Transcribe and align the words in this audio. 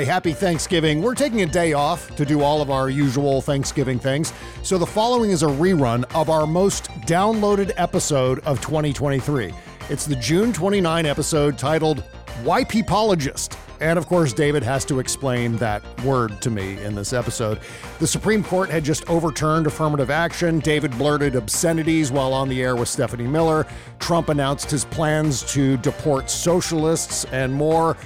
Happy 0.00 0.32
Thanksgiving. 0.32 1.02
We're 1.02 1.14
taking 1.14 1.42
a 1.42 1.46
day 1.46 1.74
off 1.74 2.16
to 2.16 2.24
do 2.24 2.40
all 2.40 2.62
of 2.62 2.70
our 2.70 2.88
usual 2.88 3.42
Thanksgiving 3.42 3.98
things. 3.98 4.32
So 4.62 4.78
the 4.78 4.86
following 4.86 5.30
is 5.30 5.42
a 5.42 5.46
rerun 5.46 6.04
of 6.14 6.30
our 6.30 6.46
most 6.46 6.86
downloaded 7.02 7.72
episode 7.76 8.38
of 8.40 8.60
2023. 8.62 9.52
It's 9.90 10.06
the 10.06 10.16
June 10.16 10.52
29 10.52 11.04
episode 11.04 11.58
titled 11.58 12.04
Wypipologist. 12.42 13.58
And 13.80 13.98
of 13.98 14.06
course, 14.06 14.32
David 14.32 14.62
has 14.62 14.84
to 14.86 14.98
explain 14.98 15.56
that 15.56 15.82
word 16.02 16.40
to 16.40 16.50
me 16.50 16.82
in 16.82 16.94
this 16.94 17.12
episode. 17.12 17.60
The 17.98 18.06
Supreme 18.06 18.42
Court 18.42 18.70
had 18.70 18.84
just 18.84 19.08
overturned 19.10 19.66
affirmative 19.66 20.10
action. 20.10 20.60
David 20.60 20.96
blurted 20.96 21.36
obscenities 21.36 22.10
while 22.10 22.32
on 22.32 22.48
the 22.48 22.62
air 22.62 22.76
with 22.76 22.88
Stephanie 22.88 23.26
Miller. 23.26 23.66
Trump 23.98 24.30
announced 24.30 24.70
his 24.70 24.84
plans 24.86 25.42
to 25.52 25.76
deport 25.78 26.30
socialists 26.30 27.26
and 27.26 27.52
more. 27.52 27.96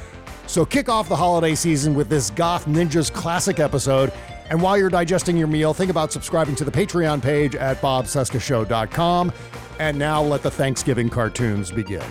So 0.47 0.65
kick 0.65 0.89
off 0.89 1.09
the 1.09 1.17
holiday 1.17 1.55
season 1.55 1.95
with 1.95 2.09
this 2.09 2.31
Goth 2.31 2.67
Ninjas 2.67 3.13
classic 3.13 3.59
episode. 3.61 4.13
And 4.49 4.63
while 4.63 4.79
you're 4.79 4.91
digesting 4.91 5.37
your 5.37 5.49
meal, 5.49 5.75
think 5.75 5.91
about 5.91 6.13
subscribing 6.13 6.55
to 6.57 6.65
the 6.65 6.71
Patreon 6.71 7.21
page 7.21 7.57
at 7.57 7.81
bobcescashow.com. 7.81 9.33
And 9.79 9.99
now 9.99 10.23
let 10.23 10.43
the 10.43 10.51
Thanksgiving 10.51 11.11
cartoons 11.11 11.71
begin. 11.71 12.05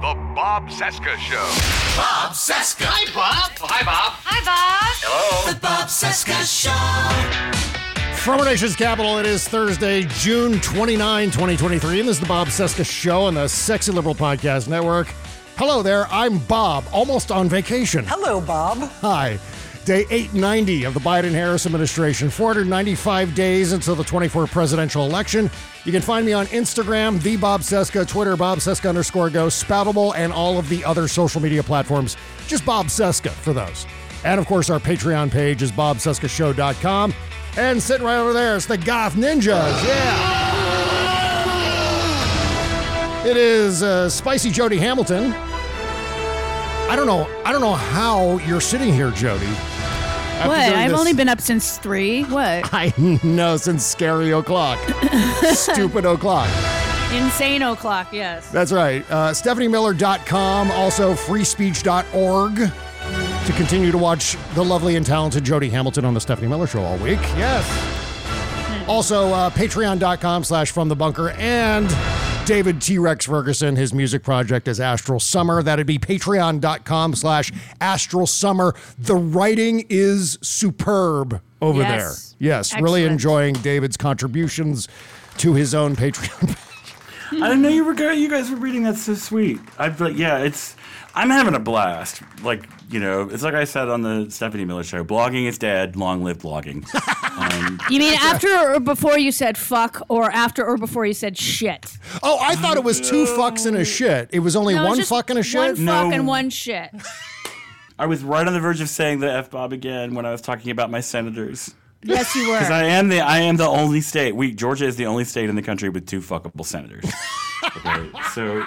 The 0.00 0.14
Bob 0.34 0.68
Cesca 0.68 1.16
Show. 1.16 1.36
Bob 1.96 2.32
Cesca. 2.32 2.84
Hi, 2.84 3.04
Bob. 3.14 3.52
Oh, 3.60 3.66
hi, 3.68 3.84
Bob. 3.84 4.12
Hi, 4.24 4.44
Bob. 4.44 4.96
Hello. 5.00 5.52
The 5.52 5.58
Bob 5.60 5.88
Cesca 5.88 6.44
Show. 6.44 8.14
From 8.16 8.40
our 8.40 8.44
nation's 8.44 8.76
capital, 8.76 9.18
it 9.18 9.26
is 9.26 9.48
Thursday, 9.48 10.02
June 10.02 10.60
29, 10.60 11.30
2023, 11.30 12.00
and 12.00 12.08
this 12.08 12.16
is 12.16 12.20
the 12.20 12.26
Bob 12.26 12.48
Cesca 12.48 12.84
Show 12.84 13.22
on 13.22 13.34
the 13.34 13.48
Sexy 13.48 13.90
Liberal 13.90 14.14
Podcast 14.14 14.68
Network. 14.68 15.08
Hello 15.58 15.82
there, 15.82 16.06
I'm 16.06 16.38
Bob, 16.38 16.84
almost 16.92 17.32
on 17.32 17.48
vacation. 17.48 18.04
Hello, 18.06 18.40
Bob. 18.40 18.78
Hi. 19.00 19.40
Day 19.84 20.06
890 20.08 20.84
of 20.84 20.94
the 20.94 21.00
Biden 21.00 21.32
Harris 21.32 21.66
administration, 21.66 22.30
495 22.30 23.34
days 23.34 23.72
until 23.72 23.96
the 23.96 24.04
24 24.04 24.46
presidential 24.46 25.04
election. 25.04 25.50
You 25.84 25.90
can 25.90 26.00
find 26.00 26.24
me 26.24 26.32
on 26.32 26.46
Instagram, 26.46 27.20
the 27.22 27.36
Bob 27.36 27.62
Cesca, 27.62 28.06
Twitter, 28.06 28.36
Bob 28.36 28.58
Cesca 28.58 28.88
underscore 28.88 29.30
go, 29.30 29.48
Spoutible, 29.48 30.14
and 30.14 30.32
all 30.32 30.60
of 30.60 30.68
the 30.68 30.84
other 30.84 31.08
social 31.08 31.42
media 31.42 31.64
platforms. 31.64 32.16
Just 32.46 32.64
Bob 32.64 32.86
Cesca 32.86 33.30
for 33.30 33.52
those. 33.52 33.84
And 34.24 34.38
of 34.38 34.46
course, 34.46 34.70
our 34.70 34.78
Patreon 34.78 35.28
page 35.28 35.60
is 35.60 35.72
bobcescashow.com. 35.72 37.12
And 37.56 37.82
sitting 37.82 38.06
right 38.06 38.18
over 38.18 38.32
there 38.32 38.54
is 38.54 38.64
the 38.64 38.78
Goth 38.78 39.14
Ninjas. 39.14 39.84
Yeah. 39.84 40.58
It 43.26 43.36
is 43.36 43.82
uh, 43.82 44.08
Spicy 44.08 44.50
Jody 44.50 44.78
Hamilton. 44.78 45.34
I 46.88 46.96
don't 46.96 47.06
know. 47.06 47.28
I 47.44 47.52
don't 47.52 47.60
know 47.60 47.74
how 47.74 48.38
you're 48.38 48.60
sitting 48.60 48.92
here, 48.92 49.10
Jody. 49.10 49.46
After 49.46 50.48
What? 50.48 50.58
I've 50.58 50.90
this- 50.90 50.98
only 50.98 51.12
been 51.12 51.28
up 51.28 51.40
since 51.40 51.78
three. 51.78 52.22
What? 52.24 52.68
I 52.72 52.92
know 53.22 53.56
since 53.56 53.84
scary 53.84 54.30
o'clock, 54.32 54.78
stupid 55.52 56.04
o'clock. 56.06 56.48
Insane 57.12 57.62
o'clock. 57.62 58.12
Yes. 58.12 58.50
That's 58.50 58.70
right. 58.70 59.02
Uh, 59.10 59.30
StephanieMiller.com, 59.32 60.70
also 60.72 61.14
freespeech.org 61.14 62.56
to 63.46 63.52
continue 63.54 63.90
to 63.90 63.96
watch 63.98 64.36
the 64.54 64.62
lovely 64.62 64.96
and 64.96 65.06
talented 65.06 65.42
Jody 65.42 65.70
Hamilton 65.70 66.04
on 66.04 66.12
the 66.14 66.20
Stephanie 66.20 66.48
Miller 66.48 66.66
Show 66.66 66.82
all 66.82 66.98
week. 66.98 67.18
Yes. 67.36 67.64
Also, 68.86 69.28
uh, 69.32 69.50
patreon.com 69.50 70.44
slash 70.44 70.70
from 70.70 70.88
the 70.88 70.96
bunker 70.96 71.30
and 71.30 71.88
David 72.48 72.80
T 72.80 72.96
Rex 72.96 73.26
Ferguson, 73.26 73.76
his 73.76 73.92
music 73.92 74.22
project 74.22 74.68
is 74.68 74.80
Astral 74.80 75.20
Summer. 75.20 75.62
That'd 75.62 75.86
be 75.86 75.98
patreon.com 75.98 77.14
slash 77.14 77.52
Astral 77.78 78.26
Summer. 78.26 78.74
The 78.98 79.16
writing 79.16 79.84
is 79.90 80.38
superb 80.40 81.42
over 81.60 81.82
Yes. 81.82 82.34
there. 82.38 82.48
Yes, 82.48 82.80
really 82.80 83.04
enjoying 83.04 83.52
David's 83.56 83.98
contributions 83.98 84.88
to 85.36 85.52
his 85.52 85.74
own 85.74 85.94
Patreon. 85.94 86.56
I 87.32 87.48
didn't 87.48 87.62
know 87.62 87.68
you 87.68 87.84
were 87.84 87.94
go- 87.94 88.10
you 88.12 88.28
guys 88.28 88.50
were 88.50 88.56
reading 88.56 88.82
that 88.84 88.96
so 88.96 89.14
sweet. 89.14 89.60
I 89.78 89.88
but 89.90 90.16
yeah, 90.16 90.38
it's 90.38 90.76
I'm 91.14 91.30
having 91.30 91.54
a 91.54 91.58
blast. 91.58 92.22
Like 92.42 92.68
you 92.90 93.00
know, 93.00 93.28
it's 93.28 93.42
like 93.42 93.54
I 93.54 93.64
said 93.64 93.88
on 93.88 94.02
the 94.02 94.30
Stephanie 94.30 94.64
Miller 94.64 94.82
show. 94.84 95.04
Blogging 95.04 95.46
is 95.46 95.58
dead. 95.58 95.94
Long 95.96 96.24
live 96.24 96.38
blogging. 96.38 96.84
um, 97.66 97.78
You 97.90 97.98
mean 98.00 98.14
after 98.14 98.48
or 98.74 98.80
before 98.80 99.18
you 99.18 99.30
said 99.32 99.58
fuck, 99.58 100.00
or 100.08 100.30
after 100.30 100.64
or 100.64 100.78
before 100.78 101.04
you 101.06 101.12
said 101.14 101.36
shit? 101.36 101.96
Oh, 102.22 102.38
I 102.40 102.54
thought 102.56 102.76
it 102.76 102.84
was 102.84 103.00
two 103.00 103.24
fucks 103.26 103.66
and 103.66 103.76
a 103.76 103.84
shit. 103.84 104.30
It 104.32 104.38
was 104.40 104.56
only 104.56 104.74
No, 104.74 104.86
one 104.86 104.96
just 104.96 105.08
fuck 105.10 105.28
and 105.30 105.38
a 105.38 105.42
shit. 105.42 105.60
One 105.60 105.74
fuck 105.76 105.84
No. 106.08 106.10
and 106.12 106.26
one 106.26 106.50
shit. 106.50 106.90
I 107.98 108.06
was 108.06 108.22
right 108.22 108.46
on 108.46 108.52
the 108.52 108.60
verge 108.60 108.80
of 108.80 108.88
saying 108.88 109.20
the 109.20 109.30
f 109.32 109.50
bob 109.50 109.72
again 109.72 110.14
when 110.14 110.24
I 110.24 110.30
was 110.30 110.40
talking 110.40 110.70
about 110.70 110.90
my 110.90 111.00
senators. 111.00 111.74
Yes, 112.02 112.34
you 112.36 112.48
were. 112.48 112.54
Because 112.58 112.70
I 112.70 112.84
am 112.84 113.08
the 113.08 113.20
I 113.20 113.38
am 113.38 113.56
the 113.56 113.66
only 113.66 114.00
state. 114.00 114.34
We 114.36 114.52
Georgia 114.52 114.86
is 114.86 114.96
the 114.96 115.06
only 115.06 115.24
state 115.24 115.48
in 115.50 115.56
the 115.56 115.62
country 115.62 115.88
with 115.88 116.06
two 116.06 116.20
fuckable 116.20 116.64
senators. 116.64 117.04
okay, 117.76 118.10
so. 118.34 118.64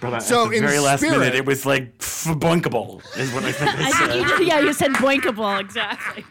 But 0.00 0.20
So 0.20 0.44
at 0.44 0.50
the 0.50 0.56
in 0.56 0.62
very 0.66 0.78
last 0.80 1.00
spirit- 1.00 1.18
minute, 1.18 1.34
it 1.34 1.46
was 1.46 1.64
like 1.64 1.96
bunkable, 1.98 3.00
is 3.18 3.32
what 3.32 3.44
I 3.44 3.52
think 3.52 3.70
I 3.74 3.84
I 3.86 3.90
said. 3.90 4.08
think 4.10 4.28
you 4.40 4.46
yeah, 4.46 4.60
you 4.60 4.72
said 4.72 4.90
boinkable 4.92 5.60
exactly. 5.60 6.24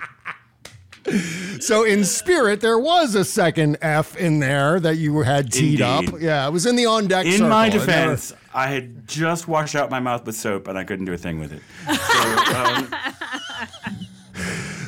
So 1.59 1.83
in 1.83 2.05
spirit, 2.05 2.61
there 2.61 2.79
was 2.79 3.13
a 3.15 3.25
second 3.25 3.77
F 3.81 4.15
in 4.15 4.39
there 4.39 4.79
that 4.79 4.95
you 4.97 5.19
had 5.21 5.51
teed 5.51 5.81
up. 5.81 6.05
Yeah, 6.19 6.47
it 6.47 6.51
was 6.51 6.65
in 6.65 6.75
the 6.77 6.85
on 6.85 7.07
deck. 7.07 7.25
In 7.25 7.33
circle. 7.33 7.49
my 7.49 7.67
It 7.67 7.73
never- 7.73 7.85
defense, 7.85 8.33
I 8.53 8.67
had 8.67 9.05
just 9.07 9.47
washed 9.47 9.75
out 9.75 9.89
my 9.89 9.99
mouth 9.99 10.25
with 10.25 10.35
soap 10.35 10.67
and 10.67 10.77
I 10.77 10.83
couldn't 10.85 11.05
do 11.05 11.13
a 11.13 11.17
thing 11.17 11.39
with 11.39 11.51
it. 11.51 11.61
So, 11.87 12.55
um, 12.55 12.95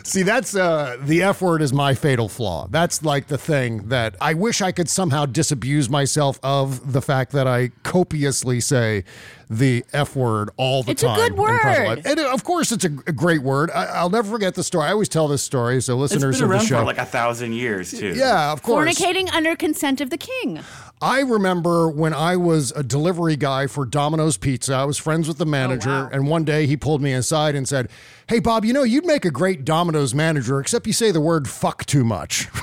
See, 0.06 0.22
that's 0.22 0.56
uh, 0.56 0.98
the 1.02 1.24
F 1.24 1.42
word 1.42 1.64
is 1.64 1.74
my 1.74 1.96
fatal 1.96 2.30
flaw. 2.30 2.68
That's 2.70 3.04
like 3.04 3.26
the 3.26 3.40
thing 3.40 3.90
that 3.90 4.16
I 4.22 4.36
wish 4.36 4.62
I 4.62 4.72
could 4.72 4.88
somehow 4.88 5.26
disabuse 5.26 5.90
myself 5.90 6.40
of 6.44 6.94
the 6.94 7.02
fact 7.02 7.32
that 7.32 7.48
I 7.48 7.72
copiously 7.82 8.62
say 8.62 9.04
the 9.50 9.84
F 9.94 10.16
word 10.16 10.52
all 10.58 10.84
the 10.84 10.94
time. 10.94 11.12
It's 11.18 11.24
a 11.26 11.30
good 11.30 11.38
word. 11.38 12.02
And 12.06 12.20
of 12.20 12.44
course, 12.44 12.72
it's 12.72 12.86
a, 12.86 12.90
a 13.08 13.12
great 13.12 13.42
word. 13.42 13.72
I, 13.72 13.86
I'll 13.86 14.12
never 14.12 14.30
forget 14.30 14.54
the 14.54 14.64
story. 14.64 14.86
I 14.88 14.92
always 14.92 15.10
tell 15.10 15.28
this 15.28 15.42
story, 15.42 15.82
so 15.82 15.94
it's 16.04 16.14
listeners 16.14 16.38
been 16.38 16.44
of 16.44 16.50
the 16.50 16.56
around 16.56 16.66
show. 16.66 16.80
for 16.80 16.86
like 16.86 17.00
a 17.00 17.06
thousand 17.06 17.54
years, 17.54 17.90
too. 17.92 18.14
yeah, 18.16 18.52
of 18.52 18.62
course. 18.62 18.88
Fornicating 18.88 19.34
under 19.34 19.56
consent 19.56 20.02
of 20.02 20.12
the 20.12 20.18
king. 20.18 20.60
I 21.02 21.20
remember 21.22 21.90
when 21.90 22.14
I 22.14 22.38
was 22.38 22.72
a 22.72 22.82
delivery 22.82 23.36
guy 23.36 23.68
for 23.68 23.86
Domino's 23.86 24.38
Pizza, 24.38 24.74
I 24.74 24.86
was 24.86 24.98
friends 24.98 25.28
with 25.28 25.38
the 25.38 25.46
oh, 25.46 25.50
manager, 25.50 25.90
wow. 25.90 26.10
and 26.12 26.28
one 26.28 26.46
day 26.46 26.66
he 26.68 26.78
pulled 26.78 27.02
me 27.02 27.12
aside 27.14 27.54
and 27.56 27.68
said, 27.68 27.90
Hey, 28.28 28.40
Bob, 28.40 28.64
you 28.64 28.74
know, 28.74 28.84
you'd 28.84 29.06
make 29.06 29.26
a 29.26 29.32
great 29.32 29.66
Domino's 29.66 30.16
manager, 30.16 30.60
except 30.60 30.88
you 30.88 30.94
say 30.94 31.12
the 31.12 31.22
word 31.22 31.48
fuck 31.50 31.86
too 31.86 32.04
much. 32.04 32.48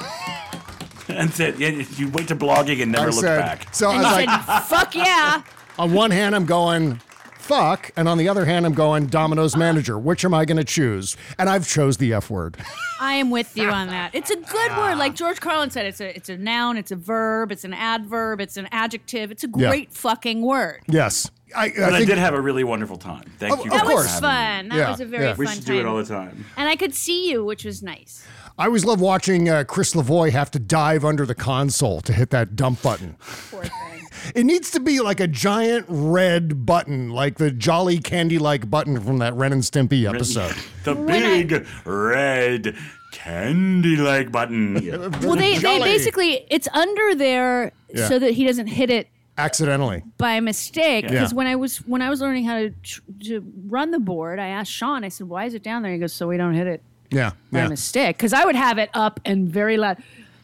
And 1.08 1.30
said, 1.34 1.58
yeah, 1.58 1.68
you 1.96 2.08
went 2.08 2.28
to 2.28 2.36
blogging 2.36 2.80
and 2.80 2.92
never 2.92 3.04
I 3.04 3.08
looked 3.08 3.20
said, 3.20 3.38
back. 3.38 3.74
So 3.74 3.90
I 3.90 3.96
was 3.96 4.06
you 4.06 4.12
like, 4.12 4.46
said, 4.46 4.60
fuck 4.60 4.94
yeah. 4.94 5.42
on 5.78 5.92
one 5.92 6.10
hand, 6.10 6.34
I'm 6.34 6.46
going, 6.46 7.00
fuck, 7.42 7.90
and 7.96 8.08
on 8.08 8.18
the 8.18 8.28
other 8.28 8.44
hand, 8.44 8.64
I'm 8.64 8.74
going 8.74 9.06
Domino's 9.06 9.56
manager. 9.56 9.98
Which 9.98 10.24
am 10.24 10.32
I 10.32 10.44
going 10.44 10.56
to 10.58 10.64
choose? 10.64 11.16
And 11.38 11.48
I've 11.48 11.66
chose 11.68 11.96
the 11.96 12.12
F 12.14 12.30
word. 12.30 12.56
I 13.00 13.14
am 13.14 13.30
with 13.30 13.56
you 13.56 13.68
on 13.68 13.88
that. 13.88 14.14
It's 14.14 14.30
a 14.30 14.36
good 14.36 14.76
word, 14.76 14.96
like 14.96 15.14
George 15.14 15.40
Carlin 15.40 15.70
said. 15.70 15.86
It's 15.86 16.00
a 16.00 16.14
it's 16.16 16.28
a 16.28 16.36
noun. 16.38 16.76
It's 16.76 16.90
a 16.92 16.96
verb. 16.96 17.50
It's 17.52 17.64
an 17.64 17.74
adverb. 17.74 18.40
It's 18.40 18.56
an 18.56 18.68
adjective. 18.70 19.30
It's 19.30 19.44
a 19.44 19.48
Yeah. 19.56 19.68
great 19.68 19.92
fucking 19.92 20.42
word. 20.42 20.80
yes, 20.86 21.30
I, 21.54 21.64
I 21.66 21.70
But 21.76 21.82
I, 21.94 21.96
think 21.98 22.08
did 22.10 22.18
have 22.18 22.34
a 22.34 22.40
really 22.40 22.64
wonderful 22.64 22.96
time. 22.96 23.24
Thank 23.38 23.52
Of- 23.58 23.64
you. 23.66 23.72
of 23.72 23.76
That 23.78 23.86
for 23.86 23.94
was 23.94 24.06
having 24.06 24.22
me. 24.22 24.28
fun. 24.28 24.68
That 24.70 24.76
Yeah, 24.78 24.90
was 24.90 25.00
a 25.00 25.04
very 25.04 25.24
yeah. 25.24 25.30
fun 25.32 25.38
We 25.38 25.46
time. 25.46 25.54
should 25.56 25.64
do 25.66 25.78
it 25.80 25.86
all 25.86 25.96
the 25.96 26.04
time. 26.04 26.44
And 26.56 26.68
I 26.68 26.76
could 26.76 26.94
see 26.94 27.30
you, 27.30 27.44
which 27.44 27.64
was 27.64 27.82
nice. 27.82 28.24
I 28.58 28.66
always 28.66 28.84
love 28.84 29.00
watching 29.00 29.48
uh, 29.48 29.64
Chris 29.64 29.94
Lavoie 29.94 30.30
have 30.30 30.50
to 30.52 30.58
dive 30.58 31.04
under 31.04 31.24
the 31.26 31.34
console 31.34 32.00
to 32.02 32.12
hit 32.12 32.30
that 32.30 32.54
dump 32.54 32.82
button. 32.82 33.16
Poor 33.50 33.62
thing. 33.64 33.91
It 34.34 34.44
needs 34.44 34.70
to 34.72 34.80
be 34.80 35.00
like 35.00 35.20
a 35.20 35.26
giant 35.26 35.86
red 35.88 36.64
button, 36.66 37.10
like 37.10 37.38
the 37.38 37.50
jolly 37.50 37.98
candy 37.98 38.38
like 38.38 38.68
button 38.70 39.00
from 39.00 39.18
that 39.18 39.34
Ren 39.34 39.52
and 39.52 39.62
Stimpy 39.62 40.08
episode. 40.12 40.54
The 40.84 40.94
When 40.96 41.22
I- 41.22 41.42
big 41.44 41.66
red 41.84 42.76
candy-like 43.12 44.32
button. 44.32 44.74
well, 45.22 45.36
they, 45.36 45.54
they 45.54 45.58
Jolly. 45.58 45.80
basically 45.84 46.46
it's 46.50 46.66
under 46.72 47.14
there 47.14 47.72
Yeah. 47.94 48.08
so 48.08 48.18
that 48.18 48.32
he 48.32 48.44
doesn't 48.46 48.66
hit 48.66 48.90
it 48.90 49.08
Accidentally. 49.38 50.02
by 50.18 50.40
mistake. 50.40 51.04
Yeah. 51.04 51.10
Because 51.12 51.32
when 51.34 51.46
I 51.46 51.56
was 51.56 51.78
when 51.86 52.02
I 52.02 52.10
was 52.10 52.20
learning 52.20 52.44
how 52.44 52.54
to 52.58 52.70
tr- 52.82 53.00
to 53.26 53.44
run 53.68 53.90
the 53.92 53.98
board, 54.00 54.38
I 54.38 54.48
asked 54.48 54.72
Sean. 54.72 55.04
I 55.04 55.08
said, 55.08 55.28
"Why 55.28 55.44
is 55.44 55.54
it 55.54 55.62
down 55.62 55.82
there?" 55.82 55.92
He 55.92 55.98
goes, 55.98 56.12
"So 56.12 56.26
we 56.28 56.36
don't 56.36 56.54
hit 56.54 56.66
it 56.66 56.82
Yeah. 57.10 57.30
by 57.50 57.60
yeah. 57.60 57.68
mistake." 57.68 58.16
Because 58.16 58.32
I 58.32 58.44
would 58.44 58.56
have 58.56 58.78
it 58.78 58.90
up 58.92 59.20
and 59.24 59.48
very 59.48 59.76
loud. 59.76 59.98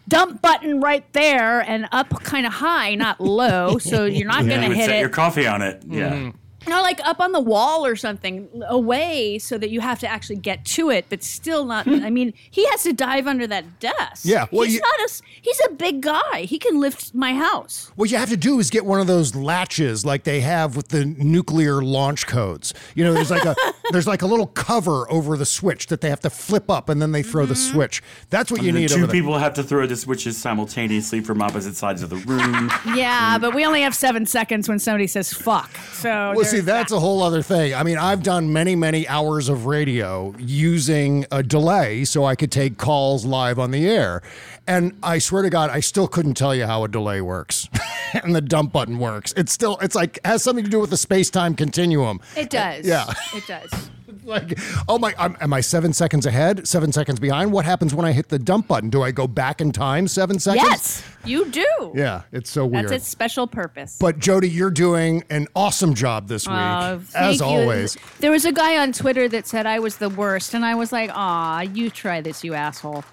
Dump 0.08 0.40
button 0.42 0.80
right 0.80 1.04
there 1.12 1.60
and 1.60 1.86
up 1.92 2.08
kind 2.24 2.46
of 2.46 2.52
high, 2.54 2.94
not 2.94 3.20
low, 3.20 3.78
so 3.78 4.04
you're 4.06 4.26
not 4.26 4.44
You 4.44 4.50
gonna 4.50 4.68
would 4.68 4.76
hit 4.76 4.86
set 4.86 4.96
it. 4.96 5.00
your 5.00 5.08
coffee 5.10 5.46
on 5.46 5.62
it. 5.62 5.82
Yeah. 5.86 6.10
Mm-hmm. 6.10 6.38
No, 6.68 6.82
like 6.82 7.00
up 7.04 7.20
on 7.20 7.32
the 7.32 7.40
wall 7.40 7.84
or 7.86 7.96
something, 7.96 8.48
away, 8.68 9.38
so 9.38 9.58
that 9.58 9.70
you 9.70 9.80
have 9.80 9.98
to 10.00 10.08
actually 10.08 10.36
get 10.36 10.64
to 10.66 10.90
it, 10.90 11.06
but 11.08 11.22
still 11.22 11.64
not. 11.64 11.86
I 11.88 12.10
mean, 12.10 12.32
he 12.50 12.66
has 12.68 12.82
to 12.84 12.92
dive 12.92 13.26
under 13.26 13.46
that 13.46 13.80
desk. 13.80 14.24
Yeah, 14.24 14.46
well, 14.50 14.62
he's 14.64 14.74
you- 14.74 14.80
not 14.80 15.10
a. 15.10 15.22
He's 15.40 15.60
a 15.66 15.70
big 15.70 16.00
guy. 16.02 16.42
He 16.42 16.58
can 16.58 16.78
lift 16.80 17.14
my 17.14 17.34
house. 17.34 17.90
What 17.96 18.10
you 18.10 18.18
have 18.18 18.28
to 18.30 18.36
do 18.36 18.58
is 18.58 18.70
get 18.70 18.84
one 18.84 19.00
of 19.00 19.06
those 19.06 19.34
latches 19.34 20.04
like 20.04 20.24
they 20.24 20.40
have 20.40 20.76
with 20.76 20.88
the 20.88 21.04
nuclear 21.04 21.82
launch 21.82 22.26
codes. 22.26 22.74
You 22.94 23.04
know, 23.04 23.12
there's 23.14 23.30
like 23.30 23.44
a 23.44 23.54
there's 23.92 24.06
like 24.06 24.22
a 24.22 24.26
little 24.26 24.46
cover 24.48 25.10
over 25.10 25.36
the 25.36 25.46
switch 25.46 25.86
that 25.86 26.00
they 26.00 26.10
have 26.10 26.20
to 26.20 26.30
flip 26.30 26.70
up 26.70 26.88
and 26.88 27.00
then 27.00 27.12
they 27.12 27.22
throw 27.22 27.46
the 27.46 27.54
Mm-hmm. 27.54 27.72
switch. 27.72 28.02
That's 28.30 28.50
what 28.52 28.62
you 28.62 28.72
need. 28.72 28.88
two 28.88 28.96
over 28.96 29.06
there. 29.06 29.12
people 29.12 29.38
have 29.38 29.54
to 29.54 29.62
throw 29.62 29.86
the 29.86 29.96
switches 29.96 30.36
simultaneously 30.36 31.20
from 31.20 31.40
opposite 31.42 31.76
sides 31.76 32.02
of 32.02 32.10
the 32.10 32.16
room. 32.16 32.70
Yeah, 32.94 33.38
but 33.38 33.54
we 33.54 33.64
only 33.64 33.82
have 33.82 33.94
seven 33.94 34.26
seconds 34.26 34.68
when 34.68 34.78
somebody 34.78 35.06
says 35.06 35.32
"fuck." 35.32 35.70
So 35.92 36.32
Well, 36.36 36.44
see, 36.60 36.64
that's 36.66 36.90
that. 36.90 36.96
a 36.96 37.00
whole 37.00 37.22
other 37.22 37.42
thing. 37.42 37.74
I 37.74 37.82
mean, 37.82 37.98
I've 37.98 38.22
done 38.22 38.52
many, 38.52 38.76
many 38.76 39.06
hours 39.08 39.48
of 39.48 39.66
radio 39.66 40.34
using 40.38 41.26
a 41.30 41.42
delay 41.42 42.04
so 42.04 42.24
I 42.24 42.36
could 42.36 42.52
take 42.52 42.78
calls 42.78 43.24
live 43.24 43.58
on 43.58 43.70
the 43.70 43.88
air. 43.88 44.22
And 44.66 44.98
I 45.02 45.18
swear 45.18 45.42
to 45.42 45.50
God, 45.50 45.70
I 45.70 45.80
still 45.80 46.08
couldn't 46.08 46.34
tell 46.34 46.54
you 46.54 46.66
how 46.66 46.84
a 46.84 46.88
delay 46.88 47.20
works 47.20 47.68
and 48.12 48.34
the 48.34 48.40
dump 48.40 48.72
button 48.72 48.98
works. 48.98 49.32
It's 49.36 49.52
still, 49.52 49.78
it's 49.80 49.94
like, 49.94 50.18
has 50.24 50.42
something 50.42 50.64
to 50.64 50.70
do 50.70 50.80
with 50.80 50.90
the 50.90 50.96
space 50.96 51.30
time 51.30 51.54
continuum. 51.54 52.20
It 52.36 52.50
does. 52.50 52.86
Yeah. 52.86 53.12
it 53.34 53.46
does. 53.46 53.90
Like, 54.38 54.58
oh 54.88 54.98
my, 54.98 55.14
I'm, 55.18 55.38
am 55.40 55.54
I 55.54 55.62
seven 55.62 55.94
seconds 55.94 56.26
ahead, 56.26 56.68
seven 56.68 56.92
seconds 56.92 57.18
behind? 57.18 57.50
What 57.50 57.64
happens 57.64 57.94
when 57.94 58.04
I 58.04 58.12
hit 58.12 58.28
the 58.28 58.38
dump 58.38 58.68
button? 58.68 58.90
Do 58.90 59.02
I 59.02 59.10
go 59.10 59.26
back 59.26 59.62
in 59.62 59.72
time 59.72 60.06
seven 60.06 60.38
seconds? 60.38 60.68
Yes, 60.68 61.02
you 61.24 61.46
do. 61.50 61.92
Yeah, 61.94 62.22
it's 62.30 62.50
so 62.50 62.66
weird. 62.66 62.84
That's 62.84 63.04
its 63.04 63.08
special 63.08 63.46
purpose. 63.46 63.96
but 63.98 64.18
Jody, 64.18 64.50
you're 64.50 64.70
doing 64.70 65.24
an 65.30 65.46
awesome 65.56 65.94
job 65.94 66.28
this 66.28 66.46
oh, 66.46 66.50
week, 66.50 66.60
Oh, 66.60 66.98
thank 67.04 67.24
as 67.34 67.40
you. 67.40 67.46
always. 67.46 67.96
There 68.20 68.30
was 68.30 68.44
a 68.44 68.52
guy 68.52 68.76
on 68.76 68.92
Twitter 68.92 69.28
that 69.30 69.46
said 69.46 69.64
I 69.64 69.78
was 69.78 69.96
the 69.96 70.10
worst, 70.10 70.52
and 70.52 70.62
I 70.62 70.74
was 70.74 70.92
like, 70.92 71.10
"Aw, 71.14 71.62
you 71.62 71.88
try 71.88 72.20
this, 72.20 72.44
you 72.44 72.52
asshole." 72.52 73.04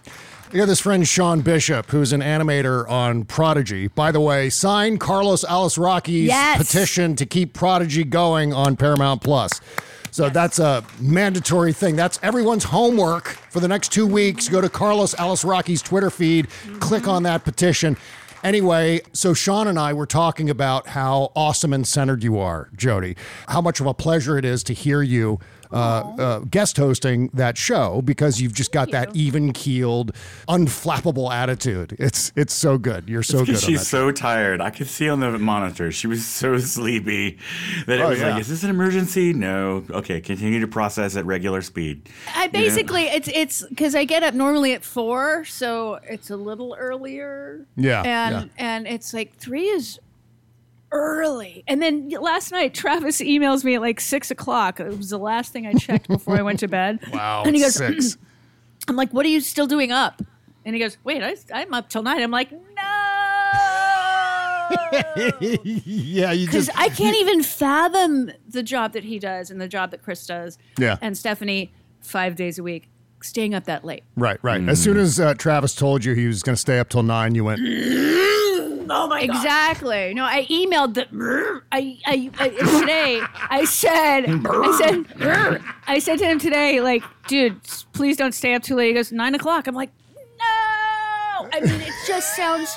I 0.54 0.58
got 0.58 0.68
this 0.68 0.82
friend 0.82 1.08
Sean 1.08 1.40
Bishop, 1.42 1.90
who's 1.92 2.12
an 2.14 2.22
animator 2.22 2.88
on 2.90 3.24
Prodigy. 3.24 3.88
By 3.88 4.12
the 4.12 4.20
way, 4.22 4.50
sign 4.50 4.98
Carlos 4.98 5.44
Alice 5.46 5.78
Rocky's 5.78 6.28
Yes. 6.28 6.58
petition 6.58 7.16
to 7.16 7.26
keep 7.26 7.54
Prodigy 7.54 8.04
going 8.04 8.54
on 8.54 8.76
Paramount 8.76 9.22
Plus. 9.24 9.62
So 10.16 10.30
that's 10.30 10.60
a 10.60 10.82
mandatory 10.98 11.74
thing. 11.74 11.98
That's 11.98 12.18
everyone's 12.24 12.64
homework 12.64 13.28
for 13.50 13.60
the 13.60 13.68
next 13.68 13.92
two 13.92 14.08
weeks. 14.08 14.48
Go 14.48 14.62
to 14.62 14.70
Carlos 14.70 15.14
Alice 15.16 15.44
Rocky's 15.44 15.82
Twitter 15.82 16.10
feed, 16.10 16.48
mm-hmm. 16.48 16.80
click 16.80 17.06
on 17.06 17.24
that 17.24 17.44
petition. 17.44 17.98
Anyway, 18.42 19.02
so 19.12 19.34
Sean 19.34 19.68
and 19.68 19.78
I 19.78 19.92
were 19.92 20.06
talking 20.06 20.50
about 20.50 20.88
how 20.88 21.34
awesome 21.36 21.74
and 21.74 21.86
centered 21.86 22.24
you 22.24 22.40
are, 22.40 22.70
Jody. 22.78 23.18
How 23.50 23.60
much 23.60 23.82
of 23.82 23.88
a 23.88 23.94
pleasure 23.94 24.38
it 24.38 24.46
is 24.46 24.64
to 24.64 24.74
hear 24.74 25.02
you 25.02 25.42
uh, 25.76 26.16
uh, 26.18 26.40
guest 26.50 26.78
hosting 26.78 27.30
that 27.34 27.58
show 27.58 28.02
because 28.02 28.40
you've 28.42 28.54
just 28.54 28.72
got 28.72 28.92
that 28.92 29.16
even 29.16 29.54
keeled, 29.54 30.14
unflappable 30.48 31.32
attitude. 31.32 31.96
It's 32.00 32.32
it's 32.36 32.54
so 32.54 32.78
good. 32.78 33.10
You're 33.10 33.24
so 33.24 33.40
good. 33.40 33.48
Because 33.48 33.64
on 33.64 33.70
she's 33.70 33.80
that. 33.82 33.86
so 33.86 34.12
tired. 34.12 34.62
I 34.62 34.70
could 34.70 34.88
see 34.88 35.10
on 35.10 35.20
the 35.20 35.38
monitor. 35.38 35.92
She 35.92 36.08
was 36.08 36.26
so 36.26 36.58
sleepy 36.60 37.38
that 37.88 38.00
it 38.00 38.02
Oh, 38.02 38.10
was 38.10 38.20
yeah. 38.20 38.32
like, 38.32 38.42
is 38.42 38.48
this 38.48 38.64
an 38.64 38.70
emergency? 38.70 39.34
No. 39.34 39.84
Okay, 39.90 40.22
continue 40.22 40.60
to 40.62 40.68
process 40.68 41.16
at 41.16 41.26
regular 41.26 41.62
speed. 41.62 42.10
I 42.36 42.48
basically 42.48 43.04
it's 43.04 43.28
it's 43.28 43.66
because 43.68 43.96
I 43.96 44.06
get 44.06 44.24
up 44.24 44.34
normally 44.34 44.74
at 44.74 44.84
four, 44.84 45.44
so 45.46 46.00
it's 46.08 46.30
a 46.30 46.38
little 46.38 46.76
earlier. 46.80 47.66
Yeah, 47.76 48.02
and 48.04 48.50
and 48.58 48.88
it's 48.88 49.14
like 49.14 49.36
three 49.38 49.66
is 49.68 50.00
early. 50.92 51.64
And 51.68 51.82
then 51.82 52.10
last 52.10 52.52
night, 52.52 52.74
Travis 52.74 53.22
emails 53.22 53.64
me 53.64 53.76
at 53.76 53.82
like 53.82 54.00
six 54.00 54.32
o'clock. 54.32 54.80
It 54.80 54.98
was 54.98 55.10
the 55.10 55.18
last 55.18 55.52
thing 55.52 55.68
I 55.68 55.74
checked 55.74 56.08
before 56.08 56.38
I 56.38 56.42
went 56.42 56.60
to 56.60 56.68
bed. 56.68 57.00
wow. 57.14 57.44
And 57.46 57.56
he 57.56 57.62
goes, 57.62 57.76
six. 57.76 58.18
I'm 58.88 58.96
like, 58.96 59.12
what 59.12 59.26
are 59.26 59.30
you 59.30 59.42
still 59.42 59.68
doing 59.68 59.92
up? 59.92 60.22
And 60.64 60.76
he 60.76 60.82
goes, 60.82 60.98
wait, 61.04 61.22
I, 61.24 61.36
I'm 61.54 61.74
up 61.74 61.90
till 61.90 62.04
nine. 62.04 62.22
I'm 62.22 62.32
like, 62.32 62.52
no. 62.52 62.60
yeah, 65.44 66.32
you 66.32 66.48
Because 66.48 66.68
just 66.68 66.80
I 66.80 66.90
can't 66.90 67.16
even 67.18 67.44
fathom 67.44 68.32
the 68.48 68.64
job 68.64 68.94
that 68.94 69.04
he 69.04 69.20
does 69.20 69.52
and 69.52 69.62
the 69.62 69.68
job 69.68 69.92
that 69.92 70.02
Chris 70.04 70.26
does. 70.26 70.58
Yeah. 70.78 70.98
And 71.02 71.18
Stephanie, 71.18 71.72
five 72.02 72.36
days 72.36 72.58
a 72.58 72.64
week, 72.64 72.90
staying 73.22 73.54
up 73.54 73.66
that 73.66 73.86
late. 73.86 74.04
right, 74.16 74.40
right. 74.44 74.68
As 74.68 74.82
soon 74.82 74.98
as 74.98 75.20
uh, 75.20 75.34
Travis 75.36 75.76
told 75.76 76.04
you 76.06 76.14
he 76.14 76.28
was 76.28 76.44
going 76.44 76.56
to 76.56 76.62
stay 76.62 76.80
up 76.80 76.90
till 76.90 77.04
nine, 77.04 77.36
you 77.36 77.44
went. 77.44 77.60
Oh 78.90 79.08
my 79.08 79.22
exactly. 79.22 80.14
No, 80.14 80.24
I 80.26 80.46
emailed 80.46 80.94
the 80.94 81.62
I, 81.72 81.98
I, 82.06 82.32
I 82.40 82.50
today. 82.80 83.22
I 83.50 83.66
said 83.66 84.26
I 84.46 84.78
said 84.78 85.62
I 85.88 86.00
said 86.00 86.20
to 86.20 86.26
him 86.26 86.40
today, 86.40 86.82
like, 86.82 87.04
dude, 87.28 87.62
please 87.94 88.18
don't 88.18 88.34
stay 88.34 88.54
up 88.54 88.64
too 88.64 88.76
late. 88.76 88.88
He 88.90 88.94
goes 88.94 89.12
nine 89.12 89.36
o'clock. 89.36 89.68
I'm 89.68 89.76
like, 89.76 89.92
no. 90.16 91.50
I 91.54 91.60
mean, 91.62 91.82
it 91.82 91.94
just 92.08 92.36
sounds. 92.36 92.76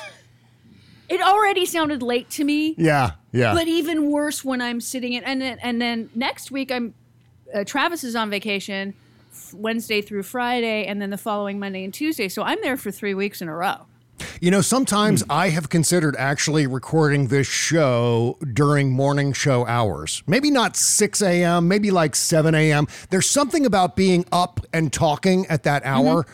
It 1.09 1.21
already 1.21 1.65
sounded 1.65 2.03
late 2.03 2.29
to 2.31 2.43
me, 2.43 2.75
Yeah, 2.77 3.13
yeah. 3.31 3.53
but 3.55 3.67
even 3.67 4.11
worse 4.11 4.45
when 4.45 4.61
I'm 4.61 4.79
sitting 4.79 5.13
in. 5.13 5.23
And 5.23 5.41
then 5.41 5.57
and 5.61 5.81
then 5.81 6.09
next 6.13 6.51
week 6.51 6.71
I'm 6.71 6.93
uh, 7.53 7.63
Travis 7.63 8.03
is 8.03 8.15
on 8.15 8.29
vacation. 8.29 8.93
f- 9.31 9.53
Wednesday 9.55 10.01
through 10.03 10.21
Friday, 10.23 10.85
and 10.85 11.01
then 11.01 11.09
the 11.09 11.17
following 11.17 11.57
Monday 11.59 11.83
and 11.83 11.91
Tuesday. 11.93 12.29
So 12.29 12.43
I'm 12.43 12.59
there 12.61 12.77
for 12.77 12.91
three 12.91 13.13
weeks 13.15 13.41
in 13.41 13.47
a 13.49 13.55
row. 13.55 13.87
You 14.41 14.51
know, 14.51 14.61
sometimes 14.61 15.21
hmm. 15.21 15.31
I 15.31 15.49
have 15.49 15.69
considered 15.69 16.15
actually 16.17 16.67
recording 16.67 17.27
this 17.27 17.47
show 17.47 18.37
during 18.53 18.91
morning 18.91 19.33
show 19.33 19.65
hours. 19.65 20.23
Maybe 20.27 20.51
not 20.51 20.75
6 20.75 21.21
a.m., 21.21 21.67
maybe 21.67 21.91
like 21.91 22.15
7 22.15 22.55
a.m. 22.55 22.87
There's 23.09 23.29
something 23.29 23.65
about 23.65 23.95
being 23.95 24.25
up 24.31 24.65
and 24.73 24.91
talking 24.91 25.45
at 25.47 25.63
that 25.63 25.83
mm-hmm. 25.83 26.07
hour 26.07 26.25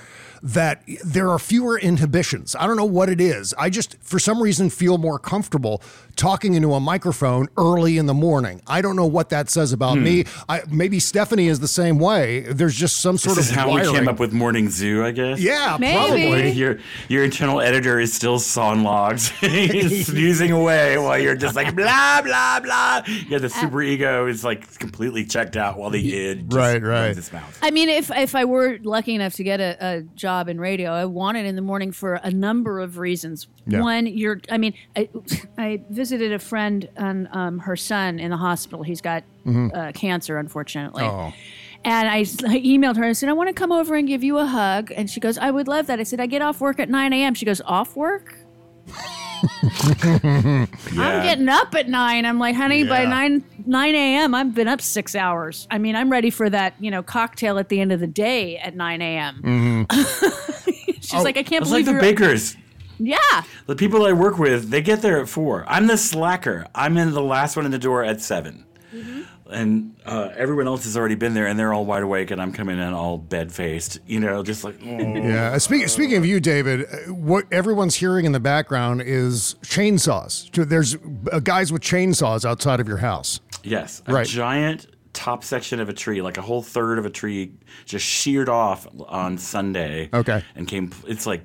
that 0.45 0.83
there 1.03 1.31
are 1.31 1.39
fewer 1.39 1.79
inhibitions. 1.79 2.55
I 2.59 2.67
don't 2.67 2.77
know 2.77 2.85
what 2.85 3.09
it 3.09 3.19
is. 3.19 3.55
I 3.57 3.71
just, 3.71 3.97
for 4.01 4.19
some 4.19 4.41
reason, 4.41 4.69
feel 4.69 4.99
more 4.99 5.17
comfortable 5.17 5.81
talking 6.15 6.53
into 6.53 6.73
a 6.73 6.79
microphone 6.79 7.47
early 7.57 7.97
in 7.97 8.05
the 8.05 8.13
morning. 8.13 8.61
I 8.67 8.81
don't 8.81 8.95
know 8.95 9.05
what 9.05 9.29
that 9.29 9.49
says 9.49 9.73
about 9.73 9.97
me. 9.97 10.23
Hmm. 10.23 10.41
I, 10.49 10.61
maybe 10.69 10.99
Stephanie 10.99 11.47
is 11.47 11.59
the 11.59 11.67
same 11.67 11.99
way. 11.99 12.41
There's 12.41 12.75
just 12.75 13.01
some 13.01 13.17
sort 13.17 13.35
This 13.35 13.45
is 13.45 13.51
of 13.51 13.57
how 13.57 13.69
wiring. 13.69 13.91
we 13.91 13.97
came 13.99 14.07
up 14.07 14.19
with 14.19 14.33
Morning 14.33 14.69
Zoo, 14.69 15.03
I 15.05 15.11
guess. 15.11 15.39
yeah, 15.39 15.77
Maybe. 15.79 15.95
probably. 15.97 16.51
Your 16.51 16.79
your 17.09 17.23
internal 17.23 17.61
editor 17.61 17.99
is 17.99 18.13
still 18.13 18.39
sawing 18.39 18.83
logs. 18.83 19.29
He's 19.41 20.07
snoozing 20.07 20.51
away 20.51 20.97
while 20.97 21.19
you're 21.19 21.35
just 21.35 21.55
like 21.55 21.75
blah 21.75 22.21
blah 22.21 22.59
blah. 22.61 23.01
Yeah, 23.27 23.39
the 23.39 23.45
uh, 23.47 23.49
super 23.49 23.81
ego 23.81 24.27
is 24.27 24.43
like 24.43 24.77
completely 24.79 25.25
checked 25.25 25.57
out 25.57 25.77
while 25.77 25.89
the 25.89 25.99
id 26.15 26.43
just 26.43 26.55
Right, 26.55 26.81
right. 26.81 27.05
runs 27.07 27.17
its 27.17 27.31
mouth. 27.33 27.59
I 27.61 27.71
mean, 27.71 27.89
if 27.89 28.09
if 28.11 28.35
I 28.35 28.45
were 28.45 28.77
lucky 28.83 29.15
enough 29.15 29.33
to 29.35 29.43
get 29.43 29.59
a, 29.59 29.77
a 29.79 30.01
job 30.15 30.47
in 30.49 30.59
radio, 30.59 30.91
I 30.91 31.05
want 31.05 31.37
it 31.37 31.45
in 31.45 31.55
the 31.55 31.61
morning 31.61 31.91
for 31.91 32.15
a 32.15 32.31
number 32.31 32.79
of 32.79 32.97
reasons. 32.97 33.47
Yeah. 33.67 33.81
One, 33.81 34.05
you're. 34.05 34.39
I 34.51 34.57
mean, 34.57 34.73
I, 34.95 35.09
I 35.57 35.81
visited 36.05 36.31
a 36.31 36.37
friend 36.37 36.87
and 36.97 37.27
um, 37.31 37.57
her 37.57 37.75
son 37.75 38.19
in 38.19 38.29
the 38.29 38.37
hospital. 38.37 38.83
He's 38.83 39.01
got 39.01 39.23
uh, 39.47 39.91
cancer, 39.95 40.37
unfortunately. 40.37 41.03
Oh. 41.03 41.33
And 41.83 42.07
I 42.07 42.21
emailed 42.21 42.97
her. 42.97 43.05
I 43.05 43.13
said, 43.13 43.27
I 43.29 43.33
want 43.33 43.49
to 43.49 43.53
come 43.53 43.71
over 43.71 43.95
and 43.95 44.07
give 44.07 44.23
you 44.23 44.37
a 44.37 44.45
hug. 44.45 44.91
And 44.95 45.09
she 45.09 45.19
goes, 45.19 45.39
I 45.39 45.49
would 45.49 45.67
love 45.67 45.87
that. 45.87 45.99
I 45.99 46.03
said, 46.03 46.19
I 46.19 46.27
get 46.27 46.43
off 46.43 46.61
work 46.61 46.79
at 46.79 46.89
9 46.89 47.11
a.m. 47.11 47.33
She 47.33 47.45
goes, 47.45 47.59
off 47.61 47.95
work? 47.95 48.35
I'm 49.63 50.67
getting 50.93 51.49
up 51.49 51.73
at 51.73 51.89
nine. 51.89 52.25
I'm 52.25 52.39
like, 52.39 52.55
honey, 52.55 52.83
by 52.83 53.05
nine 53.05 53.43
nine 53.65 53.93
a.m. 53.95 54.33
I've 54.33 54.55
been 54.55 54.67
up 54.67 54.81
six 54.81 55.15
hours. 55.15 55.67
I 55.69 55.77
mean, 55.77 55.95
I'm 55.95 56.11
ready 56.11 56.29
for 56.29 56.49
that, 56.49 56.73
you 56.79 56.89
know, 56.89 57.03
cocktail 57.03 57.59
at 57.59 57.69
the 57.69 57.79
end 57.81 57.91
of 57.91 57.99
the 57.99 58.07
day 58.07 58.57
at 58.57 58.75
nine 58.75 59.01
a.m. 59.01 59.85
She's 61.01 61.13
like, 61.13 61.37
I 61.37 61.43
can't 61.43 61.63
It's 61.63 61.71
like 61.71 61.85
believe 61.85 61.85
the 61.85 61.99
bakers. 61.99 62.55
Yeah, 62.99 63.17
The 63.65 63.75
people 63.75 64.05
I 64.05 64.13
work 64.13 64.37
with, 64.37 64.69
they 64.69 64.81
get 64.81 65.01
there 65.01 65.19
at 65.21 65.29
four. 65.29 65.65
I'm 65.67 65.87
the 65.87 65.97
slacker. 65.97 66.67
I'm 66.75 66.97
in 66.97 67.11
the 67.11 67.21
last 67.21 67.55
one 67.55 67.65
in 67.65 67.71
the 67.71 67.79
door 67.79 68.03
at 68.03 68.21
7 68.21 68.63
Mm-hmm. 68.93 69.21
And 69.51 69.95
uh, 70.05 70.29
everyone 70.37 70.67
else 70.67 70.85
has 70.85 70.95
already 70.97 71.15
been 71.15 71.33
there, 71.33 71.45
and 71.47 71.59
they're 71.59 71.73
all 71.73 71.85
wide 71.85 72.01
awake, 72.01 72.31
and 72.31 72.41
I'm 72.41 72.51
coming 72.53 72.79
in 72.79 72.93
all 72.93 73.17
bed 73.17 73.51
faced. 73.51 73.99
You 74.07 74.19
know, 74.21 74.41
just 74.41 74.63
like 74.63 74.75
oh. 74.81 74.87
Yeah. 74.87 75.57
Speaking 75.59 75.87
speaking 75.87 76.17
of 76.17 76.25
you, 76.25 76.39
David, 76.39 76.81
uh, 76.85 77.13
what 77.13 77.45
everyone's 77.51 77.95
hearing 77.95 78.25
in 78.25 78.31
the 78.31 78.39
background 78.39 79.03
is 79.05 79.55
chainsaws. 79.63 80.49
There's 80.67 80.95
uh, 81.31 81.39
guys 81.41 81.71
with 81.71 81.81
chainsaws 81.83 82.43
outside 82.45 82.79
of 82.79 82.87
your 82.87 82.97
house. 82.97 83.39
yes, 83.63 84.01
a 84.07 84.13
Right. 84.13 84.25
giant 84.25 84.87
top 85.13 85.43
section 85.43 85.79
of 85.79 85.89
a 85.89 85.93
tree, 85.93 86.21
like 86.23 86.37
a 86.37 86.41
whole 86.41 86.61
third 86.63 86.97
of 86.97 87.05
a 87.05 87.09
tree, 87.11 87.51
just 87.85 88.05
sheared 88.05 88.49
off 88.49 88.87
on 89.07 89.37
Sunday. 89.37 90.09
Okay. 90.13 90.41
and 90.55 90.67
came. 90.67 90.91
It's 91.07 91.27
like 91.27 91.43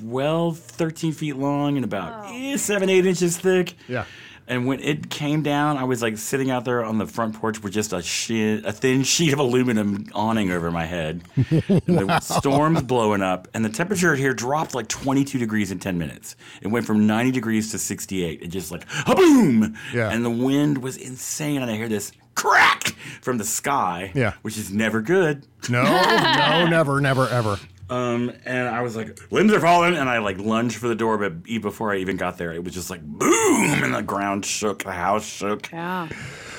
12, 0.00 0.58
13 0.58 1.12
feet 1.12 1.36
long 1.36 1.76
and 1.76 1.84
about 1.84 2.26
eh, 2.32 2.56
seven, 2.56 2.88
eight 2.88 3.06
inches 3.06 3.38
thick. 3.38 3.74
Yeah. 3.88 4.04
And 4.48 4.66
when 4.66 4.80
it 4.80 5.08
came 5.08 5.42
down, 5.42 5.76
I 5.76 5.84
was 5.84 6.02
like 6.02 6.18
sitting 6.18 6.50
out 6.50 6.64
there 6.64 6.84
on 6.84 6.98
the 6.98 7.06
front 7.06 7.36
porch 7.36 7.62
with 7.62 7.72
just 7.72 7.92
a 7.92 8.02
sheet, 8.02 8.64
a 8.64 8.72
thin 8.72 9.02
sheet 9.04 9.32
of 9.32 9.38
aluminum 9.38 10.06
awning 10.14 10.50
over 10.50 10.70
my 10.70 10.84
head. 10.84 11.22
And 11.36 11.80
the 11.86 12.20
storm's 12.22 12.82
blowing 12.82 13.22
up, 13.22 13.48
and 13.54 13.64
the 13.64 13.68
temperature 13.68 14.14
here 14.14 14.34
dropped 14.34 14.74
like 14.74 14.88
22 14.88 15.38
degrees 15.38 15.70
in 15.70 15.78
10 15.78 15.96
minutes. 15.96 16.36
It 16.60 16.68
went 16.68 16.86
from 16.86 17.06
90 17.06 17.30
degrees 17.30 17.70
to 17.70 17.78
68. 17.78 18.42
It 18.42 18.48
just 18.48 18.72
like 18.72 18.84
a 19.06 19.14
boom. 19.14 19.76
Yeah. 19.94 20.10
And 20.10 20.24
the 20.24 20.30
wind 20.30 20.78
was 20.82 20.96
insane, 20.96 21.62
and 21.62 21.70
I 21.70 21.76
hear 21.76 21.88
this 21.88 22.12
crack 22.34 22.88
from 23.20 23.38
the 23.38 23.44
sky. 23.44 24.10
Yeah. 24.14 24.34
Which 24.42 24.58
is 24.58 24.72
never 24.72 25.00
good. 25.00 25.46
No, 25.68 25.82
no, 25.84 26.66
never, 26.68 27.00
never, 27.00 27.28
ever. 27.28 27.58
Um, 27.92 28.32
and 28.44 28.68
I 28.68 28.80
was 28.80 28.96
like, 28.96 29.18
limbs 29.30 29.52
are 29.52 29.60
falling, 29.60 29.94
and 29.94 30.08
I 30.08 30.18
like 30.18 30.38
lunged 30.38 30.76
for 30.76 30.88
the 30.88 30.94
door, 30.94 31.18
but 31.18 31.32
e- 31.46 31.58
before 31.58 31.92
I 31.92 31.98
even 31.98 32.16
got 32.16 32.38
there, 32.38 32.52
it 32.52 32.64
was 32.64 32.72
just 32.72 32.88
like 32.90 33.02
boom, 33.02 33.82
and 33.84 33.94
the 33.94 34.02
ground 34.02 34.46
shook, 34.46 34.84
the 34.84 34.92
house 34.92 35.26
shook. 35.26 35.70
yeah. 35.70 36.08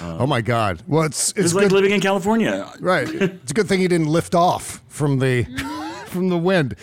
Oh 0.01 0.27
my 0.27 0.41
God. 0.41 0.83
Well, 0.87 1.03
it's 1.03 1.31
It 1.31 1.37
was 1.37 1.45
it's 1.45 1.53
like 1.55 1.71
living 1.71 1.91
in 1.91 2.01
California. 2.01 2.71
Right. 2.79 3.07
It's 3.43 3.51
a 3.51 3.53
good 3.53 3.67
thing 3.67 3.81
you 3.81 3.87
didn't 3.87 4.07
lift 4.07 4.35
off 4.35 4.81
from 4.89 5.19
the 5.19 5.45
from 6.07 6.29
the 6.29 6.37
wind. 6.37 6.75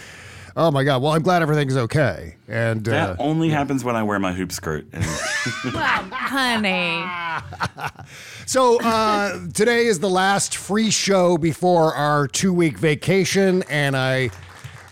Oh 0.57 0.71
my 0.71 0.85
God. 0.85 1.03
Well, 1.03 1.13
I'm 1.13 1.23
glad 1.23 1.43
everything's 1.43 1.77
okay. 1.77 2.37
And 2.49 2.87
uh, 2.89 2.91
That 2.91 3.17
only 3.21 3.51
happens 3.51 3.85
when 3.85 3.97
I 3.97 4.03
wear 4.03 4.19
my 4.19 4.33
hoop 4.33 4.53
skirt. 4.53 4.87
And 4.93 5.05
Well, 5.75 6.09
honey. 6.13 7.05
So 8.47 8.81
uh, 8.83 9.47
today 9.55 9.87
is 9.87 10.01
the 10.01 10.11
last 10.11 10.57
free 10.57 10.91
show 10.91 11.39
before 11.39 11.95
our 11.95 12.27
two 12.27 12.53
week 12.53 12.79
vacation, 12.79 13.63
and 13.71 13.97
I. 13.97 14.31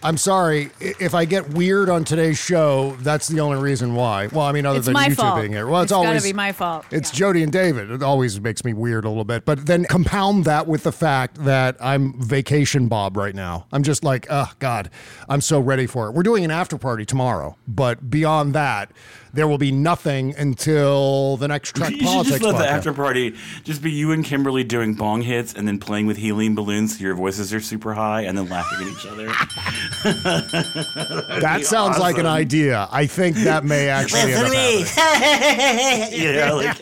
I'm 0.02 0.16
sorry 0.16 0.70
if 0.80 1.12
I 1.14 1.24
get 1.24 1.50
weird 1.50 1.88
on 1.88 2.04
today's 2.04 2.38
show. 2.38 2.96
That's 3.00 3.26
the 3.26 3.40
only 3.40 3.60
reason 3.60 3.94
why. 3.96 4.28
Well, 4.28 4.46
I 4.46 4.52
mean, 4.52 4.64
other 4.64 4.78
It's 4.78 4.86
than 4.86 4.92
my 4.94 5.08
you 5.08 5.14
fault. 5.14 5.40
being 5.40 5.52
here. 5.52 5.66
Well, 5.66 5.82
it's, 5.82 5.90
It's 5.90 5.96
gotta 5.96 6.08
always 6.08 6.22
be 6.22 6.32
my 6.32 6.52
fault. 6.52 6.86
It's 6.92 7.10
Jody 7.10 7.42
and 7.42 7.50
David. 7.50 7.90
It 7.90 8.02
always 8.02 8.40
makes 8.40 8.64
me 8.64 8.72
weird 8.72 9.04
a 9.04 9.08
little 9.08 9.24
bit. 9.24 9.44
But 9.44 9.66
then 9.66 9.84
compound 9.86 10.44
that 10.44 10.68
with 10.68 10.84
the 10.84 10.92
fact 10.92 11.44
that 11.44 11.76
I'm 11.80 12.14
vacation 12.22 12.86
Bob 12.88 13.16
right 13.16 13.34
now. 13.34 13.66
I'm 13.72 13.82
just 13.82 14.04
like, 14.04 14.26
oh 14.30 14.52
God, 14.60 14.88
I'm 15.28 15.40
so 15.40 15.58
ready 15.58 15.86
for 15.86 16.06
it. 16.08 16.12
We're 16.12 16.22
doing 16.22 16.44
an 16.44 16.50
after 16.52 16.78
party 16.78 17.04
tomorrow, 17.04 17.56
but 17.66 18.08
beyond 18.08 18.54
that, 18.54 18.92
there 19.32 19.48
will 19.48 19.58
be 19.58 19.72
nothing 19.72 20.34
until 20.36 21.36
the 21.36 21.48
next 21.48 21.76
Trek 21.76 21.90
you 21.90 21.98
should 21.98 22.06
Politics 22.06 22.38
just 22.38 22.44
let 22.44 22.58
the 22.58 22.68
after 22.68 22.92
party 22.92 23.34
just 23.64 23.82
be 23.82 23.90
you 23.90 24.12
and 24.12 24.24
Kimberly 24.24 24.64
doing 24.64 24.94
bong 24.94 25.22
hits 25.22 25.54
and 25.54 25.66
then 25.66 25.78
playing 25.78 26.06
with 26.06 26.16
helium 26.16 26.54
balloons 26.54 26.98
so 26.98 27.04
your 27.04 27.14
voices 27.14 27.52
are 27.52 27.60
super 27.60 27.94
high 27.94 28.22
and 28.22 28.36
then 28.36 28.48
laughing 28.48 28.86
at 28.86 28.92
each 28.92 29.06
other. 29.06 29.28
That 31.40 31.64
sounds 31.64 31.98
like 31.98 32.18
an 32.18 32.26
idea. 32.26 32.88
I 32.90 33.06
think 33.06 33.36
that 33.38 33.64
may 33.64 33.88
actually 33.88 34.32
end 34.32 34.34
up 34.34 34.52
happening. 34.52 36.12
you 36.20 36.32
know, 36.32 36.56
like 36.56 36.76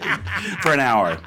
for 0.63 0.73
an 0.73 0.81
hour. 0.81 1.19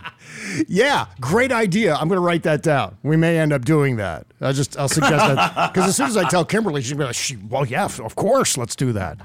Yeah, 0.68 1.06
great 1.20 1.52
idea. 1.52 1.96
I'm 1.96 2.08
going 2.08 2.18
to 2.18 2.26
write 2.26 2.44
that 2.44 2.64
down. 2.64 2.98
We 3.04 3.18
may 3.18 3.38
end 3.38 3.54
up 3.54 3.66
doing 3.66 3.98
that. 3.98 4.26
I'll 4.42 4.54
just 4.54 4.78
I'll 4.78 4.90
suggest 4.90 5.36
that 5.36 5.74
because 5.74 5.90
as 5.90 5.96
soon 5.96 6.08
as 6.08 6.18
I 6.18 6.28
tell 6.28 6.46
Kimberly, 6.46 6.82
she'll 6.82 6.98
be 6.98 7.04
like, 7.04 7.16
she, 7.16 7.38
"Well, 7.50 7.66
yeah, 7.66 7.86
of 7.86 8.16
course, 8.16 8.58
let's 8.58 8.76
do 8.76 8.92
that." 8.94 9.18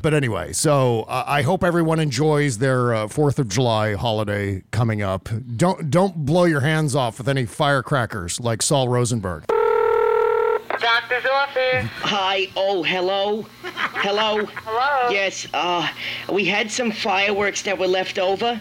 But 0.00 0.14
anyway, 0.14 0.52
so 0.52 1.02
uh, 1.02 1.24
I 1.26 1.42
hope 1.42 1.64
everyone 1.64 1.98
enjoys 1.98 2.58
their 2.58 2.94
uh, 2.94 3.08
Fourth 3.08 3.38
of 3.38 3.48
July 3.48 3.94
holiday 3.94 4.62
coming 4.70 5.02
up. 5.02 5.28
Don't 5.56 5.90
don't 5.90 6.24
blow 6.24 6.44
your 6.44 6.60
hands 6.60 6.94
off 6.94 7.18
with 7.18 7.28
any 7.28 7.46
firecrackers 7.46 8.38
like 8.38 8.62
Saul 8.62 8.88
Rosenberg. 8.88 9.44
Doctor's 10.80 11.26
office. 11.32 11.86
Hi. 12.02 12.48
Oh, 12.56 12.84
hello. 12.84 13.44
Hello. 13.62 14.44
Hello. 14.64 15.10
Yes. 15.10 15.48
Uh, 15.52 15.88
we 16.32 16.44
had 16.44 16.70
some 16.70 16.92
fireworks 16.92 17.62
that 17.62 17.76
were 17.78 17.88
left 17.88 18.18
over 18.18 18.60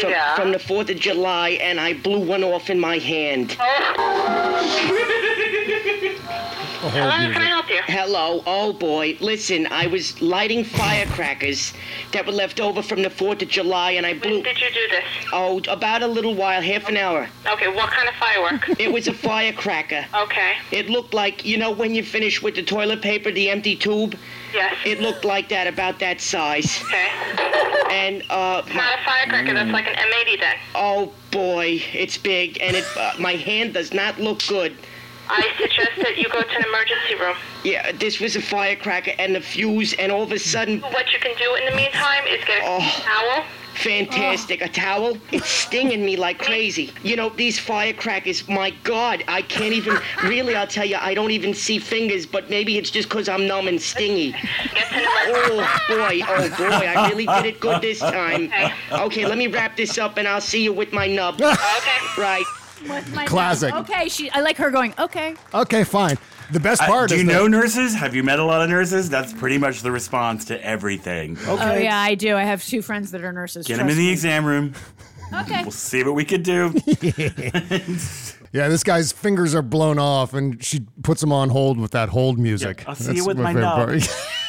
from, 0.00 0.10
Yeah. 0.10 0.34
from 0.34 0.52
the 0.52 0.58
Fourth 0.58 0.90
of 0.90 0.98
July, 0.98 1.50
and 1.60 1.78
I 1.80 1.92
blew 1.94 2.20
one 2.20 2.42
off 2.44 2.70
in 2.70 2.78
my 2.80 2.98
hand. 2.98 3.56
Hello, 6.84 7.10
can 7.32 7.40
I 7.42 7.46
help 7.46 7.70
you? 7.70 7.80
Hello. 7.86 8.42
Oh 8.44 8.72
boy. 8.72 9.16
Listen, 9.20 9.68
I 9.70 9.86
was 9.86 10.20
lighting 10.20 10.64
firecrackers 10.64 11.72
that 12.10 12.26
were 12.26 12.32
left 12.32 12.60
over 12.60 12.82
from 12.82 13.02
the 13.02 13.10
Fourth 13.10 13.40
of 13.40 13.48
July, 13.48 13.92
and 13.92 14.04
I 14.04 14.14
blew. 14.14 14.34
When 14.34 14.42
did 14.42 14.60
you 14.60 14.68
do 14.68 14.88
this? 14.90 15.04
Oh, 15.32 15.60
about 15.68 16.02
a 16.02 16.06
little 16.08 16.34
while, 16.34 16.60
half 16.60 16.88
an 16.88 16.96
hour. 16.96 17.28
Okay, 17.46 17.68
what 17.68 17.90
kind 17.90 18.08
of 18.08 18.14
firework? 18.16 18.80
It 18.80 18.92
was 18.92 19.06
a 19.06 19.12
firecracker. 19.14 20.04
okay. 20.22 20.54
It 20.72 20.90
looked 20.90 21.14
like 21.14 21.44
you 21.44 21.56
know 21.56 21.70
when 21.70 21.94
you 21.94 22.02
finish 22.02 22.42
with 22.42 22.56
the 22.56 22.62
toilet 22.64 23.00
paper, 23.00 23.30
the 23.30 23.48
empty 23.48 23.76
tube. 23.76 24.16
Yes. 24.52 24.74
It 24.84 25.00
looked 25.00 25.24
like 25.24 25.48
that, 25.48 25.66
about 25.66 25.98
that 26.00 26.20
size. 26.20 26.82
Okay. 26.84 27.08
And 27.90 28.22
uh, 28.30 28.62
It's 28.66 28.74
not 28.74 28.98
a 28.98 29.04
firecracker. 29.04 29.54
That's 29.54 29.70
like 29.70 29.86
an 29.86 29.94
M80 29.94 30.40
then. 30.40 30.56
Oh 30.74 31.12
boy, 31.30 31.82
it's 31.92 32.16
big, 32.18 32.58
and 32.60 32.76
it 32.76 32.84
uh, 32.96 33.12
my 33.18 33.32
hand 33.32 33.74
does 33.74 33.92
not 33.92 34.18
look 34.18 34.46
good. 34.46 34.76
I 35.28 35.46
suggest 35.58 35.92
that 36.02 36.16
you 36.18 36.28
go 36.28 36.42
to 36.42 36.56
an 36.56 36.64
emergency 36.64 37.14
room. 37.20 37.36
Yeah, 37.64 37.92
this 37.92 38.18
was 38.20 38.34
a 38.36 38.42
firecracker 38.42 39.12
and 39.18 39.34
the 39.34 39.40
fuse, 39.40 39.92
and 39.94 40.10
all 40.10 40.22
of 40.22 40.32
a 40.32 40.38
sudden, 40.38 40.80
What 40.80 41.12
you 41.12 41.18
can 41.20 41.36
do 41.38 41.54
in 41.54 41.64
the 41.70 41.76
meantime 41.76 42.26
is 42.26 42.42
get 42.44 42.62
a 42.62 42.66
Oh. 42.66 42.80
towel. 42.80 43.44
Fantastic, 43.74 44.60
a 44.62 44.68
towel. 44.68 45.16
It's 45.30 45.48
stinging 45.48 46.04
me 46.04 46.16
like 46.16 46.38
crazy. 46.38 46.92
You 47.02 47.16
know, 47.16 47.28
these 47.30 47.58
firecrackers, 47.58 48.48
my 48.48 48.70
God, 48.84 49.24
I 49.28 49.42
can't 49.42 49.74
even, 49.74 49.98
really, 50.24 50.54
I'll 50.54 50.66
tell 50.66 50.86
you, 50.86 50.96
I 50.96 51.14
don't 51.14 51.30
even 51.30 51.54
see 51.54 51.78
fingers, 51.78 52.26
but 52.26 52.50
maybe 52.50 52.78
it's 52.78 52.90
just 52.90 53.08
because 53.08 53.28
I'm 53.28 53.46
numb 53.46 53.68
and 53.68 53.80
stingy. 53.80 54.32
Get 54.32 54.88
to 54.88 54.94
an 54.96 55.02
emergency 55.02 55.42
Oh 55.52 55.80
boy, 55.88 56.20
oh 56.28 56.48
boy, 56.56 56.86
I 56.86 57.08
really 57.08 57.26
did 57.26 57.46
it 57.46 57.60
good 57.60 57.80
this 57.82 57.98
time. 58.00 58.44
Okay. 58.44 58.72
Okay, 58.92 59.26
let 59.26 59.38
me 59.38 59.46
wrap 59.46 59.76
this 59.76 59.98
up 59.98 60.16
and 60.16 60.26
I'll 60.26 60.40
see 60.40 60.62
you 60.62 60.72
with 60.72 60.92
my 60.92 61.06
nub. 61.06 61.40
Okay. 61.42 62.20
Right. 62.20 62.44
With 62.88 63.14
my 63.14 63.26
Classic. 63.26 63.74
Okay, 63.74 64.08
she. 64.08 64.30
I 64.30 64.40
like 64.40 64.56
her 64.56 64.70
going. 64.70 64.92
Okay. 64.98 65.34
Okay, 65.54 65.84
fine. 65.84 66.18
The 66.52 66.60
best 66.60 66.82
I- 66.82 66.86
part 66.86 67.08
do 67.08 67.16
you 67.16 67.24
that- 67.24 67.32
know 67.32 67.46
nurses? 67.48 67.94
Have 67.94 68.14
you 68.14 68.22
met 68.22 68.38
a 68.38 68.44
lot 68.44 68.62
of 68.62 68.68
nurses? 68.70 69.08
That's 69.10 69.32
pretty 69.32 69.58
much 69.58 69.82
the 69.82 69.90
response 69.90 70.44
to 70.46 70.64
everything. 70.64 71.36
Okay. 71.48 71.48
Oh 71.48 71.76
yeah, 71.78 71.98
I 71.98 72.14
do. 72.14 72.36
I 72.36 72.44
have 72.44 72.62
two 72.64 72.82
friends 72.82 73.10
that 73.12 73.22
are 73.24 73.32
nurses. 73.32 73.66
Get 73.66 73.78
them 73.78 73.88
in 73.88 73.94
trust 73.94 73.98
the 73.98 74.06
me. 74.06 74.12
exam 74.12 74.44
room. 74.44 74.74
Okay. 75.32 75.62
We'll 75.62 75.70
see 75.70 76.04
what 76.04 76.14
we 76.14 76.24
could 76.24 76.42
do. 76.42 76.72
Yeah, 78.54 78.68
this 78.68 78.84
guy's 78.84 79.12
fingers 79.12 79.54
are 79.54 79.62
blown 79.62 79.98
off, 79.98 80.34
and 80.34 80.62
she 80.62 80.80
puts 81.02 81.22
him 81.22 81.32
on 81.32 81.48
hold 81.48 81.80
with 81.80 81.92
that 81.92 82.10
hold 82.10 82.38
music. 82.38 82.80
Yeah, 82.82 82.90
I'll 82.90 82.94
see 82.94 83.14
you 83.14 83.24
with 83.24 83.38
my 83.38 83.54
favorite 83.54 83.62
knob. 83.62 83.86
part. 83.88 84.02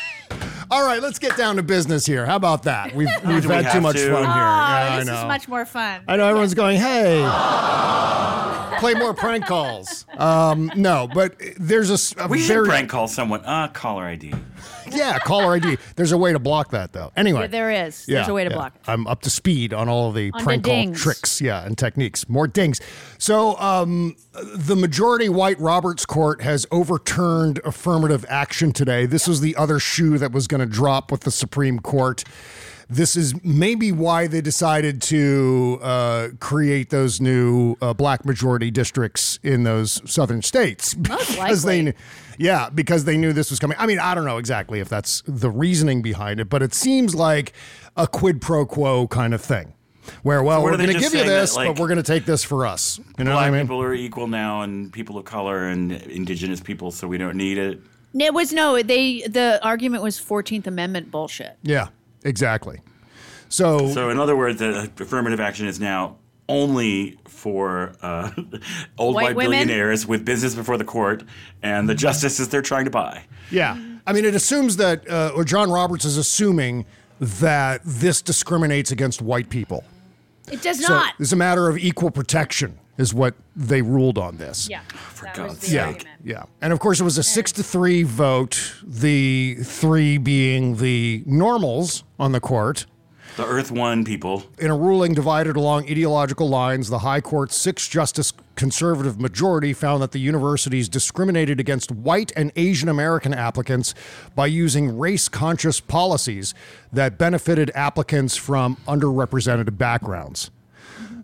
All 0.71 0.83
right, 0.85 1.01
let's 1.01 1.19
get 1.19 1.37
down 1.37 1.55
to 1.57 1.63
business 1.63 2.05
here. 2.05 2.25
How 2.25 2.35
about 2.35 2.63
that? 2.63 2.95
We've 2.95 3.07
we've 3.25 3.41
do 3.43 3.49
we 3.49 3.55
had 3.55 3.71
too 3.71 3.81
much 3.81 3.95
to? 3.97 4.11
fun 4.11 4.23
here. 4.23 4.31
Oh, 4.31 4.35
Yeah, 4.35 4.89
I 4.93 4.97
this 4.99 5.07
know. 5.07 5.19
is 5.19 5.25
much 5.25 5.47
more 5.47 5.65
fun. 5.65 6.01
I 6.07 6.17
know 6.17 6.27
everyone's 6.27 6.53
going, 6.53 6.77
hey, 6.79 7.21
play 8.79 8.93
more 8.95 9.13
prank 9.13 9.45
calls. 9.45 10.05
Um, 10.17 10.71
no, 10.75 11.07
but 11.13 11.35
there's 11.57 11.89
a, 11.89 11.93
s- 11.93 12.15
a 12.17 12.27
We 12.27 12.39
should 12.39 12.65
prank 12.65 12.89
call 12.89 13.07
someone. 13.07 13.41
Uh, 13.45 13.67
caller 13.69 14.03
ID. 14.05 14.33
yeah 14.91 15.17
caller 15.19 15.53
ID. 15.55 15.77
There's 15.95 16.11
a 16.11 16.17
way 16.17 16.33
to 16.33 16.39
block 16.39 16.71
that 16.71 16.91
though. 16.93 17.11
Anyway, 17.15 17.41
Yeah, 17.41 17.47
there 17.47 17.71
is. 17.87 18.05
Yeah, 18.07 18.15
There's 18.19 18.29
a 18.29 18.33
way 18.33 18.43
to 18.43 18.49
yeah. 18.49 18.55
block. 18.55 18.73
I'm 18.87 19.07
up 19.07 19.21
to 19.21 19.29
speed 19.29 19.73
on 19.73 19.89
all 19.89 20.09
of 20.09 20.15
the 20.15 20.31
On 20.33 20.39
the 20.39 20.43
prank 20.43 20.63
call 20.65 20.93
tricks, 20.93 21.39
yeah, 21.41 21.65
and 21.65 21.77
techniques. 21.77 22.27
More 22.29 22.47
dings. 22.47 22.79
So, 23.17 23.57
um, 23.59 24.15
the 24.33 24.75
majority 24.75 25.29
white 25.29 25.59
Roberts 25.59 26.05
Court 26.05 26.41
has 26.41 26.65
overturned 26.71 27.59
affirmative 27.63 28.25
action 28.27 28.71
today. 28.71 29.05
This 29.05 29.27
was 29.27 29.41
the 29.41 29.55
other 29.55 29.79
shoe 29.79 30.17
that 30.23 30.31
was 30.31 30.47
going 30.47 30.61
to 30.61 30.65
drop 30.65 31.11
with 31.11 31.21
the 31.21 31.31
Supreme 31.31 31.79
Court. 31.79 32.23
This 32.89 33.17
is 33.17 33.33
maybe 33.43 33.91
why 33.91 34.27
they 34.27 34.39
decided 34.39 35.01
to 35.03 35.79
uh, 35.81 36.27
create 36.39 36.89
those 36.91 37.19
new 37.19 37.75
uh, 37.81 37.93
black 37.93 38.25
majority 38.25 38.71
districts 38.71 39.39
in 39.43 39.63
those 39.63 40.01
southern 40.09 40.41
states 40.41 40.95
Most 40.95 41.31
because 41.31 41.65
likely. 41.65 41.91
they 41.91 41.97
Yeah, 42.37 42.69
because 42.69 43.03
they 43.03 43.17
knew 43.17 43.33
this 43.33 43.49
was 43.49 43.59
coming. 43.59 43.77
I 43.79 43.85
mean, 43.85 43.99
I 43.99 44.15
don't 44.15 44.25
know 44.25 44.37
exactly 44.37 44.79
if 44.79 44.89
that's 44.89 45.23
the 45.25 45.49
reasoning 45.49 46.01
behind 46.01 46.39
it, 46.39 46.49
but 46.49 46.61
it 46.61 46.73
seems 46.73 47.13
like 47.15 47.53
a 47.97 48.07
quid 48.07 48.41
pro 48.41 48.65
quo 48.65 49.07
kind 49.07 49.33
of 49.33 49.41
thing. 49.41 49.73
Where, 50.21 50.43
well, 50.43 50.61
what 50.61 50.71
we're 50.71 50.77
going 50.77 50.87
to 50.87 50.93
give 50.93 51.03
you 51.03 51.09
saying 51.09 51.27
that, 51.27 51.39
this, 51.41 51.55
like, 51.55 51.69
but 51.69 51.79
we're 51.79 51.87
going 51.87 51.97
to 51.97 52.03
take 52.03 52.25
this 52.25 52.43
for 52.43 52.65
us. 52.65 52.99
You 53.17 53.23
know 53.23 53.31
Black 53.31 53.35
what 53.35 53.47
I 53.47 53.51
mean? 53.51 53.61
people 53.61 53.81
are 53.81 53.93
equal 53.93 54.27
now, 54.27 54.61
and 54.61 54.91
people 54.91 55.17
of 55.17 55.23
color 55.23 55.67
and 55.67 55.93
indigenous 55.93 56.59
people, 56.59 56.91
so 56.91 57.07
we 57.07 57.17
don't 57.17 57.37
need 57.37 57.57
it. 57.57 57.79
It 58.17 58.33
was 58.33 58.53
no. 58.53 58.81
They 58.81 59.21
the 59.21 59.59
argument 59.63 60.03
was 60.03 60.19
Fourteenth 60.19 60.67
Amendment 60.67 61.09
bullshit. 61.11 61.57
Yeah, 61.63 61.87
exactly. 62.23 62.79
So, 63.49 63.91
So, 63.93 64.09
in 64.09 64.19
other 64.19 64.35
words, 64.35 64.59
the 64.59 64.89
affirmative 64.99 65.39
action 65.39 65.67
is 65.67 65.79
now 65.79 66.17
only 66.49 67.17
for 67.27 67.93
uh, 68.01 68.31
old 68.97 69.15
White 69.15 69.23
white, 69.25 69.35
women? 69.35 69.51
billionaires 69.67 70.07
with 70.07 70.25
business 70.25 70.55
before 70.55 70.77
the 70.77 70.83
court 70.83 71.23
and 71.61 71.87
the 71.87 71.93
justices 71.95 72.49
they're 72.49 72.61
trying 72.63 72.85
to 72.85 72.91
buy. 72.91 73.23
yeah. 73.51 73.77
I 74.05 74.11
mean, 74.11 74.25
it 74.25 74.35
assumes 74.35 74.75
that, 74.77 75.09
uh, 75.09 75.31
or 75.33 75.45
John 75.45 75.71
Roberts 75.71 76.03
is 76.03 76.17
assuming 76.17 76.85
that 77.21 77.79
this 77.85 78.21
discriminates 78.21 78.91
against 78.91 79.21
white 79.21 79.49
people. 79.49 79.85
It 80.51 80.61
does 80.61 80.83
So 80.85 80.91
not. 80.93 81.13
it's 81.19 81.31
a 81.31 81.37
matter 81.37 81.69
of 81.69 81.77
equal 81.77 82.11
protection, 82.11 82.77
is 82.97 83.13
what 83.13 83.33
they 83.55 83.81
ruled 83.81 84.17
on 84.17 84.37
this. 84.37 84.67
yeah, 84.69 84.81
for 84.91 85.29
God's 85.33 85.71
Yeah, 85.71 85.87
argument. 85.87 86.19
yeah, 86.23 86.43
and 86.61 86.71
of 86.73 86.79
course 86.79 86.99
it 86.99 87.03
was 87.03 87.17
a 87.17 87.23
six 87.23 87.51
to 87.53 87.63
three 87.63 88.03
vote. 88.03 88.75
The 88.83 89.55
three 89.63 90.17
being 90.17 90.77
the 90.77 91.23
normals 91.25 92.03
on 92.19 92.31
the 92.33 92.39
court. 92.39 92.85
The 93.35 93.47
Earth 93.47 93.71
One 93.71 94.03
people. 94.05 94.43
In 94.59 94.69
a 94.69 94.77
ruling 94.77 95.15
divided 95.15 95.55
along 95.55 95.89
ideological 95.89 96.47
lines, 96.47 96.89
the 96.89 96.99
High 96.99 97.19
Court's 97.19 97.55
six 97.55 97.87
justice 97.87 98.31
conservative 98.55 99.19
majority 99.19 99.73
found 99.73 100.03
that 100.03 100.11
the 100.11 100.19
universities 100.19 100.87
discriminated 100.87 101.59
against 101.59 101.91
white 101.91 102.31
and 102.35 102.51
Asian 102.55 102.89
American 102.89 103.33
applicants 103.33 103.95
by 104.35 104.45
using 104.45 104.99
race 104.99 105.27
conscious 105.29 105.79
policies 105.79 106.53
that 106.91 107.17
benefited 107.17 107.71
applicants 107.73 108.35
from 108.35 108.77
underrepresented 108.87 109.79
backgrounds. 109.79 110.51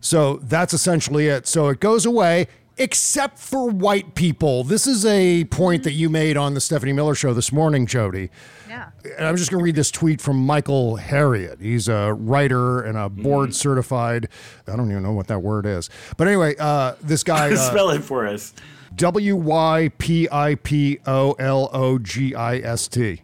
So 0.02 0.38
that's 0.44 0.74
essentially 0.74 1.28
it. 1.28 1.48
So 1.48 1.68
it 1.68 1.80
goes 1.80 2.06
away, 2.06 2.48
except 2.78 3.38
for 3.38 3.70
white 3.70 4.16
people. 4.16 4.64
This 4.64 4.88
is 4.88 5.06
a 5.06 5.44
point 5.46 5.84
that 5.84 5.92
you 5.92 6.10
made 6.10 6.38
on 6.38 6.54
the 6.54 6.62
Stephanie 6.62 6.94
Miller 6.94 7.16
show 7.16 7.34
this 7.34 7.52
morning, 7.52 7.86
Jody. 7.86 8.30
Yeah. 8.68 8.92
And 9.18 9.28
I'm 9.28 9.36
just 9.36 9.52
going 9.52 9.60
to 9.60 9.64
read 9.66 9.76
this 9.76 9.92
tweet 9.92 10.22
from 10.22 10.38
Michael 10.46 10.98
Harriot. 10.98 11.60
He's 11.62 11.88
a 11.90 12.14
writer 12.14 12.82
and 12.82 12.98
a 12.98 13.10
board 13.10 13.54
certified. 13.54 14.30
I 14.68 14.76
don't 14.76 14.90
even 14.90 15.04
know 15.04 15.12
what 15.12 15.28
that 15.28 15.40
word 15.40 15.66
is. 15.66 15.90
But 16.18 16.28
anyway, 16.28 16.56
uh, 16.60 16.96
this 17.02 17.24
guy. 17.24 17.50
Uh, 17.60 17.72
Spell 17.72 17.90
it 17.90 18.04
for 18.04 18.28
us. 18.28 18.54
W 18.96 19.36
Y 19.36 19.92
P 19.98 20.28
I 20.32 20.56
P 20.56 21.00
O 21.06 21.34
L 21.34 21.70
O 21.74 21.98
G 22.00 22.36
I 22.36 22.58
S 22.58 22.88
T. 22.88 23.22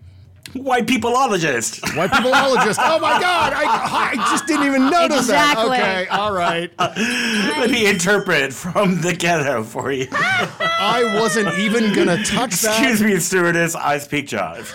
White 0.53 0.85
peopleologist. 0.87 1.95
White 1.97 2.11
peopleologist. 2.11 2.77
Oh 2.79 2.99
my 2.99 3.19
God. 3.19 3.53
I, 3.53 4.13
I 4.13 4.15
just 4.31 4.47
didn't 4.47 4.67
even 4.67 4.89
notice 4.89 5.19
Exactly. 5.19 5.77
that. 5.77 6.03
Okay. 6.03 6.07
All 6.09 6.31
right. 6.31 6.71
Let 6.79 7.69
me 7.69 7.87
interpret 7.89 8.53
from 8.53 9.01
the 9.01 9.13
ghetto 9.13 9.63
for 9.63 9.91
you. 9.91 10.07
I 10.11 11.17
wasn't 11.19 11.53
even 11.59 11.93
going 11.93 12.07
to 12.07 12.23
touch 12.23 12.61
that. 12.61 12.79
Excuse 12.79 13.01
me, 13.01 13.19
stewardess. 13.19 13.75
I 13.75 13.97
speak 13.97 14.27
jive. 14.27 14.71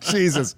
Jesus. 0.00 0.56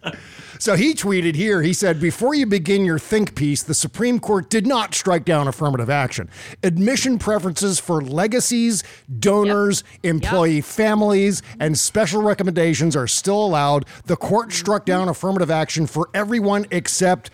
So 0.60 0.76
he 0.76 0.92
tweeted 0.92 1.36
here, 1.36 1.62
he 1.62 1.72
said, 1.72 1.98
Before 1.98 2.34
you 2.34 2.44
begin 2.44 2.84
your 2.84 2.98
think 2.98 3.34
piece, 3.34 3.62
the 3.62 3.72
Supreme 3.72 4.20
Court 4.20 4.50
did 4.50 4.66
not 4.66 4.94
strike 4.94 5.24
down 5.24 5.48
affirmative 5.48 5.88
action. 5.88 6.28
Admission 6.62 7.18
preferences 7.18 7.80
for 7.80 8.02
legacies, 8.02 8.84
donors, 9.18 9.82
employee 10.02 10.60
families, 10.60 11.42
and 11.58 11.78
special 11.78 12.20
recommendations 12.20 12.94
are 12.94 13.06
still 13.06 13.42
allowed. 13.42 13.86
The 14.04 14.16
court 14.16 14.48
mm-hmm. 14.48 14.58
struck 14.58 14.84
down 14.84 15.08
affirmative 15.08 15.50
action 15.50 15.86
for 15.86 16.10
everyone 16.12 16.66
except 16.70 17.30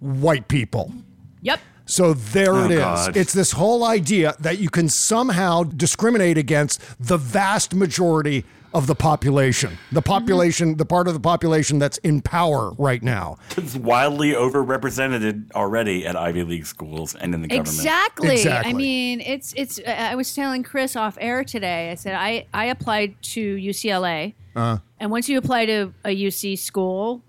white 0.00 0.46
people. 0.46 0.92
Yep. 1.40 1.60
So 1.86 2.12
there 2.12 2.52
Oh, 2.52 2.64
it 2.66 2.72
is. 2.72 2.78
God. 2.78 3.16
It's 3.16 3.32
this 3.32 3.52
whole 3.52 3.84
idea 3.84 4.36
that 4.38 4.58
you 4.58 4.68
can 4.68 4.90
somehow 4.90 5.62
discriminate 5.62 6.36
against 6.36 6.78
the 7.00 7.16
vast 7.16 7.74
majority 7.74 8.44
of 8.72 8.86
the 8.86 8.94
population. 8.94 9.78
The 9.92 10.02
population, 10.02 10.76
the 10.76 10.84
part 10.84 11.08
of 11.08 11.14
the 11.14 11.20
population 11.20 11.78
that's 11.78 11.98
in 11.98 12.20
power 12.20 12.72
right 12.78 13.02
now. 13.02 13.36
It's 13.56 13.76
wildly 13.76 14.32
overrepresented 14.32 15.52
already 15.52 16.06
at 16.06 16.16
Ivy 16.16 16.44
League 16.44 16.66
schools 16.66 17.14
and 17.14 17.34
in 17.34 17.42
the 17.42 17.48
government. 17.48 17.68
Exactly. 17.68 18.48
I 18.48 18.72
mean, 18.72 19.20
it's 19.20 19.52
it's. 19.56 19.80
I 19.86 20.14
was 20.14 20.34
telling 20.34 20.62
Chris 20.62 20.96
off 20.96 21.18
air 21.20 21.44
today. 21.44 21.90
I 21.90 21.94
said 21.94 22.14
I 22.14 22.46
I 22.54 22.66
applied 22.66 23.20
to 23.22 23.56
UCLA, 23.56 24.34
Uh, 24.54 24.78
and 24.98 25.10
once 25.10 25.28
you 25.28 25.38
apply 25.38 25.66
to 25.66 25.92
a 26.04 26.10
UC 26.10 26.58
school, 26.58 27.22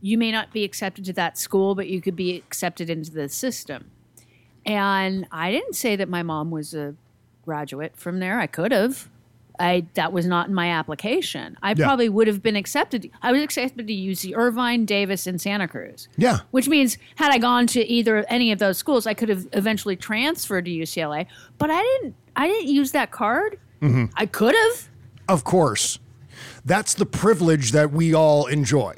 you 0.00 0.16
may 0.16 0.32
not 0.32 0.52
be 0.52 0.64
accepted 0.64 1.04
to 1.06 1.12
that 1.14 1.36
school, 1.38 1.74
but 1.74 1.88
you 1.88 2.00
could 2.00 2.16
be 2.16 2.36
accepted 2.36 2.88
into 2.88 3.10
the 3.10 3.28
system. 3.28 3.90
And 4.66 5.26
I 5.32 5.50
didn't 5.50 5.74
say 5.74 5.96
that 5.96 6.08
my 6.08 6.22
mom 6.22 6.50
was 6.50 6.74
a 6.74 6.94
graduate 7.44 7.96
from 7.96 8.18
there. 8.20 8.38
I 8.38 8.46
could 8.46 8.72
have. 8.72 9.08
I 9.60 9.86
that 9.94 10.12
was 10.12 10.26
not 10.26 10.48
in 10.48 10.54
my 10.54 10.70
application. 10.70 11.56
I 11.62 11.70
Yeah. 11.76 11.84
probably 11.86 12.08
would 12.08 12.26
have 12.26 12.42
been 12.42 12.56
accepted. 12.56 13.10
I 13.22 13.30
was 13.32 13.42
accepted 13.42 13.86
to 13.86 13.92
UC 13.92 14.34
Irvine, 14.34 14.84
Davis, 14.86 15.26
and 15.26 15.40
Santa 15.40 15.68
Cruz. 15.68 16.08
yeah. 16.16 16.38
Which 16.50 16.66
means, 16.68 16.96
had 17.16 17.30
I 17.30 17.38
gone 17.38 17.66
to 17.68 17.86
either 17.86 18.24
any 18.28 18.50
of 18.52 18.58
those 18.58 18.78
schools, 18.78 19.06
I 19.06 19.14
could 19.14 19.28
have 19.28 19.46
eventually 19.52 19.94
transferred 19.96 20.64
to 20.64 20.70
UCLA. 20.70 21.26
But 21.58 21.70
I 21.70 21.80
didn't. 21.82 22.14
I 22.36 22.46
didn't 22.48 22.68
use 22.68 22.92
that 22.92 23.10
card. 23.10 23.58
Mm-hmm. 23.82 24.06
I 24.16 24.26
could 24.26 24.54
have. 24.54 24.88
Of 25.28 25.44
course. 25.44 25.98
That's 26.64 26.94
the 26.94 27.06
privilege 27.06 27.72
that 27.72 27.92
we 27.92 28.14
all 28.14 28.46
enjoy. 28.46 28.94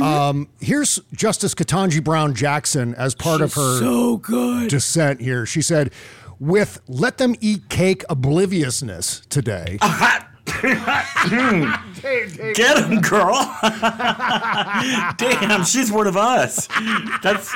Um, 0.00 0.48
here's 0.60 1.00
Justice 1.12 1.52
Ketanji 1.52 2.02
Brown 2.02 2.32
Jackson 2.34 2.94
as 2.94 3.14
part 3.16 3.40
of 3.40 3.54
her 3.54 3.78
So 3.80 4.18
good. 4.18 4.70
dissent 4.70 5.20
here. 5.20 5.44
She 5.46 5.62
said, 5.62 5.92
with 6.40 6.80
let 6.88 7.18
them 7.18 7.36
eat 7.40 7.68
cake 7.68 8.02
obliviousness 8.08 9.20
today. 9.28 9.78
Get 12.54 12.78
him, 12.78 13.00
girl. 13.00 13.56
Damn, 15.16 15.64
she's 15.64 15.92
one 15.92 16.06
of 16.08 16.16
us. 16.16 16.66
That's 17.22 17.54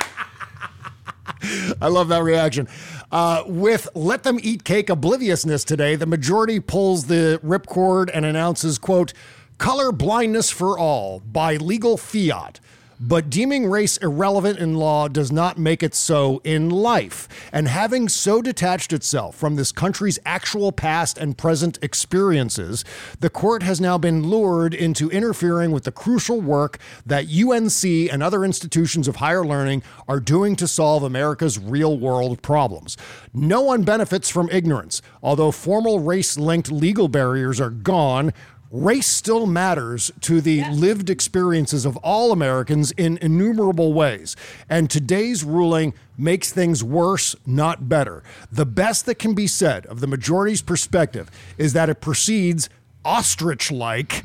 I 1.81 1.89
love 1.89 2.09
that 2.09 2.23
reaction. 2.23 2.69
Uh, 3.11 3.43
with 3.47 3.89
Let 3.95 4.23
Them 4.23 4.39
Eat 4.43 4.65
Cake 4.65 4.89
obliviousness 4.91 5.65
today, 5.65 5.97
the 5.97 6.07
majority 6.07 6.61
pulls 6.61 7.07
the 7.07 7.41
ripcord 7.45 8.11
and 8.13 8.25
announces, 8.25 8.79
quote, 8.79 9.13
color 9.59 9.93
blindness 9.93 10.51
for 10.51 10.79
all 10.79 11.21
by 11.21 11.57
legal 11.57 11.97
fiat. 11.97 12.61
But 13.07 13.29
deeming 13.29 13.67
race 13.67 13.99
irrelevant 13.99 14.59
in 14.59 14.77
law 14.77 15.09
does 15.09 15.31
not 15.31 15.59
make 15.59 15.83
it 15.83 15.95
so 15.95 16.41
in 16.43 16.71
life. 16.71 17.29
And 17.53 17.69
having 17.69 18.09
so 18.09 18.41
detached 18.41 18.95
itself 18.95 19.37
from 19.37 19.57
this 19.57 19.73
country's 19.73 20.19
actual 20.25 20.73
past 20.73 21.19
and 21.19 21.37
present 21.37 21.79
experiences, 21.83 22.83
the 23.21 23.29
court 23.29 23.63
has 23.63 23.79
now 23.79 23.99
been 23.99 24.23
lured 24.23 24.73
into 24.73 25.11
interfering 25.11 25.71
with 25.71 25.85
the 25.85 25.93
crucial 25.93 26.41
work 26.41 26.79
that 27.05 27.27
UNC 27.27 28.11
and 28.11 28.23
other 28.23 28.43
institutions 28.43 29.07
of 29.07 29.17
higher 29.17 29.45
learning 29.45 29.83
are 30.09 30.19
doing 30.19 30.57
to 30.57 30.67
solve 30.67 31.03
America's 31.03 31.59
real 31.59 31.99
world 31.99 32.41
problems. 32.41 32.97
No 33.35 33.61
one 33.61 33.83
benefits 33.83 34.31
from 34.31 34.49
ignorance. 34.51 35.03
Although 35.23 35.53
formal 35.53 35.99
race 35.99 36.39
linked 36.39 36.73
legal 36.73 37.09
barriers 37.09 37.61
are 37.61 37.69
gone, 37.69 38.33
Race 38.75 39.07
still 39.07 39.47
matters 39.47 40.11
to 40.23 40.41
the 40.41 40.65
lived 40.65 41.09
experiences 41.09 41.87
of 41.87 41.97
all 41.99 42.33
Americans 42.33 42.91
in 42.91 43.19
innumerable 43.19 43.93
ways. 43.93 44.35
And 44.69 44.91
today's 44.91 45.45
ruling 45.45 45.95
makes 46.19 46.53
things 46.53 46.83
worse, 46.83 47.37
not 47.47 47.89
better. 47.89 48.25
The 48.51 48.67
best 48.67 49.07
that 49.07 49.21
can 49.21 49.33
be 49.33 49.47
said 49.47 49.87
of 49.87 50.01
the 50.01 50.09
majority's 50.09 50.61
perspective 50.61 51.31
is 51.57 51.73
that 51.75 51.89
it 51.89 52.01
proceeds 52.01 52.69
ostrich 53.05 53.71
like 53.71 54.25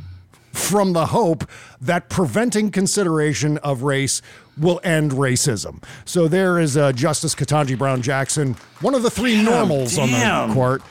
from 0.52 0.94
the 0.94 1.06
hope 1.06 1.48
that 1.80 2.10
preventing 2.10 2.72
consideration 2.72 3.60
of 3.60 3.84
race 3.84 4.20
will 4.58 4.82
end 4.84 5.12
racism. 5.12 5.84
So 6.06 6.28
there 6.28 6.58
is 6.58 6.76
uh, 6.76 6.92
Justice 6.94 7.36
Ketanji 7.36 7.78
Brown 7.78 8.02
Jackson, 8.02 8.56
one 8.82 8.96
of 8.96 9.04
the 9.04 9.12
three 9.12 9.44
normals 9.44 10.00
on 10.00 10.10
the 10.10 10.54
court. 10.56 10.82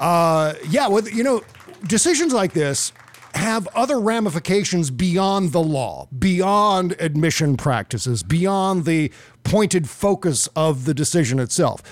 Uh, 0.00 0.54
yeah, 0.70 0.88
well, 0.88 1.06
you 1.06 1.22
know, 1.22 1.42
decisions 1.86 2.32
like 2.32 2.52
this 2.52 2.92
have 3.34 3.68
other 3.74 4.00
ramifications 4.00 4.90
beyond 4.90 5.52
the 5.52 5.62
law, 5.62 6.08
beyond 6.18 6.96
admission 6.98 7.56
practices, 7.56 8.22
beyond 8.22 8.84
the 8.84 9.12
pointed 9.44 9.88
focus 9.88 10.48
of 10.56 10.84
the 10.84 10.94
decision 10.94 11.38
itself. 11.38 11.82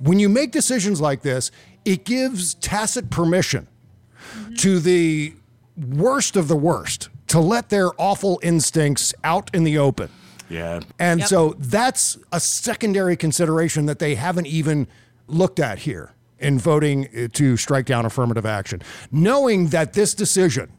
When 0.00 0.18
you 0.18 0.28
make 0.28 0.50
decisions 0.50 1.00
like 1.00 1.22
this, 1.22 1.50
it 1.84 2.04
gives 2.04 2.54
tacit 2.54 3.10
permission 3.10 3.68
mm-hmm. 4.32 4.54
to 4.54 4.80
the 4.80 5.34
worst 5.76 6.36
of 6.36 6.48
the 6.48 6.56
worst 6.56 7.08
to 7.28 7.40
let 7.40 7.68
their 7.68 7.90
awful 8.00 8.40
instincts 8.42 9.14
out 9.22 9.54
in 9.54 9.64
the 9.64 9.78
open. 9.78 10.10
yeah. 10.48 10.80
And 10.98 11.24
so 11.24 11.54
that's 11.58 12.18
a 12.32 12.40
secondary 12.40 13.16
consideration 13.16 13.86
that 13.86 13.98
they 13.98 14.14
haven't 14.14 14.46
even 14.46 14.88
looked 15.26 15.60
at 15.60 15.80
here. 15.80 16.12
In 16.40 16.58
voting 16.58 17.06
uh, 17.16 17.28
to 17.34 17.56
strike 17.56 17.86
down 17.86 18.06
affirmative 18.06 18.46
action, 18.46 18.82
knowing 19.10 19.68
that 19.68 19.92
this 19.92 20.14
decision 20.14 20.70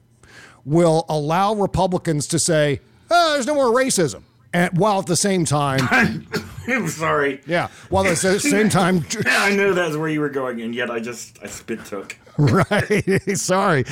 will 0.66 1.06
allow 1.10 1.54
Republicans 1.54 2.28
to 2.28 2.40
say, 2.40 2.80
oh, 3.10 3.34
there's 3.34 3.48
no 3.48 3.56
more 3.56 3.68
racism. 3.72 4.24
And 4.52 4.76
while 4.80 5.00
at 5.00 5.06
the 5.06 5.16
same 5.16 5.46
time, 5.46 5.88
I'm 6.68 6.88
sorry. 6.88 7.40
yeah, 7.46 7.68
while 7.90 8.04
at 8.08 8.18
the 8.18 8.40
same 8.40 8.68
time, 8.82 9.06
I 9.28 9.56
knew 9.56 9.76
that's 9.76 9.96
where 9.96 10.10
you 10.10 10.22
were 10.22 10.30
going, 10.30 10.60
and 10.62 10.74
yet 10.74 10.90
I 10.90 11.00
just 11.00 11.38
I 11.44 11.48
spit 11.48 11.86
took. 11.86 12.18
right. 12.40 13.38
Sorry. 13.38 13.84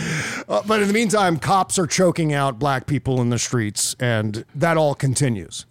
Uh, 0.50 0.64
but 0.66 0.82
in 0.82 0.88
the 0.88 0.94
meantime, 0.96 1.38
cops 1.38 1.78
are 1.78 1.86
choking 1.86 2.34
out 2.34 2.58
black 2.58 2.88
people 2.88 3.22
in 3.22 3.30
the 3.30 3.38
streets, 3.38 3.96
and 4.00 4.46
that 4.56 4.78
all 4.78 4.96
continues. 4.96 5.67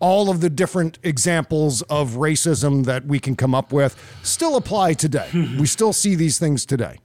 All 0.00 0.30
of 0.30 0.40
the 0.40 0.50
different 0.50 0.98
examples 1.02 1.82
of 1.82 2.12
racism 2.12 2.84
that 2.84 3.06
we 3.06 3.18
can 3.18 3.36
come 3.36 3.54
up 3.54 3.72
with 3.72 3.96
still 4.22 4.56
apply 4.56 4.94
today. 4.94 5.28
Hmm. 5.30 5.58
we 5.58 5.66
still 5.66 5.92
see 5.92 6.14
these 6.14 6.38
things 6.38 6.66
today. 6.66 6.98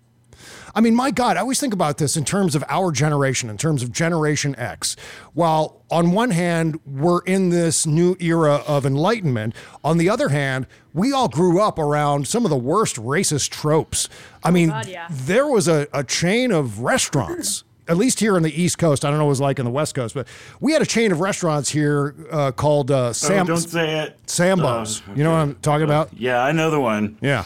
I 0.73 0.81
mean, 0.81 0.95
my 0.95 1.11
God, 1.11 1.37
I 1.37 1.41
always 1.41 1.59
think 1.59 1.73
about 1.73 1.97
this 1.97 2.15
in 2.15 2.23
terms 2.23 2.55
of 2.55 2.63
our 2.69 2.91
generation, 2.91 3.49
in 3.49 3.57
terms 3.57 3.83
of 3.83 3.91
Generation 3.91 4.55
X. 4.57 4.95
While 5.33 5.83
on 5.91 6.11
one 6.11 6.31
hand, 6.31 6.79
we're 6.85 7.21
in 7.21 7.49
this 7.49 7.85
new 7.85 8.15
era 8.19 8.63
of 8.67 8.85
enlightenment, 8.85 9.53
on 9.83 9.97
the 9.97 10.09
other 10.09 10.29
hand, 10.29 10.67
we 10.93 11.11
all 11.11 11.27
grew 11.27 11.59
up 11.61 11.77
around 11.77 12.27
some 12.27 12.45
of 12.45 12.49
the 12.49 12.57
worst 12.57 12.95
racist 12.95 13.49
tropes. 13.49 14.07
I 14.43 14.49
oh 14.49 14.51
mean, 14.51 14.69
God, 14.69 14.87
yeah. 14.87 15.07
there 15.09 15.47
was 15.47 15.67
a, 15.67 15.87
a 15.93 16.03
chain 16.03 16.51
of 16.51 16.79
restaurants. 16.79 17.63
At 17.91 17.97
least 17.97 18.21
here 18.21 18.37
on 18.37 18.41
the 18.41 18.61
East 18.61 18.77
Coast, 18.77 19.03
I 19.03 19.09
don't 19.09 19.19
know 19.19 19.25
what 19.25 19.29
it 19.31 19.31
was 19.31 19.41
like 19.41 19.59
in 19.59 19.65
the 19.65 19.71
West 19.71 19.95
Coast, 19.95 20.15
but 20.15 20.25
we 20.61 20.71
had 20.71 20.81
a 20.81 20.85
chain 20.85 21.11
of 21.11 21.19
restaurants 21.19 21.69
here 21.69 22.15
uh, 22.31 22.51
called 22.53 22.89
uh, 22.89 23.11
Sam. 23.11 23.43
oh, 23.43 23.47
don't 23.47 23.57
say 23.57 23.99
it. 23.99 24.17
Sambo's. 24.27 25.01
Oh, 25.05 25.13
You 25.13 25.25
know 25.25 25.31
what 25.31 25.39
I'm 25.39 25.55
talking 25.55 25.83
about? 25.83 26.09
Yeah, 26.17 26.41
I 26.41 26.53
know 26.53 26.71
the 26.71 26.79
one. 26.79 27.17
Yeah. 27.19 27.43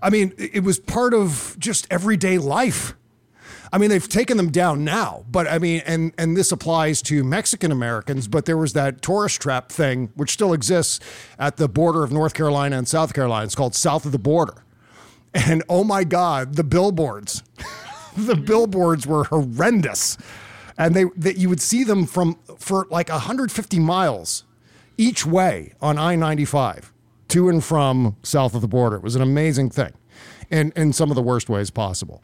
I 0.00 0.08
mean, 0.08 0.32
it 0.38 0.54
it 0.54 0.60
was 0.64 0.78
part 0.78 1.14
of 1.14 1.56
just 1.58 1.88
everyday 1.90 2.38
life. 2.38 2.94
I 3.72 3.78
mean, 3.78 3.90
they've 3.90 4.08
taken 4.08 4.36
them 4.36 4.50
down 4.52 4.84
now, 4.84 5.24
but 5.28 5.48
I 5.48 5.58
mean, 5.58 5.82
and 5.84 6.12
and 6.16 6.36
this 6.36 6.52
applies 6.52 7.02
to 7.02 7.24
Mexican 7.24 7.72
Americans, 7.72 8.28
but 8.28 8.44
there 8.44 8.56
was 8.56 8.72
that 8.74 9.02
tourist 9.02 9.42
trap 9.42 9.72
thing 9.72 10.10
which 10.14 10.30
still 10.30 10.52
exists 10.52 11.00
at 11.40 11.56
the 11.56 11.68
border 11.68 12.04
of 12.04 12.12
North 12.12 12.34
Carolina 12.34 12.78
and 12.78 12.86
South 12.86 13.14
Carolina. 13.14 13.46
It's 13.46 13.56
called 13.56 13.74
South 13.74 14.06
of 14.06 14.12
the 14.12 14.18
Border. 14.18 14.62
And 15.34 15.64
oh 15.68 15.82
my 15.82 16.04
God, 16.04 16.54
the 16.54 16.64
billboards. 16.64 17.42
the 18.26 18.36
billboards 18.36 19.06
were 19.06 19.24
horrendous. 19.24 20.16
And 20.78 20.94
they 20.94 21.04
that 21.16 21.36
you 21.36 21.48
would 21.48 21.60
see 21.60 21.84
them 21.84 22.06
from 22.06 22.38
for 22.58 22.86
like 22.90 23.08
150 23.08 23.78
miles 23.78 24.44
each 24.96 25.26
way 25.26 25.74
on 25.80 25.98
I-95 25.98 26.90
to 27.28 27.48
and 27.48 27.62
from 27.62 28.16
south 28.22 28.54
of 28.54 28.60
the 28.60 28.68
border. 28.68 28.96
It 28.96 29.02
was 29.02 29.16
an 29.16 29.22
amazing 29.22 29.70
thing. 29.70 29.92
And 30.50 30.72
in 30.74 30.92
some 30.92 31.10
of 31.10 31.16
the 31.16 31.22
worst 31.22 31.48
ways 31.48 31.70
possible. 31.70 32.22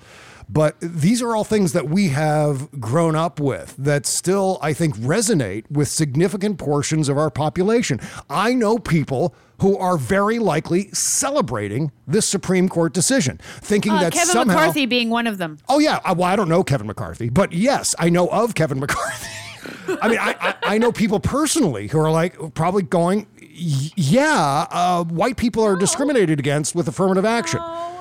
But 0.49 0.77
these 0.81 1.23
are 1.23 1.35
all 1.35 1.43
things 1.43 1.73
that 1.73 1.89
we 1.89 2.09
have 2.09 2.71
grown 2.81 3.17
up 3.17 3.41
with 3.41 3.75
that 3.79 4.07
still, 4.07 4.59
I 4.63 4.73
think, 4.73 4.97
resonate 4.97 5.69
with 5.71 5.89
significant 5.89 6.59
portions 6.59 7.09
of 7.09 7.19
our 7.19 7.31
population. 7.31 7.99
I 8.31 8.55
know 8.55 8.79
people 8.79 9.35
who 9.61 9.77
are 9.77 9.97
very 9.97 10.39
likely 10.39 10.89
celebrating 10.93 11.91
this 12.07 12.27
Supreme 12.29 12.69
Court 12.69 12.93
decision, 12.93 13.41
thinking 13.61 13.91
Uh, 13.93 14.01
that 14.03 14.13
Kevin 14.13 14.27
somehow. 14.35 14.55
McCarthy 14.55 14.87
being 14.87 15.11
one 15.11 15.27
of 15.27 15.39
them. 15.39 15.59
Oh 15.69 15.79
yeah, 15.81 15.99
I- 16.05 16.13
well 16.13 16.29
I 16.29 16.37
don't 16.37 16.49
know 16.49 16.63
Kevin 16.63 16.87
McCarthy, 16.87 17.29
but 17.29 17.53
yes, 17.53 17.95
I 17.99 18.09
know 18.11 18.29
of 18.29 18.55
Kevin 18.55 18.79
McCarthy. 18.79 19.27
I 20.01 20.09
mean, 20.09 20.19
I, 20.19 20.35
I, 20.41 20.55
I 20.75 20.79
know 20.79 20.93
people 20.93 21.19
personally 21.19 21.89
who 21.89 21.99
are 21.99 22.11
like 22.11 22.55
probably 22.55 22.83
going, 22.83 23.27
yeah, 23.97 24.67
uh, 24.71 25.05
white 25.05 25.37
people 25.37 25.65
are 25.65 25.75
discriminated 25.77 26.39
against 26.39 26.75
with 26.75 26.87
affirmative 26.87 27.25
action. 27.25 27.59
No, 27.61 27.96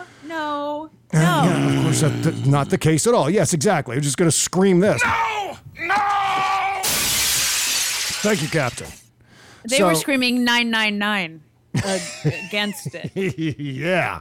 no, 1.15 1.21
yeah, 1.21 1.77
of 1.77 1.83
course, 1.83 2.01
that's 2.01 2.45
not 2.45 2.69
the 2.69 2.77
case 2.77 3.07
at 3.07 3.13
all. 3.13 3.29
Yes, 3.29 3.53
exactly. 3.53 3.95
I'm 3.95 4.01
just 4.01 4.17
going 4.17 4.29
to 4.29 4.35
scream 4.35 4.79
this. 4.79 5.01
No! 5.03 5.57
No! 5.79 6.81
Thank 8.21 8.41
you, 8.41 8.49
Captain. 8.49 8.87
They 9.69 9.83
were 9.83 9.95
screaming 9.95 10.43
999 10.43 11.43
uh, 11.83 11.99
against 12.47 12.93
it. 12.93 13.11
yeah. 13.59 14.19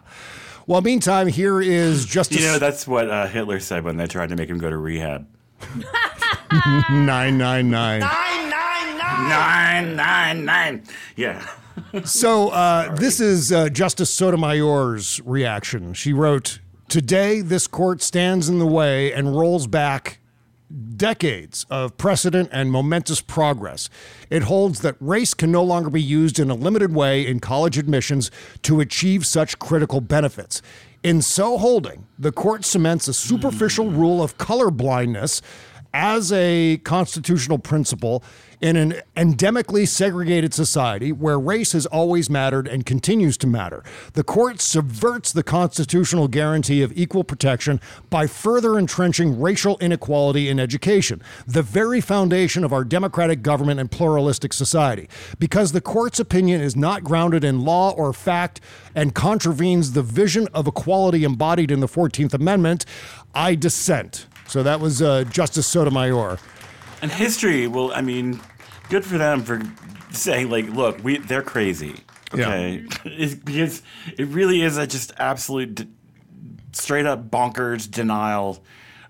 Well, 0.67 0.81
meantime, 0.81 1.27
here 1.27 1.61
is 1.61 2.07
Justice 2.07 2.41
You 2.41 2.47
know, 2.47 2.59
that's 2.59 2.87
what 2.87 3.11
uh, 3.11 3.27
Hitler 3.27 3.61
said 3.61 3.85
when 3.85 3.97
they 3.97 4.07
tried 4.07 4.31
to 4.31 4.37
make 4.37 4.49
him 4.49 4.59
go 4.59 4.71
to 4.71 4.77
rehab. 4.77 5.27
999. 6.53 8.01
Nine, 9.29 9.97
nine, 9.97 10.45
nine. 10.45 10.83
Yeah. 11.17 11.47
So 12.05 12.49
uh, 12.51 12.95
this 12.95 13.21
is 13.21 13.53
uh, 13.53 13.69
Justice 13.69 14.11
Sotomayor's 14.11 15.21
reaction. 15.25 15.95
She 15.95 16.13
wrote, 16.13 16.61
"Today, 16.89 17.41
this 17.41 17.67
court 17.67 18.03
stands 18.03 18.49
in 18.49 18.59
the 18.59 18.67
way 18.67 19.13
and 19.13 19.37
rolls 19.37 19.67
back 19.67 20.21
decades 20.97 21.67
of 21.71 21.97
precedent 21.97 22.49
and 22.53 22.71
momentous 22.71 23.21
progress. 23.21 23.89
It 24.31 24.45
holds 24.45 24.81
that 24.81 24.97
race 24.99 25.35
can 25.35 25.53
no 25.53 25.63
longer 25.63 25.91
be 25.91 26.03
used 26.03 26.39
in 26.39 26.51
a 26.51 26.55
limited 26.55 26.95
way 26.95 27.27
in 27.27 27.41
college 27.41 27.79
admissions 27.79 28.31
to 28.63 28.81
achieve 28.81 29.27
such 29.27 29.59
critical 29.59 30.01
benefits." 30.01 30.63
In 31.03 31.21
so 31.21 31.59
holding, 31.59 32.07
the 32.19 32.33
court 32.33 32.65
cements 32.65 33.09
a 33.09 33.15
superficial 33.15 33.91
rule 33.91 34.23
of 34.23 34.39
color 34.39 34.71
blindness 34.71 35.43
as 35.93 36.33
a 36.33 36.79
constitutional 36.79 37.59
principle 37.59 38.25
in 38.65 38.77
an 38.77 38.95
endemically 39.15 39.87
segregated 39.87 40.55
society 40.55 41.13
where 41.13 41.39
race 41.39 41.73
has 41.73 41.85
always 41.85 42.31
mattered 42.31 42.67
and 42.67 42.87
continues 42.87 43.37
to 43.37 43.47
matter. 43.47 43.85
The 44.15 44.25
court 44.25 44.59
subverts 44.59 45.33
the 45.33 45.43
constitutional 45.43 46.29
guarantee 46.29 46.81
of 46.81 46.91
equal 46.97 47.25
protection 47.25 47.79
by 48.09 48.27
further 48.27 48.79
entrenching 48.79 49.39
racial 49.39 49.77
inequality 49.83 50.49
in 50.49 50.59
education, 50.59 51.21
the 51.47 51.61
very 51.61 52.01
foundation 52.01 52.65
of 52.65 52.73
our 52.73 52.85
democratic 52.85 53.43
government 53.43 53.81
and 53.81 53.91
pluralistic 53.91 54.55
society. 54.55 55.11
Because 55.39 55.73
the 55.73 55.83
court's 55.83 56.19
opinion 56.19 56.63
is 56.63 56.75
not 56.75 57.05
grounded 57.05 57.45
in 57.45 57.67
law 57.67 57.91
or 57.91 58.15
fact 58.15 58.63
and 58.95 59.15
contravenes 59.15 59.93
the 59.93 60.03
vision 60.03 60.49
of 60.55 60.67
equality 60.67 61.25
embodied 61.25 61.71
in 61.71 61.81
the 61.81 61.87
14th 61.87 62.33
Amendment, 62.33 62.87
I 63.35 63.57
dissent. 63.57 64.27
So 64.49 64.63
that 64.63 64.81
was 64.81 65.03
uh, 65.03 65.25
Justice 65.25 65.67
Sotomayor. 65.67 66.39
And 67.03 67.13
history, 67.13 67.67
well, 67.67 67.93
I 67.93 68.01
mean, 68.01 68.41
good 68.89 69.05
for 69.05 69.19
them 69.19 69.43
for 69.43 69.61
saying, 70.13 70.51
like, 70.51 70.69
look, 70.71 71.03
we 71.03 71.19
they're 71.19 71.43
crazy. 71.43 71.95
Yeah. 72.35 72.47
Okay. 72.49 72.85
It's 73.05 73.35
because 73.35 73.83
it 74.19 74.27
really 74.29 74.63
is 74.63 74.77
a 74.77 74.87
just 74.87 75.13
absolute, 75.19 75.75
d- 75.77 75.89
straight 76.73 77.07
up 77.07 77.31
bonkers 77.31 77.89
denial 77.91 78.63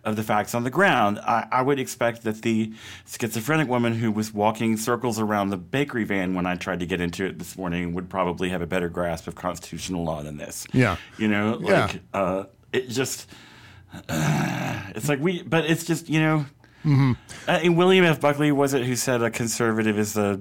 of 0.05 0.17
the 0.17 0.23
facts 0.23 0.55
on 0.55 0.65
the 0.65 0.71
ground. 0.71 1.19
I, 1.21 1.47
I 1.51 1.63
would 1.63 1.79
expect 1.79 2.25
that 2.25 2.43
the 2.43 2.75
schizophrenic 3.07 3.69
woman 3.69 3.95
who 3.95 4.13
was 4.13 4.35
walking 4.35 4.77
circles 4.77 5.19
around 5.19 5.49
the 5.49 5.57
bakery 5.57 6.05
van 6.05 6.35
when 6.35 6.45
I 6.45 6.57
tried 6.57 6.81
to 6.81 6.87
get 6.87 7.01
into 7.01 7.25
it 7.25 7.39
this 7.39 7.57
morning 7.57 7.95
would 7.95 8.11
probably 8.11 8.51
have 8.51 8.61
a 8.61 8.67
better 8.67 8.91
grasp 8.91 9.27
of 9.27 9.35
constitutional 9.35 10.05
law 10.05 10.23
than 10.23 10.37
this. 10.37 10.67
Yeah. 10.75 10.97
You 11.17 11.29
know, 11.29 11.59
Yeah. 11.63 11.87
like, 11.87 12.01
uh, 12.13 12.45
it 12.75 12.91
just, 12.91 13.27
it's 14.09 15.09
like 15.09 15.21
we, 15.21 15.43
but 15.43 15.65
it's 15.65 15.85
just, 15.85 16.09
you 16.11 16.21
know, 16.21 16.45
Mm-hmm. 16.85 17.13
uh, 17.49 17.53
and 17.53 17.77
William 17.77 18.05
F. 18.05 18.21
Buckley 18.21 18.53
was 18.53 18.75
it 18.75 18.85
who 18.85 18.95
said 18.97 19.23
a 19.23 19.31
conservative 19.31 19.99
is 19.99 20.13
the 20.13 20.41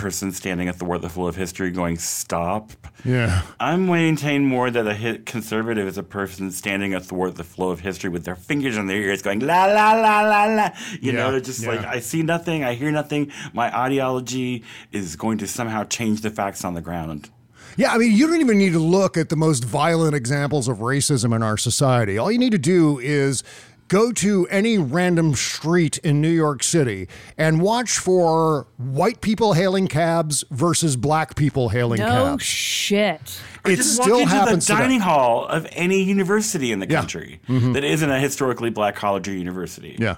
person 0.00 0.32
standing 0.32 0.66
at 0.66 0.78
the 0.78 1.08
flow 1.10 1.26
of 1.26 1.36
history 1.36 1.70
going 1.70 1.98
stop. 1.98 2.72
Yeah. 3.04 3.42
I'm 3.60 3.86
maintaining 3.86 4.48
more 4.48 4.70
that 4.70 4.86
a 4.86 4.94
hit 4.94 5.26
conservative 5.26 5.86
is 5.86 5.98
a 5.98 6.02
person 6.02 6.50
standing 6.52 6.94
athwart 6.94 7.34
the 7.34 7.44
flow 7.44 7.68
of 7.68 7.80
history 7.80 8.08
with 8.08 8.24
their 8.24 8.34
fingers 8.34 8.78
on 8.78 8.86
their 8.86 8.96
ears 8.96 9.20
going 9.20 9.40
la 9.40 9.66
la 9.66 9.92
la 9.92 10.22
la 10.22 10.44
la. 10.46 10.70
You 11.02 11.12
know, 11.12 11.26
Yeah, 11.26 11.30
they're 11.32 11.40
just 11.40 11.62
yeah. 11.62 11.68
like 11.68 11.84
I 11.84 12.00
see 12.00 12.22
nothing, 12.22 12.64
I 12.64 12.74
hear 12.74 12.90
nothing. 12.90 13.30
My 13.52 13.76
ideology 13.78 14.64
is 14.90 15.16
going 15.16 15.36
to 15.38 15.46
somehow 15.46 15.84
change 15.84 16.22
the 16.22 16.30
facts 16.30 16.64
on 16.64 16.72
the 16.72 16.80
ground. 16.80 17.28
Yeah, 17.76 17.92
I 17.92 17.98
mean, 17.98 18.16
you 18.16 18.26
don't 18.26 18.40
even 18.40 18.58
need 18.58 18.72
to 18.72 18.78
look 18.78 19.16
at 19.16 19.28
the 19.28 19.36
most 19.36 19.64
violent 19.64 20.14
examples 20.14 20.66
of 20.66 20.78
racism 20.78 21.34
in 21.36 21.42
our 21.42 21.56
society. 21.56 22.18
All 22.18 22.32
you 22.32 22.38
need 22.38 22.52
to 22.52 22.58
do 22.58 22.98
is 22.98 23.44
go 23.90 24.10
to 24.12 24.46
any 24.48 24.78
random 24.78 25.34
street 25.34 25.98
in 25.98 26.20
New 26.22 26.30
York 26.30 26.62
City 26.62 27.08
and 27.36 27.60
watch 27.60 27.98
for 27.98 28.66
white 28.78 29.20
people 29.20 29.52
hailing 29.52 29.88
cabs 29.88 30.44
versus 30.50 30.96
black 30.96 31.34
people 31.34 31.68
hailing 31.70 31.98
No 32.00 32.06
cabs. 32.06 32.44
shit. 32.44 33.40
It 33.66 33.76
Just 33.76 33.96
still 33.96 34.12
walk 34.12 34.22
into 34.22 34.34
happens 34.34 34.66
the 34.66 34.72
today. 34.74 34.82
dining 34.84 35.00
hall 35.00 35.44
of 35.46 35.66
any 35.72 36.02
university 36.02 36.72
in 36.72 36.78
the 36.78 36.88
Yeah. 36.88 36.98
country 37.00 37.40
Mhm. 37.48 37.74
that 37.74 37.84
isn't 37.84 38.10
a 38.10 38.18
historically 38.18 38.70
black 38.70 38.94
college 38.94 39.28
or 39.28 39.32
university. 39.34 39.96
Yeah. 39.98 40.14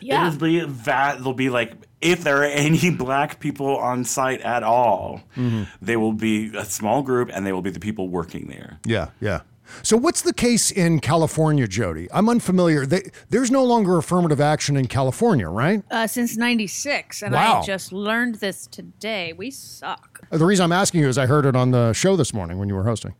Yeah. 0.00 0.28
It'll 0.28 0.38
be 0.38 0.60
that 0.60 1.16
there'll 1.18 1.32
be 1.34 1.48
like 1.50 1.72
if 2.00 2.22
there 2.22 2.36
are 2.42 2.44
any 2.44 2.90
black 2.96 3.40
people 3.40 3.76
on 3.78 4.04
site 4.04 4.40
at 4.42 4.62
all, 4.62 5.22
Mhm. 5.36 5.66
they 5.82 5.96
will 5.96 6.12
be 6.12 6.52
a 6.56 6.64
small 6.64 7.02
group 7.02 7.30
and 7.34 7.44
they 7.44 7.52
will 7.52 7.62
be 7.62 7.70
the 7.70 7.80
people 7.80 8.08
working 8.08 8.46
there. 8.48 8.78
Yeah, 8.84 9.08
yeah. 9.20 9.40
So 9.82 9.96
what's 9.96 10.22
the 10.22 10.32
case 10.32 10.70
in 10.70 11.00
California, 11.00 11.66
Jody? 11.66 12.08
I'm 12.12 12.28
unfamiliar. 12.28 12.86
They, 12.86 13.10
there's 13.30 13.50
no 13.50 13.64
longer 13.64 13.96
affirmative 13.98 14.40
action 14.40 14.76
in 14.76 14.86
California, 14.86 15.48
right? 15.48 15.82
Uh, 15.90 16.06
since 16.06 16.36
96. 16.36 17.22
And 17.22 17.34
Wow. 17.34 17.60
I 17.60 17.64
just 17.66 17.92
learned 17.92 18.36
this 18.36 18.66
today. 18.66 19.32
We 19.32 19.50
suck. 19.50 20.20
The 20.30 20.44
reason 20.44 20.64
I'm 20.64 20.72
asking 20.72 21.00
you 21.00 21.08
is 21.08 21.18
I 21.18 21.26
heard 21.26 21.46
it 21.46 21.56
on 21.56 21.70
the 21.70 21.92
show 21.92 22.16
this 22.16 22.32
morning 22.34 22.58
when 22.58 22.68
you 22.68 22.74
were 22.74 22.84
hosting. 22.84 23.14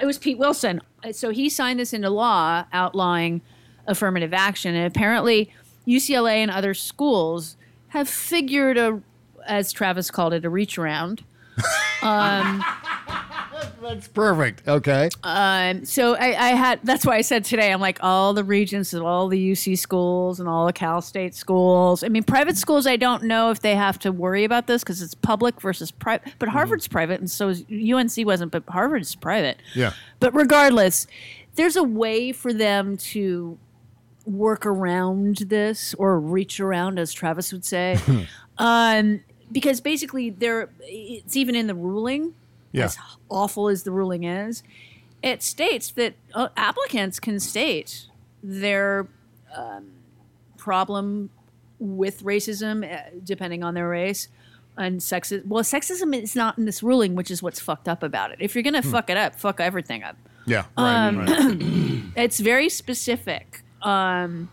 It 0.00 0.06
was 0.06 0.18
Pete 0.18 0.38
Wilson. 0.38 0.80
Uh, 1.04 1.12
So 1.12 1.30
he 1.30 1.48
signed 1.48 1.80
this 1.80 1.92
into 1.92 2.10
law 2.10 2.64
outlawing 2.72 3.40
affirmative 3.86 4.34
action. 4.34 4.74
And 4.74 4.86
apparently, 4.86 5.50
UCLA 5.86 6.36
and 6.36 6.50
other 6.50 6.74
schools 6.74 7.56
have 7.88 8.08
figured 8.08 8.76
a, 8.76 9.00
as 9.46 9.72
Travis 9.72 10.10
called 10.10 10.32
it, 10.34 10.44
a 10.44 10.50
reach 10.50 10.76
around. 10.78 11.24
Um, 12.02 12.64
That's 13.80 14.08
perfect. 14.08 14.66
Okay. 14.66 15.10
um, 15.22 15.84
so 15.84 16.14
I, 16.14 16.26
I 16.26 16.48
had 16.50 16.80
that's 16.82 17.06
why 17.06 17.16
I 17.16 17.20
said 17.20 17.44
today 17.44 17.72
I'm 17.72 17.80
like 17.80 17.98
all 18.02 18.34
the 18.34 18.44
regents 18.44 18.92
of 18.92 19.04
all 19.04 19.28
the 19.28 19.52
UC 19.52 19.78
schools 19.78 20.40
and 20.40 20.48
all 20.48 20.66
the 20.66 20.72
Cal 20.72 21.00
State 21.00 21.34
schools. 21.34 22.02
I 22.02 22.08
mean, 22.08 22.24
private 22.24 22.56
schools 22.56 22.86
I 22.86 22.96
don't 22.96 23.24
know 23.24 23.50
if 23.50 23.60
they 23.60 23.74
have 23.74 23.98
to 24.00 24.12
worry 24.12 24.44
about 24.44 24.66
this 24.66 24.82
because 24.82 25.02
it's 25.02 25.14
public 25.14 25.60
versus 25.60 25.90
private. 25.90 26.34
But 26.38 26.48
Harvard's 26.48 26.88
private, 26.88 27.20
and 27.20 27.30
so 27.30 27.48
is 27.48 27.64
UNC 27.70 28.26
wasn't, 28.26 28.50
but 28.50 28.64
Harvard's 28.68 29.14
private. 29.14 29.58
Yeah. 29.74 29.92
But 30.20 30.34
regardless, 30.34 31.06
there's 31.54 31.76
a 31.76 31.84
way 31.84 32.32
for 32.32 32.52
them 32.52 32.96
to 32.96 33.58
work 34.24 34.66
around 34.66 35.36
this 35.36 35.94
or 35.94 36.18
reach 36.18 36.58
around, 36.60 36.98
as 36.98 37.12
Travis 37.12 37.52
would 37.52 37.64
say, 37.64 37.98
um, 38.58 39.20
because 39.52 39.80
basically 39.80 40.30
there 40.30 40.68
it's 40.80 41.36
even 41.36 41.54
in 41.54 41.66
the 41.66 41.74
ruling 41.74 42.34
Yeah. 42.72 42.84
as 42.86 42.98
awful 43.30 43.68
as 43.68 43.82
the 43.84 43.90
ruling 43.90 44.24
is, 44.24 44.62
it 45.22 45.42
states 45.42 45.90
that 45.92 46.14
uh, 46.34 46.48
applicants 46.56 47.18
can 47.20 47.40
state 47.40 48.06
their 48.42 49.06
um, 49.56 49.86
problem 50.56 51.30
with 51.78 52.22
racism, 52.22 52.84
uh, 52.90 53.02
depending 53.24 53.62
on 53.62 53.74
their 53.74 53.88
race, 53.88 54.28
and 54.76 55.00
sexism. 55.00 55.46
Well, 55.46 55.62
sexism 55.64 56.14
is 56.20 56.34
not 56.36 56.58
in 56.58 56.64
this 56.64 56.82
ruling, 56.82 57.14
which 57.14 57.30
is 57.30 57.42
what's 57.42 57.60
fucked 57.60 57.88
up 57.88 58.02
about 58.02 58.30
it. 58.32 58.38
If 58.40 58.54
you're 58.54 58.62
gonna 58.62 58.82
fuck 58.82 59.08
it 59.10 59.16
up, 59.16 59.34
fuck 59.38 59.60
everything 59.60 60.02
up. 60.02 60.16
Yeah. 60.46 60.64
right, 60.76 61.06
Um, 61.06 62.12
it's 62.16 62.38
very 62.40 62.68
specific. 62.68 63.62
Um, 63.82 64.50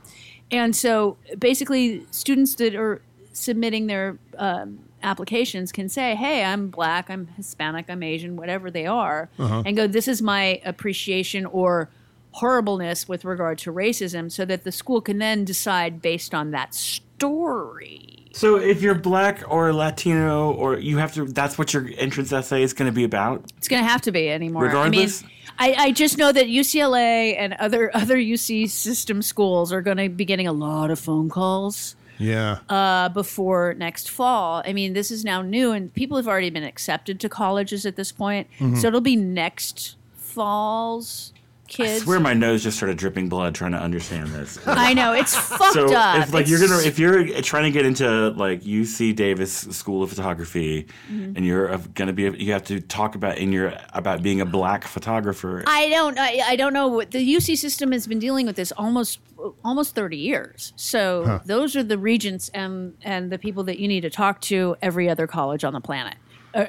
and 0.52 0.76
so 0.76 1.18
basically, 1.40 2.06
students 2.12 2.56
that 2.56 2.74
are 2.76 3.02
submitting 3.34 3.88
their 3.88 4.18
um, 4.38 4.80
applications 5.02 5.72
can 5.72 5.90
say, 5.90 6.16
hey, 6.16 6.44
I'm 6.46 6.70
black, 6.70 7.10
I'm 7.10 7.28
Hispanic, 7.36 7.86
I'm 7.90 8.02
Asian, 8.04 8.36
whatever 8.38 8.72
they 8.72 8.86
are, 8.86 9.30
Uh-huh. 9.38 9.64
and 9.66 9.76
go, 9.76 9.88
this 9.88 10.08
is 10.08 10.22
my 10.22 10.62
appreciation 10.64 11.46
or 11.48 11.90
horribleness 12.32 13.08
with 13.08 13.26
regard 13.26 13.58
to 13.60 13.72
racism, 13.74 14.32
so 14.32 14.46
that 14.46 14.64
the 14.64 14.72
school 14.72 15.02
can 15.02 15.18
then 15.20 15.44
decide 15.46 16.02
based 16.02 16.34
on 16.34 16.52
that 16.52 16.74
story. 16.74 18.10
So 18.34 18.56
if 18.56 18.82
you're 18.82 18.96
black 18.96 19.44
or 19.48 19.72
Latino, 19.74 20.52
or 20.54 20.80
you 20.80 20.98
have 20.98 21.14
to, 21.14 21.26
that's 21.26 21.58
what 21.58 21.74
your 21.74 21.88
entrance 21.98 22.32
essay 22.34 22.64
is 22.64 22.74
going 22.74 22.88
to 22.90 22.96
be 22.96 23.04
about. 23.04 23.44
It's 23.58 23.68
going 23.68 23.84
to 23.84 23.88
have 23.88 24.02
to 24.02 24.12
be 24.12 24.30
anymore. 24.30 24.64
Regardless? 24.64 25.22
I 25.24 25.26
mean, 25.26 25.76
I, 25.78 25.86
I 25.86 25.92
just 25.92 26.18
know 26.18 26.32
that 26.32 26.48
UCLA 26.48 27.36
and 27.38 27.54
other 27.54 27.92
other 27.96 28.18
UC 28.18 28.70
system 28.70 29.22
schools 29.22 29.72
are 29.72 29.82
going 29.84 29.98
to 29.98 30.10
be 30.10 30.26
getting 30.26 30.48
a 30.48 30.54
lot 30.54 30.90
of 30.90 31.00
phone 31.00 31.30
calls 31.30 31.96
Yeah. 32.24 32.60
uh, 32.70 33.10
before 33.10 33.74
next 33.74 34.10
fall. 34.10 34.64
I 34.66 34.74
mean, 34.74 34.94
this 34.94 35.12
is 35.12 35.24
now 35.26 35.42
new, 35.42 35.72
and 35.72 35.94
people 35.94 36.18
have 36.18 36.28
already 36.28 36.50
been 36.50 36.64
accepted 36.64 37.20
to 37.20 37.30
colleges 37.30 37.86
at 37.86 37.96
this 37.96 38.12
point. 38.12 38.48
Mhm. 38.60 38.78
So 38.78 38.88
it'll 38.88 39.02
be 39.02 39.16
next 39.16 39.96
fall's 40.16 41.34
I 41.80 41.98
swear 42.00 42.20
my 42.20 42.34
nose 42.34 42.64
just 42.64 42.78
started 42.78 42.98
dripping 42.98 43.30
blood 43.30 43.56
trying 43.56 43.72
to 43.74 43.78
understand 43.80 44.28
this. 44.30 44.60
I 44.68 44.94
know 44.94 45.14
it's 45.14 45.36
fucked 45.36 45.74
so 45.74 45.94
up. 45.94 46.20
if 46.28 46.34
like 46.34 46.48
you're 46.48 46.60
gonna 46.60 46.82
if 46.84 47.00
you're 47.00 47.42
trying 47.42 47.64
to 47.64 47.72
get 47.72 47.86
into 47.86 48.30
like 48.30 48.62
UC 48.62 49.16
Davis 49.16 49.52
School 49.54 50.04
of 50.04 50.10
Photography 50.10 50.88
Mhm. 51.12 51.36
and 51.38 51.46
you're 51.46 51.72
uh, 51.74 51.78
gonna 51.94 52.14
be 52.14 52.24
you 52.24 52.52
have 52.54 52.64
to 52.66 52.80
talk 52.80 53.16
about 53.16 53.38
in 53.38 53.52
your 53.52 53.74
about 53.94 54.22
being 54.24 54.42
a 54.42 54.46
black 54.46 54.84
photographer. 54.86 55.64
I 55.68 55.90
don't. 55.90 56.18
I, 56.20 56.42
I 56.50 56.56
don't 56.56 56.74
know. 56.74 56.88
what 56.88 57.12
The 57.12 57.36
UC 57.36 57.58
system 57.58 57.92
has 57.92 58.08
been 58.08 58.20
dealing 58.20 58.46
with 58.46 58.56
this 58.56 58.72
almost 58.74 59.20
almost 59.64 59.96
thirty 59.96 60.18
years. 60.18 60.74
So 60.76 61.24
Huh. 61.26 61.40
those 61.46 61.76
are 61.76 61.84
the 61.84 61.98
regents 61.98 62.50
and 62.54 62.94
and 63.04 63.32
the 63.32 63.38
people 63.38 63.64
that 63.66 63.80
you 63.80 63.88
need 63.88 64.02
to 64.02 64.10
talk 64.10 64.42
to 64.42 64.76
every 64.82 65.10
other 65.10 65.28
college 65.28 65.64
on 65.64 65.74
the 65.74 65.82
planet, 65.82 66.16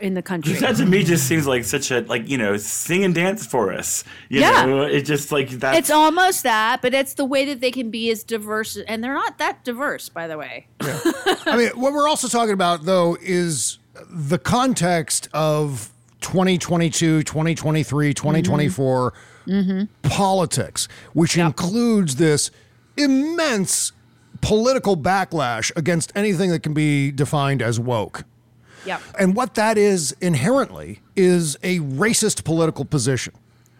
in 0.00 0.14
the 0.14 0.22
country. 0.22 0.54
That 0.54 0.76
to 0.76 0.86
me 0.86 1.04
just 1.04 1.26
seems 1.26 1.46
like 1.46 1.64
such 1.64 1.90
a 1.90 2.00
like 2.02 2.28
you 2.28 2.38
know 2.38 2.56
sing 2.56 3.04
and 3.04 3.14
dance 3.14 3.46
for 3.46 3.72
us. 3.72 4.02
You 4.28 4.40
Yeah. 4.40 4.64
know, 4.66 4.82
it 4.82 5.02
just 5.02 5.30
like 5.32 5.50
that. 5.60 5.74
it's 5.76 5.90
almost 5.90 6.42
that, 6.44 6.80
but 6.82 6.94
it's 6.94 7.14
the 7.14 7.24
way 7.24 7.44
that 7.46 7.60
they 7.60 7.70
can 7.70 7.90
be 7.90 8.10
as 8.10 8.24
diverse, 8.24 8.76
and 8.88 9.02
they're 9.04 9.14
not 9.14 9.38
that 9.38 9.64
diverse, 9.64 10.08
by 10.08 10.26
the 10.26 10.38
way. 10.38 10.66
Yeah. 10.82 10.98
I 11.46 11.56
mean, 11.56 11.68
what 11.70 11.92
we're 11.92 12.08
also 12.08 12.28
talking 12.28 12.54
about, 12.54 12.84
though, 12.84 13.16
is 13.20 13.78
the 14.10 14.38
context 14.38 15.28
of 15.32 15.90
2022, 16.20 17.22
2023, 17.22 18.14
2024 18.14 19.12
Mm-hmm. 19.46 20.08
politics, 20.08 20.88
which 21.12 21.36
includes 21.36 22.16
this 22.16 22.50
immense 22.96 23.92
political 24.40 24.96
backlash 24.96 25.70
against 25.76 26.12
anything 26.16 26.48
that 26.50 26.62
can 26.62 26.72
be 26.72 27.10
defined 27.10 27.60
as 27.60 27.78
woke. 27.78 28.24
Yep. 28.86 29.00
And 29.18 29.36
what 29.36 29.54
that 29.54 29.78
is 29.78 30.14
inherently 30.20 31.00
is 31.16 31.56
a 31.62 31.80
racist 31.80 32.44
political 32.44 32.84
position. 32.84 33.34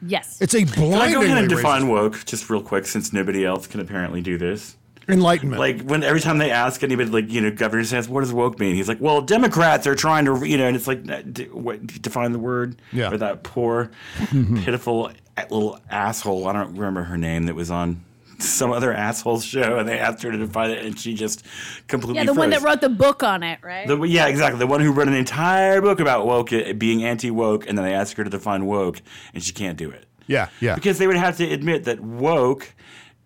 Yes. 0.07 0.41
It's 0.41 0.55
a 0.55 0.65
Can 0.65 0.95
I 0.95 1.13
go 1.13 1.23
ahead 1.23 1.39
and 1.39 1.49
define 1.49 1.83
racist 1.83 1.89
woke 1.89 2.25
just 2.25 2.51
real 2.51 2.63
quick 2.63 2.87
since 2.87 3.13
nobody 3.13 3.45
else 3.45 3.67
can 3.67 3.81
apparently 3.81 4.21
do 4.21 4.37
this? 4.39 4.77
enlightenment. 5.09 5.61
Like 5.61 5.83
when 5.83 6.03
every 6.03 6.21
time 6.21 6.39
they 6.39 6.51
ask 6.51 6.83
anybody, 6.83 7.11
like 7.11 7.31
you 7.31 7.41
know, 7.41 7.51
Governor 7.51 7.85
says, 7.85 8.09
what 8.09 8.21
does 8.21 8.33
woke 8.33 8.59
mean? 8.59 8.75
He's 8.75 8.89
like, 8.89 9.01
well, 9.01 9.21
Democrats 9.21 9.87
are 9.87 9.95
trying 9.95 10.25
to, 10.25 10.47
you 10.47 10.57
know, 10.57 10.67
and 10.67 10.77
it's 10.77 10.87
like, 10.87 11.09
uh, 11.09 11.23
d- 11.31 11.45
what, 11.47 11.87
define 11.87 12.33
the 12.33 12.39
word. 12.39 12.77
Yeah. 12.93 13.13
Or 13.13 13.19
that 13.19 13.43
poor, 13.43 13.91
pitiful 14.31 15.11
little 15.51 15.79
asshole. 15.91 16.47
I 16.47 16.53
don't 16.53 16.75
remember 16.75 17.03
her 17.05 17.19
name 17.19 17.47
that 17.47 17.55
was 17.55 17.71
on 17.71 18.05
some 18.39 18.73
other 18.73 18.93
asshole's 18.93 19.45
show, 19.45 19.79
and 19.79 19.89
they 19.89 19.99
asked 19.99 20.23
her 20.23 20.31
to 20.31 20.39
define 20.39 20.71
it, 20.71 20.85
and 20.85 20.99
she 20.99 21.15
just 21.15 21.45
completely. 21.89 22.21
Yeah, 22.21 22.27
the 22.27 22.35
one 22.35 22.51
that 22.51 22.63
wrote 22.63 22.81
the 22.81 22.89
book 22.89 23.23
on 23.23 23.43
it, 23.43 23.59
right? 23.63 23.87
The, 23.87 24.01
yeah, 24.03 24.27
exactly. 24.27 24.59
The 24.59 24.67
one 24.67 24.81
who 24.81 24.93
wrote 24.93 25.09
an 25.09 25.15
entire 25.15 25.81
book 25.81 26.01
about 26.01 26.27
woke 26.27 26.51
being 26.79 27.05
anti 27.05 27.31
woke, 27.31 27.69
and 27.69 27.77
then 27.77 27.85
they 27.85 27.95
asked 27.95 28.17
her 28.17 28.25
to 28.25 28.31
define 28.31 28.67
woke, 28.67 29.01
and 29.33 29.43
she 29.43 29.53
can't 29.53 29.79
do 29.79 29.91
it. 29.91 30.07
Yeah, 30.27 30.49
yeah. 30.61 30.75
Because 30.75 30.99
they 30.99 31.07
would 31.07 31.17
have 31.17 31.37
to 31.39 31.51
admit 31.51 31.85
that 31.85 32.01
woke 32.01 32.75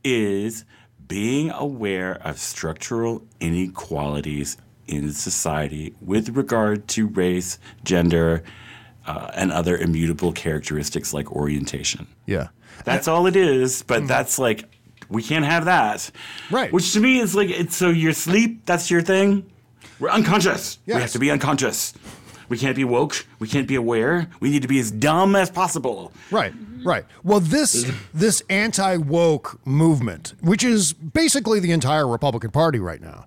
is 0.05 0.65
being 1.07 1.51
aware 1.51 2.15
of 2.27 2.39
structural 2.39 3.27
inequalities 3.41 4.57
in 4.87 5.13
society 5.13 5.95
with 6.01 6.31
regard 6.31 6.89
to 6.89 7.07
race, 7.07 7.59
gender, 7.85 8.43
uh, 9.07 9.31
and 9.35 9.53
other 9.53 9.77
immutable 9.77 10.33
characteristics 10.33 11.15
like 11.15 11.33
orientation. 11.33 12.07
Yeah. 12.27 12.49
That's 12.85 13.09
all 13.09 13.27
it 13.27 13.37
is, 13.37 13.83
but 13.83 14.07
that's 14.07 14.39
like, 14.39 14.65
we 15.09 15.23
can't 15.23 15.45
have 15.45 15.65
that. 15.67 16.11
Right. 16.51 16.73
Which 16.73 16.93
to 16.93 17.01
me 17.01 17.19
is 17.19 17.35
like, 17.35 17.51
it's 17.51 17.77
so 17.77 17.91
your 17.91 18.13
sleep, 18.13 18.67
that's 18.67 18.91
your 18.91 19.03
thing. 19.03 19.51
We're 19.99 20.11
unconscious. 20.11 20.79
We 20.87 20.95
have 20.95 21.13
to 21.13 21.19
be 21.19 21.31
unconscious. 21.31 21.95
We 22.49 22.57
can't 22.57 22.77
be 22.77 22.85
woke. 22.85 23.27
We 23.39 23.49
can't 23.49 23.69
be 23.69 23.75
aware. 23.75 24.29
We 24.41 24.51
need 24.51 24.63
to 24.63 24.69
be 24.69 24.79
as 24.79 24.91
dumb 24.91 25.37
as 25.37 25.51
possible. 25.51 26.13
Right, 26.31 26.53
right. 26.85 27.05
Well, 27.23 27.41
this 27.41 27.91
this 28.15 28.43
anti 28.49 28.97
woke 28.97 29.61
movement, 29.67 30.35
which 30.41 30.65
is 30.65 30.93
basically 30.93 31.61
the 31.61 31.73
entire 31.73 32.09
Republican 32.09 32.51
Party 32.51 32.79
right 32.79 33.03
now, 33.03 33.27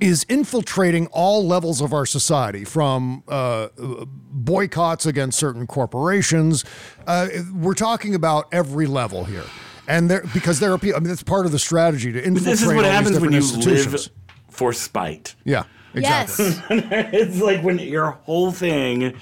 is 0.00 0.24
infiltrating 0.28 1.06
all 1.06 1.46
levels 1.46 1.80
of 1.80 1.94
our 1.94 2.04
society, 2.04 2.64
from 2.64 3.22
uh, 3.28 3.68
boycotts 3.78 5.06
against 5.06 5.38
certain 5.38 5.66
corporations. 5.66 6.64
Uh, 7.06 7.28
we're 7.54 7.74
talking 7.74 8.14
about 8.14 8.46
every 8.52 8.86
level 8.86 9.24
here, 9.24 9.44
and 9.90 10.10
there 10.10 10.24
because 10.32 10.60
there 10.60 10.72
are 10.72 10.78
people. 10.78 10.96
I 10.96 11.00
mean, 11.00 11.08
that's 11.08 11.22
part 11.22 11.46
of 11.46 11.52
the 11.52 11.58
strategy 11.58 12.12
to 12.12 12.18
But 12.18 12.26
infiltrate 12.26 12.52
this 12.52 12.62
is 12.62 12.68
what 12.68 12.84
all 12.84 12.90
happens 12.90 13.20
when 13.20 13.30
different 13.30 13.32
you 13.32 13.58
institutions. 13.58 13.92
live 13.92 14.10
for 14.48 14.72
spite. 14.72 15.34
Yeah, 15.44 15.64
exactly. 15.94 16.44
Yes. 16.46 16.62
it's 17.12 17.40
like 17.40 17.62
when 17.62 17.78
your 17.78 18.12
whole 18.12 18.52
thing 18.52 19.16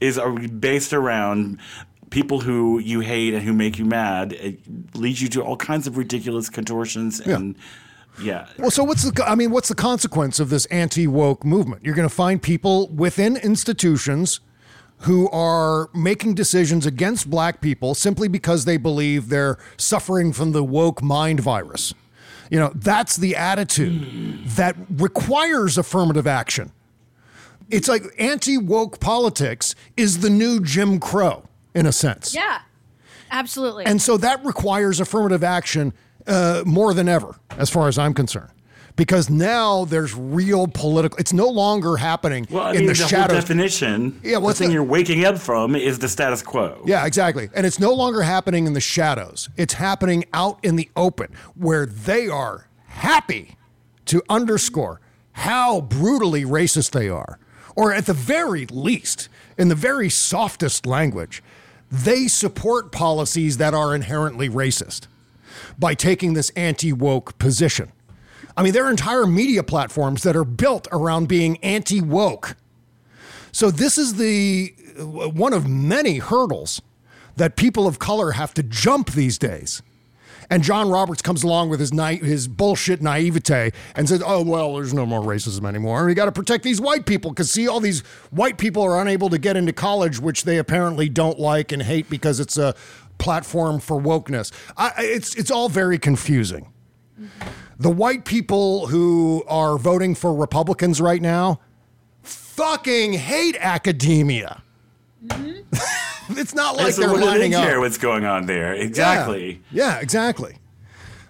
is 0.00 0.18
uh, 0.18 0.30
based 0.30 0.92
around 0.92 1.58
people 2.10 2.40
who 2.40 2.78
you 2.78 3.00
hate 3.00 3.34
and 3.34 3.42
who 3.42 3.52
make 3.52 3.78
you 3.78 3.84
mad. 3.84 4.32
It 4.34 4.60
leads 4.94 5.20
you 5.20 5.28
to 5.30 5.42
all 5.42 5.56
kinds 5.56 5.86
of 5.86 5.96
ridiculous 5.96 6.48
contortions 6.48 7.20
and 7.20 7.56
yeah. 8.20 8.46
Well, 8.58 8.70
so 8.70 8.84
what's 8.84 9.10
the? 9.10 9.24
I 9.24 9.34
mean, 9.34 9.50
what's 9.50 9.68
the 9.68 9.74
consequence 9.74 10.38
of 10.38 10.50
this 10.50 10.66
anti 10.66 11.06
woke 11.06 11.44
movement? 11.44 11.84
You're 11.84 11.94
going 11.94 12.08
to 12.08 12.14
find 12.14 12.40
people 12.40 12.88
within 12.88 13.36
institutions 13.36 14.40
who 15.02 15.28
are 15.30 15.90
making 15.94 16.34
decisions 16.34 16.86
against 16.86 17.28
black 17.28 17.60
people 17.60 17.94
simply 17.94 18.28
because 18.28 18.64
they 18.64 18.76
believe 18.76 19.28
they're 19.28 19.58
suffering 19.76 20.32
from 20.32 20.52
the 20.52 20.62
woke 20.62 21.02
mind 21.02 21.40
virus. 21.40 21.94
You 22.50 22.58
know, 22.58 22.72
that's 22.74 23.16
the 23.16 23.34
attitude 23.34 24.46
that 24.50 24.76
requires 24.90 25.78
affirmative 25.78 26.26
action. 26.26 26.72
It's 27.70 27.88
like 27.88 28.02
anti 28.18 28.58
woke 28.58 29.00
politics 29.00 29.74
is 29.96 30.20
the 30.20 30.30
new 30.30 30.60
Jim 30.60 31.00
Crow 31.00 31.48
in 31.74 31.86
a 31.86 31.92
sense. 31.92 32.34
Yeah, 32.34 32.60
absolutely. 33.30 33.86
And 33.86 34.00
so 34.02 34.16
that 34.18 34.44
requires 34.44 35.00
affirmative 35.00 35.42
action 35.42 35.94
uh, 36.26 36.62
more 36.66 36.92
than 36.92 37.08
ever, 37.08 37.34
as 37.56 37.70
far 37.70 37.88
as 37.88 37.98
I'm 37.98 38.14
concerned. 38.14 38.50
Because 38.96 39.30
now 39.30 39.84
there's 39.86 40.14
real 40.14 40.66
political. 40.66 41.18
It's 41.18 41.32
no 41.32 41.48
longer 41.48 41.96
happening 41.96 42.46
Well, 42.50 42.64
I 42.64 42.70
in 42.72 42.76
mean, 42.78 42.86
the, 42.88 42.92
the, 42.94 43.08
shadows. 43.08 43.36
definition, 43.38 44.20
Yeah, 44.22 44.34
the 44.34 44.40
what's 44.40 44.58
thing 44.58 44.68
the- 44.68 44.74
you're 44.74 44.84
waking 44.84 45.24
up 45.24 45.38
from 45.38 45.74
is 45.74 45.98
the 45.98 46.08
status 46.08 46.42
quo. 46.42 46.82
Yeah, 46.84 47.06
exactly. 47.06 47.48
And 47.54 47.64
it's 47.66 47.78
no 47.78 47.92
longer 47.92 48.22
happening 48.22 48.66
in 48.66 48.72
the 48.74 48.80
shadows. 48.80 49.48
It's 49.56 49.74
happening 49.74 50.24
out 50.32 50.58
in 50.62 50.76
the 50.76 50.90
open 50.96 51.28
where 51.54 51.86
they 51.86 52.28
are 52.28 52.66
happy 52.86 53.56
to 54.06 54.22
underscore 54.28 55.00
how 55.32 55.80
brutally 55.80 56.44
racist 56.44 56.90
they 56.90 57.08
are. 57.08 57.38
Or 57.74 57.94
at 57.94 58.04
the 58.04 58.12
very 58.12 58.66
least, 58.66 59.30
in 59.56 59.68
the 59.68 59.74
very 59.74 60.10
softest 60.10 60.84
language, 60.84 61.42
they 61.90 62.28
support 62.28 62.92
policies 62.92 63.56
that 63.56 63.72
are 63.72 63.94
inherently 63.94 64.50
racist 64.50 65.06
by 65.78 65.94
taking 65.94 66.34
this 66.34 66.50
anti 66.50 66.92
woke 66.92 67.38
position. 67.38 67.90
I 68.56 68.62
mean, 68.62 68.72
there 68.72 68.84
are 68.84 68.90
entire 68.90 69.26
media 69.26 69.62
platforms 69.62 70.22
that 70.22 70.36
are 70.36 70.44
built 70.44 70.88
around 70.92 71.28
being 71.28 71.58
anti 71.58 72.00
woke. 72.00 72.56
So 73.52 73.70
this 73.70 73.98
is 73.98 74.16
the 74.16 74.74
uh, 74.98 75.28
one 75.28 75.52
of 75.52 75.68
many 75.68 76.18
hurdles 76.18 76.82
that 77.36 77.56
people 77.56 77.86
of 77.86 77.98
color 77.98 78.32
have 78.32 78.54
to 78.54 78.62
jump 78.62 79.12
these 79.12 79.38
days. 79.38 79.82
And 80.50 80.62
John 80.62 80.90
Roberts 80.90 81.22
comes 81.22 81.42
along 81.44 81.70
with 81.70 81.80
his 81.80 81.94
na- 81.94 82.16
his 82.16 82.46
bullshit 82.46 83.00
naivete 83.00 83.72
and 83.94 84.06
says, 84.06 84.22
"Oh 84.24 84.42
well, 84.42 84.74
there's 84.74 84.92
no 84.92 85.06
more 85.06 85.20
racism 85.20 85.66
anymore. 85.66 86.04
We 86.04 86.12
got 86.12 86.26
to 86.26 86.32
protect 86.32 86.62
these 86.62 86.80
white 86.80 87.06
people 87.06 87.30
because 87.30 87.50
see, 87.50 87.66
all 87.66 87.80
these 87.80 88.00
white 88.30 88.58
people 88.58 88.82
are 88.82 89.00
unable 89.00 89.30
to 89.30 89.38
get 89.38 89.56
into 89.56 89.72
college, 89.72 90.20
which 90.20 90.44
they 90.44 90.58
apparently 90.58 91.08
don't 91.08 91.38
like 91.38 91.72
and 91.72 91.82
hate 91.82 92.10
because 92.10 92.38
it's 92.38 92.58
a 92.58 92.74
platform 93.16 93.80
for 93.80 93.98
wokeness. 93.98 94.52
I, 94.76 94.92
it's 94.98 95.34
it's 95.36 95.50
all 95.50 95.70
very 95.70 95.98
confusing. 95.98 96.70
The 97.82 97.90
white 97.90 98.24
people 98.24 98.86
who 98.86 99.42
are 99.48 99.76
voting 99.76 100.14
for 100.14 100.32
Republicans 100.32 101.00
right 101.00 101.20
now 101.20 101.58
fucking 102.22 103.14
hate 103.14 103.56
academia. 103.58 104.62
it's 106.30 106.54
not 106.54 106.76
like 106.76 106.92
so 106.92 107.00
they're 107.00 107.10
what 107.10 107.18
do 107.18 107.24
they 107.24 107.30
lining 107.30 107.54
up. 107.56 107.64
care 107.64 107.80
what's 107.80 107.98
going 107.98 108.24
on 108.24 108.46
there? 108.46 108.72
Exactly. 108.72 109.60
Yeah, 109.72 109.94
yeah, 109.94 109.98
exactly. 109.98 110.58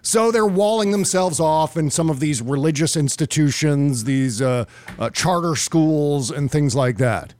So 0.02 0.30
they're 0.30 0.44
walling 0.44 0.90
themselves 0.90 1.40
off 1.40 1.78
in 1.78 1.88
some 1.88 2.10
of 2.10 2.20
these 2.20 2.42
religious 2.42 2.96
institutions, 2.96 4.04
these 4.04 4.42
uh, 4.42 4.66
uh, 4.98 5.08
charter 5.08 5.56
schools, 5.56 6.30
and 6.30 6.50
things 6.50 6.74
like 6.74 6.98
that. 6.98 7.32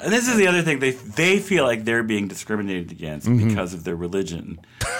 And 0.00 0.10
this 0.10 0.28
is 0.28 0.36
the 0.36 0.46
other 0.46 0.62
thing. 0.62 0.78
They 0.78 0.92
they 0.92 1.40
feel 1.40 1.64
like 1.64 1.84
they're 1.84 2.02
being 2.02 2.26
discriminated 2.28 2.90
against 2.90 3.26
Mhm. 3.26 3.48
because 3.50 3.74
of 3.74 3.84
their 3.84 3.96
religion. 3.96 4.60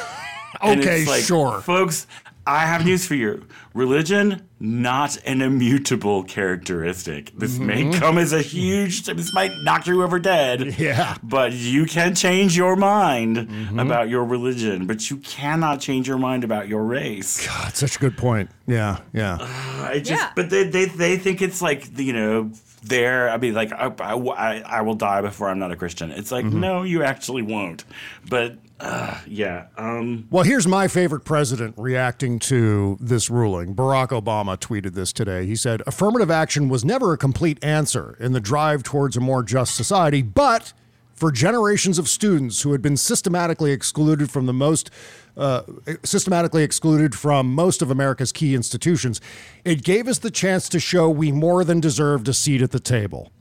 Okay, 0.62 1.04
like, 1.04 1.24
sure. 1.24 1.60
Folks, 1.60 2.06
I 2.46 2.66
have 2.66 2.84
news 2.84 3.06
for 3.06 3.14
you. 3.14 3.46
Religion, 3.72 4.42
not 4.60 5.16
an 5.24 5.40
immutable 5.40 6.24
characteristic. 6.24 7.32
This 7.38 7.58
may 7.58 7.84
Mhm. 7.84 7.94
come 7.98 8.18
as 8.18 8.32
a 8.32 8.42
huge, 8.42 9.04
this 9.04 9.32
might 9.32 9.50
knock 9.62 9.86
you 9.86 10.02
over 10.02 10.18
dead. 10.18 10.78
Yeah. 10.78 11.16
But 11.22 11.52
you 11.54 11.86
can 11.86 12.14
change 12.14 12.56
your 12.56 12.76
mind 12.76 13.36
Mm-hmm. 13.36 13.78
about 13.78 14.08
your 14.10 14.24
religion, 14.24 14.86
but 14.86 15.08
you 15.10 15.16
cannot 15.18 15.80
change 15.80 16.06
your 16.06 16.18
mind 16.18 16.44
about 16.44 16.68
your 16.68 16.84
race. 16.84 17.46
God, 17.46 17.74
such 17.74 17.96
a 17.96 17.98
good 17.98 18.16
point. 18.16 18.50
Yeah, 18.66 18.98
yeah. 19.14 19.38
I 19.40 20.00
just, 20.04 20.34
but 20.36 20.50
they, 20.50 20.64
they, 20.64 20.84
they 20.86 21.16
think 21.16 21.40
it's 21.40 21.62
like, 21.62 21.98
you 21.98 22.12
know, 22.12 22.50
there. 22.82 23.30
I 23.30 23.38
mean, 23.38 23.54
like, 23.54 23.72
I, 23.72 23.86
I, 23.86 24.60
I 24.60 24.80
will 24.82 24.94
die 24.94 25.22
before 25.22 25.48
I'm 25.48 25.58
not 25.58 25.72
a 25.72 25.76
Christian. 25.76 26.10
It's 26.10 26.30
like, 26.30 26.44
Mhm. 26.44 26.54
no, 26.54 26.82
you 26.82 27.02
actually 27.02 27.40
won't. 27.42 27.84
But 28.28 28.58
uh, 28.80 29.20
yeah, 29.26 29.66
um, 29.78 30.26
Well, 30.30 30.44
here's 30.44 30.66
my 30.66 30.88
favorite 30.88 31.24
president 31.24 31.74
reacting 31.78 32.38
to 32.40 32.98
this 33.00 33.30
ruling. 33.30 33.74
Barack 33.74 34.08
Obama 34.08 34.58
tweeted 34.58 34.94
this 34.94 35.12
today. 35.12 35.46
He 35.46 35.54
said, 35.54 35.82
Affirmative 35.86 36.30
action 36.30 36.68
was 36.68 36.84
never 36.84 37.12
a 37.12 37.18
complete 37.18 37.62
answer 37.64 38.16
in 38.18 38.32
the 38.32 38.40
drive 38.40 38.82
towards 38.82 39.16
a 39.16 39.20
more 39.20 39.42
just 39.42 39.76
society, 39.76 40.22
but 40.22 40.72
for 41.14 41.30
generations 41.30 41.98
of 41.98 42.08
students 42.08 42.62
who 42.62 42.72
had 42.72 42.82
been 42.82 42.96
systematically 42.96 43.70
excluded 43.70 44.30
from 44.30 44.46
the 44.46 44.52
most 44.52 44.90
uh, 45.36 45.62
systematically 46.02 46.62
excluded 46.62 47.14
from 47.14 47.52
most 47.54 47.82
of 47.82 47.90
America's 47.90 48.32
key 48.32 48.54
institutions, 48.54 49.20
it 49.64 49.82
gave 49.82 50.06
us 50.08 50.18
the 50.18 50.30
chance 50.30 50.68
to 50.68 50.78
show 50.78 51.08
we 51.08 51.32
more 51.32 51.64
than 51.64 51.80
deserved 51.80 52.28
a 52.28 52.34
seat 52.34 52.62
at 52.62 52.70
the 52.70 52.80
table. 52.80 53.32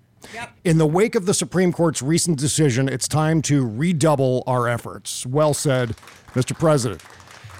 In 0.63 0.77
the 0.77 0.85
wake 0.85 1.15
of 1.15 1.25
the 1.25 1.33
Supreme 1.33 1.71
Court's 1.71 2.01
recent 2.01 2.39
decision, 2.39 2.87
it's 2.87 3.07
time 3.07 3.41
to 3.43 3.65
redouble 3.65 4.43
our 4.47 4.67
efforts. 4.67 5.25
Well 5.25 5.53
said, 5.53 5.95
Mr. 6.33 6.57
President. 6.57 7.01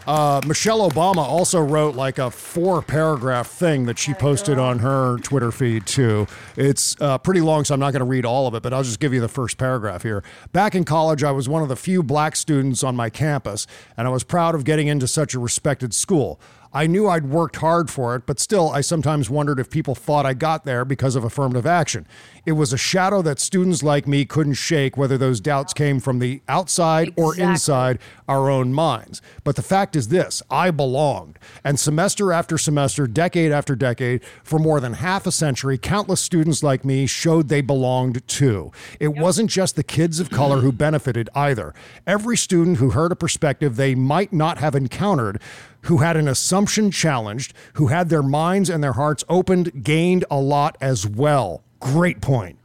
Uh, 0.06 0.42
Michelle 0.46 0.90
Obama 0.90 1.20
also 1.20 1.62
wrote 1.62 1.96
like 1.96 2.20
a 2.20 2.30
four 2.30 2.82
paragraph 2.82 3.48
thing 3.48 3.86
that 3.86 3.98
she 3.98 4.14
posted 4.14 4.60
on 4.60 4.80
her 4.80 5.18
Twitter 5.20 5.52
feed, 5.52 5.86
too. 5.86 6.28
It's 6.58 7.00
uh, 7.00 7.18
pretty 7.20 7.40
long, 7.40 7.64
so 7.64 7.74
I'm 7.74 7.80
not 7.80 7.92
going 7.94 8.02
to 8.02 8.06
read 8.06 8.26
all 8.26 8.46
of 8.46 8.54
it, 8.54 8.64
but 8.64 8.74
I'll 8.74 8.84
just 8.84 9.00
give 9.00 9.14
you 9.14 9.22
the 9.22 9.30
first 9.30 9.58
paragraph 9.58 10.04
here. 10.04 10.22
Back 10.52 10.76
in 10.76 10.84
college, 10.84 11.24
I 11.24 11.32
was 11.32 11.48
one 11.48 11.64
of 11.64 11.70
the 11.70 11.78
few 11.78 12.04
black 12.04 12.36
students 12.36 12.84
on 12.84 12.98
my 12.98 13.10
campus, 13.10 13.66
and 13.96 14.06
I 14.06 14.12
was 14.12 14.26
proud 14.26 14.56
of 14.56 14.66
getting 14.66 14.88
into 14.88 15.08
such 15.08 15.34
a 15.34 15.40
respected 15.40 15.94
school. 15.94 16.40
I 16.74 16.88
knew 16.88 17.08
I'd 17.08 17.30
worked 17.30 17.58
hard 17.58 17.90
for 17.92 18.16
it, 18.16 18.26
but 18.26 18.40
still, 18.40 18.70
I 18.72 18.82
sometimes 18.82 19.30
wondered 19.30 19.60
if 19.60 19.70
people 19.70 19.94
thought 19.94 20.26
I 20.26 20.34
got 20.34 20.66
there 20.66 20.84
because 20.84 21.16
of 21.16 21.24
affirmative 21.24 21.68
action. 21.68 22.08
It 22.46 22.54
was 22.54 22.74
a 22.74 22.78
shadow 22.78 23.22
that 23.22 23.40
students 23.40 23.84
like 23.84 24.08
me 24.08 24.26
couldn't 24.26 24.56
shake, 24.56 24.98
whether 24.98 25.18
those 25.18 25.40
doubts 25.40 25.74
came 25.74 26.00
from 26.00 26.18
the 26.18 26.42
outside 26.48 27.14
or 27.16 27.38
inside 27.40 28.00
our 28.28 28.50
own 28.50 28.74
minds. 28.74 29.22
But 29.44 29.56
the 29.56 29.62
fact 29.62 29.96
is 29.96 30.10
this 30.10 30.42
I 30.50 30.72
belonged. 30.72 31.40
And 31.64 31.80
semester 31.80 32.32
after 32.32 32.58
semester, 32.58 33.08
decade 33.08 33.52
after 33.52 33.76
decade, 33.76 34.24
for 34.44 34.60
more 34.60 34.80
than 34.80 34.94
half 34.94 35.28
a 35.28 35.32
century, 35.32 35.78
countless 35.78 36.22
students 36.22 36.64
like 36.64 36.86
me 36.86 37.06
showed 37.06 37.50
they 37.50 37.62
belonged 37.62 38.28
too. 38.28 38.72
It 39.00 39.10
wasn't 39.10 39.50
just 39.50 39.76
the 39.76 39.84
kids 39.84 40.20
of 40.20 40.30
color 40.30 40.62
who 40.62 40.72
benefited 40.72 41.30
either. 41.36 41.74
Every 42.08 42.38
student 42.38 42.78
who 42.78 42.92
heard 42.92 43.12
a 43.12 43.16
perspective 43.16 43.76
they 43.76 43.96
might 43.96 44.34
not 44.34 44.58
have 44.58 44.76
encountered 44.76 45.42
who 45.84 45.98
had 45.98 46.16
an 46.16 46.28
assumption 46.28 46.92
challenged, 46.92 47.54
who 47.74 47.88
had 47.88 48.10
their 48.10 48.24
minds 48.24 48.70
and 48.70 48.84
their 48.84 48.94
hearts 48.94 49.24
opened, 49.30 49.84
gained 49.84 50.26
a 50.32 50.40
lot 50.40 50.78
as 50.80 51.06
well. 51.06 51.64
Great 51.80 52.22
point. 52.22 52.58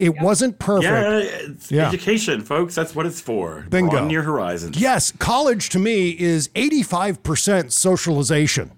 It 0.00 0.18
wasn't 0.20 0.58
perfect. 0.58 0.90
yeah, 0.90 1.18
it's 1.52 1.70
Yeah. 1.70 1.88
education, 1.88 2.40
folks. 2.42 2.74
That's 2.74 2.94
what 2.94 3.06
it's 3.06 3.20
for. 3.20 3.66
Bingo. 3.68 3.90
Broaden 3.90 4.10
your 4.10 4.22
horizons. 4.22 4.78
Yes, 4.80 5.12
college 5.18 5.68
to 5.70 5.78
me 5.78 6.10
is 6.18 6.48
85% 6.54 7.70
socialization 7.72 8.72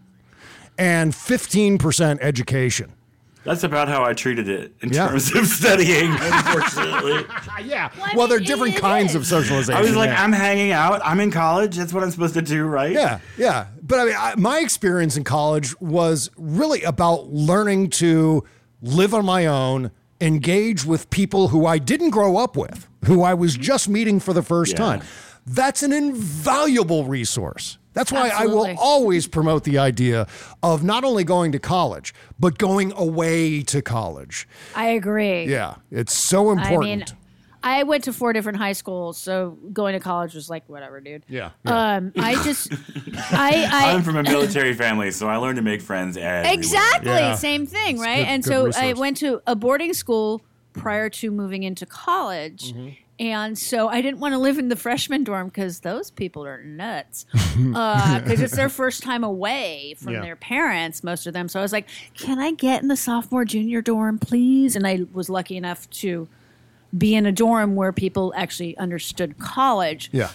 and 0.76 1.12
15% 1.14 2.18
education. 2.20 2.92
That's 3.44 3.64
about 3.64 3.88
how 3.88 4.04
I 4.04 4.12
treated 4.14 4.48
it 4.48 4.72
in 4.82 4.90
Yeah. 4.92 5.08
terms 5.08 5.35
of 5.35 5.46
studying, 5.61 6.11
unfortunately. 6.20 7.24
yeah. 7.64 7.88
Well, 8.14 8.28
there 8.28 8.37
are 8.37 8.40
different 8.40 8.76
kinds 8.76 9.14
of 9.16 9.26
socialization. 9.26 9.74
I 9.76 9.80
was 9.82 9.96
like, 9.96 10.11
yeah. 10.11 10.22
I'm 10.22 10.32
hanging 10.32 10.70
out. 10.70 11.00
I'm 11.04 11.18
in 11.18 11.30
college. 11.32 11.76
That's 11.76 11.92
what 11.92 12.04
I'm 12.04 12.11
supposed 12.12 12.35
to 12.35 12.42
do, 12.42 12.64
right? 12.66 12.92
Yeah, 12.92 13.18
yeah. 13.37 13.66
But 13.82 13.98
I 13.98 14.04
mean, 14.04 14.14
I, 14.16 14.35
my 14.37 14.58
experience 14.61 15.16
in 15.16 15.24
college 15.24 15.74
was 15.80 16.30
really 16.37 16.82
about 16.82 17.28
learning 17.32 17.90
to 17.90 18.44
live 18.80 19.12
on 19.12 19.24
my 19.24 19.46
own, 19.46 19.90
engage 20.22 20.85
with 20.85 21.11
people 21.11 21.48
who 21.48 21.66
I 21.66 21.78
didn't 21.78 22.11
grow 22.11 22.37
up 22.37 22.56
with, 22.56 22.88
who 23.06 23.22
I 23.22 23.35
was 23.35 23.56
just 23.56 23.88
meeting 23.88 24.20
for 24.20 24.32
the 24.32 24.42
first 24.42 24.72
Yeah. 24.72 24.78
time. 24.78 25.02
That's 25.46 25.82
an 25.82 25.92
invaluable 25.92 27.04
resource. 27.04 27.78
That's 27.94 28.11
why 28.12 28.30
I 28.30 28.46
will 28.46 28.74
always 28.78 29.26
promote 29.26 29.64
the 29.64 29.76
idea 29.76 30.26
of 30.62 30.82
not 30.82 31.04
only 31.04 31.24
going 31.24 31.52
to 31.52 31.58
college, 31.58 32.14
but 32.40 32.56
going 32.56 32.92
away 32.92 33.61
to 33.64 33.82
college. 33.82 34.48
I 34.74 34.87
agree. 34.87 35.44
Yeah, 35.46 35.74
it's 35.90 36.14
so 36.14 36.52
important. 36.52 36.85
I 36.85 36.96
mean, 36.96 37.04
I 37.62 37.83
went 37.85 38.05
to 38.05 38.12
four 38.12 38.33
different 38.33 38.59
high 38.59 38.72
schools, 38.72 39.18
so 39.18 39.57
going 39.72 39.92
to 39.94 40.01
college 40.01 40.35
was 40.35 40.51
like 40.51 40.68
whatever, 40.68 41.01
dude. 41.01 41.25
Yeah, 41.29 41.51
Um, 41.64 42.12
I 42.18 42.35
just, 42.44 42.72
I, 43.33 43.68
I, 43.70 43.92
I'm 43.94 44.03
from 44.03 44.16
a 44.16 44.22
military 44.22 44.75
family, 44.75 45.11
so 45.11 45.29
I 45.29 45.37
learned 45.37 45.57
to 45.57 45.62
make 45.62 45.81
friends 45.83 46.16
everywhere. 46.16 46.53
Exactly, 46.55 47.11
Yeah. 47.11 47.35
same 47.35 47.66
thing, 47.66 47.98
right? 47.98 48.18
good- 48.18 48.27
and 48.29 48.44
good 48.44 48.75
so 48.75 48.81
I 48.81 48.92
went 48.94 49.16
to 49.18 49.40
a 49.46 49.55
boarding 49.55 49.92
school 49.94 50.42
prior 50.72 51.09
to 51.11 51.31
moving 51.31 51.62
into 51.62 51.87
college. 51.87 52.72
Mm-hmm. 52.72 52.88
And 53.18 53.57
so 53.57 53.88
I 53.88 54.01
didn't 54.01 54.18
want 54.18 54.33
to 54.33 54.38
live 54.38 54.59
in 54.59 54.68
the 54.68 54.75
freshman 54.75 55.22
dorm 55.22 55.46
because 55.46 55.81
those 55.81 56.11
people 56.11 56.44
are 56.44 56.62
nuts. 56.64 57.27
Because 57.55 58.40
it's 58.40 58.57
their 58.57 58.70
first 58.70 59.03
time 59.03 59.22
away 59.22 59.94
from 59.98 60.14
Yeah. 60.14 60.22
their 60.22 60.35
parents, 60.35 61.05
most 61.05 61.27
of 61.29 61.35
them. 61.35 61.46
So 61.48 61.61
I 61.61 61.62
was 61.62 61.72
like, 61.72 61.87
can 62.14 62.38
I 62.40 62.53
get 62.53 62.83
in 62.83 62.88
the 62.88 62.96
sophomore, 62.96 63.44
junior 63.44 63.83
dorm, 63.83 64.18
please? 64.18 64.75
And 64.75 64.87
I 64.87 65.01
was 65.12 65.29
lucky 65.29 65.57
enough 65.57 65.88
to 65.90 66.27
be 66.96 67.14
in 67.14 67.26
a 67.26 67.33
dorm 67.33 67.74
where 67.74 67.92
people 67.92 68.33
actually 68.37 68.76
understood 68.78 69.38
college. 69.38 70.11
yeah. 70.12 70.31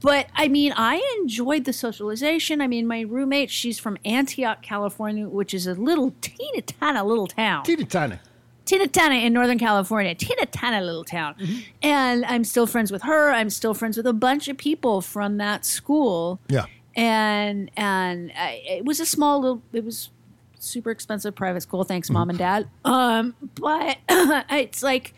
But 0.00 0.26
I 0.36 0.48
mean, 0.48 0.74
I 0.76 1.00
enjoyed 1.20 1.64
the 1.64 1.72
socialization. 1.72 2.60
I 2.60 2.66
mean, 2.66 2.86
my 2.86 3.00
roommate, 3.00 3.50
she's 3.50 3.78
from 3.78 3.96
Antioch, 4.04 4.60
California, 4.60 5.26
which 5.26 5.54
is 5.54 5.66
a 5.66 5.72
little 5.72 6.14
teeny 6.20 6.60
tiny 6.60 7.00
little 7.00 7.26
town. 7.26 7.64
Teeny 7.64 7.86
tiny. 7.86 8.18
Teeny 8.66 8.86
tiny 8.88 9.24
in 9.24 9.32
Northern 9.32 9.58
California, 9.58 10.14
teeny 10.14 10.44
tiny 10.44 10.84
little 10.84 11.04
town. 11.04 11.36
And 11.82 12.26
I'm 12.26 12.44
still 12.44 12.66
friends 12.66 12.92
with 12.92 13.00
her. 13.04 13.30
I'm 13.30 13.48
still 13.48 13.72
friends 13.72 13.96
with 13.96 14.06
a 14.06 14.12
bunch 14.12 14.46
of 14.48 14.58
people 14.58 15.00
from 15.00 15.38
that 15.38 15.64
school. 15.64 16.38
Yeah. 16.48 16.66
And 16.94 17.70
and 17.74 18.30
I, 18.36 18.62
it 18.68 18.84
was 18.84 19.00
a 19.00 19.06
small 19.06 19.40
little. 19.40 19.62
It 19.72 19.86
was 19.86 20.10
super 20.58 20.90
expensive 20.90 21.34
private 21.34 21.62
school. 21.62 21.82
Thanks, 21.84 22.10
mom 22.10 22.28
and 22.28 22.38
dad. 22.38 22.68
Um, 22.84 23.34
but 23.54 23.96
it's 24.08 24.82
like, 24.82 25.14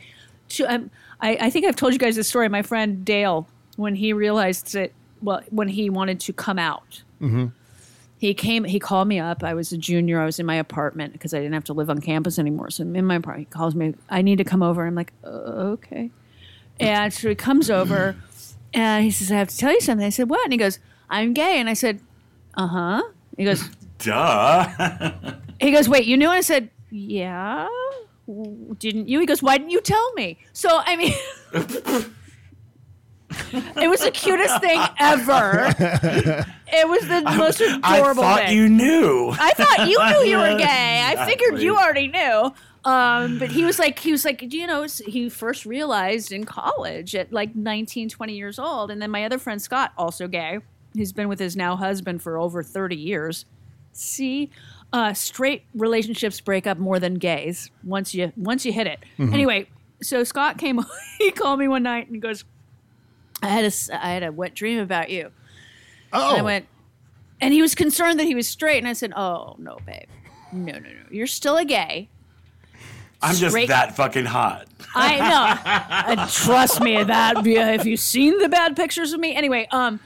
to, 0.50 0.64
um, 0.72 0.90
I, 1.20 1.36
I 1.42 1.50
think 1.50 1.66
I've 1.66 1.76
told 1.76 1.92
you 1.92 1.98
guys 1.98 2.16
this 2.16 2.28
story. 2.28 2.48
My 2.48 2.62
friend 2.62 3.04
Dale, 3.04 3.46
when 3.76 3.94
he 3.94 4.12
realized 4.12 4.72
that, 4.74 4.92
well, 5.22 5.42
when 5.50 5.68
he 5.68 5.90
wanted 5.90 6.20
to 6.20 6.32
come 6.32 6.58
out, 6.58 7.02
Mm-hmm. 7.20 7.46
he 8.18 8.34
came 8.34 8.64
he 8.64 8.78
called 8.78 9.08
me 9.08 9.18
up. 9.18 9.42
I 9.42 9.54
was 9.54 9.72
a 9.72 9.78
junior. 9.78 10.20
I 10.20 10.26
was 10.26 10.38
in 10.38 10.44
my 10.44 10.56
apartment 10.56 11.14
because 11.14 11.32
i 11.32 11.38
didn't 11.38 11.54
have 11.54 11.64
to 11.64 11.72
live 11.72 11.88
on 11.88 11.98
campus 12.02 12.38
anymore. 12.38 12.68
So 12.70 12.82
i'm 12.82 12.94
in 12.94 13.06
my 13.06 13.14
apartment 13.14 13.48
he 13.48 13.50
calls 13.54 13.74
me 13.74 13.94
i 14.10 14.20
need 14.20 14.36
to 14.36 14.44
come 14.44 14.62
over. 14.62 14.86
I'm 14.86 14.94
like 14.94 15.14
uh, 15.24 15.28
okay. 15.78 16.10
And 16.78 17.10
so 17.12 17.30
he 17.30 17.34
comes 17.34 17.70
over 17.70 18.14
and 18.74 19.02
he 19.02 19.10
says 19.10 19.32
i 19.32 19.36
have 19.36 19.48
to 19.48 19.56
tell 19.56 19.72
you 19.72 19.80
something. 19.80 20.06
I 20.06 20.10
said 20.10 20.28
what? 20.28 20.44
And 20.44 20.52
he 20.52 20.58
goes 20.58 20.78
i'm 21.08 21.32
gay. 21.32 21.58
And 21.58 21.70
i 21.70 21.72
said 21.74 22.00
uh-huh. 22.54 23.02
He 23.38 23.44
goes 23.46 23.66
Duh. 23.98 24.68
he 25.58 25.70
goes 25.72 25.88
wait 25.88 26.04
you 26.04 26.18
knew? 26.18 26.26
And 26.28 26.36
i 26.36 26.40
said 26.42 26.68
yeah. 26.90 27.62
W- 27.64 27.85
didn't 28.78 29.08
you 29.08 29.20
he 29.20 29.26
goes 29.26 29.42
why 29.42 29.56
didn't 29.56 29.70
you 29.70 29.80
tell 29.80 30.12
me 30.14 30.36
so 30.52 30.68
i 30.84 30.96
mean 30.96 31.14
it 33.76 33.88
was 33.88 34.00
the 34.00 34.10
cutest 34.10 34.60
thing 34.60 34.80
ever 34.98 35.66
it 36.72 36.88
was 36.88 37.06
the 37.08 37.22
most 37.36 37.60
adorable 37.60 38.22
I 38.24 38.26
thought 38.26 38.46
thing. 38.46 38.56
you 38.56 38.68
knew. 38.68 39.30
I 39.38 39.52
thought 39.52 39.88
you 39.88 39.98
knew 40.04 40.30
you 40.30 40.38
were 40.38 40.56
gay. 40.58 41.02
I 41.16 41.26
figured 41.26 41.60
you 41.60 41.76
already 41.76 42.08
knew. 42.08 42.52
Um, 42.84 43.38
but 43.38 43.50
he 43.50 43.64
was 43.64 43.78
like, 43.78 43.98
he 43.98 44.12
was 44.12 44.24
like, 44.24 44.48
do 44.48 44.56
you 44.56 44.66
know, 44.66 44.86
he 45.06 45.28
first 45.28 45.66
realized 45.66 46.30
in 46.32 46.44
college 46.44 47.14
at 47.16 47.32
like 47.32 47.54
19, 47.56 48.08
20 48.08 48.32
years 48.34 48.58
old. 48.58 48.90
And 48.90 49.02
then 49.02 49.10
my 49.10 49.24
other 49.24 49.38
friend 49.38 49.60
Scott, 49.60 49.92
also 49.98 50.28
gay, 50.28 50.60
he's 50.94 51.12
been 51.12 51.28
with 51.28 51.40
his 51.40 51.56
now 51.56 51.76
husband 51.76 52.22
for 52.22 52.38
over 52.38 52.62
30 52.62 52.96
years. 52.96 53.44
See, 53.92 54.50
uh, 54.96 55.12
straight 55.12 55.62
relationships 55.74 56.40
break 56.40 56.66
up 56.66 56.78
more 56.78 56.98
than 56.98 57.14
gays 57.14 57.70
once 57.84 58.14
you 58.14 58.32
once 58.34 58.64
you 58.64 58.72
hit 58.72 58.86
it. 58.86 58.98
Mhm. 59.18 59.32
Anyway, 59.34 59.68
so 60.00 60.24
Scott 60.24 60.56
came, 60.56 60.80
he 61.18 61.30
called 61.32 61.58
me 61.60 61.68
one 61.68 61.82
night 61.82 62.06
and 62.06 62.16
he 62.16 62.20
goes, 62.20 62.44
I 63.42 63.48
had 63.48 63.64
a, 63.66 64.04
I 64.04 64.08
had 64.12 64.22
a 64.22 64.32
wet 64.32 64.54
dream 64.54 64.78
about 64.78 65.10
you. 65.10 65.30
Oh. 66.14 66.30
And 66.30 66.38
I 66.38 66.42
went, 66.42 66.66
and 67.42 67.52
he 67.52 67.60
was 67.60 67.74
concerned 67.74 68.18
that 68.20 68.24
he 68.24 68.34
was 68.34 68.48
straight. 68.48 68.78
And 68.78 68.88
I 68.88 68.94
said, 68.94 69.12
Oh, 69.14 69.56
no, 69.58 69.76
babe. 69.84 70.08
No, 70.50 70.72
no, 70.72 70.78
no. 70.78 70.90
You're 71.10 71.26
still 71.26 71.58
a 71.58 71.64
gay. 71.66 72.08
I'm 73.20 73.34
just 73.34 73.50
Straight- 73.52 73.68
that 73.68 73.96
fucking 73.96 74.24
hot. 74.26 74.66
I 74.94 75.18
know. 75.18 76.16
Uh, 76.22 76.28
trust 76.30 76.80
me, 76.80 77.02
that 77.02 77.44
if 77.44 77.84
you've 77.84 77.98
seen 78.00 78.38
the 78.38 78.48
bad 78.48 78.76
pictures 78.76 79.12
of 79.12 79.18
me. 79.20 79.34
Anyway, 79.34 79.66
um, 79.72 79.98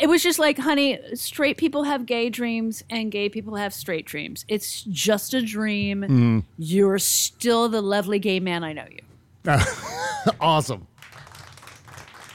it 0.00 0.08
was 0.08 0.22
just 0.22 0.38
like, 0.38 0.58
honey, 0.58 0.98
straight 1.14 1.56
people 1.56 1.84
have 1.84 2.06
gay 2.06 2.28
dreams 2.28 2.82
and 2.90 3.12
gay 3.12 3.28
people 3.28 3.56
have 3.56 3.72
straight 3.72 4.06
dreams. 4.06 4.44
It's 4.48 4.82
just 4.84 5.34
a 5.34 5.42
dream. 5.42 6.02
Mm. 6.02 6.44
You're 6.58 6.98
still 6.98 7.68
the 7.68 7.80
lovely 7.80 8.18
gay 8.18 8.40
man 8.40 8.64
I 8.64 8.72
know 8.72 8.86
you. 8.90 9.02
awesome. 10.40 10.86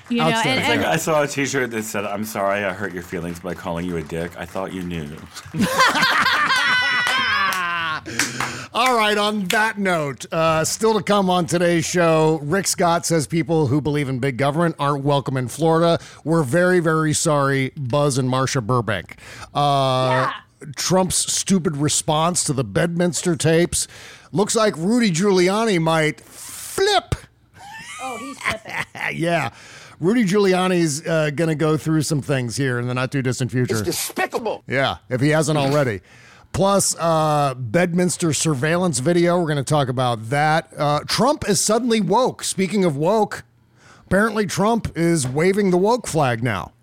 You 0.10 0.18
know, 0.18 0.26
and, 0.26 0.60
and 0.60 0.82
like 0.82 0.92
I 0.92 0.98
saw 0.98 1.24
a 1.24 1.28
T-shirt 1.28 1.72
that 1.72 1.84
said, 1.84 2.04
"I'm 2.04 2.26
sorry 2.26 2.66
I 2.66 2.74
hurt 2.74 2.94
your 2.94 3.04
feelings 3.04 3.40
by 3.40 3.54
calling 3.54 3.86
you 3.86 3.96
a 3.96 4.04
dick. 4.04 4.34
I 4.38 4.46
thought 4.46 4.74
you 4.74 4.84
knew." 4.84 5.08
All 8.74 8.96
right, 8.96 9.18
on 9.18 9.44
that 9.48 9.78
note, 9.78 10.26
uh, 10.32 10.64
still 10.64 10.94
to 10.94 11.04
come 11.04 11.30
on 11.30 11.46
today's 11.46 11.84
show, 11.84 12.40
Rick 12.42 12.68
Scott 12.68 13.06
says 13.06 13.28
people 13.28 13.68
who 13.68 13.82
believe 13.82 14.08
in 14.08 14.20
big 14.20 14.38
government 14.38 14.78
aren't 14.80 15.04
welcome 15.04 15.36
in 15.36 15.50
Florida. 15.50 16.00
We're 16.24 16.44
very, 16.44 16.80
very 16.80 17.12
sorry, 17.12 17.74
Buzz 17.76 18.18
and 18.18 18.30
Marsha 18.30 18.66
Burbank. 18.66 19.18
Uh, 19.54 20.32
Trump's 20.78 21.18
stupid 21.18 21.76
response 21.76 22.46
to 22.46 22.54
the 22.54 22.64
Bedminster 22.64 23.36
tapes. 23.36 23.90
Looks 24.32 24.56
like 24.56 24.78
Rudy 24.78 25.12
Giuliani 25.12 25.82
might 25.82 26.22
flip. 26.22 27.16
oh, 28.02 28.18
he's 28.20 28.40
flipping. 28.40 28.86
yeah. 29.18 29.50
Rudy 30.00 30.24
Giuliani's 30.24 31.06
uh, 31.06 31.30
going 31.32 31.50
to 31.50 31.56
go 31.56 31.76
through 31.76 32.04
some 32.04 32.22
things 32.22 32.56
here 32.56 32.80
in 32.80 32.88
the 32.88 32.94
not 32.94 33.12
too 33.12 33.22
distant 33.22 33.52
future. 33.52 33.74
It's 33.74 33.82
despicable. 33.82 34.64
Yeah, 34.66 34.98
if 35.10 35.20
he 35.20 35.28
hasn't 35.28 35.58
already. 35.58 36.00
Plus, 36.54 36.96
uh, 37.00 37.54
Bedminster 37.56 38.34
surveillance 38.34 39.00
video. 39.00 39.40
We're 39.40 39.46
going 39.46 39.58
to 39.58 39.64
talk 39.64 39.88
about 39.88 40.30
that. 40.30 40.70
Uh, 40.78 41.00
Trump 41.08 41.48
is 41.48 41.64
suddenly 41.64 42.02
woke. 42.02 42.44
Speaking 42.44 42.84
of 42.84 42.98
woke, 42.98 43.44
apparently 44.06 44.46
Trump 44.46 44.92
is 44.96 45.28
waving 45.28 45.72
the 45.72 45.78
woke 45.78 46.08
flag 46.08 46.44
now. 46.44 46.74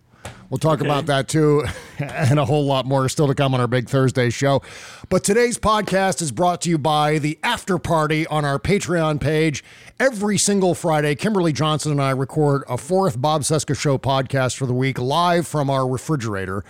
We'll 0.50 0.58
talk 0.58 0.80
about 0.80 1.06
that 1.06 1.28
too, 1.28 1.64
and 1.98 2.38
a 2.38 2.44
whole 2.46 2.64
lot 2.64 2.86
more 2.86 3.06
still 3.10 3.26
to 3.26 3.34
come 3.34 3.52
on 3.52 3.60
our 3.60 3.66
Big 3.66 3.88
Thursday 3.88 4.30
show. 4.30 4.62
But 5.10 5.22
today's 5.22 5.58
podcast 5.58 6.22
is 6.22 6.32
brought 6.32 6.62
to 6.62 6.70
you 6.70 6.78
by 6.78 7.18
the 7.18 7.38
after 7.42 7.76
party 7.76 8.26
on 8.28 8.46
our 8.46 8.58
Patreon 8.58 9.20
page. 9.20 9.62
Every 10.00 10.38
single 10.38 10.74
Friday, 10.74 11.14
Kimberly 11.16 11.52
Johnson 11.52 11.92
and 11.92 12.00
I 12.00 12.12
record 12.12 12.64
a 12.66 12.78
fourth 12.78 13.20
Bob 13.20 13.42
Cesca 13.42 13.78
Show 13.78 13.98
podcast 13.98 14.56
for 14.56 14.64
the 14.64 14.72
week 14.72 14.98
live 14.98 15.46
from 15.46 15.68
our 15.68 15.86
refrigerator. 15.86 16.64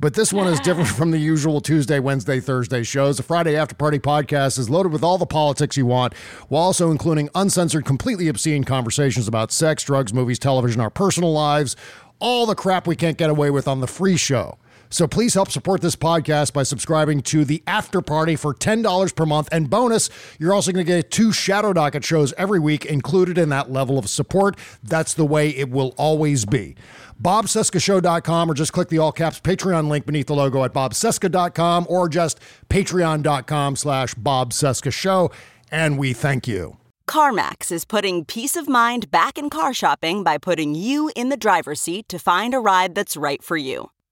But 0.00 0.14
this 0.14 0.32
one 0.32 0.48
is 0.48 0.58
different 0.60 0.88
from 0.96 1.10
the 1.10 1.18
usual 1.18 1.60
Tuesday, 1.60 1.98
Wednesday, 1.98 2.40
Thursday 2.40 2.82
shows. 2.82 3.18
The 3.18 3.22
Friday 3.22 3.54
After 3.54 3.74
Party 3.74 3.98
podcast 3.98 4.58
is 4.58 4.70
loaded 4.70 4.92
with 4.92 5.04
all 5.04 5.18
the 5.18 5.26
politics 5.26 5.76
you 5.76 5.84
want, 5.84 6.14
while 6.48 6.62
also 6.62 6.90
including 6.90 7.28
uncensored, 7.34 7.84
completely 7.84 8.28
obscene 8.28 8.64
conversations 8.64 9.28
about 9.28 9.52
sex, 9.52 9.84
drugs, 9.84 10.14
movies, 10.14 10.38
television, 10.38 10.80
our 10.80 10.88
personal 10.88 11.32
lives, 11.32 11.76
all 12.18 12.46
the 12.46 12.54
crap 12.54 12.86
we 12.86 12.96
can't 12.96 13.18
get 13.18 13.28
away 13.28 13.50
with 13.50 13.68
on 13.68 13.80
the 13.80 13.86
free 13.86 14.16
show. 14.16 14.56
So 14.90 15.06
please 15.06 15.34
help 15.34 15.50
support 15.50 15.80
this 15.80 15.96
podcast 15.96 16.52
by 16.52 16.64
subscribing 16.64 17.22
to 17.22 17.44
the 17.44 17.62
After 17.66 18.02
Party 18.02 18.34
for 18.36 18.52
$10 18.52 19.14
per 19.14 19.24
month. 19.24 19.48
And 19.52 19.70
bonus, 19.70 20.10
you're 20.38 20.52
also 20.52 20.72
going 20.72 20.84
to 20.84 20.92
get 20.92 21.10
two 21.10 21.32
Shadow 21.32 21.72
Docket 21.72 22.04
shows 22.04 22.34
every 22.36 22.58
week 22.58 22.84
included 22.84 23.38
in 23.38 23.48
that 23.50 23.70
level 23.70 23.98
of 23.98 24.10
support. 24.10 24.58
That's 24.82 25.14
the 25.14 25.24
way 25.24 25.50
it 25.50 25.70
will 25.70 25.94
always 25.96 26.44
be. 26.44 26.74
BobCescashow.com 27.22 28.50
or 28.50 28.54
just 28.54 28.72
click 28.72 28.88
the 28.88 28.98
all 28.98 29.12
caps 29.12 29.40
Patreon 29.40 29.88
link 29.88 30.06
beneath 30.06 30.26
the 30.26 30.34
logo 30.34 30.64
at 30.64 30.72
BobCesca.com 30.72 31.86
or 31.88 32.08
just 32.08 32.40
patreon.com 32.68 33.76
slash 33.76 34.14
Bob 34.14 34.52
Cesca 34.52 34.92
Show. 34.92 35.30
And 35.70 35.98
we 35.98 36.12
thank 36.12 36.48
you. 36.48 36.78
CarMax 37.06 37.70
is 37.70 37.84
putting 37.84 38.24
peace 38.24 38.56
of 38.56 38.68
mind 38.68 39.10
back 39.10 39.36
in 39.36 39.50
car 39.50 39.74
shopping 39.74 40.24
by 40.24 40.38
putting 40.38 40.74
you 40.74 41.10
in 41.14 41.28
the 41.28 41.36
driver's 41.36 41.80
seat 41.80 42.08
to 42.08 42.18
find 42.18 42.54
a 42.54 42.60
ride 42.60 42.94
that's 42.94 43.16
right 43.16 43.42
for 43.42 43.56
you. 43.56 43.90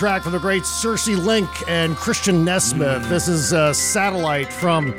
Track 0.00 0.22
from 0.22 0.32
the 0.32 0.38
great 0.38 0.64
Circe 0.64 1.08
Link 1.08 1.50
and 1.68 1.94
Christian 1.94 2.42
Nesmith. 2.42 3.06
This 3.10 3.28
is 3.28 3.52
uh, 3.52 3.74
Satellite 3.74 4.50
from 4.50 4.96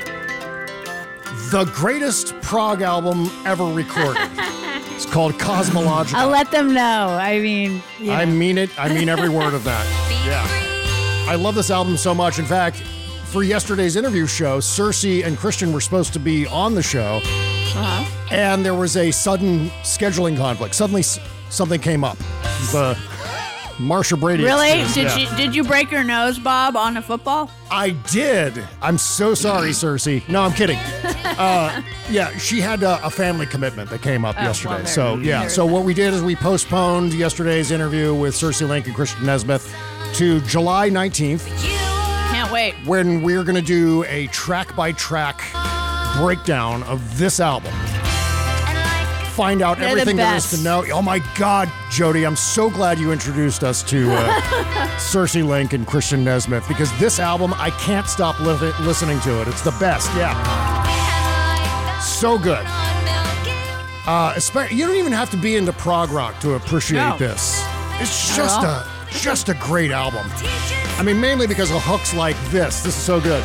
the 1.50 1.68
greatest 1.74 2.40
prog 2.40 2.82
album 2.82 3.28
ever 3.44 3.64
recorded. 3.64 4.22
it's 4.94 5.04
called 5.04 5.36
Cosmological. 5.40 6.20
I'll 6.20 6.28
let 6.28 6.52
them 6.52 6.72
know. 6.72 7.08
I 7.20 7.40
mean, 7.40 7.82
yeah. 7.98 8.16
I 8.16 8.26
mean 8.26 8.56
it. 8.56 8.70
I 8.78 8.90
mean 8.94 9.08
every 9.08 9.28
word 9.28 9.54
of 9.54 9.64
that. 9.64 9.84
Yeah. 10.24 10.46
I 11.28 11.34
love 11.34 11.56
this 11.56 11.72
album 11.72 11.96
so 11.96 12.14
much. 12.14 12.38
In 12.38 12.44
fact, 12.44 12.76
for 13.24 13.42
yesterday's 13.42 13.96
interview 13.96 14.28
show, 14.28 14.60
Circe 14.60 15.04
and 15.04 15.36
Christian 15.36 15.72
were 15.72 15.80
supposed 15.80 16.12
to 16.12 16.20
be 16.20 16.46
on 16.46 16.76
the 16.76 16.82
show, 16.82 17.16
Uh-huh. 17.24 18.28
and 18.30 18.64
there 18.64 18.76
was 18.76 18.96
a 18.96 19.10
sudden 19.10 19.68
scheduling 19.82 20.36
conflict. 20.36 20.76
Suddenly, 20.76 21.02
something 21.50 21.80
came 21.80 22.04
up. 22.04 22.18
The 22.70 22.96
Marsha 23.82 24.18
Brady. 24.18 24.44
Really? 24.44 24.80
excuse, 24.82 24.94
Did 24.94 25.04
yeah. 25.04 25.18
you 25.30 25.36
did 25.36 25.54
you 25.54 25.64
break 25.64 25.90
your 25.90 26.04
nose, 26.04 26.38
Bob, 26.38 26.76
on 26.76 26.96
a 26.96 27.02
football? 27.02 27.50
I 27.70 27.90
did. 28.10 28.62
I'm 28.80 28.96
so 28.98 29.34
sorry, 29.34 29.72
Circe. 29.82 30.06
No, 30.28 30.42
I'm 30.42 30.52
kidding. 30.52 30.78
Uh, 30.78 31.82
yeah, 32.10 32.36
she 32.38 32.60
had 32.60 32.82
a, 32.82 33.04
a 33.04 33.10
family 33.10 33.46
commitment 33.46 33.90
that 33.90 34.02
came 34.02 34.24
up 34.24 34.36
Oh, 34.38 34.42
yesterday. 34.42 34.74
well, 34.76 34.86
so 34.86 35.16
yeah, 35.18 35.48
so 35.48 35.66
what 35.66 35.84
we 35.84 35.94
did 35.94 36.14
is 36.14 36.22
we 36.22 36.36
postponed 36.36 37.12
yesterday's 37.14 37.70
interview 37.70 38.14
with 38.14 38.34
Circe 38.34 38.60
Link 38.62 38.86
and 38.86 38.94
Christian 38.94 39.26
Nesmith 39.26 39.74
to 40.14 40.40
July 40.42 40.90
19th, 40.90 41.46
Can't 42.30 42.52
wait. 42.52 42.74
when 42.84 43.22
we're 43.22 43.44
going 43.44 43.56
to 43.56 43.62
do 43.62 44.04
a 44.04 44.26
track 44.28 44.76
by 44.76 44.92
track 44.92 45.40
breakdown 46.18 46.82
of 46.84 47.18
this 47.18 47.40
album. 47.40 47.72
Find 49.32 49.62
out 49.62 49.78
They're 49.78 49.86
the 49.86 49.92
everything 49.92 50.16
there 50.16 50.36
is 50.36 50.44
best. 50.44 50.56
to 50.58 50.62
know. 50.62 50.84
Oh 50.92 51.00
my 51.00 51.20
God, 51.38 51.70
Jody, 51.90 52.24
I'm 52.26 52.36
so 52.36 52.68
glad 52.68 52.98
you 52.98 53.12
introduced 53.12 53.64
us 53.64 53.82
to 53.84 54.10
uh, 54.12 54.98
Circe 54.98 55.36
Link 55.36 55.72
and 55.72 55.86
Christian 55.86 56.22
Nesmith 56.22 56.68
because 56.68 56.90
this 56.98 57.18
album, 57.18 57.54
I 57.56 57.70
can't 57.70 58.06
stop 58.06 58.38
li- 58.40 58.72
listening 58.80 59.20
to 59.20 59.40
it. 59.40 59.48
It's 59.48 59.62
the 59.62 59.70
best, 59.80 60.08
yeah. 60.16 60.34
So 62.02 62.38
good. 62.38 62.64
Uh, 64.04 64.34
espe- 64.34 64.70
you 64.72 64.86
don't 64.86 64.96
even 64.96 65.12
have 65.12 65.30
to 65.30 65.36
be 65.36 65.56
into 65.56 65.72
prog 65.72 66.10
rock 66.10 66.38
to 66.40 66.54
appreciate 66.54 66.98
No. 66.98 67.16
this. 67.16 67.64
It's 68.00 68.36
Not 68.36 68.36
just 68.36 68.62
a 68.64 68.86
just 69.22 69.48
a 69.48 69.54
great 69.54 69.92
album. 69.92 70.26
I 70.98 71.02
mean, 71.04 71.20
mainly 71.20 71.46
because 71.46 71.70
of 71.70 71.80
hooks 71.82 72.12
like 72.14 72.36
this. 72.50 72.82
This 72.82 72.96
is 72.96 73.02
so 73.02 73.20
good. 73.20 73.42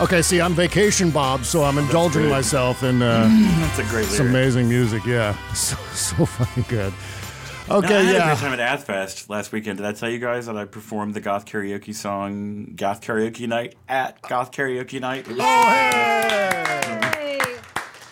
Okay, 0.00 0.22
see, 0.22 0.40
I'm 0.40 0.54
vacation 0.54 1.10
Bob, 1.10 1.44
so 1.44 1.62
I'm 1.62 1.76
indulging 1.76 2.22
great. 2.22 2.30
myself 2.30 2.82
in 2.82 3.02
uh, 3.02 3.28
That's 3.60 3.78
a 3.80 3.82
great 3.84 4.06
some 4.06 4.28
amazing 4.28 4.66
music. 4.68 5.04
Yeah, 5.04 5.34
so, 5.54 5.76
so 5.92 6.24
fucking 6.24 6.64
good. 6.68 6.94
No, 7.68 7.74
I 7.74 7.78
Okay, 7.78 8.04
had 8.04 8.04
a 8.06 8.12
yeah. 8.18 8.26
great 8.28 8.38
time 8.38 8.58
at 8.58 8.80
AthFest 8.86 9.28
last 9.28 9.52
weekend. 9.52 9.76
Did 9.76 9.86
I 9.86 9.92
tell 9.92 10.08
you 10.08 10.18
guys 10.18 10.46
that 10.46 10.56
I 10.56 10.64
performed 10.64 11.12
the 11.14 11.20
goth 11.20 11.44
karaoke 11.44 11.94
song 11.94 12.72
Goth 12.76 13.02
Karaoke 13.02 13.46
Night 13.46 13.74
at 13.88 14.20
Goth 14.22 14.50
Karaoke 14.52 15.00
Night? 15.00 15.28
It 15.28 15.36
was- 15.36 15.40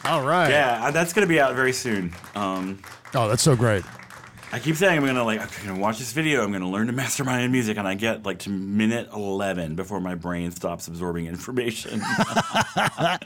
All 0.05 0.23
right. 0.23 0.51
Yeah, 0.51 0.85
uh, 0.85 0.91
that's 0.91 1.13
going 1.15 1.27
to 1.27 1.29
be 1.29 1.41
out 1.41 1.55
very 1.55 1.73
soon. 1.73 2.13
Um, 2.35 2.81
Oh, 3.15 3.27
that's 3.29 3.43
so 3.43 3.57
great. 3.57 3.83
I 4.51 4.59
keep 4.59 4.77
saying 4.77 4.99
I'm 4.99 5.05
gonna 5.05 5.25
like 5.25 5.41
I'm 5.43 5.67
gonna 5.67 5.79
watch 5.81 5.99
this 5.99 6.13
video. 6.13 6.43
I'm 6.43 6.53
gonna 6.53 6.71
learn 6.71 6.87
to 6.87 6.93
mastermind 6.93 7.53
music, 7.53 7.77
and 7.77 7.87
I 7.87 7.95
get 7.95 8.25
like 8.25 8.39
to 8.41 8.51
minute 8.51 9.11
eleven 9.13 9.75
before 9.75 10.01
my 10.01 10.15
brain 10.15 10.51
stops 10.53 10.89
absorbing 10.89 11.27
information. 11.27 12.01
and 12.77 13.21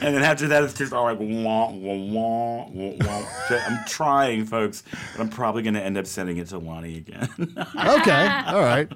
then 0.00 0.22
after 0.22 0.48
that, 0.48 0.62
it's 0.64 0.74
just 0.74 0.92
all 0.92 1.04
like 1.04 1.18
wah, 1.18 1.70
wah, 1.70 1.94
wah, 1.94 2.68
wah, 2.68 2.92
wah. 3.00 3.26
I'm 3.50 3.84
trying, 3.86 4.44
folks, 4.44 4.82
but 5.12 5.22
I'm 5.22 5.30
probably 5.30 5.62
gonna 5.62 5.80
end 5.80 5.96
up 5.96 6.06
sending 6.06 6.36
it 6.36 6.48
to 6.48 6.58
Lonnie 6.58 6.98
again. 6.98 7.28
Okay, 7.96 8.28
all 8.46 8.60
right. 8.60 8.90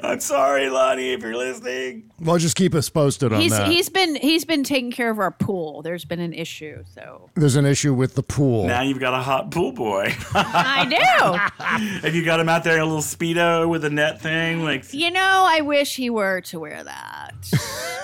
I'm 0.00 0.20
sorry, 0.20 0.68
Lonnie, 0.68 1.12
if 1.12 1.22
you're 1.22 1.36
listening. 1.36 2.10
Well, 2.20 2.38
just 2.38 2.56
keep 2.56 2.74
us 2.74 2.88
posted 2.88 3.32
on 3.32 3.40
He's 3.40 3.50
that. 3.52 3.68
he's 3.68 3.88
been 3.88 4.14
he's 4.16 4.44
been 4.44 4.62
taking 4.64 4.90
care 4.92 5.10
of 5.10 5.18
our 5.18 5.30
pool. 5.30 5.82
There's 5.82 6.04
been 6.04 6.20
an 6.20 6.32
issue, 6.32 6.84
so 6.94 7.30
There's 7.34 7.56
an 7.56 7.66
issue 7.66 7.94
with 7.94 8.14
the 8.14 8.22
pool. 8.22 8.66
Now 8.66 8.82
you've 8.82 9.00
got 9.00 9.14
a 9.14 9.22
hot 9.22 9.50
pool 9.50 9.72
boy. 9.72 10.14
I 10.34 10.84
do. 10.96 11.32
Have 12.02 12.14
you 12.14 12.24
got 12.24 12.40
him 12.40 12.48
out 12.48 12.64
there 12.64 12.76
in 12.76 12.80
a 12.80 12.84
little 12.84 13.00
speedo 13.00 13.68
with 13.68 13.84
a 13.84 13.90
net 13.90 14.20
thing? 14.20 14.62
Like 14.62 14.92
You 14.92 15.10
know, 15.10 15.46
I 15.48 15.60
wish 15.60 15.96
he 15.96 16.10
were 16.10 16.40
to 16.42 16.60
wear 16.60 16.82
that. 16.84 17.34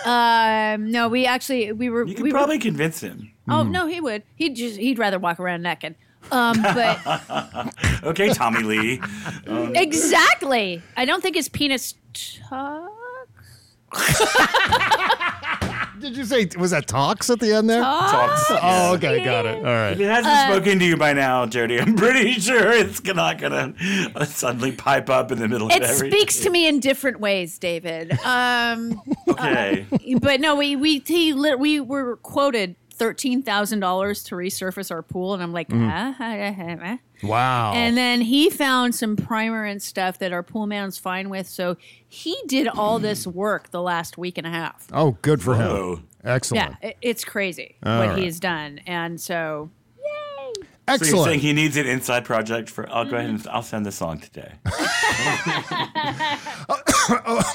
um, 0.74 0.90
no, 0.90 1.08
we 1.08 1.26
actually 1.26 1.72
we 1.72 1.90
were 1.90 2.06
you 2.06 2.14
could 2.14 2.24
we 2.24 2.30
probably 2.30 2.56
were, 2.56 2.62
convince 2.62 3.00
him. 3.00 3.32
Oh 3.48 3.62
no, 3.62 3.86
he 3.86 4.00
would. 4.00 4.22
He'd 4.36 4.56
just 4.56 4.78
he'd 4.78 4.98
rather 4.98 5.18
walk 5.18 5.40
around 5.40 5.62
naked. 5.62 5.94
Um, 6.30 6.60
but 6.60 7.74
okay, 8.02 8.32
Tommy 8.34 8.62
Lee. 8.62 9.00
Exactly, 9.46 10.82
I 10.96 11.04
don't 11.04 11.22
think 11.22 11.36
his 11.36 11.48
penis. 11.48 11.94
Tuck? 12.48 12.92
Did 16.00 16.16
you 16.16 16.24
say 16.24 16.48
was 16.58 16.70
that 16.70 16.86
talks 16.86 17.28
at 17.30 17.40
the 17.40 17.52
end 17.52 17.68
there? 17.68 17.82
Talks. 17.82 18.44
Oh, 18.50 18.94
okay, 18.94 19.24
got 19.24 19.46
it. 19.46 19.56
All 19.58 19.62
right. 19.64 19.92
If 19.92 20.00
it 20.00 20.04
hasn't 20.08 20.34
Uh, 20.34 20.52
spoken 20.52 20.78
to 20.78 20.84
you 20.84 20.96
by 20.96 21.12
now, 21.12 21.46
Jody, 21.46 21.80
I'm 21.80 21.96
pretty 21.96 22.32
sure 22.40 22.70
it's 22.72 23.02
not 23.04 23.38
gonna 23.38 23.74
uh, 24.14 24.24
suddenly 24.24 24.72
pipe 24.72 25.10
up 25.10 25.32
in 25.32 25.38
the 25.38 25.48
middle 25.48 25.68
It 25.68 25.76
of 25.82 25.82
everything. 25.90 26.08
It 26.08 26.12
speaks 26.12 26.40
to 26.40 26.50
me 26.50 26.66
in 26.68 26.80
different 26.80 27.20
ways, 27.20 27.58
David. 27.58 28.12
Um, 28.24 29.00
Okay. 29.28 29.86
but 30.20 30.40
no, 30.40 30.54
we 30.56 30.74
we 30.76 30.98
he, 31.06 31.32
lit- 31.32 31.58
we 31.58 31.80
were 31.80 32.16
quoted 32.18 32.76
thirteen 32.90 33.42
thousand 33.42 33.80
dollars 33.80 34.24
to 34.24 34.34
resurface 34.34 34.90
our 34.90 35.02
pool, 35.02 35.34
and 35.34 35.42
I'm 35.42 35.52
like, 35.52 35.68
ah, 35.72 36.14
ah, 36.18 36.54
ah, 36.58 36.76
ah. 36.82 36.98
Wow. 37.22 37.72
And 37.74 37.96
then 37.96 38.20
he 38.20 38.50
found 38.50 38.94
some 38.94 39.16
primer 39.16 39.64
and 39.64 39.82
stuff 39.82 40.18
that 40.20 40.32
our 40.32 40.42
pool 40.42 40.66
man's 40.66 40.98
fine 40.98 41.28
with. 41.30 41.48
So 41.48 41.76
he 42.08 42.36
did 42.46 42.68
all 42.68 42.98
this 42.98 43.26
work 43.26 43.70
the 43.70 43.82
last 43.82 44.16
week 44.18 44.38
and 44.38 44.46
a 44.46 44.50
half. 44.50 44.86
oh, 44.92 45.16
good 45.22 45.42
for 45.42 45.54
Whoa. 45.56 45.96
him. 45.96 46.08
Excellent. 46.24 46.76
Yeah, 46.82 46.88
it, 46.90 46.96
it's 47.02 47.24
crazy 47.24 47.76
All 47.84 47.98
what 47.98 48.08
right. 48.10 48.18
he's 48.18 48.38
done. 48.40 48.80
And 48.86 49.20
so, 49.20 49.70
So 49.96 50.02
you're 50.60 50.64
Excellent. 50.94 51.24
saying 51.26 51.40
he 51.40 51.52
needs 51.52 51.76
an 51.76 51.86
inside 51.86 52.24
project 52.24 52.70
for? 52.70 52.88
I'll 52.90 53.04
go 53.04 53.16
ahead 53.16 53.30
and 53.30 53.46
I'll 53.48 53.62
send 53.62 53.84
the 53.86 53.92
song 53.92 54.20
today. 54.20 54.52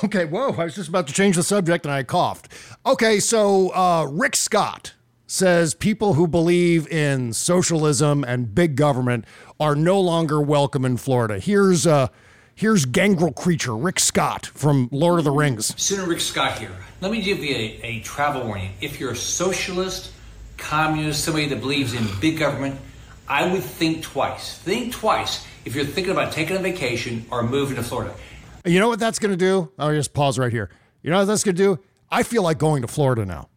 Okay, 0.03 0.25
whoa. 0.25 0.51
I 0.53 0.65
was 0.65 0.75
just 0.75 0.89
about 0.89 1.07
to 1.07 1.13
change 1.13 1.35
the 1.35 1.43
subject 1.43 1.85
and 1.85 1.93
I 1.93 2.03
coughed. 2.03 2.49
Okay, 2.85 3.19
so 3.19 3.69
uh, 3.69 4.05
Rick 4.09 4.35
Scott 4.35 4.93
says 5.33 5.73
people 5.73 6.13
who 6.13 6.27
believe 6.27 6.87
in 6.89 7.33
socialism 7.33 8.23
and 8.23 8.53
big 8.53 8.75
government 8.75 9.25
are 9.59 9.75
no 9.75 9.99
longer 9.99 10.39
welcome 10.39 10.85
in 10.85 10.95
Florida. 10.95 11.39
Here's 11.39 11.87
uh, 11.87 12.09
here's 12.53 12.85
Gangrel 12.85 13.31
Creature, 13.31 13.75
Rick 13.75 13.99
Scott 13.99 14.45
from 14.45 14.89
Lord 14.91 15.17
of 15.17 15.25
the 15.25 15.31
Rings. 15.31 15.73
Senator 15.81 16.07
Rick 16.07 16.19
Scott 16.19 16.59
here. 16.59 16.71
Let 17.01 17.11
me 17.11 17.19
give 17.21 17.39
you 17.39 17.55
a, 17.55 17.79
a 17.83 17.99
travel 18.01 18.45
warning. 18.45 18.73
If 18.79 18.99
you're 18.99 19.13
a 19.13 19.15
socialist, 19.15 20.11
communist, 20.57 21.25
somebody 21.25 21.47
that 21.47 21.61
believes 21.61 21.95
in 21.95 22.07
big 22.21 22.37
government, 22.37 22.79
I 23.27 23.51
would 23.51 23.63
think 23.63 24.03
twice. 24.03 24.59
Think 24.59 24.93
twice 24.93 25.47
if 25.65 25.73
you're 25.73 25.85
thinking 25.85 26.11
about 26.11 26.31
taking 26.31 26.57
a 26.57 26.59
vacation 26.59 27.25
or 27.31 27.41
moving 27.41 27.77
to 27.77 27.83
Florida. 27.83 28.13
You 28.65 28.79
know 28.79 28.87
what 28.87 28.99
that's 28.99 29.17
going 29.17 29.31
to 29.31 29.37
do? 29.37 29.71
I'll 29.79 29.91
just 29.93 30.13
pause 30.13 30.37
right 30.37 30.51
here. 30.51 30.69
You 31.01 31.09
know 31.09 31.17
what 31.17 31.25
that's 31.25 31.43
going 31.43 31.55
to 31.55 31.63
do? 31.63 31.79
I 32.11 32.21
feel 32.21 32.43
like 32.43 32.59
going 32.59 32.83
to 32.83 32.87
Florida 32.87 33.25
now. 33.25 33.49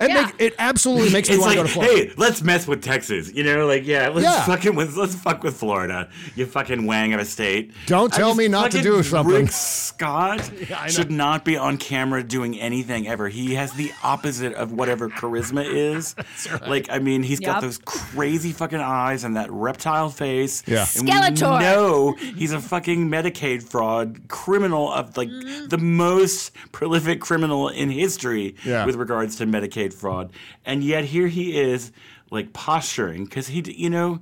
It, 0.00 0.12
make, 0.12 0.34
it 0.40 0.54
absolutely 0.58 1.10
makes 1.12 1.28
me 1.28 1.36
it's 1.36 1.44
want 1.44 1.56
like, 1.56 1.66
to 1.66 1.74
go 1.74 1.82
to 1.82 1.86
Florida. 1.88 2.08
hey, 2.10 2.14
let's 2.16 2.42
mess 2.42 2.66
with 2.66 2.82
Texas. 2.82 3.32
You 3.32 3.44
know, 3.44 3.66
like 3.66 3.86
yeah, 3.86 4.08
let's 4.08 4.24
Yeah. 4.24 4.44
fucking 4.44 4.74
with, 4.74 4.96
let's 4.96 5.14
fuck 5.14 5.42
with 5.44 5.56
Florida. 5.56 6.08
You 6.34 6.46
fucking 6.46 6.84
wang 6.86 7.14
of 7.14 7.20
a 7.20 7.24
state. 7.24 7.72
Don't 7.86 8.12
I 8.12 8.16
tell 8.16 8.28
just 8.30 8.38
me 8.38 8.48
not 8.48 8.70
to 8.72 8.82
do 8.82 9.02
something. 9.02 9.34
Rick 9.34 9.50
Scott 9.52 10.50
I 10.76 10.88
should 10.88 11.10
not 11.10 11.44
be 11.44 11.56
on 11.56 11.76
camera 11.78 12.22
doing 12.24 12.58
anything 12.58 13.06
ever. 13.06 13.28
He 13.28 13.54
has 13.54 13.72
the 13.74 13.92
opposite 14.02 14.52
of 14.54 14.72
whatever 14.72 15.08
charisma 15.08 15.64
is. 15.66 16.14
Like, 16.66 16.88
I 16.90 16.98
mean, 16.98 17.22
he's 17.22 17.40
got 17.40 17.60
those 17.60 17.78
crazy 17.78 18.52
fucking 18.52 18.78
eyes 18.80 19.24
and 19.24 19.36
that 19.36 19.50
reptile 19.50 20.08
face. 20.10 20.62
Yeah. 20.66 20.80
And 20.96 21.08
Skeletor. 21.08 21.58
we 21.58 21.64
know 21.64 22.12
he's 22.36 22.52
a 22.52 22.60
fucking 22.60 23.08
Medicaid 23.10 23.62
fraud 23.62 24.22
criminal 24.28 24.90
of 24.92 25.16
like 25.16 25.28
Mm-hmm. 25.28 25.66
the 25.68 25.78
most 25.78 26.52
prolific 26.72 27.20
criminal 27.20 27.68
in 27.68 27.90
history 27.90 28.54
Yeah. 28.64 28.84
with 28.86 28.94
regards 28.96 29.36
to 29.36 29.46
Medicaid 29.46 29.83
fraud. 29.92 30.32
And 30.64 30.82
yet 30.82 31.04
here 31.04 31.26
he 31.26 31.60
is, 31.60 31.92
like 32.30 32.52
posturing 32.52 33.24
because 33.24 33.48
he, 33.48 33.62
you 33.76 33.90
know, 33.90 34.20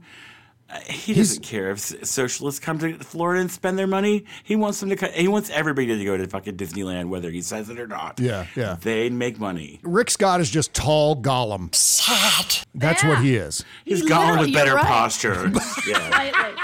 uh, 0.69 0.81
he 0.81 1.13
doesn't 1.13 1.43
care 1.43 1.71
if 1.71 1.79
socialists 1.81 2.59
come 2.59 2.79
to 2.79 2.95
Florida 2.99 3.43
and 3.43 3.51
spend 3.51 3.79
their 3.79 3.87
money. 3.87 4.25
He 4.43 4.57
wants 4.57 4.81
them 4.81 4.89
to. 4.89 4.97
co- 4.97 5.11
He 5.11 5.29
wants 5.29 5.51
everybody 5.51 5.87
to 5.87 6.05
go 6.05 6.17
to 6.17 6.27
fucking 6.27 6.57
Disneyland, 6.57 7.09
whether 7.11 7.31
he 7.31 7.43
says 7.43 7.69
it 7.69 7.79
or 7.79 7.87
not. 7.87 8.19
Yeah, 8.19 8.47
yeah. 8.57 8.77
They 8.81 9.11
make 9.11 9.39
money. 9.39 9.81
Rick 9.83 10.11
Scott 10.11 10.41
is 10.41 10.51
just 10.51 10.73
tall 10.73 11.15
Gollum. 11.15 11.75
Sad. 11.75 12.67
That's 12.75 13.05
what 13.05 13.19
he 13.19 13.37
is. 13.37 13.65
He's 13.85 14.03
gone 14.03 14.39
with 14.39 14.53
better 14.55 14.75
right. 14.75 14.85
posture. 14.87 15.51
yeah. 15.87 16.09
Slightly. 16.09 16.63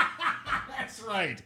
That's 0.78 1.02
right. 1.02 1.42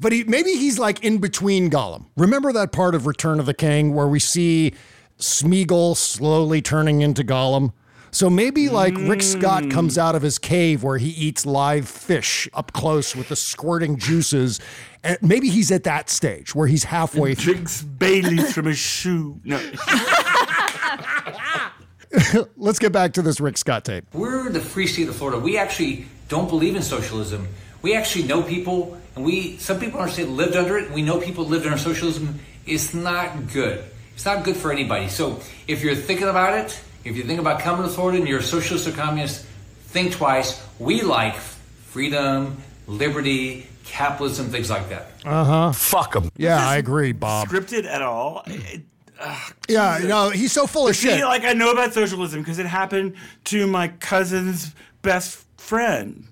But 0.00 0.10
he, 0.10 0.24
maybe 0.24 0.50
he's 0.54 0.80
like 0.80 1.04
in 1.04 1.18
between 1.18 1.70
Gollum. 1.70 2.06
Remember 2.16 2.52
that 2.52 2.72
part 2.72 2.96
of 2.96 3.06
Return 3.06 3.38
of 3.38 3.46
the 3.46 3.54
King 3.54 3.94
where 3.94 4.08
we 4.08 4.18
see 4.18 4.74
Smeagol 5.22 5.96
slowly 5.96 6.60
turning 6.60 7.00
into 7.00 7.24
Gollum. 7.24 7.72
So 8.10 8.28
maybe 8.28 8.68
like 8.68 8.94
Rick 8.98 9.22
Scott 9.22 9.64
hmm. 9.64 9.70
comes 9.70 9.96
out 9.96 10.14
of 10.14 10.20
his 10.20 10.38
cave 10.38 10.82
where 10.82 10.98
he 10.98 11.08
eats 11.08 11.46
live 11.46 11.88
fish 11.88 12.46
up 12.52 12.72
close 12.74 13.16
with 13.16 13.30
the 13.30 13.36
squirting 13.36 13.96
juices. 13.96 14.60
And 15.02 15.16
maybe 15.22 15.48
he's 15.48 15.72
at 15.72 15.84
that 15.84 16.10
stage 16.10 16.54
where 16.54 16.66
he's 16.66 16.84
halfway 16.84 17.34
through. 17.34 17.54
Drinks 17.54 17.82
Bailey's 17.82 18.52
from 18.52 18.66
his 18.66 18.76
shoe. 18.76 19.40
No. 19.44 19.56
Let's 22.56 22.78
get 22.78 22.92
back 22.92 23.14
to 23.14 23.22
this 23.22 23.40
Rick 23.40 23.56
Scott 23.56 23.86
tape. 23.86 24.04
We're 24.12 24.50
the 24.50 24.60
free 24.60 24.86
state 24.86 25.08
of 25.08 25.16
Florida. 25.16 25.38
We 25.38 25.56
actually 25.56 26.04
don't 26.28 26.50
believe 26.50 26.76
in 26.76 26.82
socialism. 26.82 27.48
We 27.80 27.94
actually 27.94 28.24
know 28.24 28.42
people, 28.42 29.00
and 29.16 29.24
we 29.24 29.56
some 29.56 29.80
people 29.80 29.98
in 30.00 30.06
our 30.06 30.12
state 30.12 30.28
lived 30.28 30.54
under 30.54 30.76
it. 30.76 30.86
And 30.86 30.94
we 30.94 31.00
know 31.00 31.18
people 31.18 31.46
lived 31.46 31.64
under 31.64 31.78
socialism. 31.78 32.40
It's 32.66 32.92
not 32.92 33.50
good. 33.52 33.82
It's 34.22 34.26
not 34.28 34.44
good 34.44 34.56
for 34.56 34.70
anybody. 34.70 35.08
So 35.08 35.40
if 35.66 35.82
you're 35.82 35.96
thinking 35.96 36.28
about 36.28 36.56
it, 36.56 36.80
if 37.02 37.16
you 37.16 37.24
think 37.24 37.40
about 37.40 37.58
coming 37.58 37.82
to 37.82 37.88
Florida 37.92 38.18
and 38.20 38.28
you're 38.28 38.38
a 38.38 38.42
socialist 38.44 38.86
or 38.86 38.92
communist, 38.92 39.44
think 39.86 40.12
twice. 40.12 40.64
We 40.78 41.02
like 41.02 41.34
freedom, 41.34 42.58
liberty, 42.86 43.66
capitalism, 43.84 44.46
things 44.50 44.70
like 44.70 44.90
that. 44.90 45.10
Uh 45.24 45.42
huh. 45.44 45.72
Fuck 45.72 46.12
them. 46.12 46.30
Yeah, 46.36 46.64
I 46.64 46.76
agree, 46.76 47.10
Bob. 47.10 47.48
Scripted 47.48 47.84
at 47.84 48.00
all? 48.00 48.44
It- 48.46 48.82
ugh, 49.18 49.54
Yeah, 49.68 49.98
no, 50.04 50.30
he's 50.30 50.52
so 50.52 50.68
full 50.68 50.86
of 50.86 50.94
See, 50.94 51.08
shit. 51.08 51.24
like 51.24 51.42
I 51.42 51.52
know 51.54 51.72
about 51.72 51.92
socialism 51.92 52.42
because 52.42 52.60
it 52.60 52.66
happened 52.66 53.16
to 53.46 53.66
my 53.66 53.88
cousin's 53.88 54.72
best 55.02 55.44
friend. 55.56 56.28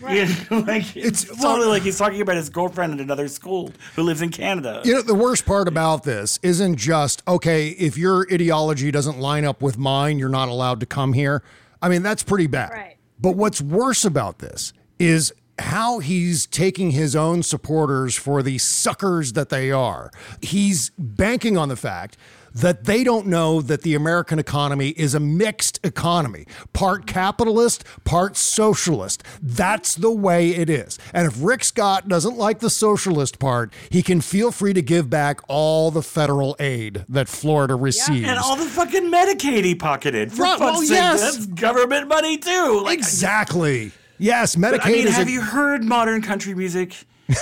You 0.00 0.26
know, 0.26 0.58
like 0.66 0.96
it's, 0.96 1.24
totally 1.24 1.68
like 1.68 1.82
he's 1.82 1.98
talking 1.98 2.20
about 2.20 2.36
his 2.36 2.50
girlfriend 2.50 2.94
at 2.94 3.00
another 3.00 3.28
school 3.28 3.72
who 3.96 4.02
lives 4.02 4.22
in 4.22 4.30
Canada. 4.30 4.82
You 4.84 4.94
know, 4.94 5.02
the 5.02 5.14
worst 5.14 5.46
part 5.46 5.68
about 5.68 6.04
this 6.04 6.38
isn't 6.42 6.76
just, 6.76 7.22
okay, 7.26 7.68
if 7.68 7.96
your 7.96 8.26
ideology 8.32 8.90
doesn't 8.90 9.18
line 9.18 9.44
up 9.44 9.62
with 9.62 9.78
mine, 9.78 10.18
you're 10.18 10.28
not 10.28 10.48
allowed 10.48 10.80
to 10.80 10.86
come 10.86 11.12
here. 11.12 11.42
I 11.80 11.88
mean, 11.88 12.02
that's 12.02 12.22
pretty 12.22 12.46
bad. 12.46 12.70
Right. 12.70 12.96
But 13.20 13.36
what's 13.36 13.60
worse 13.60 14.04
about 14.04 14.38
this 14.38 14.72
is 14.98 15.32
how 15.58 16.00
he's 16.00 16.46
taking 16.46 16.90
his 16.90 17.14
own 17.14 17.42
supporters 17.42 18.16
for 18.16 18.42
the 18.42 18.58
suckers 18.58 19.34
that 19.34 19.50
they 19.50 19.70
are. 19.70 20.10
He's 20.42 20.90
banking 20.98 21.56
on 21.56 21.68
the 21.68 21.76
fact 21.76 22.16
that 22.54 22.84
they 22.84 23.02
don't 23.04 23.26
know 23.26 23.60
that 23.60 23.82
the 23.82 23.94
American 23.94 24.38
economy 24.38 24.90
is 24.90 25.14
a 25.14 25.20
mixed 25.20 25.80
economy, 25.84 26.46
part 26.72 27.06
capitalist, 27.06 27.84
part 28.04 28.36
socialist. 28.36 29.22
That's 29.42 29.96
the 29.96 30.10
way 30.10 30.50
it 30.50 30.70
is. 30.70 30.98
And 31.12 31.26
if 31.26 31.34
Rick 31.42 31.64
Scott 31.64 32.08
doesn't 32.08 32.36
like 32.36 32.60
the 32.60 32.70
socialist 32.70 33.38
part, 33.38 33.72
he 33.90 34.02
can 34.02 34.20
feel 34.20 34.52
free 34.52 34.72
to 34.72 34.82
give 34.82 35.10
back 35.10 35.40
all 35.48 35.90
the 35.90 36.02
federal 36.02 36.54
aid 36.60 37.04
that 37.08 37.28
Florida 37.28 37.74
receives. 37.74 38.28
And 38.28 38.38
all 38.38 38.56
the 38.56 38.66
fucking 38.66 39.10
Medicaid 39.10 39.64
he 39.64 39.74
pocketed. 39.74 40.32
For 40.32 40.42
Right, 40.42 40.60
well, 40.60 40.80
sake, 40.80 40.90
yes. 40.90 41.20
that's 41.20 41.46
government 41.46 42.08
money 42.08 42.38
too. 42.38 42.82
Like, 42.84 42.98
exactly. 42.98 43.92
Yes, 44.18 44.54
Medicaid 44.56 44.80
I 44.84 44.90
mean, 44.92 45.06
have 45.08 45.26
a- 45.26 45.30
you 45.30 45.40
heard 45.40 45.82
modern 45.82 46.22
country 46.22 46.54
music? 46.54 46.94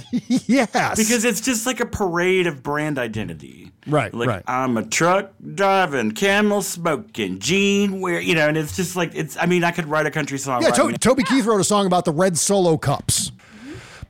yes. 0.12 0.96
Because 0.96 1.24
it's 1.24 1.40
just 1.40 1.66
like 1.66 1.80
a 1.80 1.86
parade 1.86 2.46
of 2.46 2.62
brand 2.62 2.98
identity. 2.98 3.70
Right, 3.86 4.14
Like 4.14 4.28
right. 4.28 4.42
I'm 4.46 4.76
a 4.76 4.84
truck 4.84 5.32
driving, 5.54 6.12
camel 6.12 6.62
smoking, 6.62 7.40
jean 7.40 8.00
wear, 8.00 8.20
you 8.20 8.36
know, 8.36 8.46
and 8.48 8.56
it's 8.56 8.76
just 8.76 8.94
like 8.94 9.12
it's. 9.14 9.36
I 9.36 9.46
mean, 9.46 9.64
I 9.64 9.72
could 9.72 9.86
write 9.86 10.06
a 10.06 10.10
country 10.10 10.38
song. 10.38 10.62
Yeah, 10.62 10.68
right 10.68 10.92
to-. 10.92 10.98
Toby 10.98 11.24
Keith 11.24 11.44
wrote 11.46 11.60
a 11.60 11.64
song 11.64 11.86
about 11.86 12.04
the 12.04 12.12
red 12.12 12.38
solo 12.38 12.76
cups. 12.76 13.32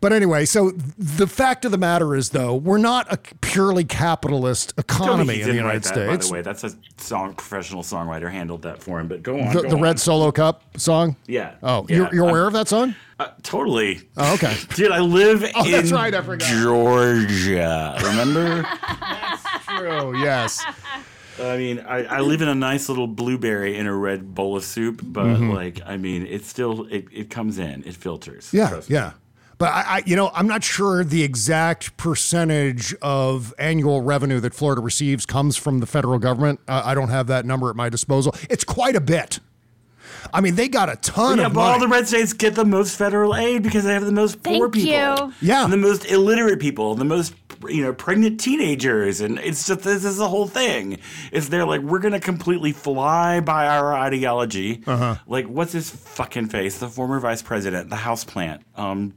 But 0.02 0.12
anyway, 0.12 0.46
so 0.46 0.72
the 0.98 1.28
fact 1.28 1.64
of 1.64 1.70
the 1.70 1.78
matter 1.78 2.16
is, 2.16 2.30
though, 2.30 2.56
we're 2.56 2.76
not 2.76 3.10
a 3.12 3.16
purely 3.40 3.84
capitalist 3.84 4.74
economy 4.76 5.40
in 5.40 5.48
the 5.48 5.54
United 5.54 5.84
that, 5.84 5.88
States. 5.88 6.26
By 6.26 6.28
the 6.28 6.32
way, 6.32 6.42
that's 6.42 6.64
a 6.64 6.72
song 6.96 7.34
professional 7.34 7.84
songwriter 7.84 8.28
handled 8.28 8.62
that 8.62 8.82
for 8.82 8.98
him. 8.98 9.06
But 9.06 9.22
go 9.22 9.38
on. 9.38 9.54
The, 9.54 9.62
go 9.62 9.68
the 9.68 9.76
on. 9.76 9.80
red 9.80 10.00
solo 10.00 10.32
cup 10.32 10.76
song. 10.76 11.14
Yeah. 11.28 11.54
Oh, 11.62 11.86
Yeah. 11.88 11.96
you're, 11.98 12.14
you're 12.14 12.28
aware 12.28 12.48
of 12.48 12.52
that 12.54 12.66
song? 12.66 12.96
Uh, 13.22 13.32
totally. 13.42 14.00
Oh, 14.16 14.34
okay. 14.34 14.56
Dude, 14.74 14.90
I 14.92 15.00
live 15.00 15.44
Oh, 15.54 15.64
in 15.64 15.72
that's 15.72 15.92
right, 15.92 16.14
I 16.14 16.22
forgot. 16.22 16.48
Georgia. 16.48 17.96
Remember? 18.02 18.62
that's 19.00 19.66
True. 19.66 20.18
Yes. 20.20 20.64
I 21.40 21.56
mean, 21.56 21.80
I, 21.80 22.04
I 22.04 22.20
live 22.20 22.42
in 22.42 22.48
a 22.48 22.54
nice 22.54 22.88
little 22.88 23.06
blueberry 23.06 23.78
in 23.78 23.86
a 23.86 23.94
red 23.94 24.34
bowl 24.34 24.56
of 24.56 24.64
soup, 24.64 25.00
but 25.02 25.24
Mhm. 25.24 25.54
like, 25.54 25.80
I 25.86 25.96
mean, 25.96 26.26
it 26.26 26.44
still 26.44 26.86
it, 26.90 27.06
it 27.12 27.30
comes 27.30 27.58
in, 27.58 27.84
it 27.84 27.94
filters. 27.94 28.50
Yeah, 28.52 28.80
yeah. 28.88 29.12
But 29.58 29.70
I, 29.72 29.82
I, 29.98 30.02
you 30.04 30.16
know, 30.16 30.30
I'm 30.34 30.46
not 30.48 30.62
sure 30.64 31.04
the 31.04 31.22
exact 31.22 31.96
percentage 31.96 32.94
of 33.00 33.54
annual 33.58 34.00
revenue 34.02 34.40
that 34.40 34.54
Florida 34.54 34.82
receives 34.82 35.24
comes 35.24 35.56
from 35.56 35.78
the 35.80 35.86
federal 35.86 36.18
government. 36.18 36.60
Uh, 36.66 36.82
I 36.84 36.94
don't 36.94 37.10
have 37.10 37.28
that 37.28 37.46
number 37.46 37.70
at 37.70 37.76
my 37.76 37.88
disposal. 37.88 38.34
It's 38.50 38.64
quite 38.64 38.96
a 38.96 39.00
bit. 39.00 39.38
I 40.32 40.40
mean, 40.40 40.54
they 40.54 40.68
got 40.68 40.88
a 40.88 40.96
ton 40.96 41.38
yeah, 41.38 41.46
of 41.46 41.54
but 41.54 41.60
all 41.60 41.78
the 41.78 41.88
red 41.88 42.08
states 42.08 42.32
get 42.32 42.54
the 42.54 42.64
most 42.64 42.96
federal 42.96 43.34
aid 43.34 43.62
because 43.62 43.84
they 43.84 43.92
have 43.92 44.04
the 44.04 44.12
most 44.12 44.42
poor 44.42 44.70
Thank 44.70 44.74
people. 44.74 45.28
you. 45.28 45.34
Yeah. 45.40 45.64
And 45.64 45.72
the 45.72 45.76
most 45.76 46.04
illiterate 46.10 46.60
people, 46.60 46.94
the 46.94 47.04
most 47.04 47.34
you 47.68 47.82
know, 47.82 47.92
pregnant 47.92 48.40
teenagers, 48.40 49.20
and 49.20 49.38
it's 49.38 49.66
just 49.66 49.80
this 49.82 50.04
is 50.04 50.16
the 50.16 50.28
whole 50.28 50.46
thing. 50.46 50.98
Is 51.30 51.48
they're 51.48 51.64
like, 51.64 51.80
we're 51.80 52.00
gonna 52.00 52.20
completely 52.20 52.72
fly 52.72 53.40
by 53.40 53.68
our 53.68 53.94
ideology. 53.94 54.82
Uh-huh. 54.86 55.16
Like, 55.26 55.46
what's 55.46 55.72
his 55.72 55.90
fucking 55.90 56.48
face? 56.48 56.78
The 56.78 56.88
former 56.88 57.20
vice 57.20 57.42
president, 57.42 57.90
the 57.90 57.96
house 57.96 58.24
plant. 58.24 58.62
Um 58.76 59.14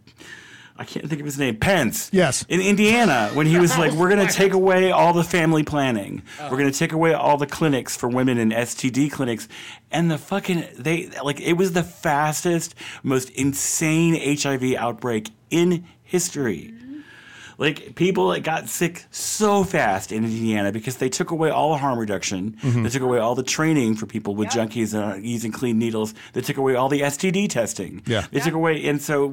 I 0.77 0.83
can't 0.83 1.07
think 1.07 1.21
of 1.21 1.25
his 1.25 1.39
name. 1.39 1.55
Pence. 1.55 2.09
Yes. 2.11 2.43
In 2.49 2.59
Indiana, 2.59 3.29
when 3.33 3.47
he 3.47 3.57
was 3.57 3.77
like, 3.77 3.93
we're 3.93 4.09
going 4.09 4.27
to 4.27 4.33
take 4.33 4.51
away 4.51 4.91
all 4.91 5.13
the 5.13 5.23
family 5.23 5.63
planning. 5.63 6.21
Oh. 6.39 6.51
We're 6.51 6.57
going 6.57 6.71
to 6.71 6.77
take 6.77 6.91
away 6.91 7.13
all 7.13 7.37
the 7.37 7.47
clinics 7.47 7.95
for 7.95 8.09
women 8.09 8.37
and 8.37 8.51
STD 8.51 9.09
clinics. 9.09 9.47
And 9.89 10.11
the 10.11 10.17
fucking, 10.17 10.67
they, 10.77 11.09
like, 11.23 11.39
it 11.39 11.53
was 11.53 11.71
the 11.71 11.83
fastest, 11.83 12.75
most 13.03 13.29
insane 13.29 14.37
HIV 14.37 14.75
outbreak 14.75 15.29
in 15.49 15.85
history. 16.03 16.73
Like 17.57 17.95
people 17.95 18.29
that 18.29 18.41
got 18.41 18.67
sick 18.69 19.05
so 19.11 19.63
fast 19.63 20.11
in 20.11 20.23
Indiana 20.25 20.71
because 20.71 20.97
they 20.97 21.09
took 21.09 21.31
away 21.31 21.49
all 21.49 21.71
the 21.71 21.77
harm 21.77 21.97
reduction. 21.97 22.57
Mhm. 22.61 22.83
They 22.83 22.89
took 22.89 23.01
away 23.01 23.19
all 23.19 23.35
the 23.35 23.43
training 23.43 23.95
for 23.95 24.05
people 24.05 24.35
with 24.35 24.49
junkies 24.49 24.93
uh, 24.93 25.15
using 25.17 25.51
clean 25.51 25.79
needles. 25.79 26.13
They 26.33 26.41
took 26.41 26.57
away 26.57 26.75
all 26.75 26.89
the 26.89 27.01
STD 27.01 27.47
testing. 27.47 28.01
Yeah. 28.05 28.25
They 28.31 28.39
took 28.41 28.53
away, 28.53 28.85
and 28.87 29.01
so 29.01 29.29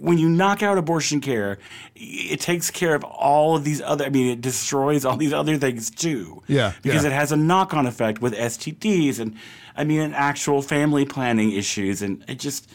when 0.00 0.18
you 0.18 0.28
knock 0.28 0.62
out 0.62 0.78
abortion 0.78 1.20
care, 1.20 1.58
it 1.94 2.40
takes 2.40 2.70
care 2.70 2.94
of 2.94 3.04
all 3.04 3.56
of 3.56 3.64
these 3.64 3.80
other. 3.82 4.04
I 4.04 4.08
mean, 4.08 4.26
it 4.30 4.40
destroys 4.40 5.04
all 5.04 5.16
these 5.16 5.32
other 5.32 5.56
things 5.56 5.90
too. 5.90 6.42
Yeah, 6.46 6.72
because 6.82 7.02
yeah. 7.02 7.10
it 7.10 7.12
has 7.12 7.32
a 7.32 7.36
knock-on 7.36 7.86
effect 7.86 8.20
with 8.22 8.34
STDs 8.34 9.18
and, 9.18 9.34
I 9.76 9.84
mean, 9.84 10.00
and 10.00 10.14
actual 10.14 10.62
family 10.62 11.04
planning 11.04 11.52
issues, 11.52 12.02
and 12.02 12.24
it 12.28 12.38
just 12.38 12.70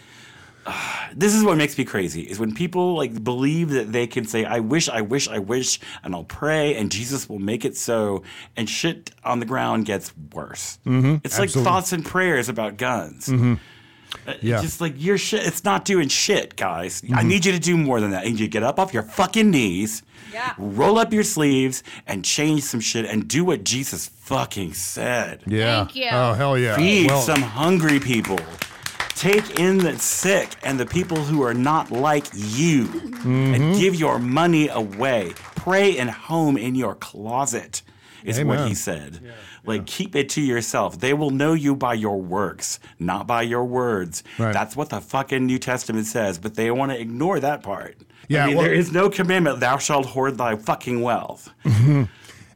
this 1.16 1.34
is 1.34 1.44
what 1.44 1.58
makes 1.58 1.78
me 1.78 1.84
crazy 1.84 2.22
is 2.22 2.40
when 2.40 2.54
people 2.54 2.96
like 2.96 3.24
believe 3.24 3.70
that 3.70 3.92
they 3.92 4.06
can 4.08 4.26
say 4.26 4.46
i 4.46 4.60
wish 4.60 4.88
i 4.90 5.02
wish 5.02 5.28
i 5.28 5.40
wish 5.40 5.80
and 6.04 6.14
i'll 6.14 6.24
pray 6.24 6.76
and 6.76 6.92
jesus 6.92 7.28
will 7.28 7.40
make 7.40 7.66
it 7.66 7.76
so 7.76 8.22
and 8.56 8.70
shit 8.70 9.12
on 9.24 9.40
the 9.40 9.46
ground 9.46 9.86
gets 9.86 10.14
worse 10.34 10.78
Mhm, 10.86 11.22
it's 11.24 11.40
like 11.40 11.50
thoughts 11.50 11.92
and 11.94 12.06
prayers 12.06 12.48
about 12.50 12.78
guns 12.78 13.28
Mhm. 13.28 13.60
Uh, 14.28 14.34
Yeah. 14.42 14.62
Just 14.62 14.82
like 14.82 14.94
your 14.98 15.18
shit, 15.18 15.48
it's 15.48 15.64
not 15.64 15.86
doing 15.86 16.10
shit, 16.10 16.58
guys. 16.58 17.02
I 17.16 17.24
Mhm. 17.24 17.28
need 17.28 17.46
you 17.46 17.54
to 17.54 17.60
do 17.60 17.78
more 17.78 18.02
than 18.02 18.12
that. 18.12 18.24
I 18.24 18.26
need 18.26 18.42
you 18.42 18.46
to 18.48 18.50
get 18.50 18.62
up 18.62 18.78
off 18.78 18.94
your 18.94 19.04
fucking 19.04 19.50
knees, 19.50 20.04
roll 20.58 20.98
up 21.00 21.14
your 21.14 21.24
sleeves, 21.24 21.82
and 22.06 22.26
change 22.26 22.64
some 22.64 22.82
shit 22.82 23.06
and 23.06 23.26
do 23.26 23.46
what 23.46 23.64
Jesus 23.64 24.10
fucking 24.20 24.74
said. 24.74 25.40
Yeah. 25.48 25.86
Thank 25.86 25.96
you. 25.96 26.10
Oh, 26.12 26.34
hell 26.34 26.58
yeah. 26.58 26.76
Feed 26.76 27.08
Well- 27.10 27.22
some 27.22 27.42
hungry 27.42 28.02
people. 28.02 28.38
Take 29.22 29.60
in 29.60 29.78
the 29.78 30.00
sick 30.00 30.50
and 30.64 30.80
the 30.80 30.86
people 30.86 31.18
who 31.18 31.44
are 31.44 31.54
not 31.54 31.92
like 31.92 32.26
you 32.34 32.86
Mm-hmm. 33.22 33.54
and 33.54 33.80
give 33.80 33.94
your 33.94 34.18
money 34.18 34.68
away. 34.70 35.34
Pray 35.56 35.96
in 35.96 36.08
home 36.08 36.58
in 36.58 36.74
your 36.74 36.96
closet, 36.96 37.84
is 38.24 38.44
what 38.44 38.68
he 38.68 38.74
said. 38.74 39.22
Like, 39.64 39.86
keep 39.86 40.16
it 40.16 40.28
to 40.30 40.42
yourself. 40.42 41.00
They 41.00 41.14
will 41.14 41.30
know 41.30 41.54
you 41.54 41.76
by 41.76 41.94
your 41.94 42.20
works, 42.20 42.80
not 42.98 43.28
by 43.28 43.44
your 43.44 43.64
words. 43.64 44.24
Right. 44.40 44.54
That's 44.54 44.76
what 44.76 44.90
the 44.90 45.00
fucking 45.02 45.46
New 45.46 45.60
Testament 45.60 46.08
says, 46.08 46.40
but 46.40 46.56
they 46.56 46.72
want 46.72 46.92
to 46.94 47.00
ignore 47.00 47.40
that 47.42 47.62
part. 47.62 47.96
Yeah, 48.28 48.46
I 48.46 48.48
mean, 48.48 48.56
well- 48.58 48.66
there 48.66 48.74
is 48.74 48.92
no 48.92 49.08
commandment, 49.12 49.60
thou 49.60 49.78
shalt 49.78 50.08
hoard 50.08 50.40
thy 50.40 50.56
fucking 50.56 51.00
wealth. 51.04 51.52
Mhm. 51.64 52.10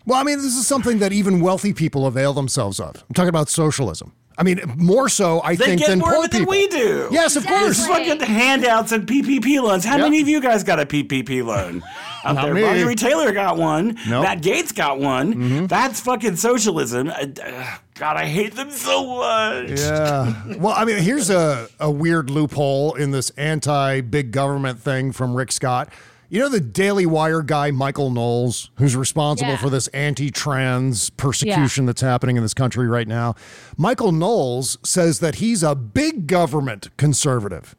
Well, 0.08 0.20
I 0.20 0.24
mean, 0.24 0.38
this 0.38 0.56
is 0.56 0.66
something 0.66 0.98
that 0.98 1.14
even 1.14 1.42
wealthy 1.42 1.74
people 1.74 2.08
avail 2.08 2.34
themselves 2.34 2.80
of. 2.80 3.04
I'm 3.08 3.14
talking 3.14 3.30
about 3.30 3.50
socialism. 3.50 4.14
I 4.38 4.44
mean, 4.44 4.60
more 4.78 5.08
so, 5.08 5.42
I 5.42 5.56
They 5.56 5.66
think, 5.66 5.80
get 5.82 5.90
than 5.90 6.00
more 6.00 6.10
poor 6.12 6.20
of 6.20 6.26
it 6.26 6.32
than 6.32 6.42
people. 6.42 6.52
we 6.52 6.68
do. 6.68 7.08
Yes, 7.12 7.36
of 7.38 7.46
course. 7.48 7.62
There's 7.62 7.88
fucking 7.88 8.20
handouts 8.20 8.92
and 8.92 9.08
PPP 9.08 9.62
loans. 9.62 9.86
How 9.86 9.94
Yep. 9.98 10.02
many 10.06 10.22
of 10.22 10.28
you 10.28 10.42
guys 10.42 10.64
got 10.64 10.80
a 10.80 10.86
PPP 10.86 11.42
loan? 11.46 11.82
Out 12.26 12.36
Not 12.36 12.46
there, 12.46 12.54
me. 12.56 12.62
Marjorie 12.64 12.96
Taylor 12.96 13.32
got 13.32 13.56
one. 13.58 13.88
Nope. 13.90 13.98
Mm-hmm. 13.98 14.22
Matt 14.24 14.42
Gaetz 14.42 14.74
got 14.76 15.00
one. 15.00 15.68
That's 15.68 16.00
fucking 16.02 16.36
socialism. 16.38 17.08
Uh, 17.10 17.28
uh, 17.44 17.76
God, 17.94 18.18
I 18.18 18.26
hate 18.26 18.56
them 18.56 18.72
so 18.72 19.16
much. 19.18 19.80
Yeah. 19.80 20.34
Well, 20.58 20.74
I 20.76 20.86
mean, 20.86 20.98
here's 20.98 21.30
a, 21.30 21.68
a 21.80 21.90
weird 21.90 22.30
loophole 22.30 22.96
in 22.96 23.12
this 23.12 23.30
anti 23.32 24.02
big 24.02 24.32
government 24.32 24.80
thing 24.80 25.12
from 25.12 25.34
Rick 25.36 25.52
Scott. 25.52 25.90
You 26.36 26.42
know 26.42 26.50
the 26.50 26.60
Daily 26.60 27.06
Wire 27.06 27.42
guy, 27.42 27.72
Michael 27.72 28.10
Knowles, 28.10 28.70
who's 28.76 28.94
responsible 28.94 29.52
Yeah. 29.52 29.58
for 29.58 29.70
this 29.70 29.88
anti 29.94 30.30
trans 30.32 31.10
persecution 31.12 31.86
that's 31.86 32.02
happening 32.02 32.36
in 32.36 32.44
this 32.44 32.54
country 32.54 32.90
right 32.90 33.08
now? 33.08 33.36
Michael 33.78 34.12
Knowles 34.12 34.78
says 34.84 35.20
that 35.20 35.36
he's 35.36 35.64
a 35.64 35.76
big 35.76 36.28
government 36.28 36.90
conservative, 36.98 37.74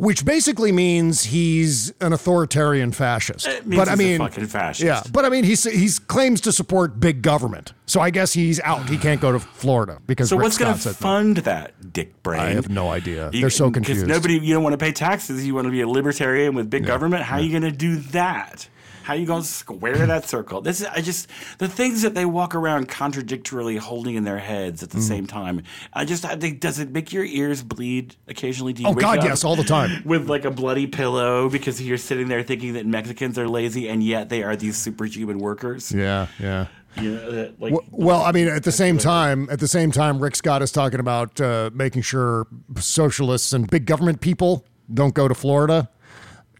which 0.00 0.24
basically 0.24 0.72
means 0.72 1.24
he's 1.24 1.92
an 2.00 2.14
authoritarian 2.14 2.90
fascist. 2.90 3.46
It 3.46 3.66
means 3.66 3.78
but 3.78 3.86
I 3.86 3.96
mean, 3.96 4.16
fucking 4.18 4.46
fascist. 4.46 4.82
Yeah, 4.86 5.02
but 5.12 5.26
I 5.26 5.28
mean, 5.28 5.44
he's 5.44 5.64
he's 5.64 5.98
claims 5.98 6.40
to 6.42 6.52
support 6.52 6.98
big 6.98 7.20
government, 7.20 7.74
so 7.84 8.00
I 8.00 8.08
guess 8.08 8.32
he's 8.32 8.60
out. 8.60 8.88
He 8.88 8.96
can't 8.96 9.20
go 9.20 9.30
to 9.30 9.38
Florida 9.38 9.98
because 10.06 10.30
So 10.30 10.36
Rick 10.38 10.44
what's 10.44 10.56
going 10.56 10.72
to 10.72 10.80
said 10.80 10.92
no. 10.92 10.94
fund 10.94 11.36
that, 11.38 11.92
Dick 11.92 12.22
Brain? 12.22 12.40
I 12.40 12.50
have 12.54 12.70
no 12.70 12.88
idea. 12.88 13.28
You- 13.30 13.42
They're 13.42 13.50
so 13.50 13.70
confused. 13.70 14.06
Nobody, 14.06 14.38
you 14.38 14.54
don't 14.54 14.62
want 14.62 14.72
to 14.72 14.78
pay 14.78 14.92
taxes. 14.92 15.46
You 15.46 15.54
want 15.54 15.66
to 15.66 15.70
be 15.70 15.82
a 15.82 15.88
libertarian 15.88 16.54
with 16.54 16.70
big 16.70 16.86
government. 16.86 17.24
How 17.24 17.36
are 17.36 17.42
you 17.42 17.50
going 17.50 17.70
to 17.70 17.76
do 17.76 17.96
that? 17.96 18.68
How 19.02 19.14
are 19.14 19.16
you 19.16 19.26
going 19.26 19.42
to 19.42 19.48
square 19.48 20.06
that 20.06 20.28
circle? 20.28 20.60
This 20.60 20.80
is, 20.80 20.86
I 20.86 21.00
just, 21.00 21.28
the 21.58 21.68
things 21.68 22.02
that 22.02 22.14
they 22.14 22.24
walk 22.24 22.54
around 22.54 22.88
contradictorily 22.88 23.76
holding 23.76 24.14
in 24.14 24.24
their 24.24 24.38
heads 24.38 24.80
Mm. 24.80 24.84
at 24.84 24.90
the 24.90 25.00
same 25.00 25.26
time. 25.26 25.62
I 25.92 26.04
just, 26.04 26.24
I 26.24 26.36
think, 26.36 26.60
does 26.60 26.78
it 26.78 26.90
make 26.90 27.12
your 27.12 27.24
ears 27.24 27.62
bleed 27.62 28.16
occasionally? 28.28 28.72
Do 28.72 28.82
you 28.82 28.88
Oh, 28.88 28.94
God, 28.94 29.24
yes, 29.24 29.44
all 29.44 29.56
the 29.56 29.64
time. 29.64 30.02
With 30.04 30.28
like 30.28 30.44
a 30.44 30.50
bloody 30.50 30.86
pillow 30.86 31.48
because 31.48 31.80
you're 31.82 31.98
sitting 31.98 32.28
there 32.28 32.42
thinking 32.42 32.74
that 32.74 32.86
Mexicans 32.86 33.38
are 33.38 33.48
lazy 33.48 33.88
and 33.88 34.02
yet 34.02 34.28
they 34.28 34.42
are 34.42 34.54
these 34.56 34.76
superhuman 34.76 35.38
workers. 35.38 35.90
Yeah, 35.92 36.26
yeah. 36.38 36.66
That, 36.96 37.54
like, 37.60 37.72
Well- 37.72 37.84
Well, 37.90 38.22
I 38.22 38.32
mean, 38.32 38.48
at 38.48 38.64
the 38.64 38.72
same 38.72 38.98
time, 38.98 39.48
at 39.50 39.60
the 39.60 39.68
same 39.68 39.92
time, 39.92 40.18
Rick 40.18 40.36
Scott 40.36 40.60
is 40.62 40.72
talking 40.72 40.98
about 41.00 41.40
uh, 41.40 41.70
making 41.72 42.02
sure 42.02 42.46
socialists 42.78 43.52
and 43.52 43.68
big 43.70 43.86
government 43.86 44.20
people 44.20 44.64
don't 44.92 45.14
go 45.14 45.28
to 45.28 45.34
Florida. 45.34 45.88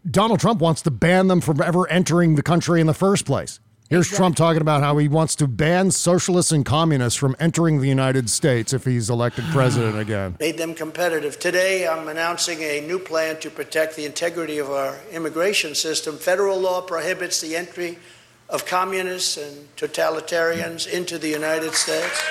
Donald 0.09 0.39
Trump 0.39 0.61
wants 0.61 0.81
to 0.81 0.91
ban 0.91 1.27
them 1.27 1.41
from 1.41 1.61
ever 1.61 1.87
entering 1.87 2.35
the 2.35 2.41
country 2.41 2.81
in 2.81 2.87
the 2.87 2.93
first 2.93 3.25
place. 3.25 3.59
Here's 3.89 4.07
Trump 4.07 4.37
talking 4.37 4.61
about 4.61 4.81
how 4.81 4.97
he 4.97 5.09
wants 5.09 5.35
to 5.35 5.47
ban 5.47 5.91
socialists 5.91 6.53
and 6.53 6.65
communists 6.65 7.19
from 7.19 7.35
entering 7.41 7.81
the 7.81 7.89
United 7.89 8.29
States 8.29 8.71
if 8.71 8.85
he's 8.85 9.09
elected 9.09 9.43
president 9.51 9.99
again. 9.99 10.37
made 10.39 10.57
them 10.57 10.73
competitive. 10.73 11.37
Today, 11.37 11.85
I'm 11.87 12.07
announcing 12.07 12.61
a 12.61 12.79
new 12.79 12.99
plan 12.99 13.37
to 13.41 13.49
protect 13.49 13.97
the 13.97 14.05
integrity 14.05 14.59
of 14.59 14.71
our 14.71 14.97
immigration 15.11 15.75
system. 15.75 16.17
Federal 16.17 16.57
law 16.57 16.81
prohibits 16.81 17.41
the 17.41 17.55
entry 17.55 17.99
of 18.49 18.65
communists 18.65 19.35
and 19.37 19.67
totalitarians 19.75 20.87
into 20.91 21.17
the 21.17 21.29
United 21.29 21.73
States. 21.73 22.23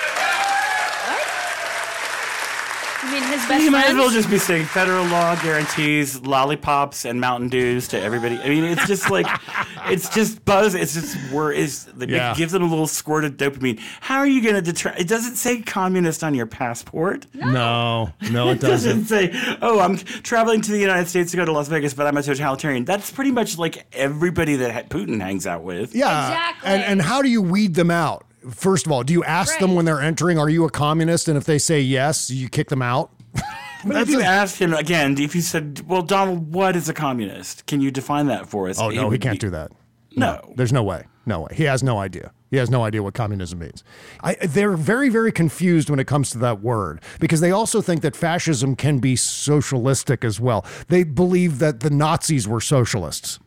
You 3.03 3.11
mean 3.11 3.23
his 3.23 3.45
best 3.47 3.63
you 3.63 3.71
might 3.71 3.87
as 3.87 3.95
well 3.95 4.09
just 4.11 4.29
be 4.29 4.37
saying 4.37 4.65
federal 4.65 5.05
law 5.05 5.35
guarantees 5.41 6.21
lollipops 6.21 7.03
and 7.05 7.19
Mountain 7.19 7.49
Dews 7.49 7.87
to 7.89 7.99
everybody. 7.99 8.37
I 8.39 8.49
mean, 8.49 8.63
it's 8.63 8.85
just 8.87 9.09
like 9.09 9.25
it's 9.87 10.07
just 10.09 10.43
buzz. 10.45 10.75
It's 10.75 10.93
just 10.93 11.31
word. 11.31 11.53
Is 11.53 11.87
it 11.99 12.09
Yeah. 12.09 12.35
gives 12.35 12.51
them 12.51 12.61
a 12.63 12.67
little 12.67 12.87
squirt 12.87 13.25
of 13.25 13.37
dopamine. 13.37 13.79
How 14.01 14.19
are 14.19 14.27
you 14.27 14.41
going 14.43 14.55
to 14.55 14.61
deter? 14.61 14.93
It 14.97 15.07
doesn't 15.07 15.35
say 15.35 15.61
communist 15.61 16.23
on 16.23 16.35
your 16.35 16.45
passport. 16.45 17.25
No, 17.33 18.11
no, 18.29 18.49
it 18.49 18.53
It 18.55 18.61
doesn't 18.61 19.03
doesn't. 19.07 19.33
say, 19.33 19.57
"Oh, 19.61 19.79
I'm 19.79 19.97
traveling 19.97 20.61
to 20.61 20.71
the 20.71 20.79
United 20.79 21.07
States 21.09 21.31
to 21.31 21.37
go 21.37 21.45
to 21.45 21.51
Las 21.51 21.67
Vegas, 21.69 21.93
but 21.95 22.05
I'm 22.05 22.17
a 22.17 22.21
totalitarian." 22.23 22.85
That's 22.85 23.09
pretty 23.11 23.31
much 23.31 23.57
like 23.57 23.85
everybody 23.93 24.57
that 24.57 24.89
Putin 24.89 25.19
hangs 25.21 25.47
out 25.47 25.63
with. 25.63 25.95
Yeah. 25.95 26.27
Exactly. 26.29 26.69
And 26.69 26.83
and 26.83 27.01
how 27.01 27.21
do 27.23 27.29
you 27.29 27.41
weed 27.41 27.73
them 27.73 27.89
out? 27.89 28.25
First 28.49 28.85
of 28.85 28.91
all, 28.91 29.03
do 29.03 29.13
you 29.13 29.23
ask 29.23 29.59
them 29.59 29.75
when 29.75 29.85
they're 29.85 30.01
entering, 30.01 30.39
are 30.39 30.49
you 30.49 30.65
a 30.65 30.69
communist? 30.69 31.27
And 31.27 31.37
if 31.37 31.45
they 31.45 31.59
say 31.59 31.79
yes, 31.79 32.29
you 32.31 32.49
kick 32.49 32.69
them 32.69 32.81
out? 32.81 33.11
But 33.83 33.95
if 33.95 34.09
you 34.09 34.21
asked 34.21 34.59
him 34.59 34.75
again, 34.75 35.17
if 35.17 35.33
you 35.33 35.41
said, 35.41 35.81
"Well, 35.87 36.03
Donald, 36.03 36.53
what 36.53 36.75
is 36.75 36.87
a 36.87 36.93
communist? 36.93 37.65
Can 37.65 37.81
you 37.81 37.89
define 37.89 38.27
that 38.27 38.47
for 38.47 38.69
us?" 38.69 38.79
Oh 38.79 38.89
no, 38.89 39.09
he 39.09 39.17
can't 39.17 39.39
be- 39.39 39.47
do 39.47 39.49
that. 39.49 39.71
No. 40.15 40.53
there's 40.55 40.71
no 40.71 40.83
way. 40.83 41.05
No 41.25 41.41
way. 41.41 41.49
He 41.53 41.63
has 41.63 41.81
no 41.81 41.97
idea. 41.99 42.31
He 42.51 42.57
has 42.57 42.69
no 42.69 42.83
idea 42.83 43.01
what 43.01 43.13
communism 43.13 43.59
means. 43.59 43.83
I, 44.21 44.35
they're 44.35 44.75
very, 44.75 45.09
very 45.09 45.31
confused 45.31 45.89
when 45.89 45.99
it 45.99 46.05
comes 46.05 46.31
to 46.31 46.37
that 46.39 46.61
word 46.61 47.01
because 47.19 47.39
they 47.39 47.51
also 47.51 47.81
think 47.81 48.01
that 48.01 48.15
fascism 48.15 48.75
can 48.75 48.99
be 48.99 49.15
socialistic 49.15 50.25
as 50.25 50.39
well. 50.39 50.65
They 50.89 51.03
believe 51.03 51.59
that 51.59 51.79
the 51.79 51.89
Nazis 51.89 52.47
were 52.47 52.59
socialists, 52.61 53.39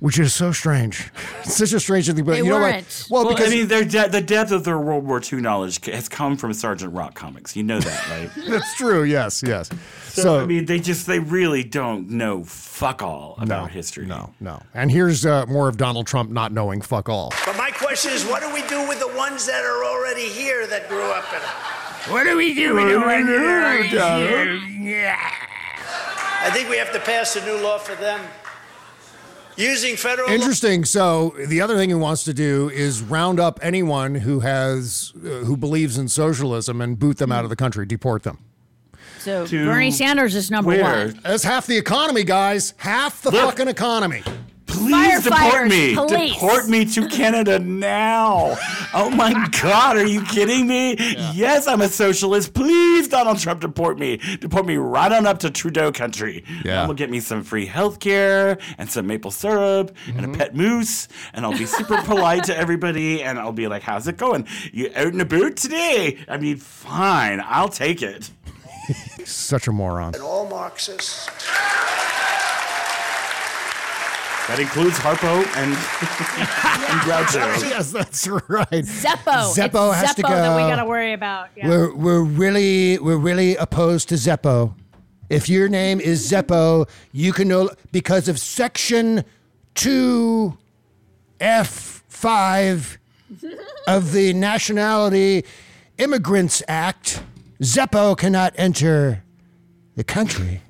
which 0.00 0.18
is 0.18 0.34
so 0.34 0.52
strange. 0.52 1.10
It's 1.44 1.56
such 1.56 1.72
a 1.72 1.80
strange 1.80 2.06
thing. 2.06 2.24
But 2.24 2.32
They 2.32 2.38
you 2.38 2.44
know 2.44 2.56
weren't. 2.56 2.84
what? 2.84 3.06
Well, 3.10 3.24
Well, 3.24 3.34
because 3.34 3.52
I 3.52 3.56
mean, 3.56 3.68
their 3.68 3.84
de- 3.84 4.08
the 4.08 4.20
depth 4.20 4.50
of 4.52 4.64
their 4.64 4.78
World 4.78 5.04
War 5.06 5.20
II 5.20 5.40
knowledge 5.40 5.84
has 5.86 6.08
come 6.08 6.36
from 6.36 6.52
Sergeant 6.52 6.92
Rock 6.92 7.14
comics. 7.14 7.56
You 7.56 7.62
know 7.62 7.80
that, 7.80 8.08
right? 8.10 8.30
that's 8.48 8.74
true. 8.76 9.02
Yes, 9.04 9.42
yes. 9.42 9.70
so, 10.08 10.40
I 10.40 10.46
mean, 10.46 10.66
they 10.66 10.78
just 10.78 11.06
they 11.06 11.18
really 11.20 11.64
don't 11.64 12.10
know 12.10 12.44
fuck 12.44 13.02
all 13.02 13.36
about 13.40 13.70
history. 13.70 14.04
No, 14.06 14.34
no. 14.40 14.60
And 14.74 14.90
here's 14.90 15.24
uh, 15.24 15.46
more 15.46 15.68
of 15.68 15.76
Donald 15.78 16.06
Trump 16.06 16.30
not 16.30 16.52
knowing 16.52 16.80
fuck 16.82 17.08
all. 17.08 17.32
But 17.46 17.56
my 17.56 17.70
question 17.70 18.12
is, 18.12 18.24
what 18.26 18.42
do 18.42 18.52
we 18.52 18.62
do 18.68 18.86
with 18.86 19.00
the 19.00 19.08
ones 19.16 19.46
that 19.46 19.64
are 19.64 19.84
already 19.84 20.28
here 20.28 20.66
that 20.66 20.88
grew 20.88 21.10
up 21.10 21.24
in 21.32 21.38
it? 21.38 22.12
What 22.12 22.24
do 22.24 22.36
we 22.36 22.52
do 22.54 22.74
with 22.74 22.88
the 22.92 23.00
ones 23.00 23.26
that 23.26 23.36
are 23.36 23.64
already 23.64 23.88
here? 23.88 25.16
I 26.40 26.50
think 26.52 26.68
we 26.68 26.76
have 26.76 26.92
to 26.92 27.00
pass 27.00 27.34
a 27.36 27.44
new 27.44 27.56
law 27.62 27.78
for 27.78 27.94
them. 27.96 28.20
Using 29.58 29.96
federal 29.96 30.28
law. 30.28 30.34
Interesting. 30.34 30.84
So 30.84 31.34
the 31.46 31.60
other 31.60 31.76
thing 31.76 31.88
he 31.88 31.94
wants 31.94 32.22
to 32.24 32.32
do 32.32 32.70
is 32.70 33.02
round 33.02 33.40
up 33.40 33.58
anyone 33.60 34.14
who 34.14 34.40
has 34.40 35.12
uh, 35.16 35.44
who 35.44 35.56
believes 35.56 35.98
in 35.98 36.08
socialism 36.08 36.80
and 36.80 36.98
boot 36.98 37.18
them 37.18 37.32
out 37.32 37.42
of 37.44 37.50
the 37.50 37.56
country, 37.56 37.84
deport 37.84 38.22
them. 38.22 38.38
So 39.18 39.46
Bernie 39.48 39.90
Sanders 39.90 40.36
is 40.36 40.50
number 40.50 40.80
one. 40.80 41.18
That's 41.24 41.42
half 41.42 41.66
the 41.66 41.76
economy, 41.76 42.22
guys. 42.22 42.72
Half 42.76 43.22
the 43.22 43.32
fucking 43.32 43.68
economy. 43.68 44.22
Please 44.68 45.24
deport 45.24 45.66
me. 45.66 45.94
police. 45.94 46.32
Deport 46.34 46.68
me 46.68 46.84
to 46.84 47.08
Canada 47.10 47.58
now. 47.58 48.56
Oh 48.94 49.10
my 49.10 49.48
God, 49.60 49.96
are 49.96 50.06
you 50.06 50.22
kidding 50.24 50.66
me? 50.66 50.94
Yes, 51.34 51.66
I'm 51.66 51.80
a 51.80 51.88
socialist. 51.88 52.54
Please, 52.54 53.08
Donald 53.08 53.38
Trump, 53.38 53.60
deport 53.60 53.98
me. 53.98 54.18
Deport 54.40 54.66
me 54.66 54.76
right 54.76 55.10
on 55.10 55.26
up 55.26 55.38
to 55.40 55.50
Trudeau 55.50 55.90
country. 55.90 56.44
Yeah. 56.64 56.80
And 56.80 56.88
will 56.88 56.94
get 56.94 57.10
me 57.10 57.20
some 57.20 57.42
free 57.42 57.66
health 57.66 57.98
care 58.00 58.58
and 58.78 58.88
some 58.90 59.06
maple 59.06 59.30
syrup 59.30 59.94
and 60.06 60.18
Mm-hmm. 60.18 60.34
a 60.34 60.36
pet 60.38 60.54
moose. 60.54 61.08
And 61.32 61.44
I'll 61.44 61.56
be 61.56 61.66
super 61.66 62.00
polite 62.04 62.44
to 62.44 62.56
everybody. 62.56 63.22
And 63.22 63.38
I'll 63.38 63.52
be 63.52 63.66
like, 63.68 63.82
how's 63.82 64.06
it 64.06 64.16
going? 64.16 64.46
You 64.72 64.90
out 64.94 65.08
and 65.08 65.20
about 65.22 65.56
today? 65.56 66.18
I 66.28 66.36
mean, 66.36 66.56
fine. 66.58 67.40
I'll 67.44 67.68
take 67.68 68.02
it. 68.02 68.30
Such 69.24 69.66
a 69.68 69.72
moron. 69.72 70.14
And 70.14 70.22
all 70.22 70.48
Marxists. 70.48 71.28
That 74.48 74.58
includes 74.60 74.98
Harpo 74.98 75.44
and, 75.56 75.72
and 76.90 77.00
Groucho. 77.02 77.68
yes, 77.68 77.92
that's 77.92 78.26
right. 78.26 78.66
Zeppo. 78.70 79.54
Zeppo 79.54 79.90
it's 79.92 80.00
has 80.00 80.10
Zeppo 80.10 80.16
to 80.16 80.22
go. 80.22 80.28
that 80.30 80.56
we 80.56 80.62
got 80.62 80.76
to 80.76 80.86
worry 80.86 81.12
about. 81.12 81.50
Yeah. 81.54 81.68
We're 81.68 81.94
we're 81.94 82.22
really 82.22 82.98
we're 82.98 83.18
really 83.18 83.56
opposed 83.56 84.08
to 84.08 84.14
Zeppo. 84.14 84.74
If 85.28 85.50
your 85.50 85.68
name 85.68 86.00
is 86.00 86.30
Zeppo, 86.30 86.88
you 87.12 87.34
can 87.34 87.48
no 87.48 87.68
because 87.92 88.26
of 88.26 88.40
section 88.40 89.22
two 89.74 90.56
F 91.40 92.02
five 92.08 92.98
of 93.86 94.12
the 94.12 94.32
Nationality 94.32 95.44
Immigrants 95.98 96.62
Act, 96.66 97.22
Zeppo 97.60 98.16
cannot 98.16 98.54
enter 98.56 99.22
the 99.94 100.04
country. 100.04 100.62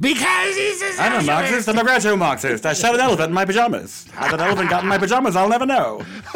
Because 0.00 0.56
he's 0.56 0.82
a 0.82 1.02
I'm 1.02 1.20
a 1.20 1.24
Marxist. 1.24 1.68
I'm 1.68 1.78
a 1.78 1.82
Groucho 1.82 2.18
Marxist. 2.18 2.66
I 2.66 2.72
shot 2.72 2.94
an 2.94 3.00
elephant 3.00 3.28
in 3.28 3.34
my 3.34 3.44
pajamas. 3.44 4.06
How 4.12 4.36
that 4.36 4.46
elephant 4.46 4.70
got 4.70 4.82
in 4.82 4.88
my 4.88 4.98
pajamas, 4.98 5.36
I'll 5.36 5.48
never 5.48 5.66
know. 5.66 6.04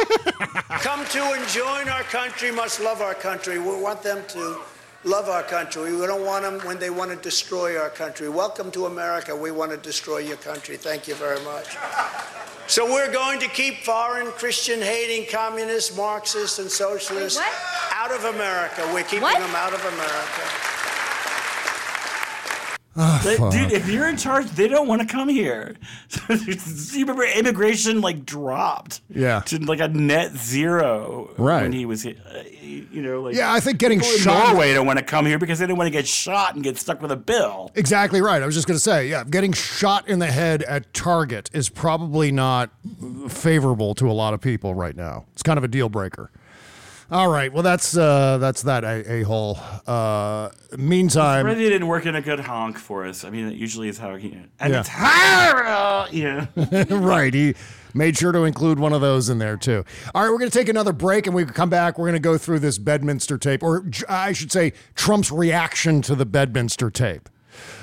Come 0.81 1.05
to 1.07 1.23
and 1.23 1.49
join 1.49 1.89
our 1.89 2.03
country, 2.05 2.51
must 2.51 2.81
love 2.81 3.01
our 3.01 3.15
country. 3.15 3.59
We 3.59 3.81
want 3.81 4.03
them 4.03 4.23
to 4.29 4.61
love 5.05 5.29
our 5.29 5.43
country. 5.43 5.95
We 5.95 6.07
don't 6.07 6.25
want 6.25 6.45
them 6.45 6.61
when 6.67 6.79
they 6.79 6.91
want 6.91 7.11
to 7.11 7.17
destroy 7.17 7.79
our 7.79 7.91
country. 7.91 8.29
Welcome 8.29 8.71
to 8.73 8.87
America. 8.87 9.35
We 9.35 9.51
want 9.51 9.71
to 9.73 9.77
destroy 9.77 10.19
your 10.19 10.37
country. 10.37 10.77
Thank 10.77 11.09
you 11.09 11.15
very 11.15 11.43
much. 11.45 11.77
So 12.67 12.87
we're 12.87 13.13
going 13.13 13.41
to 13.41 13.49
keep 13.49 13.79
foreign 13.79 14.29
Christian 14.29 14.81
hating 14.81 15.27
communists, 15.31 15.97
Marxists, 15.97 16.59
and 16.59 16.71
socialists 16.71 17.41
out 17.93 18.13
of 18.13 18.25
America. 18.25 18.89
We're 18.95 19.03
keeping 19.05 19.23
them 19.23 19.57
out 19.57 19.73
of 19.73 19.81
America. 19.85 20.43
They- 22.97 23.37
dude, 23.37 23.73
if 23.73 23.89
you're 23.89 24.09
in 24.09 24.17
charge, 24.17 24.47
they 24.51 24.67
don't 24.69 24.89
want 24.89 25.01
to 25.01 25.07
come 25.07 25.29
here. 25.29 25.77
you 26.29 27.01
remember 27.01 27.25
immigration 27.25 28.01
like 28.01 28.27
dropped 28.27 29.01
Yeah. 29.09 29.41
to 29.47 29.59
like 29.59 29.79
a 29.81 29.89
net 29.89 30.33
zero 30.37 31.31
Right. 31.39 31.63
when 31.63 31.73
he 31.73 31.87
was. 31.87 32.05
Uh, 32.05 32.13
you 32.63 33.03
know, 33.03 33.21
like 33.23 33.35
Yeah, 33.37 33.53
I 33.53 33.61
think 33.61 33.79
getting 33.79 34.01
people 34.01 34.15
in 34.15 34.21
shot- 34.21 34.49
Norway 34.53 34.75
don't 34.75 34.87
want 34.87 34.99
to 34.99 35.05
come 35.05 35.25
here 35.27 35.39
because 35.39 35.59
they 35.61 35.67
don't 35.67 35.77
want 35.79 35.87
to 35.87 35.93
get 35.93 36.07
shot 36.07 36.55
and 36.55 36.63
get 36.65 36.79
stuck 36.79 37.01
with 37.03 37.11
a 37.13 37.17
bill. 37.17 37.71
Exactly 37.75 38.21
right. 38.21 38.43
I 38.43 38.47
was 38.47 38.55
just 38.55 38.67
going 38.69 38.77
to 38.77 38.83
say, 38.83 39.09
yeah, 39.09 39.25
getting 39.25 39.53
shot 39.53 40.09
in 40.09 40.19
the 40.19 40.27
head 40.31 40.63
at 40.65 40.93
Target 40.95 41.51
is 41.53 41.69
probably 41.69 42.31
not 42.33 42.71
favorable 43.29 43.95
to 43.97 44.11
a 44.11 44.13
lot 44.13 44.35
of 44.35 44.41
people 44.41 44.75
right 44.75 44.97
now. 44.97 45.27
It's 45.33 45.43
kind 45.43 45.59
of 45.59 45.65
a 45.65 45.69
deal 45.69 45.89
breaker. 45.89 46.31
All 47.11 47.29
right. 47.29 47.53
Well, 47.53 47.65
that's 47.65 47.97
uh, 47.97 48.39
that's 48.39 48.63
that 48.63 48.85
a 48.85 49.23
hole. 49.23 49.59
Uh, 49.87 50.51
meantime, 50.79 51.45
Ready 51.45 51.69
didn't 51.69 51.89
work 51.89 52.07
in 52.07 52.15
a 52.15 52.21
good 52.23 52.39
honk 52.41 52.79
for 52.79 53.05
us. 53.05 53.25
I 53.25 53.31
mean, 53.31 53.49
it 53.49 53.55
usually 53.55 53.89
is 53.89 53.99
how 53.99 54.15
he. 54.15 54.37
And 54.61 54.73
Yeah. 54.73 54.81
it's 54.81 54.89
horrible. 54.93 56.15
Yeah. 56.15 56.85
right. 56.97 57.35
He 57.35 57.55
made 57.95 58.17
sure 58.17 58.31
to 58.31 58.45
include 58.45 58.79
one 58.79 58.93
of 58.93 59.01
those 59.01 59.29
in 59.29 59.39
there 59.39 59.57
too. 59.57 59.85
All 60.15 60.23
right, 60.23 60.31
we're 60.31 60.39
going 60.39 60.51
to 60.51 60.57
take 60.57 60.69
another 60.69 60.93
break, 60.93 61.27
and 61.27 61.35
we 61.35 61.45
come 61.45 61.69
back. 61.71 61.99
We're 61.99 62.05
going 62.07 62.13
to 62.15 62.21
go 62.21 62.39
through 62.39 62.61
this 62.61 62.79
Bedminster 62.79 63.39
tape, 63.39 63.65
or 63.65 63.85
I 64.09 64.33
should 64.33 64.53
say, 64.53 64.73
Trump's 64.95 65.33
reaction 65.33 66.03
to 66.03 66.15
the 66.15 66.27
Bedminster 66.27 66.91
tape. 66.91 67.29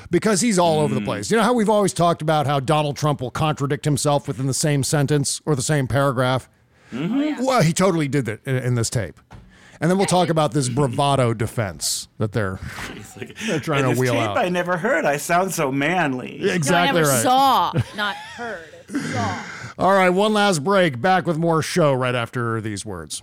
Because 0.09 0.39
he's 0.39 0.57
all 0.57 0.79
over 0.79 0.95
the 0.95 1.01
place. 1.01 1.29
You 1.29 1.35
know 1.35 1.43
how 1.43 1.51
we've 1.51 1.69
always 1.69 1.91
talked 1.91 2.21
about 2.21 2.47
how 2.47 2.61
Donald 2.61 2.95
Trump 2.95 3.19
will 3.19 3.29
contradict 3.29 3.83
himself 3.83 4.25
within 4.25 4.47
the 4.47 4.53
same 4.53 4.81
sentence 4.83 5.41
or 5.45 5.53
the 5.53 5.61
same 5.61 5.85
paragraph? 5.85 6.47
Mm-hmm. 6.91 7.41
Oh, 7.41 7.45
well, 7.45 7.61
he 7.61 7.73
totally 7.73 8.07
did 8.07 8.25
that 8.25 8.45
in, 8.45 8.55
in 8.55 8.75
this 8.75 8.89
tape. 8.89 9.19
And 9.79 9.91
then 9.91 9.97
we'll 9.97 10.07
talk 10.07 10.29
about 10.29 10.53
this 10.53 10.69
bravado 10.69 11.33
defense 11.33 12.07
that 12.17 12.31
they're, 12.31 12.59
they're 13.47 13.59
trying 13.59 13.83
to 13.83 13.89
this 13.89 13.99
wheel 13.99 14.13
tape 14.13 14.29
out. 14.29 14.37
I 14.37 14.49
never 14.49 14.77
heard. 14.77 15.05
I 15.05 15.17
sound 15.17 15.53
so 15.53 15.71
manly. 15.71 16.49
Exactly 16.49 17.01
no, 17.01 17.07
I 17.07 17.11
never 17.11 17.13
right. 17.13 17.23
saw, 17.23 17.71
not 17.95 18.15
heard. 18.15 18.65
Saw. 18.89 19.43
All 19.77 19.93
right, 19.93 20.09
one 20.09 20.33
last 20.33 20.63
break. 20.63 20.99
Back 20.99 21.27
with 21.27 21.37
more 21.37 21.61
show 21.61 21.93
right 21.93 22.15
after 22.15 22.59
these 22.61 22.83
words. 22.85 23.21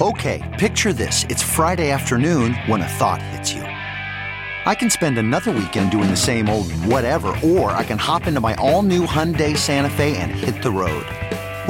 Okay, 0.00 0.56
picture 0.58 0.92
this. 0.92 1.24
It's 1.28 1.42
Friday 1.42 1.90
afternoon 1.90 2.54
when 2.66 2.80
a 2.80 2.88
thought 2.88 3.22
hits 3.22 3.52
you. 3.52 3.62
I 3.62 4.74
can 4.74 4.90
spend 4.90 5.18
another 5.18 5.52
weekend 5.52 5.90
doing 5.90 6.10
the 6.10 6.16
same 6.16 6.48
old 6.48 6.72
whatever, 6.86 7.28
or 7.44 7.70
I 7.70 7.84
can 7.84 7.98
hop 7.98 8.26
into 8.26 8.40
my 8.40 8.54
all 8.56 8.82
new 8.82 9.06
Hyundai 9.06 9.56
Santa 9.56 9.90
Fe 9.90 10.16
and 10.16 10.32
hit 10.32 10.62
the 10.62 10.70
road. 10.70 11.06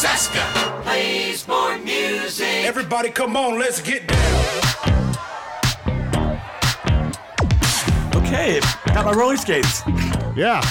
Bob 0.00 0.08
Cesca 0.08 0.82
plays 0.82 1.46
more 1.46 1.76
music. 1.78 2.64
Everybody, 2.64 3.10
come 3.10 3.36
on, 3.36 3.58
let's 3.58 3.82
get 3.82 4.06
down. 4.06 5.16
Okay, 8.14 8.60
got 8.86 9.04
my 9.04 9.12
roller 9.12 9.36
skates. 9.36 9.82
Yeah, 10.34 10.62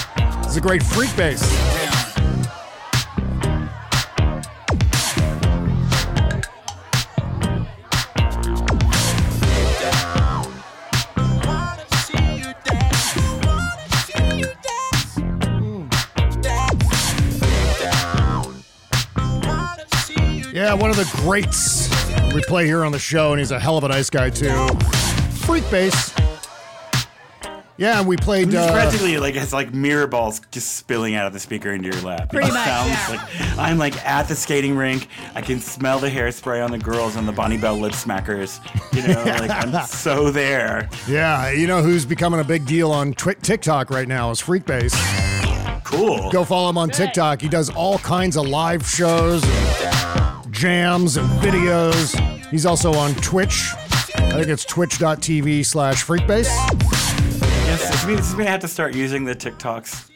it's 0.44 0.56
a 0.56 0.60
great 0.60 0.82
Freekbass. 0.82 1.69
Yeah, 20.70 20.76
one 20.76 20.90
of 20.90 20.96
the 20.96 21.10
greats 21.16 21.88
we 22.32 22.42
play 22.42 22.64
here 22.64 22.84
on 22.84 22.92
the 22.92 22.98
show, 23.00 23.32
and 23.32 23.40
he's 23.40 23.50
a 23.50 23.58
hell 23.58 23.76
of 23.76 23.82
a 23.82 23.88
nice 23.88 24.08
guy 24.08 24.30
too. 24.30 24.46
Freekbass. 25.42 26.16
Yeah, 27.76 27.98
and 27.98 28.06
we 28.06 28.16
played. 28.16 28.46
It's 28.54 28.56
Uh, 28.56 28.70
practically 28.70 29.18
like 29.18 29.34
it's 29.34 29.52
like 29.52 29.74
mirror 29.74 30.06
balls 30.06 30.40
just 30.52 30.76
spilling 30.76 31.16
out 31.16 31.26
of 31.26 31.32
the 31.32 31.40
speaker 31.40 31.72
into 31.72 31.88
your 31.90 32.00
lap. 32.02 32.30
Pretty 32.30 32.46
it 32.46 32.52
much, 32.52 32.64
sounds 32.64 32.88
yeah. 32.90 33.08
like 33.08 33.58
I'm 33.58 33.78
like 33.78 34.06
at 34.06 34.28
the 34.28 34.36
skating 34.36 34.76
rink. 34.76 35.08
I 35.34 35.42
can 35.42 35.58
smell 35.58 35.98
the 35.98 36.08
hairspray 36.08 36.64
on 36.64 36.70
the 36.70 36.78
girls 36.78 37.16
and 37.16 37.26
the 37.26 37.32
Bonne 37.32 37.60
Bell 37.60 37.76
lip 37.76 37.94
smackers. 37.94 38.60
You 38.94 39.08
know, 39.08 39.24
like 39.40 39.50
I'm 39.50 39.84
so 39.88 40.30
there. 40.30 40.88
yeah, 41.08 41.50
you 41.50 41.66
know 41.66 41.82
who's 41.82 42.04
becoming 42.06 42.38
a 42.38 42.44
big 42.44 42.64
deal 42.64 42.92
on 42.92 43.12
Twi- 43.14 43.34
TikTok 43.42 43.90
right 43.90 44.06
now 44.06 44.30
is 44.30 44.40
Freekbass. 44.40 44.94
Cool. 45.82 46.30
Go 46.30 46.44
follow 46.44 46.70
him 46.70 46.78
on 46.78 46.90
TikTok. 46.90 47.40
He 47.40 47.48
does 47.48 47.70
all 47.70 47.98
kinds 47.98 48.36
of 48.36 48.46
live 48.46 48.86
shows, 48.86 49.42
and 49.42 50.19
jams, 50.50 51.16
and 51.16 51.28
videos. 51.40 52.14
He's 52.50 52.66
also 52.66 52.92
on 52.94 53.14
Twitch. 53.16 53.72
I 54.16 54.32
think 54.32 54.48
it's 54.48 54.64
twitch.tv 54.64 55.64
slash 55.64 56.04
freekbass. 56.04 56.46
Yes, 57.66 57.90
this 57.90 58.06
means, 58.06 58.20
this 58.20 58.34
means 58.36 58.48
I 58.48 58.50
have 58.52 58.60
to 58.60 58.68
start 58.68 58.94
using 58.94 59.24
the 59.24 59.34
TikToks. 59.34 60.10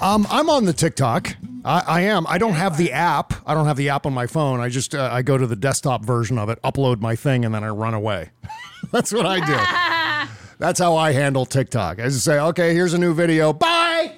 Um, 0.00 0.26
I'm 0.30 0.48
on 0.48 0.64
the 0.64 0.72
TikTok. 0.72 1.36
I, 1.64 1.80
I 1.86 2.00
am. 2.02 2.26
I 2.26 2.38
don't 2.38 2.54
have 2.54 2.78
the 2.78 2.92
app. 2.92 3.34
I 3.46 3.54
don't 3.54 3.66
have 3.66 3.76
the 3.76 3.90
app 3.90 4.06
on 4.06 4.14
my 4.14 4.26
phone. 4.26 4.60
I 4.60 4.68
just 4.68 4.94
uh, 4.94 5.10
I 5.12 5.22
go 5.22 5.36
to 5.36 5.46
the 5.46 5.56
desktop 5.56 6.04
version 6.04 6.38
of 6.38 6.48
it, 6.48 6.60
upload 6.62 7.00
my 7.00 7.16
thing, 7.16 7.44
and 7.44 7.54
then 7.54 7.64
I 7.64 7.68
run 7.68 7.94
away. 7.94 8.30
That's 8.92 9.12
what 9.12 9.26
I 9.26 9.40
do. 9.44 10.32
That's 10.58 10.78
how 10.78 10.96
I 10.96 11.12
handle 11.12 11.46
TikTok. 11.46 12.00
I 12.00 12.04
just 12.04 12.24
say, 12.24 12.38
okay, 12.38 12.74
here's 12.74 12.94
a 12.94 12.98
new 12.98 13.14
video. 13.14 13.52
Bye. 13.52 14.12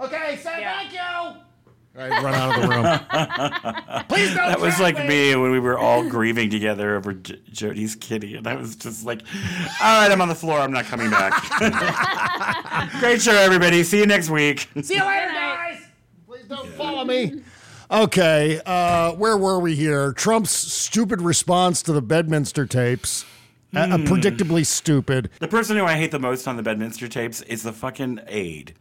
Okay, 0.00 0.38
say 0.42 0.62
thank 0.62 0.79
you. 0.79 0.79
I 2.00 2.08
run 2.22 2.34
out 2.34 2.56
of 2.56 2.62
the 2.62 2.68
room. 2.68 4.04
Please 4.08 4.28
don't. 4.34 4.48
That 4.48 4.60
was 4.60 4.80
like 4.80 4.96
me. 4.98 5.06
me 5.08 5.36
when 5.36 5.50
we 5.50 5.60
were 5.60 5.78
all 5.78 6.08
grieving 6.08 6.50
together 6.50 6.96
over 6.96 7.12
J- 7.12 7.38
Jody's 7.52 7.94
kitty, 7.94 8.36
and 8.36 8.46
I 8.46 8.54
was 8.56 8.76
just 8.76 9.04
like, 9.04 9.22
"All 9.82 10.00
right, 10.00 10.10
I'm 10.10 10.20
on 10.20 10.28
the 10.28 10.34
floor. 10.34 10.58
I'm 10.58 10.72
not 10.72 10.86
coming 10.86 11.10
back." 11.10 11.32
Great 13.00 13.20
show, 13.22 13.32
everybody. 13.32 13.82
See 13.84 13.98
you 13.98 14.06
next 14.06 14.30
week. 14.30 14.68
See 14.82 14.94
you 14.94 15.04
later, 15.04 15.28
guys. 15.32 15.80
Please 16.26 16.44
don't 16.48 16.68
follow 16.70 17.04
me. 17.04 17.42
Okay, 17.90 18.60
uh, 18.66 19.12
where 19.12 19.36
were 19.36 19.58
we 19.58 19.74
here? 19.74 20.12
Trump's 20.12 20.52
stupid 20.52 21.20
response 21.20 21.82
to 21.82 21.92
the 21.92 22.00
Bedminster 22.02 22.64
tapes. 22.66 23.24
Uh, 23.74 23.80
uh, 23.80 23.98
Hmm. 23.98 24.04
predictably 24.04 24.66
stupid. 24.66 25.30
The 25.38 25.46
person 25.48 25.76
who 25.76 25.84
I 25.84 25.94
hate 25.94 26.10
the 26.10 26.18
most 26.18 26.48
on 26.48 26.56
the 26.56 26.62
Bedminster 26.62 27.06
tapes 27.08 27.40
is 27.42 27.62
the 27.62 27.72
fucking 27.72 28.20
aide. 28.26 28.74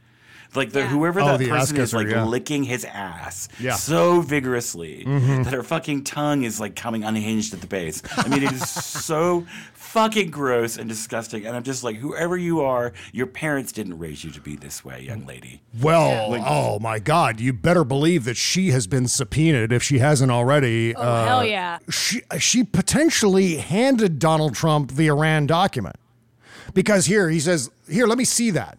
Like 0.55 0.71
the 0.71 0.85
whoever 0.87 1.21
Oh, 1.21 1.25
that 1.27 1.37
the 1.39 1.47
person 1.49 1.77
ass 1.77 1.89
is, 1.89 1.93
like 1.93 2.07
yeah. 2.07 2.23
licking 2.23 2.63
his 2.63 2.83
ass 2.83 3.49
Yeah. 3.59 3.75
so 3.75 4.21
vigorously 4.21 5.03
Mhm. 5.05 5.43
that 5.43 5.53
her 5.53 5.61
fucking 5.61 6.03
tongue 6.05 6.43
is 6.43 6.59
like 6.59 6.75
coming 6.75 7.03
unhinged 7.03 7.53
at 7.53 7.61
the 7.61 7.67
base. 7.67 8.01
I 8.17 8.27
mean, 8.27 8.41
it 8.43 8.53
is 8.53 8.67
so 8.69 9.45
fucking 9.73 10.31
gross 10.31 10.77
and 10.77 10.89
disgusting. 10.89 11.45
And 11.45 11.55
I'm 11.55 11.61
just 11.63 11.83
like, 11.83 11.97
whoever 11.97 12.35
you 12.35 12.61
are, 12.61 12.93
your 13.11 13.27
parents 13.27 13.71
didn't 13.71 13.99
raise 13.99 14.23
you 14.23 14.31
to 14.31 14.41
be 14.41 14.55
this 14.55 14.83
way, 14.83 15.01
young 15.01 15.25
lady. 15.27 15.61
Well, 15.79 16.31
Like- 16.31 16.43
oh 16.45 16.79
my 16.79 16.97
God! 16.99 17.39
You 17.39 17.53
better 17.53 17.83
believe 17.83 18.23
that 18.25 18.37
she 18.37 18.71
has 18.71 18.87
been 18.87 19.07
subpoenaed 19.07 19.71
if 19.71 19.83
she 19.83 19.99
hasn't 19.99 20.31
already. 20.31 20.95
Oh, 20.95 21.25
hell 21.25 21.45
yeah. 21.45 21.77
She 21.91 22.21
she 22.39 22.63
potentially 22.63 23.57
handed 23.57 24.17
Donald 24.17 24.55
Trump 24.55 24.93
the 24.93 25.07
Iran 25.07 25.45
document 25.45 25.95
because 26.73 27.05
here 27.05 27.29
he 27.29 27.39
says, 27.39 27.69
"Here, 27.89 28.07
let 28.07 28.17
me 28.17 28.25
see 28.25 28.49
that," 28.51 28.77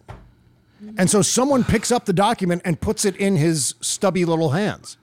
and 0.97 1.09
so 1.09 1.21
someone 1.21 1.63
picks 1.63 1.91
up 1.91 2.05
the 2.05 2.13
document 2.13 2.61
and 2.65 2.79
puts 2.79 3.05
it 3.05 3.15
in 3.17 3.35
his 3.35 3.75
stubby 3.81 4.25
little 4.25 4.49
hands. 4.49 4.97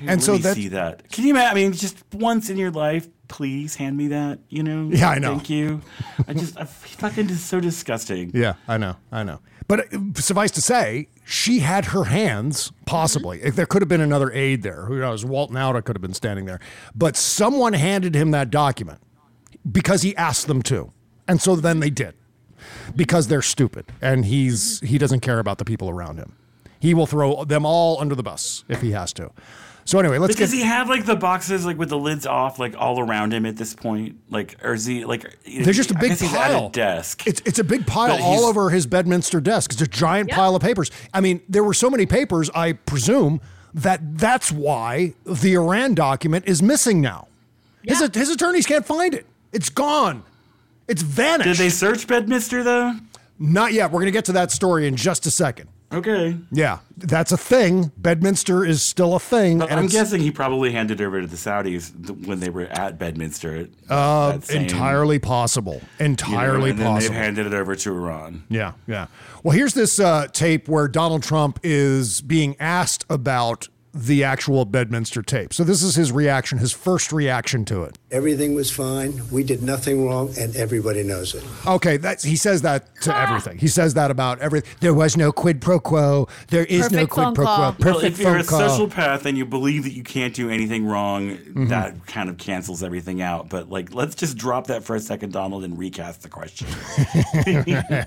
Dude, 0.00 0.08
And 0.10 0.22
so 0.22 0.36
that- 0.38 0.54
see 0.54 0.68
that. 0.68 1.10
Can 1.10 1.24
you 1.24 1.30
imagine? 1.30 1.50
I 1.50 1.54
mean, 1.54 1.72
just 1.72 1.96
once 2.12 2.50
in 2.50 2.56
your 2.56 2.70
life, 2.70 3.08
please 3.28 3.76
hand 3.76 3.96
me 3.96 4.08
that. 4.08 4.38
You 4.48 4.62
know? 4.62 4.88
Yeah, 4.92 5.10
I 5.10 5.18
know. 5.18 5.34
Thank 5.36 5.50
you. 5.50 5.80
I 6.28 6.34
just, 6.34 6.58
I 6.58 6.64
fucking 6.64 7.28
just 7.28 7.46
so 7.46 7.60
disgusting. 7.60 8.30
Yeah, 8.34 8.54
I 8.68 8.76
know, 8.78 8.96
I 9.10 9.22
know. 9.22 9.40
But 9.68 9.92
uh, 9.92 9.98
suffice 10.14 10.50
to 10.52 10.62
say, 10.62 11.08
she 11.24 11.58
had 11.58 11.86
her 11.86 12.04
hands, 12.04 12.72
possibly. 12.84 13.42
If 13.42 13.56
there 13.56 13.66
could 13.66 13.82
have 13.82 13.88
been 13.88 14.00
another 14.00 14.30
aide 14.32 14.62
there. 14.62 14.84
Who 14.84 14.98
knows? 15.00 15.24
Walt 15.24 15.50
Nauta 15.50 15.84
could 15.84 15.96
have 15.96 16.02
been 16.02 16.14
standing 16.14 16.44
there. 16.44 16.60
But 16.94 17.16
someone 17.16 17.72
handed 17.72 18.14
him 18.14 18.30
that 18.30 18.50
document 18.50 19.00
because 19.70 20.02
he 20.02 20.14
asked 20.16 20.46
them 20.46 20.62
to. 20.64 20.92
And 21.26 21.40
so 21.42 21.56
then 21.56 21.80
they 21.80 21.90
did. 21.90 22.14
Because 22.94 23.28
they're 23.28 23.42
stupid. 23.42 23.86
And 24.00 24.24
he's 24.24 24.80
he 24.80 24.98
doesn't 24.98 25.20
care 25.20 25.38
about 25.38 25.58
the 25.58 25.64
people 25.64 25.88
around 25.90 26.18
him. 26.18 26.34
He 26.78 26.94
will 26.94 27.06
throw 27.06 27.44
them 27.44 27.64
all 27.66 28.00
under 28.00 28.14
the 28.14 28.22
bus 28.22 28.64
if 28.68 28.80
he 28.82 28.92
has 28.92 29.12
to. 29.14 29.30
So 29.84 30.00
anyway, 30.00 30.18
let's 30.18 30.34
But 30.34 30.40
does 30.40 30.50
get. 30.50 30.58
he 30.58 30.62
have 30.64 30.88
like 30.88 31.06
the 31.06 31.14
boxes 31.14 31.64
like 31.64 31.78
with 31.78 31.90
the 31.90 31.98
lids 31.98 32.26
off, 32.26 32.58
like 32.58 32.74
all 32.76 32.98
around 32.98 33.32
him 33.32 33.46
at 33.46 33.56
this 33.56 33.72
point? 33.72 34.16
Like, 34.30 34.56
or 34.64 34.74
is 34.74 34.84
he 34.84 35.04
like? 35.04 35.38
There's 35.44 35.76
just 35.76 35.92
a 35.92 35.94
big 35.94 36.10
guess 36.10 36.20
he's 36.20 36.34
at 36.34 36.50
pile. 36.50 36.66
a 36.66 36.70
desk. 36.70 37.24
It's 37.26 37.40
it's 37.44 37.60
a 37.60 37.64
big 37.64 37.86
pile 37.86 38.20
all 38.20 38.44
over 38.44 38.70
his 38.70 38.84
Bedminster 38.86 39.40
desk. 39.40 39.72
It's 39.72 39.80
a 39.82 39.86
giant 39.86 40.30
pile 40.30 40.56
of 40.56 40.62
papers. 40.62 40.90
I 41.14 41.20
mean, 41.20 41.40
there 41.48 41.62
were 41.62 41.74
so 41.74 41.88
many 41.88 42.04
papers. 42.04 42.50
I 42.52 42.72
presume 42.72 43.40
that 43.74 44.18
that's 44.18 44.50
why 44.50 45.14
the 45.24 45.54
Iran 45.54 45.94
document 45.94 46.46
is 46.48 46.62
missing 46.62 47.00
now. 47.00 47.28
His 47.84 48.00
his 48.12 48.28
attorneys 48.30 48.66
can't 48.66 48.84
find 48.84 49.14
it. 49.14 49.24
It's 49.52 49.70
gone. 49.70 50.24
It's 50.88 51.02
vanished. 51.02 51.48
Did 51.48 51.56
they 51.56 51.70
search 51.70 52.06
Bedminster 52.06 52.62
though? 52.62 52.92
Not 53.38 53.72
yet. 53.72 53.90
We're 53.90 54.00
going 54.00 54.06
to 54.06 54.12
get 54.12 54.24
to 54.26 54.32
that 54.32 54.50
story 54.50 54.86
in 54.86 54.96
just 54.96 55.26
a 55.26 55.30
second. 55.30 55.68
Okay. 55.92 56.36
Yeah, 56.50 56.80
that's 56.96 57.30
a 57.30 57.36
thing. 57.36 57.92
Bedminster 57.96 58.64
is 58.64 58.82
still 58.82 59.14
a 59.14 59.20
thing. 59.20 59.58
But 59.60 59.70
and 59.70 59.78
I'm 59.78 59.86
guessing 59.86 60.20
he 60.20 60.32
probably 60.32 60.72
handed 60.72 61.00
over 61.00 61.20
to 61.20 61.26
the 61.28 61.36
Saudis 61.36 62.26
when 62.26 62.40
they 62.40 62.50
were 62.50 62.64
at 62.64 62.98
Bedminster. 62.98 63.68
Uh, 63.88 64.40
same- 64.40 64.62
entirely 64.62 65.20
possible. 65.20 65.74
you 65.74 65.80
know, 65.80 66.04
Entirely 66.06 66.70
and 66.70 66.80
possible. 66.80 67.14
they've 67.14 67.22
handed 67.22 67.46
it 67.46 67.54
over 67.54 67.76
to 67.76 67.92
Iran. 67.92 68.42
Yeah, 68.48 68.72
yeah. 68.88 69.06
Well, 69.44 69.56
here's 69.56 69.74
this 69.74 70.00
uh, 70.00 70.26
tape 70.32 70.66
where 70.68 70.88
Donald 70.88 71.22
Trump 71.22 71.60
is 71.62 72.20
being 72.20 72.56
asked 72.58 73.04
about 73.08 73.68
the 73.96 74.24
actual 74.24 74.64
Bedminster 74.64 75.22
tape. 75.22 75.52
So 75.54 75.64
this 75.64 75.82
is 75.82 75.94
his 75.94 76.12
reaction, 76.12 76.58
his 76.58 76.72
first 76.72 77.12
reaction 77.12 77.64
to 77.66 77.82
it. 77.84 77.98
Everything 78.10 78.54
was 78.54 78.70
fine. 78.70 79.20
We 79.30 79.42
did 79.42 79.62
nothing 79.62 80.06
wrong, 80.06 80.32
and 80.38 80.54
everybody 80.56 81.02
knows 81.02 81.34
it. 81.34 81.42
Okay, 81.66 81.96
that's, 81.96 82.22
he 82.24 82.36
says 82.36 82.62
that 82.62 82.94
to 83.02 83.16
everything. 83.16 83.58
He 83.58 83.68
says 83.68 83.94
that 83.94 84.10
about 84.10 84.40
everything. 84.40 84.70
There 84.80 84.94
was 84.94 85.16
no 85.16 85.32
quid 85.32 85.60
pro 85.60 85.80
quo. 85.80 86.28
There 86.48 86.64
is 86.64 86.90
no 86.90 87.06
quid 87.06 87.34
pro 87.34 87.44
call. 87.44 87.72
quo. 87.72 87.84
Well, 87.84 87.94
Perfect 87.94 88.14
if 88.14 88.18
you're 88.20 88.32
phone 88.32 88.40
a 88.40 88.44
call. 88.44 88.60
sociopath 88.88 89.24
and 89.24 89.36
you 89.36 89.44
believe 89.46 89.84
that 89.84 89.92
you 89.92 90.02
can't 90.04 90.34
do 90.34 90.50
anything 90.50 90.86
wrong, 90.86 91.36
Mm-hmm. 91.36 91.68
that 91.68 92.06
kind 92.06 92.28
of 92.28 92.36
cancels 92.38 92.82
everything 92.82 93.22
out. 93.22 93.48
But 93.48 93.70
like, 93.70 93.94
let's 93.94 94.14
just 94.14 94.36
drop 94.36 94.66
that 94.66 94.84
for 94.84 94.94
a 94.96 95.00
second, 95.00 95.32
Donald, 95.32 95.64
and 95.64 95.78
recast 95.78 96.22
the 96.22 96.28
question. 96.28 96.66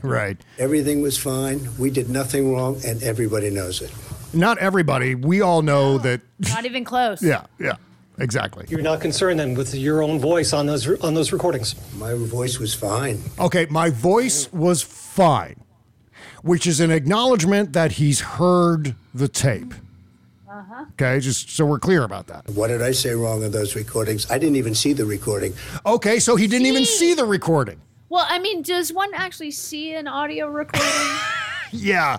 right. 0.03 0.37
Everything 0.57 1.01
was 1.01 1.17
fine. 1.17 1.67
We 1.77 1.89
did 1.89 2.09
nothing 2.09 2.53
wrong, 2.53 2.79
and 2.85 3.01
everybody 3.03 3.49
knows 3.49 3.81
it. 3.81 3.91
Not 4.33 4.57
everybody. 4.59 5.15
We 5.15 5.41
all 5.41 5.61
know 5.61 5.97
that. 5.99 6.21
Not 6.39 6.65
even 6.65 6.83
close. 6.83 7.21
Yeah, 7.29 7.45
yeah, 7.59 7.75
exactly. 8.19 8.65
You're 8.69 8.81
not 8.81 9.01
concerned 9.01 9.39
then 9.39 9.55
with 9.55 9.73
your 9.75 10.01
own 10.01 10.19
voice 10.19 10.53
on 10.53 10.65
those 10.65 10.87
on 11.01 11.13
those 11.13 11.31
recordings. 11.31 11.75
My 11.97 12.13
voice 12.13 12.59
was 12.59 12.73
fine. 12.73 13.21
Okay, 13.39 13.67
my 13.69 13.89
voice 13.89 14.51
was 14.53 14.81
fine, 14.81 15.55
which 16.43 16.65
is 16.67 16.79
an 16.79 16.91
acknowledgement 16.91 17.73
that 17.73 17.93
he's 17.93 18.21
heard 18.21 18.95
the 19.13 19.27
tape. 19.27 19.73
Uh-huh. 20.49 20.85
Okay, 20.93 21.19
just 21.19 21.49
so 21.55 21.65
we're 21.65 21.79
clear 21.79 22.03
about 22.03 22.27
that. 22.27 22.47
What 22.49 22.67
did 22.67 22.81
I 22.81 22.91
say 22.91 23.13
wrong 23.13 23.43
in 23.43 23.51
those 23.51 23.75
recordings? 23.75 24.29
I 24.29 24.37
didn't 24.37 24.55
even 24.57 24.75
see 24.75 24.93
the 24.93 25.05
recording. 25.05 25.53
Okay, 25.85 26.19
so 26.19 26.35
he 26.35 26.47
didn't 26.47 26.67
even 26.67 26.85
see 26.85 27.13
the 27.13 27.25
recording. 27.25 27.79
Well, 28.09 28.25
I 28.27 28.39
mean, 28.39 28.63
does 28.63 28.91
one 28.91 29.11
actually 29.13 29.51
see 29.51 29.93
an 29.93 30.07
audio 30.07 30.47
recording? 30.47 30.87
Yeah. 31.71 32.17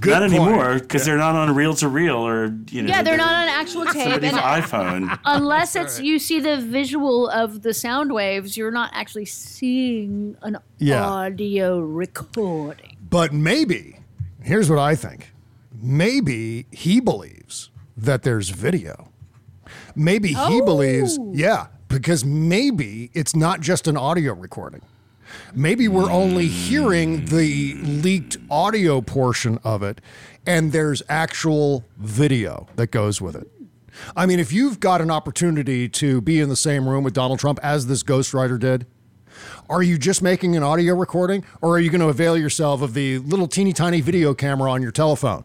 Good 0.00 0.10
not 0.10 0.20
point. 0.30 0.32
anymore 0.34 0.74
because 0.80 1.04
they're 1.04 1.16
not 1.18 1.34
on 1.34 1.54
reel 1.54 1.74
to 1.74 1.88
reel 1.88 2.16
or 2.16 2.54
you 2.70 2.82
know. 2.82 2.88
yeah, 2.88 3.02
they're 3.02 3.16
not 3.16 3.32
on 3.32 3.48
actual 3.48 3.84
tape. 3.84 4.02
somebody's 4.02 4.32
and- 4.32 4.40
iPhone. 4.40 5.18
Unless 5.24 5.76
it's 5.76 6.00
you 6.00 6.18
see 6.18 6.40
the 6.40 6.56
visual 6.58 7.28
of 7.28 7.62
the 7.62 7.74
sound 7.74 8.12
waves, 8.12 8.56
you're 8.56 8.70
not 8.70 8.90
actually 8.94 9.26
seeing 9.26 10.36
an 10.42 10.58
Yeah. 10.78 11.04
audio 11.06 11.78
recording. 11.80 12.96
But 13.08 13.32
maybe, 13.32 13.98
here's 14.42 14.70
what 14.70 14.78
I 14.78 14.94
think 14.94 15.32
maybe 15.82 16.66
he 16.70 17.00
believes 17.00 17.70
that 17.96 18.22
there's 18.22 18.48
video. 18.50 19.08
Maybe 19.94 20.28
he 20.28 20.60
Oh. 20.60 20.64
believes, 20.64 21.18
yeah, 21.32 21.66
because 21.88 22.24
maybe 22.24 23.10
it's 23.14 23.34
not 23.36 23.60
just 23.60 23.86
an 23.88 23.96
audio 23.96 24.32
recording. 24.34 24.82
Maybe 25.54 25.88
we're 25.88 26.10
only 26.10 26.46
hearing 26.46 27.26
the 27.26 27.74
leaked 27.82 28.36
audio 28.50 29.00
portion 29.00 29.58
of 29.64 29.82
it, 29.82 30.00
and 30.46 30.72
there's 30.72 31.02
actual 31.08 31.84
video 31.98 32.68
that 32.76 32.90
goes 32.90 33.20
with 33.20 33.36
it. 33.36 33.48
I 34.16 34.26
mean, 34.26 34.38
if 34.38 34.52
you've 34.52 34.80
got 34.80 35.00
an 35.00 35.10
opportunity 35.10 35.88
to 35.88 36.20
be 36.20 36.40
in 36.40 36.48
the 36.48 36.56
same 36.56 36.88
room 36.88 37.04
with 37.04 37.14
Donald 37.14 37.38
Trump 37.38 37.58
as 37.62 37.86
this 37.86 38.02
ghostwriter 38.02 38.58
did, 38.58 38.86
are 39.68 39.82
you 39.82 39.98
just 39.98 40.22
making 40.22 40.56
an 40.56 40.62
audio 40.62 40.94
recording, 40.94 41.44
or 41.60 41.76
are 41.76 41.80
you 41.80 41.90
going 41.90 42.00
to 42.00 42.08
avail 42.08 42.36
yourself 42.36 42.82
of 42.82 42.94
the 42.94 43.18
little 43.18 43.46
teeny 43.46 43.72
tiny 43.72 44.00
video 44.00 44.34
camera 44.34 44.70
on 44.70 44.82
your 44.82 44.92
telephone 44.92 45.44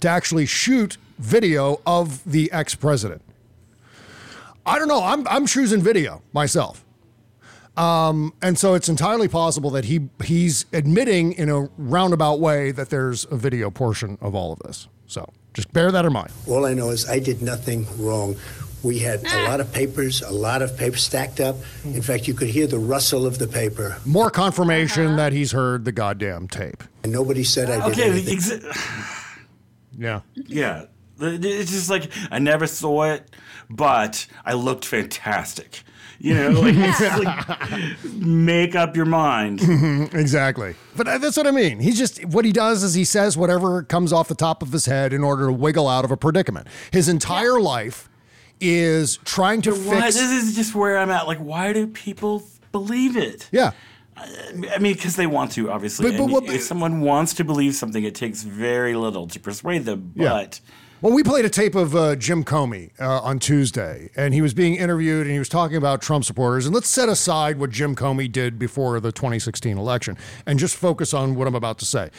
to 0.00 0.08
actually 0.08 0.46
shoot 0.46 0.96
video 1.18 1.80
of 1.86 2.24
the 2.30 2.50
ex 2.52 2.74
president? 2.74 3.22
I 4.64 4.78
don't 4.78 4.88
know. 4.88 5.02
I'm, 5.02 5.26
I'm 5.28 5.46
choosing 5.46 5.80
video 5.80 6.22
myself. 6.32 6.85
Um, 7.76 8.32
and 8.40 8.58
so 8.58 8.74
it's 8.74 8.88
entirely 8.88 9.28
possible 9.28 9.70
that 9.70 9.84
he 9.84 10.08
he's 10.24 10.64
admitting 10.72 11.32
in 11.34 11.50
a 11.50 11.68
roundabout 11.76 12.40
way 12.40 12.70
that 12.72 12.88
there's 12.90 13.26
a 13.30 13.36
video 13.36 13.70
portion 13.70 14.16
of 14.20 14.34
all 14.34 14.52
of 14.52 14.58
this. 14.60 14.88
So 15.06 15.28
just 15.54 15.72
bear 15.72 15.92
that 15.92 16.04
in 16.06 16.12
mind. 16.12 16.30
All 16.48 16.64
I 16.64 16.72
know 16.74 16.88
is 16.90 17.08
I 17.08 17.18
did 17.18 17.42
nothing 17.42 17.86
wrong. 17.98 18.36
We 18.82 19.00
had 19.00 19.24
a 19.26 19.44
lot 19.48 19.60
of 19.60 19.72
papers, 19.72 20.22
a 20.22 20.30
lot 20.30 20.62
of 20.62 20.76
papers 20.76 21.02
stacked 21.02 21.40
up. 21.40 21.56
In 21.84 22.02
fact, 22.02 22.28
you 22.28 22.34
could 22.34 22.48
hear 22.48 22.66
the 22.68 22.78
rustle 22.78 23.26
of 23.26 23.38
the 23.38 23.48
paper. 23.48 23.96
More 24.04 24.30
confirmation 24.30 25.16
that 25.16 25.32
he's 25.32 25.50
heard 25.52 25.84
the 25.84 25.92
goddamn 25.92 26.46
tape. 26.46 26.84
And 27.02 27.10
nobody 27.12 27.42
said 27.42 27.68
I 27.68 27.88
did 27.88 27.92
Okay, 27.98 28.10
anything. 28.10 28.38
exa- 28.38 29.16
Yeah. 29.98 30.20
yeah. 30.34 30.84
It's 31.18 31.70
just 31.72 31.90
like 31.90 32.10
I 32.30 32.38
never 32.38 32.66
saw 32.66 33.04
it, 33.04 33.28
but 33.70 34.26
I 34.44 34.52
looked 34.52 34.84
fantastic. 34.84 35.82
You 36.18 36.34
know, 36.34 36.48
like, 36.60 36.74
it's 36.76 37.00
like 37.24 38.14
make 38.14 38.74
up 38.74 38.96
your 38.96 39.04
mind. 39.06 39.60
Exactly. 40.14 40.74
But 40.96 41.08
uh, 41.08 41.18
that's 41.18 41.36
what 41.36 41.46
I 41.46 41.50
mean. 41.50 41.78
He's 41.80 41.98
just 41.98 42.24
what 42.24 42.44
he 42.44 42.52
does 42.52 42.82
is 42.82 42.94
he 42.94 43.04
says 43.04 43.36
whatever 43.36 43.82
comes 43.82 44.12
off 44.12 44.28
the 44.28 44.34
top 44.34 44.62
of 44.62 44.72
his 44.72 44.86
head 44.86 45.12
in 45.12 45.22
order 45.22 45.46
to 45.46 45.52
wiggle 45.52 45.88
out 45.88 46.04
of 46.04 46.10
a 46.10 46.16
predicament. 46.16 46.66
His 46.90 47.08
entire 47.08 47.60
life 47.60 48.08
is 48.60 49.18
trying 49.18 49.60
to 49.62 49.72
Why, 49.72 50.02
fix. 50.02 50.14
this 50.16 50.30
is 50.44 50.56
just 50.56 50.74
where 50.74 50.98
I'm 50.98 51.10
at. 51.10 51.26
Like, 51.26 51.38
why 51.38 51.72
do 51.72 51.86
people 51.86 52.42
believe 52.72 53.16
it? 53.16 53.48
Yeah. 53.52 53.72
I 54.16 54.78
mean, 54.80 54.94
because 54.94 55.16
they 55.16 55.26
want 55.26 55.52
to, 55.52 55.70
obviously. 55.70 56.10
But- 56.10 56.16
but 56.16 56.22
And 56.24 56.32
what- 56.32 56.44
if 56.44 56.62
someone 56.62 57.02
wants 57.02 57.34
to 57.34 57.44
believe 57.44 57.74
something, 57.74 58.02
it 58.02 58.14
takes 58.14 58.42
very 58.42 58.94
little 58.94 59.26
to 59.28 59.38
persuade 59.38 59.84
them. 59.84 60.12
Yeah. 60.14 60.32
Well, 61.06 61.14
we 61.14 61.22
played 61.22 61.44
a 61.44 61.48
tape 61.48 61.76
of 61.76 61.94
uh, 61.94 62.16
Jim 62.16 62.42
Comey 62.42 62.90
uh, 62.98 63.20
on 63.20 63.38
Tuesday, 63.38 64.10
and 64.16 64.34
he 64.34 64.42
was 64.42 64.54
being 64.54 64.74
interviewed 64.74 65.24
and 65.24 65.30
he 65.30 65.38
was 65.38 65.48
talking 65.48 65.76
about 65.76 66.02
Trump 66.02 66.24
supporters. 66.24 66.66
And 66.66 66.74
let's 66.74 66.88
set 66.88 67.08
aside 67.08 67.60
what 67.60 67.70
Jim 67.70 67.94
Comey 67.94 68.26
did 68.26 68.58
before 68.58 68.98
the 68.98 69.12
2016 69.12 69.78
election 69.78 70.18
and 70.46 70.58
just 70.58 70.74
focus 70.74 71.14
on 71.14 71.36
what 71.36 71.46
I'm 71.46 71.54
about 71.54 71.78
to 71.78 71.84
say. 71.84 72.10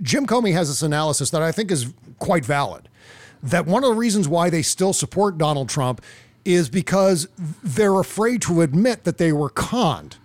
Jim 0.00 0.26
Comey 0.26 0.54
has 0.54 0.68
this 0.68 0.80
analysis 0.80 1.28
that 1.32 1.42
I 1.42 1.52
think 1.52 1.70
is 1.70 1.92
quite 2.18 2.46
valid 2.46 2.88
that 3.42 3.66
one 3.66 3.84
of 3.84 3.90
the 3.90 3.96
reasons 3.96 4.26
why 4.26 4.48
they 4.48 4.62
still 4.62 4.94
support 4.94 5.36
Donald 5.36 5.68
Trump 5.68 6.00
is 6.42 6.70
because 6.70 7.28
they're 7.62 8.00
afraid 8.00 8.40
to 8.40 8.62
admit 8.62 9.04
that 9.04 9.18
they 9.18 9.34
were 9.34 9.50
conned. 9.50 10.16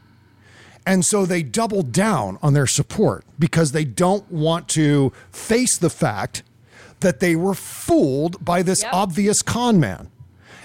And 0.87 1.03
so 1.03 1.25
they 1.25 1.43
double 1.43 1.81
down 1.83 2.39
on 2.41 2.53
their 2.53 2.67
support 2.67 3.25
because 3.37 3.73
they 3.73 3.83
don't 3.83 4.31
want 4.31 4.69
to 4.69 5.11
face 5.33 5.77
the 5.77 5.89
fact 5.89 6.43
that 6.99 7.19
they 7.19 7.35
were 7.35 7.53
fooled 7.53 8.43
by 8.43 8.61
this 8.61 8.83
obvious 8.91 9.41
con 9.41 9.79
man. 9.79 10.09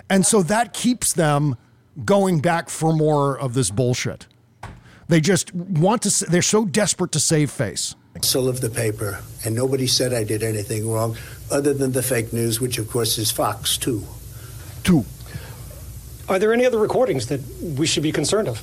And 0.09 0.27
so 0.27 0.43
that 0.43 0.73
keeps 0.73 1.13
them 1.13 1.57
going 2.05 2.41
back 2.41 2.69
for 2.69 2.93
more 2.93 3.39
of 3.39 3.55
this 3.55 3.71
bullshit. 3.71 4.27
They 5.09 5.21
just 5.21 5.55
want 5.55 6.03
to, 6.03 6.25
they're 6.27 6.43
so 6.43 6.65
desperate 6.65 7.13
to 7.13 7.21
save 7.21 7.51
face. 7.51 7.95
Rustle 8.15 8.49
of 8.49 8.61
the 8.61 8.71
paper. 8.71 9.21
And 9.45 9.55
nobody 9.55 9.87
said 9.87 10.13
I 10.13 10.25
did 10.25 10.43
anything 10.43 10.89
wrong 10.89 11.17
other 11.51 11.75
than 11.75 11.93
the 11.93 12.03
fake 12.03 12.33
news, 12.33 12.61
which 12.61 12.79
of 12.79 12.89
course 12.89 13.19
is 13.19 13.31
Fox, 13.31 13.77
too. 13.77 14.05
Two. 14.85 15.05
Are 16.29 16.39
there 16.39 16.53
any 16.53 16.65
other 16.65 16.79
recordings 16.79 17.27
that 17.27 17.41
we 17.61 17.87
should 17.87 18.05
be 18.05 18.13
concerned 18.13 18.49
of? 18.49 18.63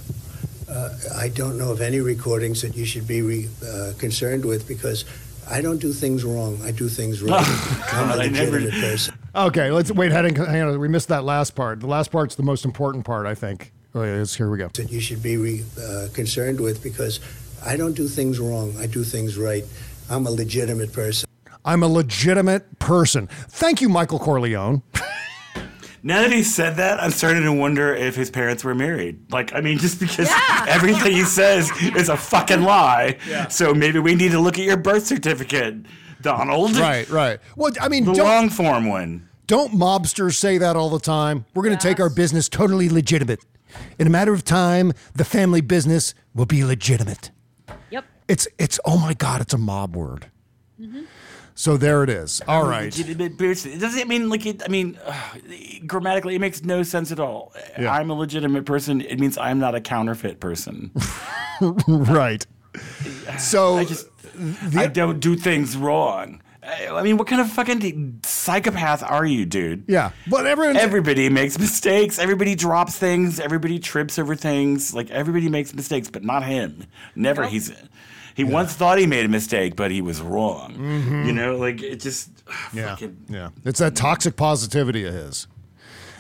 Uh, 0.70 0.89
I 1.18 1.30
don't 1.30 1.57
know 1.57 1.72
of 1.72 1.82
any 1.82 1.99
recordings 1.99 2.61
that 2.61 2.76
you 2.76 2.86
should 2.86 3.07
be 3.07 3.22
re, 3.22 3.49
uh, 3.65 3.93
concerned 3.97 4.45
with 4.45 4.68
because 4.68 5.05
I 5.49 5.61
don't 5.61 5.77
do 5.79 5.93
things 5.93 6.23
wrong. 6.23 6.59
I 6.63 6.71
do 6.71 6.87
things 6.89 7.21
right. 7.21 7.31
I'm 7.93 8.09
a 8.09 8.13
I 8.21 8.27
never- 8.27 8.59
legitimate 8.59 8.81
person. 8.81 9.15
Okay, 9.35 9.71
let's 9.71 9.91
wait. 9.91 10.11
Hang 10.11 10.39
on, 10.39 10.45
hang 10.47 10.61
on. 10.63 10.79
We 10.79 10.87
missed 10.87 11.07
that 11.09 11.23
last 11.23 11.55
part. 11.55 11.79
The 11.79 11.87
last 11.87 12.11
part's 12.11 12.35
the 12.35 12.43
most 12.43 12.65
important 12.65 13.05
part, 13.05 13.25
I 13.25 13.35
think. 13.35 13.71
Oh, 13.95 14.01
yeah, 14.03 14.09
it's- 14.13 14.35
here 14.35 14.49
we 14.49 14.57
go. 14.57 14.67
That 14.69 14.91
you 14.91 14.99
should 14.99 15.23
be 15.23 15.37
re, 15.37 15.63
uh, 15.81 16.07
concerned 16.13 16.59
with 16.59 16.83
because 16.83 17.19
I 17.65 17.77
don't 17.77 17.93
do 17.93 18.07
things 18.07 18.39
wrong. 18.39 18.75
I 18.77 18.87
do 18.87 19.03
things 19.03 19.37
right. 19.37 19.63
I'm 20.09 20.25
a 20.27 20.31
legitimate 20.31 20.91
person. 20.93 21.27
I'm 21.65 21.83
a 21.83 21.87
legitimate 21.87 22.79
person. 22.79 23.27
Thank 23.49 23.81
you, 23.81 23.89
Michael 23.89 24.19
Corleone. 24.19 24.81
now 26.08 26.22
that 26.22 26.32
he 26.32 26.41
said 26.41 26.78
that, 26.78 27.03
I'm 27.03 27.12
starting 27.12 27.43
to 27.43 27.51
wonder 27.51 27.93
if 27.93 28.16
his 28.16 28.32
parents 28.32 28.64
were 28.64 28.74
married. 28.74 29.30
Like, 29.32 29.53
I 29.53 29.60
mean, 29.60 29.78
just 29.86 29.99
because 29.99 30.30
everything 30.68 31.12
he 31.12 31.24
says 31.26 31.70
is 31.82 32.08
a 32.08 32.16
fucking 32.16 32.62
lie. 32.62 33.18
So 33.49 33.74
maybe 33.74 33.99
we 33.99 34.16
need 34.16 34.32
to 34.32 34.39
look 34.39 34.58
at 34.58 34.64
your 34.64 34.78
birth 34.78 35.05
certificate, 35.05 35.76
Donald. 36.22 36.78
Right, 36.78 37.08
right. 37.10 37.39
Well, 37.58 37.74
I 37.82 37.89
mean, 37.89 38.05
the 38.05 38.14
don't- 38.14 38.26
long 38.26 38.49
form 38.49 38.88
one. 38.88 39.28
Don't 39.47 39.72
mobsters 39.74 40.36
say 40.36 40.58
that 40.58 40.76
all 40.76 40.89
the 40.89 40.99
time? 40.99 41.45
We're 41.53 41.64
going 41.64 41.78
to 41.78 41.82
take 41.82 42.01
our 42.01 42.10
business 42.10 42.49
totally 42.49 42.89
legitimate. 42.89 43.39
In 43.97 44.05
a 44.05 44.10
matter 44.10 44.34
of 44.34 44.43
time, 44.43 44.91
the 45.14 45.24
family 45.24 45.62
business 45.62 46.14
will 46.36 46.45
be 46.45 46.66
legitimate. 46.66 47.32
Yep. 47.89 48.05
It's 48.28 48.47
it's 48.58 48.80
oh 48.84 48.97
my 48.97 49.14
god, 49.14 49.39
it's 49.41 49.53
a 49.53 49.58
mob 49.58 49.95
word. 49.95 50.30
Mm-hmm. 50.80 51.03
So 51.58 51.76
there 51.76 52.03
it 52.03 52.10
is. 52.12 52.39
All 52.47 52.68
right. 52.68 52.86
Legitimate 52.86 53.36
person. 53.36 53.72
It 53.72 53.80
doesn't 53.80 54.08
mean 54.08 54.30
like 54.30 54.45
it. 54.45 54.62
I 54.64 54.68
mean, 54.68 54.99
ugh, 55.03 55.41
grammatically, 55.88 56.36
it 56.36 56.39
makes 56.39 56.62
no 56.62 56.84
sense 56.84 57.12
at 57.12 57.20
all. 57.20 57.51
Yeah. 57.80 57.91
I'm 57.91 58.12
a 58.12 58.14
legitimate 58.14 58.68
person. 58.68 59.01
It 59.01 59.20
means 59.20 59.39
I'm 59.39 59.58
not 59.58 59.74
a 59.74 59.82
counterfeit 59.82 60.39
person. 60.39 60.91
right. 61.88 62.45
So 63.39 63.78
I 63.78 63.86
just 63.86 64.08
I 64.76 64.86
don't 64.86 65.20
do 65.20 65.36
things 65.36 65.76
wrong. 65.76 66.43
I 66.62 66.89
I 66.89 67.01
mean, 67.01 67.18
what 67.18 67.28
kind 67.28 67.41
of 67.41 67.49
fucking 67.49 68.20
psychopath 68.24 69.01
are 69.01 69.26
you, 69.26 69.47
dude? 69.47 69.86
Yeah, 69.88 70.12
but 70.30 70.45
everyone. 70.45 70.78
Everybody 70.78 71.28
makes 71.30 71.58
mistakes. 71.58 72.20
Everybody 72.20 72.53
drops 72.53 72.99
things. 72.99 73.39
Everybody 73.39 73.80
trips 73.80 74.20
over 74.20 74.36
things. 74.36 74.93
Like 74.93 75.10
everybody 75.10 75.49
makes 75.49 75.74
mistakes, 75.74 76.08
but 76.08 76.24
not 76.24 76.43
him. 76.43 76.86
Never. 77.16 77.47
He's 77.47 77.74
he 78.38 78.43
once 78.43 78.71
thought 78.73 78.99
he 78.99 79.07
made 79.07 79.25
a 79.25 79.29
mistake, 79.29 79.75
but 79.75 79.89
he 79.91 80.01
was 80.01 80.21
wrong. 80.21 80.75
Mhm. 80.77 81.25
You 81.25 81.33
know, 81.33 81.57
like 81.57 81.81
it 81.81 81.99
just. 81.99 82.29
Yeah. 82.71 82.95
Yeah. 83.27 83.49
It's 83.65 83.79
that 83.79 83.95
toxic 83.95 84.35
positivity 84.38 85.03
of 85.05 85.13
his. 85.13 85.47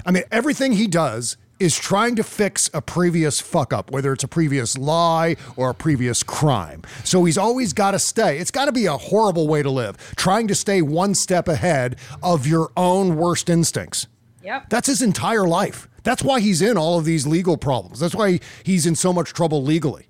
I 0.05 0.11
mean, 0.11 0.23
everything 0.31 0.73
he 0.73 0.87
does 0.87 1.37
is 1.59 1.77
trying 1.77 2.15
to 2.15 2.23
fix 2.23 2.69
a 2.73 2.81
previous 2.81 3.39
fuck 3.39 3.71
up, 3.73 3.91
whether 3.91 4.11
it's 4.13 4.23
a 4.23 4.27
previous 4.27 4.77
lie 4.77 5.35
or 5.55 5.69
a 5.69 5.73
previous 5.73 6.21
crime. 6.23 6.81
So 7.03 7.23
he's 7.25 7.37
always 7.37 7.73
got 7.73 7.91
to 7.91 7.99
stay. 7.99 8.37
It's 8.39 8.51
got 8.51 8.65
to 8.65 8.71
be 8.71 8.85
a 8.87 8.97
horrible 8.97 9.47
way 9.47 9.63
to 9.63 9.69
live, 9.71 9.97
trying 10.15 10.47
to 10.49 10.55
stay 10.55 10.81
one 10.81 11.13
step 11.15 11.47
ahead 11.47 11.97
of 12.21 12.45
your 12.47 12.71
own 12.77 13.15
worst 13.15 13.49
instincts. 13.49 14.07
Yep. 14.43 14.69
That's 14.69 14.87
his 14.87 15.01
entire 15.01 15.47
life. 15.47 15.87
That's 16.03 16.23
why 16.23 16.39
he's 16.39 16.61
in 16.61 16.77
all 16.77 16.97
of 16.99 17.05
these 17.05 17.25
legal 17.27 17.57
problems. 17.57 17.99
That's 17.99 18.15
why 18.15 18.39
he's 18.63 18.85
in 18.85 18.95
so 18.95 19.11
much 19.11 19.33
trouble 19.33 19.63
legally. 19.63 20.07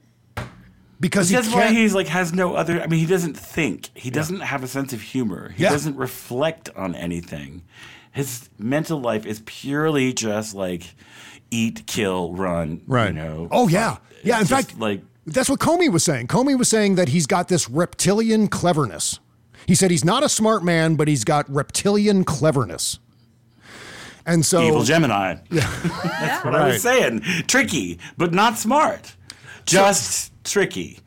Because 1.00 1.30
he 1.30 1.36
that's 1.36 1.54
why 1.54 1.68
he's 1.72 1.93
like 1.93 2.08
has 2.08 2.34
no 2.34 2.56
other. 2.56 2.82
I 2.82 2.88
mean, 2.88 3.00
he 3.00 3.06
doesn't 3.06 3.36
think. 3.38 3.89
He 3.93 4.10
doesn't 4.10 4.39
have 4.39 4.64
a 4.64 4.68
sense 4.68 4.93
of 4.93 5.02
humor. 5.02 5.50
He 5.56 5.64
Yeah. 5.64 5.70
doesn't 5.70 5.95
reflect 5.95 6.70
on 6.76 6.95
anything. 6.95 7.62
His 8.12 8.50
mental 8.58 9.00
life 9.00 9.26
is 9.26 9.41
purely 9.45 10.12
just 10.12 10.56
like 10.56 10.95
eat, 11.52 11.86
kill, 11.86 12.34
run. 12.34 12.82
Right. 12.88 13.10
You 13.10 13.14
know. 13.14 13.48
Oh 13.52 13.68
yeah, 13.68 13.98
yeah. 14.24 14.39
In 14.39 14.48
fact, 14.48 14.80
like 14.80 15.02
that's 15.28 15.50
what 15.50 15.60
Comey 15.60 15.91
was 15.91 16.04
saying. 16.04 16.28
Comey 16.28 16.58
was 16.58 16.68
saying 16.68 16.95
that 16.95 17.10
he's 17.10 17.28
got 17.28 17.48
this 17.48 17.70
reptilian 17.70 18.48
cleverness. 18.48 19.20
He 19.68 19.76
said 19.76 19.91
he's 19.91 20.06
not 20.06 20.24
a 20.24 20.30
smart 20.30 20.64
man, 20.64 20.95
but 20.95 21.08
he's 21.08 21.24
got 21.26 21.48
reptilian 21.50 22.24
cleverness. 22.24 23.00
And 24.26 24.45
so 24.45 24.62
evil 24.62 24.84
Gemini. 24.84 25.36
Yeah. 25.52 25.62
That's 26.04 26.43
what 26.45 26.56
I 26.56 26.68
was 26.68 26.82
saying. 26.82 27.22
Tricky, 27.48 28.00
but 28.18 28.34
not 28.34 28.58
smart. 28.58 29.16
Just 29.68 30.32
tricky. 30.43 30.99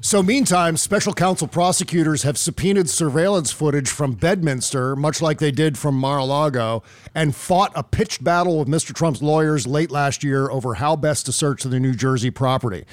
So, 0.00 0.22
meantime, 0.22 0.76
special 0.76 1.14
counsel 1.14 1.48
prosecutors 1.48 2.22
have 2.22 2.36
subpoenaed 2.36 2.90
surveillance 2.90 3.50
footage 3.50 3.88
from 3.88 4.12
Bedminster, 4.12 4.94
much 4.94 5.22
like 5.22 5.38
they 5.38 5.50
did 5.50 5.78
from 5.78 5.94
Mar 5.94 6.18
a 6.18 6.24
Lago, 6.24 6.82
and 7.14 7.34
fought 7.34 7.72
a 7.74 7.82
pitched 7.82 8.22
battle 8.22 8.58
with 8.58 8.68
Mr. 8.68 8.92
Trump's 8.94 9.22
lawyers 9.22 9.66
late 9.66 9.90
last 9.90 10.22
year 10.22 10.50
over 10.50 10.74
how 10.74 10.96
best 10.96 11.24
to 11.26 11.32
search 11.32 11.62
the 11.62 11.80
New 11.80 11.94
Jersey 11.94 12.30
property. 12.30 12.84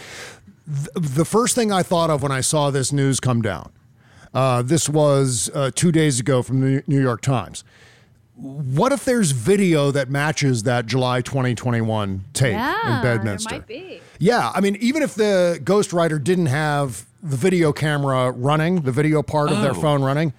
The 0.66 1.26
first 1.26 1.56
thing 1.56 1.72
I 1.72 1.84
thought 1.84 2.10
of 2.10 2.24
when 2.24 2.32
I 2.32 2.42
saw 2.42 2.72
this 2.72 2.94
news 2.94 3.20
come 3.20 3.42
down, 3.42 3.72
uh, 4.34 4.62
this 4.62 4.88
was 4.88 5.50
uh, 5.54 5.72
two 5.76 5.92
days 5.92 6.20
ago 6.20 6.42
from 6.42 6.62
the 6.62 6.84
New 6.88 7.02
York 7.02 7.22
Times. 7.22 7.66
What 8.36 8.92
if 8.92 9.06
there's 9.06 9.32
video 9.32 9.92
that 9.92 10.10
matches 10.10 10.64
that 10.64 10.86
July 10.86 11.22
2021 11.22 12.24
tape 12.34 12.54
yeah, 12.54 12.98
in 12.98 13.04
Bedminster? 13.04 13.50
There 13.50 13.60
might 13.60 13.68
be. 13.68 14.02
Yeah, 14.20 14.52
I 14.54 14.62
mean, 14.62 14.78
even 14.80 15.04
if 15.04 15.16
the 15.16 15.60
ghostwriter 15.64 16.24
didn't 16.24 16.46
have 16.48 17.06
the 17.22 17.36
video 17.38 17.72
camera 17.74 18.32
running, 18.32 18.82
the 18.82 18.92
video 18.92 19.22
part 19.22 19.52
of 19.52 19.62
their 19.62 19.72
Oh. 19.72 19.82
phone 19.82 20.02
running, 20.04 20.34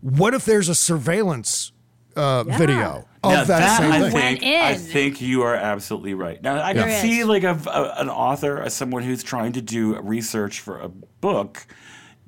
what 0.00 0.34
if 0.34 0.44
there's 0.44 0.68
a 0.68 0.74
surveillance 0.74 1.72
uh, 2.16 2.42
video 2.44 3.06
of 3.22 3.30
Now, 3.32 3.44
that, 3.44 3.78
same 3.78 3.92
I 3.92 4.10
thing? 4.10 4.38
think 4.40 4.42
I 4.44 4.74
think 4.74 5.20
you 5.20 5.42
are 5.42 5.54
absolutely 5.54 6.14
right. 6.14 6.42
Now 6.42 6.60
I 6.60 6.74
can 6.74 6.88
There 6.88 7.00
see 7.00 7.22
like 7.24 7.44
a, 7.44 7.58
a- 7.66 7.94
an 8.00 8.08
author, 8.10 8.60
as 8.60 8.74
someone 8.74 9.02
who's 9.04 9.22
trying 9.22 9.52
to 9.52 9.62
do 9.62 9.96
research 10.00 10.60
for 10.60 10.80
a 10.80 10.88
book, 10.88 11.66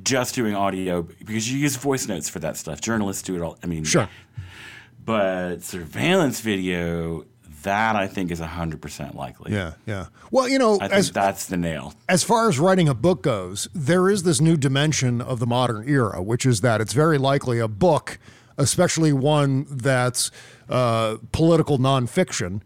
just 0.03 0.35
doing 0.35 0.55
audio 0.55 1.03
because 1.03 1.51
you 1.53 1.59
use 1.59 1.77
voice 1.77 2.07
notes 2.09 2.29
for 2.29 2.39
that 2.39 2.57
stuff. 2.57 2.81
Journalists 2.81 3.23
do 3.23 3.35
it 3.35 3.43
all. 3.43 3.59
I 3.63 3.67
mean, 3.67 3.85
Sure. 3.85 4.09
But 5.05 5.63
surveillance 5.63 6.41
video, 6.41 7.25
that 7.63 7.97
I 7.97 8.07
think 8.07 8.31
is 8.31 8.41
hundred 8.41 8.81
percent 8.81 9.15
likely. 9.15 9.53
Yeah, 9.53 9.75
yeah. 9.87 10.07
Well, 10.31 10.49
you 10.49 10.59
know, 10.59 10.77
I 10.77 10.89
think 10.89 10.93
as 10.93 11.13
that's 11.13 11.47
the 11.47 11.57
nail. 11.57 11.95
as 12.09 12.23
far 12.23 12.49
as 12.49 12.59
writing 12.59 12.89
a 12.89 12.95
book 12.95 13.23
goes, 13.23 13.69
there 13.75 14.09
is 14.09 14.23
this 14.23 14.41
new 14.41 14.57
dimension 14.57 15.21
of 15.21 15.39
the 15.39 15.47
modern 15.47 15.89
era, 15.89 16.23
which 16.23 16.47
is 16.47 16.61
that 16.63 16.81
it's 16.81 16.93
very 16.93 17.19
likely 17.19 17.59
a 17.59 17.69
book, 17.69 18.19
especially 18.57 19.13
one 19.13 19.67
that's 19.69 20.31
uh, 20.69 21.17
political 21.33 21.79
nonfiction, 21.79 22.63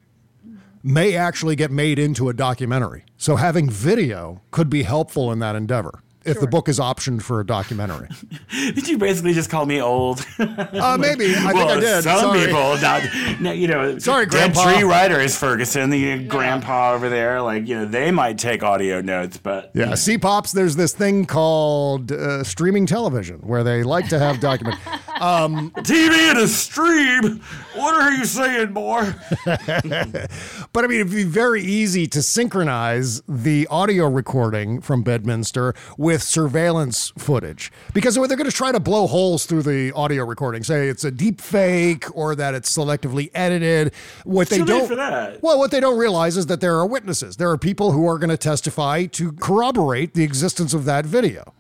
may 0.83 1.17
actually 1.17 1.57
get 1.57 1.71
made 1.71 1.99
into 1.99 2.29
a 2.29 2.35
documentary. 2.35 3.05
So 3.17 3.37
having 3.37 3.71
video 3.71 4.43
could 4.51 4.69
be 4.69 4.83
helpful 4.83 5.33
in 5.33 5.39
that 5.39 5.57
endeavor 5.57 6.04
if 6.25 6.41
the 6.41 6.47
book 6.47 6.69
is 6.69 6.79
optioned 6.79 7.23
for 7.23 7.41
a 7.41 7.47
documentary. 7.47 8.09
Did 8.51 8.89
you 8.89 8.99
basically 8.99 9.33
just 9.35 9.51
call 9.51 9.67
me 9.67 9.81
old? 9.81 10.25
Uh, 10.85 10.97
maybe. 10.99 11.35
I 11.35 11.53
think 11.53 11.71
I 11.71 11.81
did. 11.81 12.03
Some 12.05 12.19
Sorry. 12.19 12.47
people, 12.47 12.77
not, 12.79 13.03
no, 13.41 13.53
you 13.53 13.69
know, 13.69 13.99
Sorry, 13.99 14.27
dead 14.27 14.53
Grandpa. 14.53 14.73
tree 14.75 14.83
writers, 14.83 15.37
Ferguson, 15.37 15.89
the 15.91 16.25
grandpa 16.25 16.93
over 16.93 17.09
there, 17.09 17.41
like 17.41 17.67
you 17.67 17.77
know, 17.77 17.85
they 17.87 18.11
might 18.11 18.39
take 18.39 18.63
audio 18.63 19.01
notes, 19.01 19.37
but 19.39 19.71
Yeah, 19.75 19.95
C 19.95 20.19
pops. 20.19 20.53
There's 20.53 20.77
this 20.77 20.93
thing 20.93 21.25
called 21.27 22.13
uh, 22.13 22.43
streaming 22.45 22.87
television 22.87 23.39
where 23.41 23.63
they 23.65 23.83
like 23.83 24.09
to 24.09 24.19
have 24.19 24.41
document. 24.41 24.79
Um, 25.21 25.71
TV 25.71 26.11
and 26.31 26.39
a 26.41 26.49
stream. 26.49 27.41
What 27.77 27.95
are 27.95 28.11
you 28.11 28.25
saying, 28.25 28.73
boy? 28.73 29.13
but 29.47 30.85
I 30.85 30.87
mean, 30.89 31.01
it'd 31.01 31.13
be 31.13 31.23
very 31.23 31.63
easy 31.63 32.07
to 32.09 32.21
synchronize 32.21 33.23
the 33.29 33.67
audio 33.71 34.09
recording 34.09 34.81
from 34.81 35.03
Bedminster 35.05 35.73
with 35.97 36.14
surveillance 36.23 37.13
footage 37.19 37.73
because 37.93 38.15
they're 38.15 38.27
going 38.27 38.45
to 38.45 38.51
try 38.51 38.73
to 38.73 38.81
blow 38.81 39.07
holes 39.07 39.47
through 39.47 39.63
the 39.63 39.93
audio 39.93 40.25
recording, 40.25 40.63
say 40.63 40.89
it's 40.89 41.05
a 41.05 41.11
deep 41.11 41.41
fake 41.41 42.05
or 42.17 42.35
that 42.35 42.55
it's 42.55 42.75
selectively 42.75 43.31
edited. 43.35 43.93
What 44.25 44.49
they 44.49 44.59
Too 44.59 44.65
don't 44.65 44.89
for 44.89 44.97
that. 44.97 45.43
well, 45.43 45.59
what 45.59 45.71
they 45.71 45.81
don't 45.81 45.99
realize 45.99 46.37
is 46.37 46.47
that 46.47 46.61
there 46.61 46.77
are 46.77 46.87
witnesses. 46.87 47.37
There 47.37 47.51
are 47.51 47.59
people 47.59 47.93
who 47.93 48.09
are 48.09 48.19
going 48.19 48.31
to 48.31 48.37
testify 48.37 49.07
to 49.07 49.33
corroborate 49.33 50.15
the 50.15 50.25
existence 50.25 50.75
of 50.75 50.85
that 50.85 51.07
video. 51.07 51.55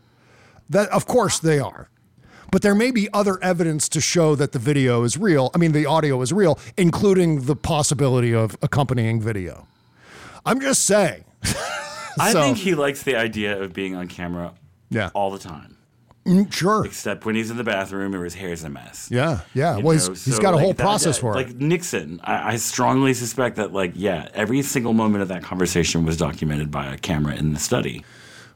That, 0.70 0.88
of 0.90 1.07
course, 1.07 1.38
they 1.38 1.59
are. 1.59 1.88
But 2.50 2.62
there 2.62 2.74
may 2.74 2.90
be 2.90 3.09
other 3.12 3.42
evidence 3.42 3.88
to 3.88 4.00
show 4.00 4.36
that 4.36 4.52
the 4.52 4.59
video 4.59 5.02
is 5.02 5.16
real. 5.18 5.50
I 5.55 5.59
mean, 5.59 5.72
the 5.72 5.86
audio 5.86 6.22
is 6.22 6.32
real, 6.32 6.59
including 6.76 7.46
the 7.46 7.57
possibility 7.57 8.32
of 8.32 8.57
accompanying 8.62 9.20
video. 9.20 9.66
I'm 10.46 10.61
just 10.61 10.84
saying. 10.84 11.24
I 12.18 12.32
So- 12.32 12.42
think 12.42 12.58
he 12.58 12.74
likes 12.74 13.03
the 13.03 13.16
idea 13.16 13.61
of 13.61 13.72
being 13.72 13.95
on 13.95 14.08
camera 14.08 14.53
Yeah. 14.91 15.11
all 15.14 15.30
the 15.30 15.38
time. 15.38 15.76
Mm, 16.26 16.50
sure. 16.50 16.86
Except 16.86 17.26
when 17.26 17.34
he's 17.34 17.50
in 17.50 17.58
the 17.58 17.64
bathroom 17.64 18.14
or 18.14 18.24
his 18.24 18.32
hair's 18.34 18.64
a 18.64 18.70
mess. 18.70 19.08
Yeah, 19.11 19.41
yeah. 19.53 19.76
You 19.76 19.82
Well, 19.84 19.92
he's, 19.92 20.08
know, 20.08 20.14
he's 20.14 20.36
so, 20.36 20.41
got 20.42 20.54
a 20.54 20.57
like, 20.57 20.64
whole 20.64 20.72
that- 20.72 20.82
process 20.82 21.16
that- 21.16 21.20
for 21.20 21.34
like 21.34 21.49
it. 21.49 21.53
Like 21.54 21.61
Nixon, 21.61 22.18
I, 22.24 22.53
I 22.53 22.57
strongly 22.57 23.12
suspect 23.12 23.57
that, 23.57 23.74
like, 23.74 23.92
yeah, 23.95 24.28
every 24.32 24.62
single 24.62 24.95
moment 24.95 25.20
of 25.20 25.28
that 25.28 25.42
conversation 25.42 26.07
was 26.07 26.16
documented 26.16 26.70
by 26.70 26.86
a 26.86 26.96
camera 26.96 27.34
in 27.34 27.53
the 27.53 27.58
study. 27.61 28.04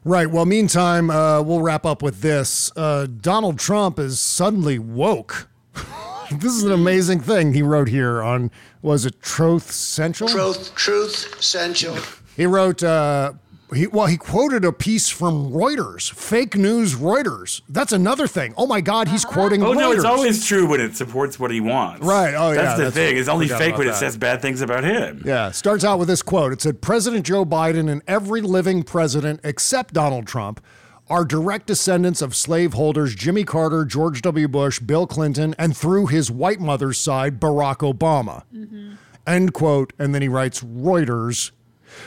Right. 0.03 0.31
Well, 0.31 0.45
meantime, 0.47 1.11
uh, 1.11 1.41
we'll 1.43 1.61
wrap 1.61 1.85
up 1.85 2.01
with 2.01 2.21
this. 2.21 2.71
Uh, 2.75 3.05
Donald 3.21 3.59
Trump 3.59 3.99
is 3.99 4.19
suddenly 4.19 4.79
woke. 4.79 5.47
this 6.31 6.53
is 6.53 6.63
an 6.63 6.71
amazing 6.71 7.19
thing 7.19 7.53
he 7.53 7.61
wrote 7.61 7.89
here 7.89 8.23
on, 8.23 8.49
was 8.81 9.05
it 9.05 9.21
Truth 9.21 9.71
Central? 9.71 10.27
Truth, 10.29 10.73
truth, 10.73 11.35
essential. 11.37 11.95
He 12.35 12.45
wrote, 12.47 12.81
uh, 12.81 13.33
he, 13.73 13.87
well, 13.87 14.07
he 14.07 14.17
quoted 14.17 14.65
a 14.65 14.71
piece 14.71 15.09
from 15.09 15.51
Reuters, 15.51 16.11
fake 16.11 16.55
news 16.55 16.95
Reuters. 16.95 17.61
That's 17.69 17.91
another 17.91 18.27
thing. 18.27 18.53
Oh 18.57 18.65
my 18.65 18.81
God, 18.81 19.07
he's 19.07 19.25
uh-huh. 19.25 19.33
quoting 19.33 19.63
Oh 19.63 19.73
Reuters. 19.73 19.79
no, 19.79 19.91
it's 19.91 20.03
always 20.05 20.45
true 20.45 20.67
when 20.67 20.81
it 20.81 20.95
supports 20.95 21.39
what 21.39 21.51
he 21.51 21.61
wants. 21.61 22.05
Right. 22.05 22.33
Oh, 22.33 22.51
yeah, 22.51 22.61
That's 22.61 22.79
the 22.79 22.91
thing. 22.91 23.17
It's 23.17 23.29
only 23.29 23.47
fake 23.47 23.69
about 23.69 23.79
when 23.79 23.87
it 23.89 23.95
says 23.95 24.17
bad 24.17 24.41
things 24.41 24.61
about 24.61 24.83
him. 24.83 25.21
Yeah, 25.25 25.51
starts 25.51 25.83
out 25.83 25.99
with 25.99 26.07
this 26.07 26.21
quote. 26.21 26.53
It 26.53 26.61
said 26.61 26.81
President 26.81 27.25
Joe 27.25 27.45
Biden 27.45 27.89
and 27.89 28.01
every 28.07 28.41
living 28.41 28.83
president 28.83 29.41
except 29.43 29.93
Donald 29.93 30.25
Trump 30.25 30.63
are 31.09 31.25
direct 31.25 31.65
descendants 31.65 32.21
of 32.21 32.35
slaveholders 32.35 33.15
Jimmy 33.15 33.43
Carter, 33.43 33.83
George 33.83 34.21
W. 34.21 34.47
Bush, 34.47 34.79
Bill 34.79 35.07
Clinton, 35.07 35.55
and 35.57 35.75
through 35.75 36.07
his 36.07 36.29
white 36.29 36.59
mother's 36.59 36.99
side, 36.99 37.39
Barack 37.39 37.77
Obama. 37.77 38.43
Mm-hmm. 38.53 38.93
End 39.25 39.53
quote. 39.53 39.93
And 39.99 40.13
then 40.13 40.21
he 40.21 40.27
writes 40.27 40.61
Reuters. 40.61 41.51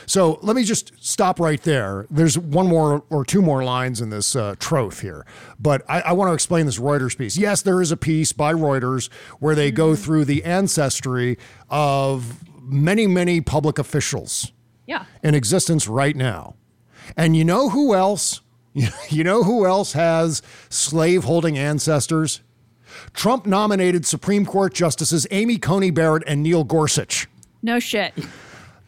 So 0.05 0.39
let 0.41 0.55
me 0.55 0.63
just 0.63 0.91
stop 1.03 1.39
right 1.39 1.61
there. 1.61 2.05
There's 2.09 2.37
one 2.37 2.67
more 2.67 3.03
or 3.09 3.23
two 3.25 3.41
more 3.41 3.63
lines 3.63 4.01
in 4.01 4.09
this 4.09 4.35
uh, 4.35 4.55
troth 4.59 4.99
here, 5.01 5.25
but 5.59 5.83
I, 5.89 6.01
I 6.01 6.11
want 6.13 6.29
to 6.29 6.33
explain 6.33 6.65
this 6.65 6.79
Reuters 6.79 7.17
piece. 7.17 7.37
Yes, 7.37 7.61
there 7.61 7.81
is 7.81 7.91
a 7.91 7.97
piece 7.97 8.33
by 8.33 8.53
Reuters 8.53 9.11
where 9.39 9.55
they 9.55 9.71
go 9.71 9.95
through 9.95 10.25
the 10.25 10.43
ancestry 10.43 11.37
of 11.69 12.43
many, 12.61 13.07
many 13.07 13.41
public 13.41 13.77
officials 13.79 14.51
Yeah. 14.85 15.05
in 15.21 15.35
existence 15.35 15.87
right 15.87 16.15
now. 16.15 16.55
And 17.17 17.35
you 17.35 17.43
know 17.43 17.69
who 17.69 17.93
else? 17.93 18.41
You 19.09 19.23
know 19.23 19.43
who 19.43 19.67
else 19.67 19.93
has 19.93 20.41
slave 20.69 21.25
holding 21.25 21.57
ancestors? 21.59 22.41
Trump 23.13 23.45
nominated 23.45 24.03
Supreme 24.05 24.45
Court 24.45 24.73
Justices 24.73 25.27
Amy 25.29 25.57
Coney 25.59 25.91
Barrett 25.91 26.23
and 26.25 26.41
Neil 26.41 26.63
Gorsuch. 26.63 27.27
No 27.61 27.79
shit. 27.79 28.13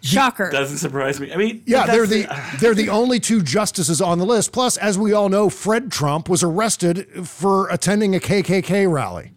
Shocker. 0.06 0.50
Doesn't 0.52 0.78
surprise 0.78 1.20
me. 1.20 1.34
I 1.34 1.38
mean, 1.38 1.64
Yeah, 1.66 1.86
they're 1.88 2.06
that's 2.08 2.28
the 2.56 2.58
they're 2.60 2.76
the 2.76 2.90
only 2.90 3.20
two 3.20 3.42
justices 3.42 4.02
on 4.02 4.20
the 4.20 4.26
list. 4.26 4.52
Plus, 4.52 4.78
as 4.78 4.98
we 4.98 5.14
all 5.14 5.30
know, 5.30 5.50
Fred 5.50 5.92
Trump 5.92 6.30
was 6.30 6.44
arrested 6.44 7.28
for 7.28 7.68
attending 7.70 8.16
a 8.16 8.20
KKK 8.20 8.92
rally. 8.92 9.32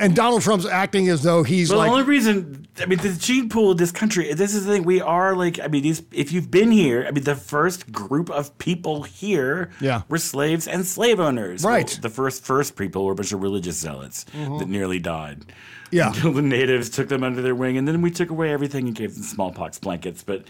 And 0.00 0.16
Donald 0.16 0.42
Trump's 0.42 0.66
acting 0.66 1.08
as 1.08 1.22
though 1.22 1.44
he's 1.44 1.70
Well, 1.70 1.78
like 1.78 1.86
the 1.88 1.92
only 1.92 2.04
reason, 2.06 2.66
I 2.80 2.86
mean, 2.86 2.98
the 2.98 3.12
gene 3.12 3.48
pool 3.48 3.70
of 3.70 3.78
this 3.78 3.92
country, 3.92 4.32
this 4.34 4.52
is 4.52 4.64
the 4.66 4.72
thing, 4.72 4.82
we 4.82 5.00
are 5.00 5.36
like, 5.36 5.60
I 5.60 5.68
mean, 5.68 5.84
these, 5.84 6.02
if 6.10 6.32
you've 6.32 6.50
been 6.50 6.72
here, 6.72 7.04
I 7.06 7.12
mean, 7.12 7.22
the 7.22 7.36
first 7.36 7.92
group 7.92 8.28
of 8.28 8.58
people 8.58 9.04
here 9.04 9.70
Yeah. 9.80 10.02
were 10.08 10.18
slaves 10.18 10.66
and 10.66 10.84
slave 10.84 11.20
owners. 11.20 11.62
Right. 11.62 11.88
Well, 11.88 12.00
the 12.02 12.08
first 12.08 12.44
first 12.44 12.74
people 12.74 13.04
were 13.06 13.12
a 13.12 13.14
bunch 13.14 13.30
of 13.30 13.40
religious 13.42 13.76
zealots 13.78 14.26
Mhm. 14.36 14.58
that 14.58 14.68
nearly 14.68 14.98
died. 14.98 15.44
Yeah. 15.90 16.08
Until 16.14 16.32
the 16.32 16.42
natives 16.42 16.90
took 16.90 17.08
them 17.08 17.22
under 17.22 17.42
their 17.42 17.54
wing, 17.54 17.76
and 17.78 17.86
then 17.86 18.02
we 18.02 18.10
took 18.10 18.30
away 18.30 18.52
everything 18.52 18.86
and 18.86 18.94
gave 18.96 19.14
them 19.14 19.22
smallpox 19.22 19.78
blankets. 19.78 20.22
But 20.22 20.44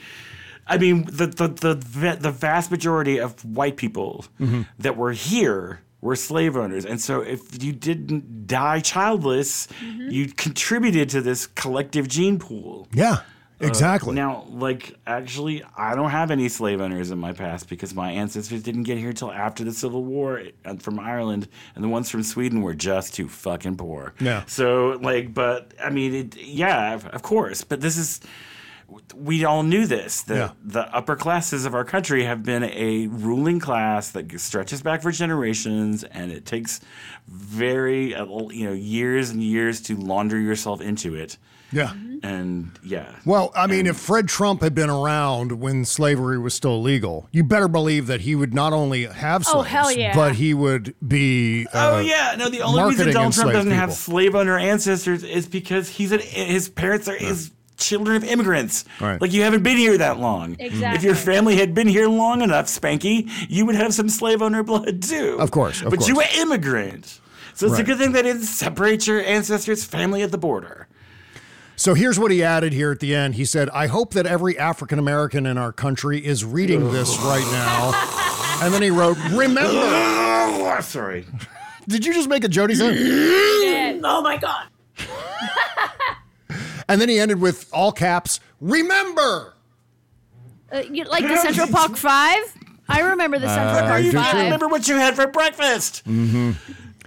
I 0.67 0.79
mean, 0.79 1.05
the 1.05 1.27
the 1.27 1.49
the, 1.75 2.17
the 2.21 2.31
vast 2.31 2.71
majority 2.71 3.19
of 3.21 3.45
white 3.45 3.77
people 3.77 4.25
Mhm. 4.41 4.67
that 4.79 4.97
were 4.97 5.13
here 5.13 5.81
were 6.01 6.17
slave 6.17 6.57
owners, 6.57 6.85
and 6.85 7.01
so 7.01 7.21
if 7.21 7.63
you 7.63 7.73
didn't 7.73 8.47
die 8.47 8.81
childless, 8.81 9.67
you 9.99 10.27
contributed 10.29 11.09
to 11.11 11.21
this 11.21 11.47
collective 11.49 12.07
gene 12.09 12.39
pool. 12.39 12.87
Yeah, 12.93 13.21
Uh, 13.61 13.67
exactly. 13.67 14.15
now, 14.15 14.45
like, 14.51 14.97
actually, 15.07 15.63
I 15.77 15.95
don't 15.95 16.11
have 16.11 16.31
any 16.31 16.49
slave 16.51 16.81
owners 16.81 17.11
in 17.11 17.19
my 17.19 17.33
past 17.33 17.69
because 17.71 17.95
my 17.95 18.11
ancestors 18.11 18.63
didn't 18.63 18.83
get 18.83 18.99
here 18.99 19.15
till 19.15 19.33
after 19.33 19.65
the 19.65 19.73
Civil 19.73 20.05
War 20.05 20.43
uh, 20.65 20.75
from 20.77 20.99
Ireland, 21.01 21.49
and 21.75 21.83
the 21.83 21.89
ones 21.89 22.11
from 22.11 22.23
Sweden 22.23 22.61
were 22.61 22.75
just 22.75 23.15
too 23.15 23.29
fucking 23.29 23.77
poor. 23.77 24.13
Yeah. 24.21 24.45
So, 24.47 24.99
like, 25.01 25.33
but 25.33 25.73
I 25.83 25.89
mean, 25.89 26.15
it, 26.15 26.37
yeah, 26.37 26.95
of, 26.95 27.23
course. 27.23 27.65
But 27.65 27.81
this 27.81 27.97
is, 27.97 28.21
we 29.15 29.45
all 29.47 29.63
knew 29.63 29.87
this. 29.87 30.23
The, 30.23 30.35
Yeah. 30.35 30.51
the 30.63 30.95
upper 30.95 31.17
classes 31.17 31.65
of 31.65 31.75
our 31.75 31.85
country 31.85 32.25
have 32.25 32.43
been 32.43 32.65
a 32.65 33.07
ruling 33.07 33.59
class 33.59 34.11
that 34.11 34.39
stretches 34.39 34.83
back 34.83 35.01
for 35.01 35.11
generations, 35.13 36.05
and 36.05 36.31
it 36.31 36.45
takes 36.45 36.81
very, 37.27 38.15
uh, 38.15 38.27
you 38.51 38.67
know, 38.67 38.73
years 38.75 39.31
and 39.31 39.43
years 39.43 39.81
to 39.83 39.97
launder 39.97 40.39
yourself 40.39 40.83
into 40.83 41.15
it. 41.15 41.39
Yeah. 41.73 41.93
And 42.23 42.73
yeah. 42.83 43.15
Well, 43.25 43.53
I 43.55 43.67
mean, 43.67 43.87
if 43.87 43.97
Fred 43.97 44.29
Trump 44.29 44.63
had 44.63 44.75
been 44.75 44.89
around 44.91 45.53
when 45.61 45.85
slavery 45.85 46.39
was 46.39 46.55
still 46.55 46.81
legal, 46.81 47.29
you 47.33 47.45
better 47.45 47.69
believe 47.69 48.07
that 48.07 48.23
he 48.23 48.35
would 48.35 48.55
not 48.55 48.73
only 48.73 49.05
have 49.05 49.43
Oh, 49.49 49.53
slaves, 49.63 49.69
hell 49.69 49.93
yeah. 49.93 50.15
but 50.15 50.35
he 50.37 50.55
would 50.55 50.95
be. 51.07 51.67
Uh, 51.67 51.93
Oh 51.97 51.99
yeah, 52.01 52.35
no. 52.39 52.49
The 52.49 52.63
only 52.63 52.83
reason 52.85 53.13
Donald 53.13 53.35
Trump 53.35 53.53
doesn't 53.53 53.71
have 53.71 53.93
slave 53.93 54.35
owner 54.35 54.59
ancestors 54.59 55.23
is 55.23 55.47
because 55.47 55.89
he's 55.89 56.11
an 56.13 56.21
his 56.21 56.69
parents 56.69 57.07
are 57.09 57.17
his 57.17 57.51
children 57.77 58.17
of 58.17 58.25
immigrants. 58.25 58.85
Right. 59.01 59.21
Like 59.21 59.33
you 59.35 59.43
haven't 59.43 59.63
been 59.63 59.77
here 59.77 59.99
that 59.99 60.19
long. 60.19 60.57
Exactly. 60.59 60.97
If 60.97 61.05
your 61.05 61.15
family 61.15 61.57
had 61.57 61.75
been 61.75 61.87
here 61.89 62.09
long 62.09 62.41
enough, 62.41 62.67
Spanky, 62.67 63.29
you 63.51 63.67
would 63.67 63.75
have 63.75 63.93
some 63.93 64.09
slave 64.09 64.41
owner 64.41 64.63
blood 64.63 65.03
too. 65.03 65.37
Of 65.39 65.51
course, 65.51 65.83
of 65.83 65.91
but 65.91 66.09
you 66.09 66.15
were 66.17 66.23
course. 66.23 66.39
immigrant. 66.39 67.21
So 67.55 67.67
it's 67.67 67.79
a 67.79 67.85
good 67.85 67.99
thing 67.99 68.13
they 68.13 68.23
didn't 68.23 68.43
separate 68.43 69.07
your 69.07 69.21
ancestors' 69.21 69.85
family 69.85 70.23
at 70.23 70.31
the 70.31 70.39
border. 70.39 70.89
So 71.77 71.93
here's 71.95 72.19
what 72.19 72.31
he 72.31 72.43
added 72.43 72.73
here 72.73 72.91
at 72.91 73.01
the 73.01 73.15
end. 73.15 73.35
He 73.35 73.45
said, 73.45 73.69
I 73.71 73.87
hope 73.87 74.15
that 74.15 74.27
every 74.27 74.59
African 74.59 74.99
American 74.99 75.45
in 75.47 75.59
our 75.59 75.73
country 75.73 76.25
is 76.25 76.45
reading 76.45 76.91
this 76.93 77.19
right 77.21 77.47
now. 77.53 78.23
And 78.59 78.73
then 78.73 78.81
he 78.81 78.89
wrote, 78.89 79.19
Remember. 79.33 80.81
Sorry. 80.83 81.27
Did 81.89 82.07
you 82.07 82.15
just 82.15 82.27
make 82.27 82.43
a 82.43 82.49
Jody 82.49 82.75
sound? 82.75 82.97
Oh 82.99 84.21
my 84.23 84.39
god. 84.39 84.69
And 86.89 86.99
then 86.99 87.11
he 87.11 87.19
ended 87.19 87.39
with 87.41 87.69
all 87.73 87.93
caps, 87.93 88.41
Remember. 88.63 89.53
Uh, 90.73 90.83
you, 90.91 91.05
like 91.05 91.25
the 91.29 91.37
Central 91.37 91.67
Park 91.69 91.97
Five? 91.99 92.43
I 92.89 93.01
remember 93.01 93.39
the 93.39 93.49
Central 93.49 93.77
Uh, 93.77 93.81
Park 93.81 93.93
I 93.93 94.03
do. 94.03 94.13
Five. 94.13 94.35
Remember 94.37 94.69
what 94.69 94.89
you 94.89 94.95
had 94.97 95.15
for 95.17 95.27
breakfast? 95.27 96.03
Mm-hmm. 96.07 96.53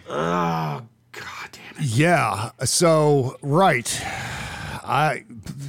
Oh, 0.10 0.82
Yeah. 1.82 2.52
So, 2.64 3.38
right. 3.42 3.88
I 4.90 5.24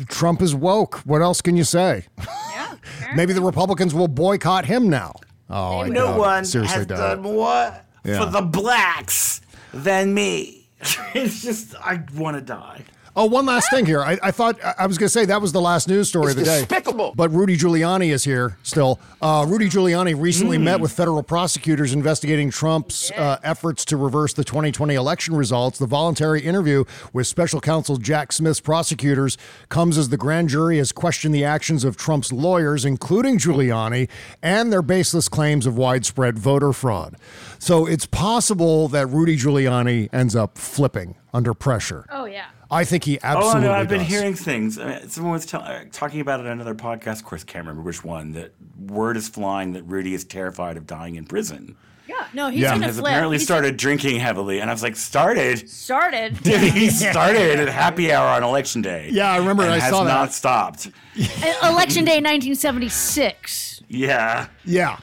Trump 0.08 0.40
is 0.42 0.54
woke. 0.54 0.96
What 1.04 1.20
else 1.22 1.40
can 1.42 1.56
you 1.56 1.64
say? 1.64 2.06
Yeah. 2.18 2.74
Maybe 3.14 3.32
the 3.32 3.42
Republicans 3.42 3.94
will 3.94 4.08
boycott 4.08 4.64
him 4.64 4.88
now. 4.88 5.12
Oh, 5.48 5.80
I 5.80 5.88
no 5.88 6.06
doubt 6.06 6.14
it. 6.14 6.18
one 6.18 6.44
Seriously 6.44 6.76
has 6.78 6.86
doubt 6.86 6.96
done 6.98 7.18
it. 7.18 7.22
more 7.22 7.74
Yeah. 8.04 8.24
for 8.24 8.26
the 8.30 8.42
blacks 8.42 9.40
than 9.74 10.14
me. 10.14 10.68
it's 11.14 11.42
just 11.42 11.74
I 11.76 12.02
want 12.14 12.36
to 12.36 12.40
die. 12.40 12.84
Oh, 13.20 13.26
one 13.26 13.44
last 13.44 13.68
thing 13.70 13.84
here. 13.84 14.00
I, 14.00 14.18
I 14.22 14.30
thought 14.30 14.58
I 14.78 14.86
was 14.86 14.96
going 14.96 15.04
to 15.08 15.12
say 15.12 15.26
that 15.26 15.42
was 15.42 15.52
the 15.52 15.60
last 15.60 15.88
news 15.88 16.08
story 16.08 16.30
It's 16.32 16.32
of 16.32 16.38
the 16.38 16.44
day. 16.44 16.60
despicable. 16.60 17.12
But 17.14 17.28
Rudy 17.34 17.54
Giuliani 17.54 18.10
is 18.14 18.24
here 18.24 18.56
still. 18.62 18.98
Uh, 19.20 19.44
Rudy 19.46 19.68
Giuliani 19.68 20.18
recently 20.18 20.56
Mm. 20.56 20.62
met 20.62 20.80
with 20.80 20.90
federal 20.90 21.22
prosecutors 21.22 21.92
investigating 21.92 22.50
Trump's 22.50 23.10
uh, 23.10 23.36
efforts 23.42 23.84
to 23.84 23.98
reverse 23.98 24.32
the 24.32 24.42
2020 24.42 24.94
election 24.94 25.36
results. 25.36 25.78
The 25.78 25.84
voluntary 25.86 26.40
interview 26.40 26.84
with 27.12 27.26
special 27.26 27.60
counsel 27.60 27.98
Jack 27.98 28.32
Smith's 28.32 28.60
prosecutors 28.60 29.36
comes 29.68 29.98
as 29.98 30.08
the 30.08 30.16
grand 30.16 30.48
jury 30.48 30.78
has 30.78 30.90
questioned 30.90 31.34
the 31.34 31.44
actions 31.44 31.84
of 31.84 31.98
Trump's 31.98 32.32
lawyers, 32.32 32.86
including 32.86 33.36
Giuliani, 33.36 34.08
and 34.42 34.72
their 34.72 34.80
baseless 34.80 35.28
claims 35.28 35.66
of 35.66 35.76
widespread 35.76 36.38
voter 36.38 36.72
fraud. 36.72 37.16
So 37.58 37.84
it's 37.84 38.06
possible 38.06 38.88
that 38.88 39.08
Rudy 39.08 39.36
Giuliani 39.36 40.08
ends 40.10 40.34
up 40.34 40.56
flipping 40.56 41.16
under 41.34 41.52
pressure. 41.52 42.06
Oh 42.10 42.24
yeah. 42.24 42.46
I 42.70 42.84
think 42.84 43.04
he 43.04 43.18
absolutely 43.22 43.68
oh 43.68 43.72
no, 43.72 43.78
I've 43.78 43.88
been 43.88 44.00
hearing 44.00 44.34
things. 44.34 44.78
I 44.78 44.86
mean, 45.00 45.08
someone 45.08 45.32
was 45.32 45.44
tell- 45.46 45.62
uh, 45.62 45.80
talking 45.90 46.20
about 46.20 46.40
it 46.40 46.46
on 46.46 46.52
another 46.52 46.74
podcast. 46.74 47.18
Of 47.18 47.24
course, 47.24 47.42
can't 47.44 47.64
remember 47.66 47.82
which 47.82 48.04
one. 48.04 48.32
That 48.32 48.52
word 48.78 49.16
is 49.16 49.28
flying 49.28 49.72
that 49.72 49.82
Rudy 49.84 50.14
is 50.14 50.24
terrified 50.24 50.76
of 50.76 50.86
dying 50.86 51.16
in 51.16 51.24
prison. 51.26 51.76
Yeah. 52.06 52.26
No, 52.32 52.48
he's 52.48 52.64
and 52.64 52.74
gonna 52.74 52.86
has 52.86 52.98
flip. 52.98 53.06
apparently 53.12 53.38
He's 53.38 53.44
started 53.46 53.76
drinking 53.76 54.18
heavily, 54.20 54.60
and 54.60 54.68
I 54.68 54.72
was 54.72 54.82
like, 54.82 54.96
started. 54.96 55.68
started. 55.68 56.40
Did 56.42 56.72
he 56.72 56.90
started 56.90 57.60
at 57.60 57.68
happy 57.68 58.12
hour 58.12 58.26
on 58.28 58.42
election 58.42 58.82
day. 58.82 59.08
Yeah, 59.12 59.30
I 59.30 59.38
remember 59.38 59.62
and 59.62 59.72
I 59.72 59.78
has 59.78 59.90
saw 59.90 60.04
that. 60.04 60.12
not 60.12 60.32
stopped. 60.32 60.90
Uh, 61.20 61.68
Election 61.72 62.04
Day 62.04 62.20
1976. 62.20 63.82
Yeah, 63.88 64.46
yeah. 64.64 64.98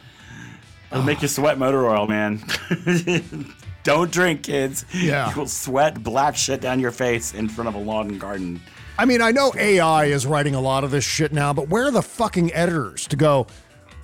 It'll 0.91 1.03
make 1.03 1.21
you 1.21 1.27
sweat 1.27 1.57
motor 1.59 1.85
oil, 1.87 2.07
man. 2.07 2.41
Don't 3.87 4.11
drink, 4.11 4.43
kids. 4.43 4.83
Yeah. 4.93 5.29
You 5.29 5.37
will 5.37 5.47
sweat 5.47 6.03
black 6.03 6.35
shit 6.35 6.59
down 6.59 6.81
your 6.81 6.91
face 6.91 7.33
in 7.33 7.47
front 7.47 7.69
of 7.69 7.75
a 7.75 7.77
lawn 7.77 8.09
and 8.09 8.19
garden. 8.19 8.59
I 8.99 9.05
mean, 9.05 9.21
I 9.21 9.31
know 9.31 9.53
AI 9.57 10.07
is 10.07 10.25
writing 10.25 10.55
a 10.55 10.59
lot 10.59 10.83
of 10.83 10.91
this 10.91 11.05
shit 11.05 11.31
now, 11.31 11.53
but 11.53 11.69
where 11.69 11.85
are 11.85 11.91
the 11.91 12.01
fucking 12.01 12.53
editors 12.53 13.07
to 13.07 13.15
go? 13.15 13.47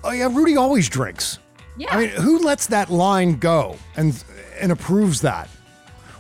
Oh 0.06 0.12
yeah, 0.12 0.30
Rudy 0.32 0.56
always 0.56 0.88
drinks. 0.88 1.40
Yeah. 1.78 1.94
I 1.94 2.00
mean, 2.00 2.10
who 2.12 2.40
lets 2.40 2.68
that 2.68 2.92
line 2.92 3.40
go 3.40 3.76
and 3.98 4.24
and 4.58 4.72
approves 4.72 5.20
that 5.20 5.50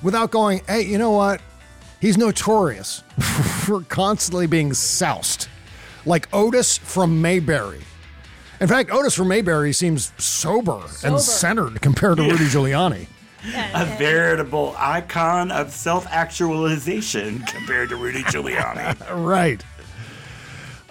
without 0.02 0.30
going, 0.30 0.60
hey, 0.68 0.82
you 0.82 0.98
know 0.98 1.12
what? 1.12 1.40
He's 2.02 2.18
notorious 2.18 3.02
for 3.66 3.80
constantly 3.84 4.46
being 4.46 4.74
soused, 4.74 5.48
like 6.06 6.28
Otis 6.34 6.78
from 6.78 7.22
Mayberry. 7.22 7.80
In 8.60 8.68
fact, 8.68 8.92
Otis 8.92 9.16
from 9.16 9.30
Mayberry 9.30 9.72
seems 9.72 10.12
sober, 10.22 10.82
Sober. 10.90 11.08
and 11.08 11.22
centered 11.22 11.80
compared 11.80 12.18
to 12.18 12.24
Rudy 12.24 12.44
Giuliani. 12.48 13.08
A 13.46 13.86
veritable 13.98 14.74
icon 14.78 15.52
of 15.52 15.72
self 15.72 16.08
actualization 16.08 17.40
compared 17.42 17.90
to 17.90 17.96
Rudy 17.98 18.24
Giuliani. 18.24 18.96
right. 19.26 19.64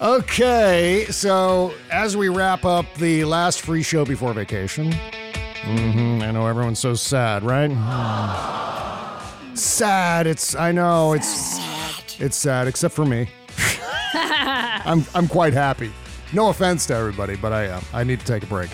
Okay, 0.01 1.05
so 1.09 1.73
as 1.91 2.17
we 2.17 2.27
wrap 2.29 2.65
up 2.65 2.85
the 2.95 3.23
last 3.25 3.61
free 3.61 3.83
show 3.83 4.03
before 4.05 4.33
vacation, 4.33 4.91
mhm, 4.91 6.21
I 6.21 6.31
know 6.31 6.45
everyone's 6.45 6.79
so 6.79 6.93
sad, 6.93 7.43
right? 7.43 7.71
sad. 9.55 10.27
It's 10.27 10.55
I 10.55 10.71
know 10.71 11.13
it's 11.13 11.27
sad. 11.27 12.03
it's 12.19 12.35
sad, 12.35 12.67
except 12.67 12.93
for 12.93 13.05
me. 13.05 13.29
I'm 14.13 15.05
I'm 15.15 15.27
quite 15.27 15.53
happy. 15.53 15.91
No 16.33 16.49
offense 16.49 16.85
to 16.87 16.95
everybody, 16.95 17.35
but 17.35 17.53
I 17.53 17.65
am. 17.67 17.83
I 17.93 18.03
need 18.03 18.19
to 18.19 18.25
take 18.25 18.43
a 18.43 18.47
break. 18.47 18.69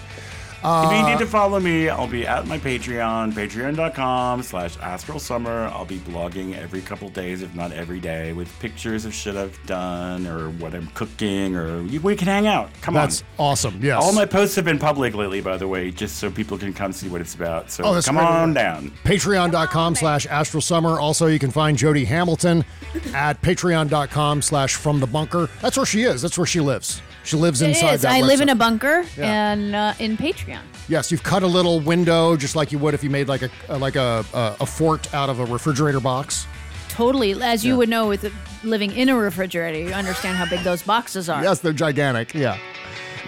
If 0.60 0.64
you 0.64 0.70
Uh, 0.70 1.10
need 1.10 1.20
to 1.20 1.26
follow 1.26 1.60
me, 1.60 1.90
I'll 1.90 2.08
be 2.08 2.28
at 2.28 2.46
my 2.48 2.58
Patreon, 2.60 3.34
patreon.com 3.34 4.44
slash 4.44 4.78
astral 4.82 5.20
summer. 5.20 5.68
I'll 5.74 5.86
be 5.86 5.98
blogging 6.00 6.58
every 6.58 6.82
couple 6.82 7.10
days, 7.10 7.42
if 7.42 7.54
not 7.56 7.72
every 7.72 8.00
day, 8.00 8.34
with 8.34 8.48
pictures 8.60 9.06
of 9.06 9.14
shit 9.14 9.36
I've 9.36 9.58
done 9.66 10.28
or 10.28 10.50
what 10.52 10.74
I'm 10.74 10.88
cooking, 10.94 11.56
or 11.56 11.82
you- 11.84 12.02
we 12.02 12.16
can 12.16 12.28
hang 12.28 12.48
out. 12.48 12.70
Come 12.82 12.94
That's 12.94 13.22
on. 13.22 13.26
That's 13.28 13.40
awesome. 13.40 13.80
Yes. 13.82 14.02
All 14.04 14.14
my 14.14 14.26
posts 14.26 14.56
have 14.56 14.66
been 14.66 14.80
public 14.80 15.16
lately, 15.16 15.42
by 15.42 15.58
the 15.58 15.68
way, 15.68 15.92
just 15.92 16.18
so 16.18 16.30
people 16.30 16.58
can 16.58 16.74
come 16.74 16.92
see 16.94 17.08
what 17.08 17.22
it's 17.22 17.36
about. 17.36 17.72
So 17.72 17.84
Oh, 17.84 18.02
come 18.02 18.16
great. 18.16 18.28
on 18.28 18.54
down. 18.54 18.92
Patreon.com 19.04 19.96
slash 19.96 20.28
Astral 20.28 20.62
Summer. 20.62 21.00
Also, 21.00 21.28
you 21.28 21.40
can 21.40 21.52
find 21.52 21.78
Jody 21.78 22.06
Hamilton 22.06 22.66
at 23.14 23.42
patreon.com 23.42 24.42
slash 24.42 24.76
from 24.76 25.00
the 25.00 25.08
bunker. 25.08 25.50
That's 25.62 25.78
where 25.78 25.86
she 25.86 26.04
is. 26.04 26.22
That's 26.22 26.38
where 26.38 26.48
she 26.48 26.60
lives. 26.60 27.02
She 27.24 27.36
lives 27.38 27.62
It 27.62 27.70
inside 27.70 27.96
is. 27.96 28.02
that 28.04 28.12
I 28.14 28.22
live 28.22 28.42
in 28.42 28.48
website. 28.48 28.52
a 28.52 28.56
bunker 28.56 29.06
Yeah. 29.18 29.52
and 29.52 29.76
uh, 29.76 29.94
in 30.00 30.18
Patreon. 30.18 30.62
Yes, 30.88 31.12
you've 31.12 31.22
cut 31.24 31.44
a 31.44 31.48
little 31.48 31.80
window 31.80 32.36
just 32.36 32.56
like 32.56 32.72
you 32.72 32.80
would 32.80 32.94
if 32.94 33.04
you 33.04 33.10
made 33.10 33.28
like 33.28 33.42
a 33.44 33.78
like 33.78 33.96
a 33.96 34.26
a, 34.34 34.56
a 34.62 34.66
fort 34.66 35.14
out 35.14 35.30
of 35.30 35.40
a 35.40 35.46
refrigerator 35.46 36.00
box. 36.00 36.48
Totally. 36.90 37.40
As 37.42 37.64
you 37.64 37.78
would 37.78 37.88
know 37.90 38.08
with 38.08 38.34
living 38.64 38.92
in 38.92 39.08
a 39.10 39.16
refrigerator, 39.16 39.78
you 39.80 39.94
understand 39.94 40.38
how 40.38 40.46
big 40.50 40.62
those 40.64 40.82
boxes 40.82 41.30
are. 41.30 41.44
Yes, 41.44 41.60
they're 41.60 41.72
gigantic. 41.74 42.34
Yeah. 42.34 42.58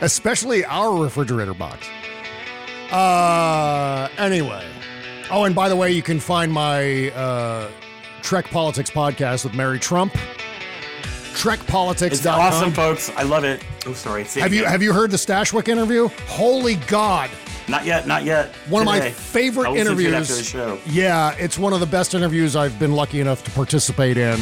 Especially 0.01 0.65
our 0.65 0.95
refrigerator 1.03 1.53
box. 1.53 1.87
Uh 2.91 4.09
anyway. 4.17 4.65
Oh, 5.29 5.43
and 5.45 5.55
by 5.55 5.69
the 5.69 5.75
way, 5.75 5.91
you 5.91 6.01
can 6.01 6.19
find 6.19 6.51
my 6.51 7.09
uh 7.11 7.69
Trek 8.21 8.49
Politics 8.49 8.89
podcast 8.89 9.43
with 9.45 9.53
Mary 9.53 9.79
Trump. 9.79 10.15
TrekPolitics.com. 11.33 12.11
It's 12.11 12.25
awesome, 12.25 12.71
folks. 12.71 13.09
I 13.15 13.23
love 13.23 13.43
it. 13.43 13.63
Oh, 13.85 13.93
sorry. 13.93 14.25
Say 14.25 14.41
Have 14.41 14.53
you 14.53 14.61
again. 14.61 14.71
have 14.71 14.81
you 14.83 14.93
heard 14.93 15.11
the 15.11 15.17
Stashwick 15.17 15.67
interview? 15.67 16.09
Holy 16.27 16.75
God! 16.75 17.29
Not 17.67 17.85
yet. 17.85 18.07
Not 18.07 18.23
yet. 18.25 18.53
One 18.69 18.81
of 18.81 18.85
my 18.87 19.09
favorite 19.11 19.67
I'll 19.67 19.73
listen 19.73 19.95
to 19.95 20.01
it 20.01 20.05
interviews. 20.07 20.29
after 20.29 20.35
the 20.35 20.43
show. 20.43 20.79
Yeah, 20.87 21.35
it's 21.37 21.57
one 21.57 21.73
of 21.73 21.79
the 21.79 21.85
best 21.85 22.13
interviews 22.13 22.55
I've 22.55 22.77
been 22.79 22.91
lucky 22.93 23.21
enough 23.21 23.43
to 23.45 23.51
participate 23.51 24.17
in. 24.17 24.37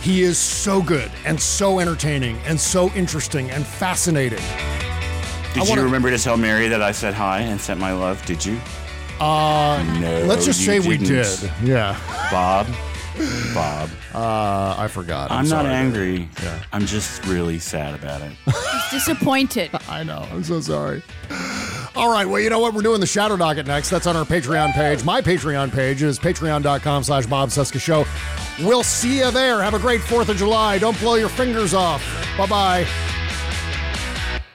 He 0.00 0.22
is 0.22 0.36
so 0.38 0.82
good 0.82 1.10
and 1.24 1.40
so 1.40 1.78
entertaining 1.80 2.36
and 2.46 2.58
so 2.60 2.90
interesting 2.92 3.50
and 3.50 3.64
fascinating. 3.66 4.40
Did 5.54 5.68
wanna- 5.68 5.80
you 5.80 5.84
remember 5.86 6.10
to 6.10 6.18
tell 6.18 6.36
Mary 6.36 6.68
that 6.68 6.82
I 6.82 6.92
said 6.92 7.14
hi 7.14 7.40
and 7.40 7.60
sent 7.60 7.78
my 7.80 7.92
love? 7.92 8.24
Did 8.26 8.44
you? 8.44 8.58
Uh, 9.20 9.82
No, 10.00 10.24
let's 10.26 10.44
just 10.44 10.64
say 10.64 10.80
we 10.80 10.96
didn't. 10.98 11.40
did. 11.40 11.52
Yeah. 11.62 11.96
Bob. 12.30 12.66
Bob. 13.54 13.90
Uh, 14.14 14.74
I 14.78 14.88
forgot. 14.88 15.30
I'm, 15.30 15.40
I'm, 15.40 15.48
not 15.48 15.64
sorry. 15.64 15.74
angry. 15.74 16.28
I'm 16.72 16.86
just 16.86 17.24
really 17.26 17.58
sad 17.58 17.94
about 17.94 18.22
it. 18.22 18.32
He's 18.44 18.90
disappointed. 18.90 19.70
I 19.88 20.02
know. 20.02 20.26
I'm 20.30 20.44
so 20.44 20.60
sorry. 20.60 21.02
All 21.94 22.10
right. 22.10 22.26
Well, 22.26 22.40
you 22.40 22.50
know 22.50 22.58
what? 22.58 22.74
We're 22.74 22.82
doing 22.82 23.00
the 23.00 23.06
Shadow 23.06 23.36
Docket 23.36 23.66
next. 23.66 23.90
That's 23.90 24.06
on 24.06 24.16
our 24.16 24.24
Patreon 24.24 24.72
page. 24.72 25.04
My 25.04 25.20
Patreon 25.20 25.72
page 25.72 26.02
is 26.02 26.18
patreon.com 26.18 27.02
slash 27.04 27.26
Bob 27.26 27.50
Cesca 27.50 27.80
Show. 27.80 28.06
We'll 28.66 28.82
see 28.82 29.18
you 29.18 29.30
there. 29.30 29.62
Have 29.62 29.74
a 29.74 29.78
great 29.78 30.00
4th 30.00 30.28
of 30.28 30.36
July. 30.36 30.78
Don't 30.78 30.98
blow 31.00 31.14
your 31.14 31.28
fingers 31.28 31.74
off. 31.74 32.02
Bye 32.38 32.46
bye. 32.46 32.86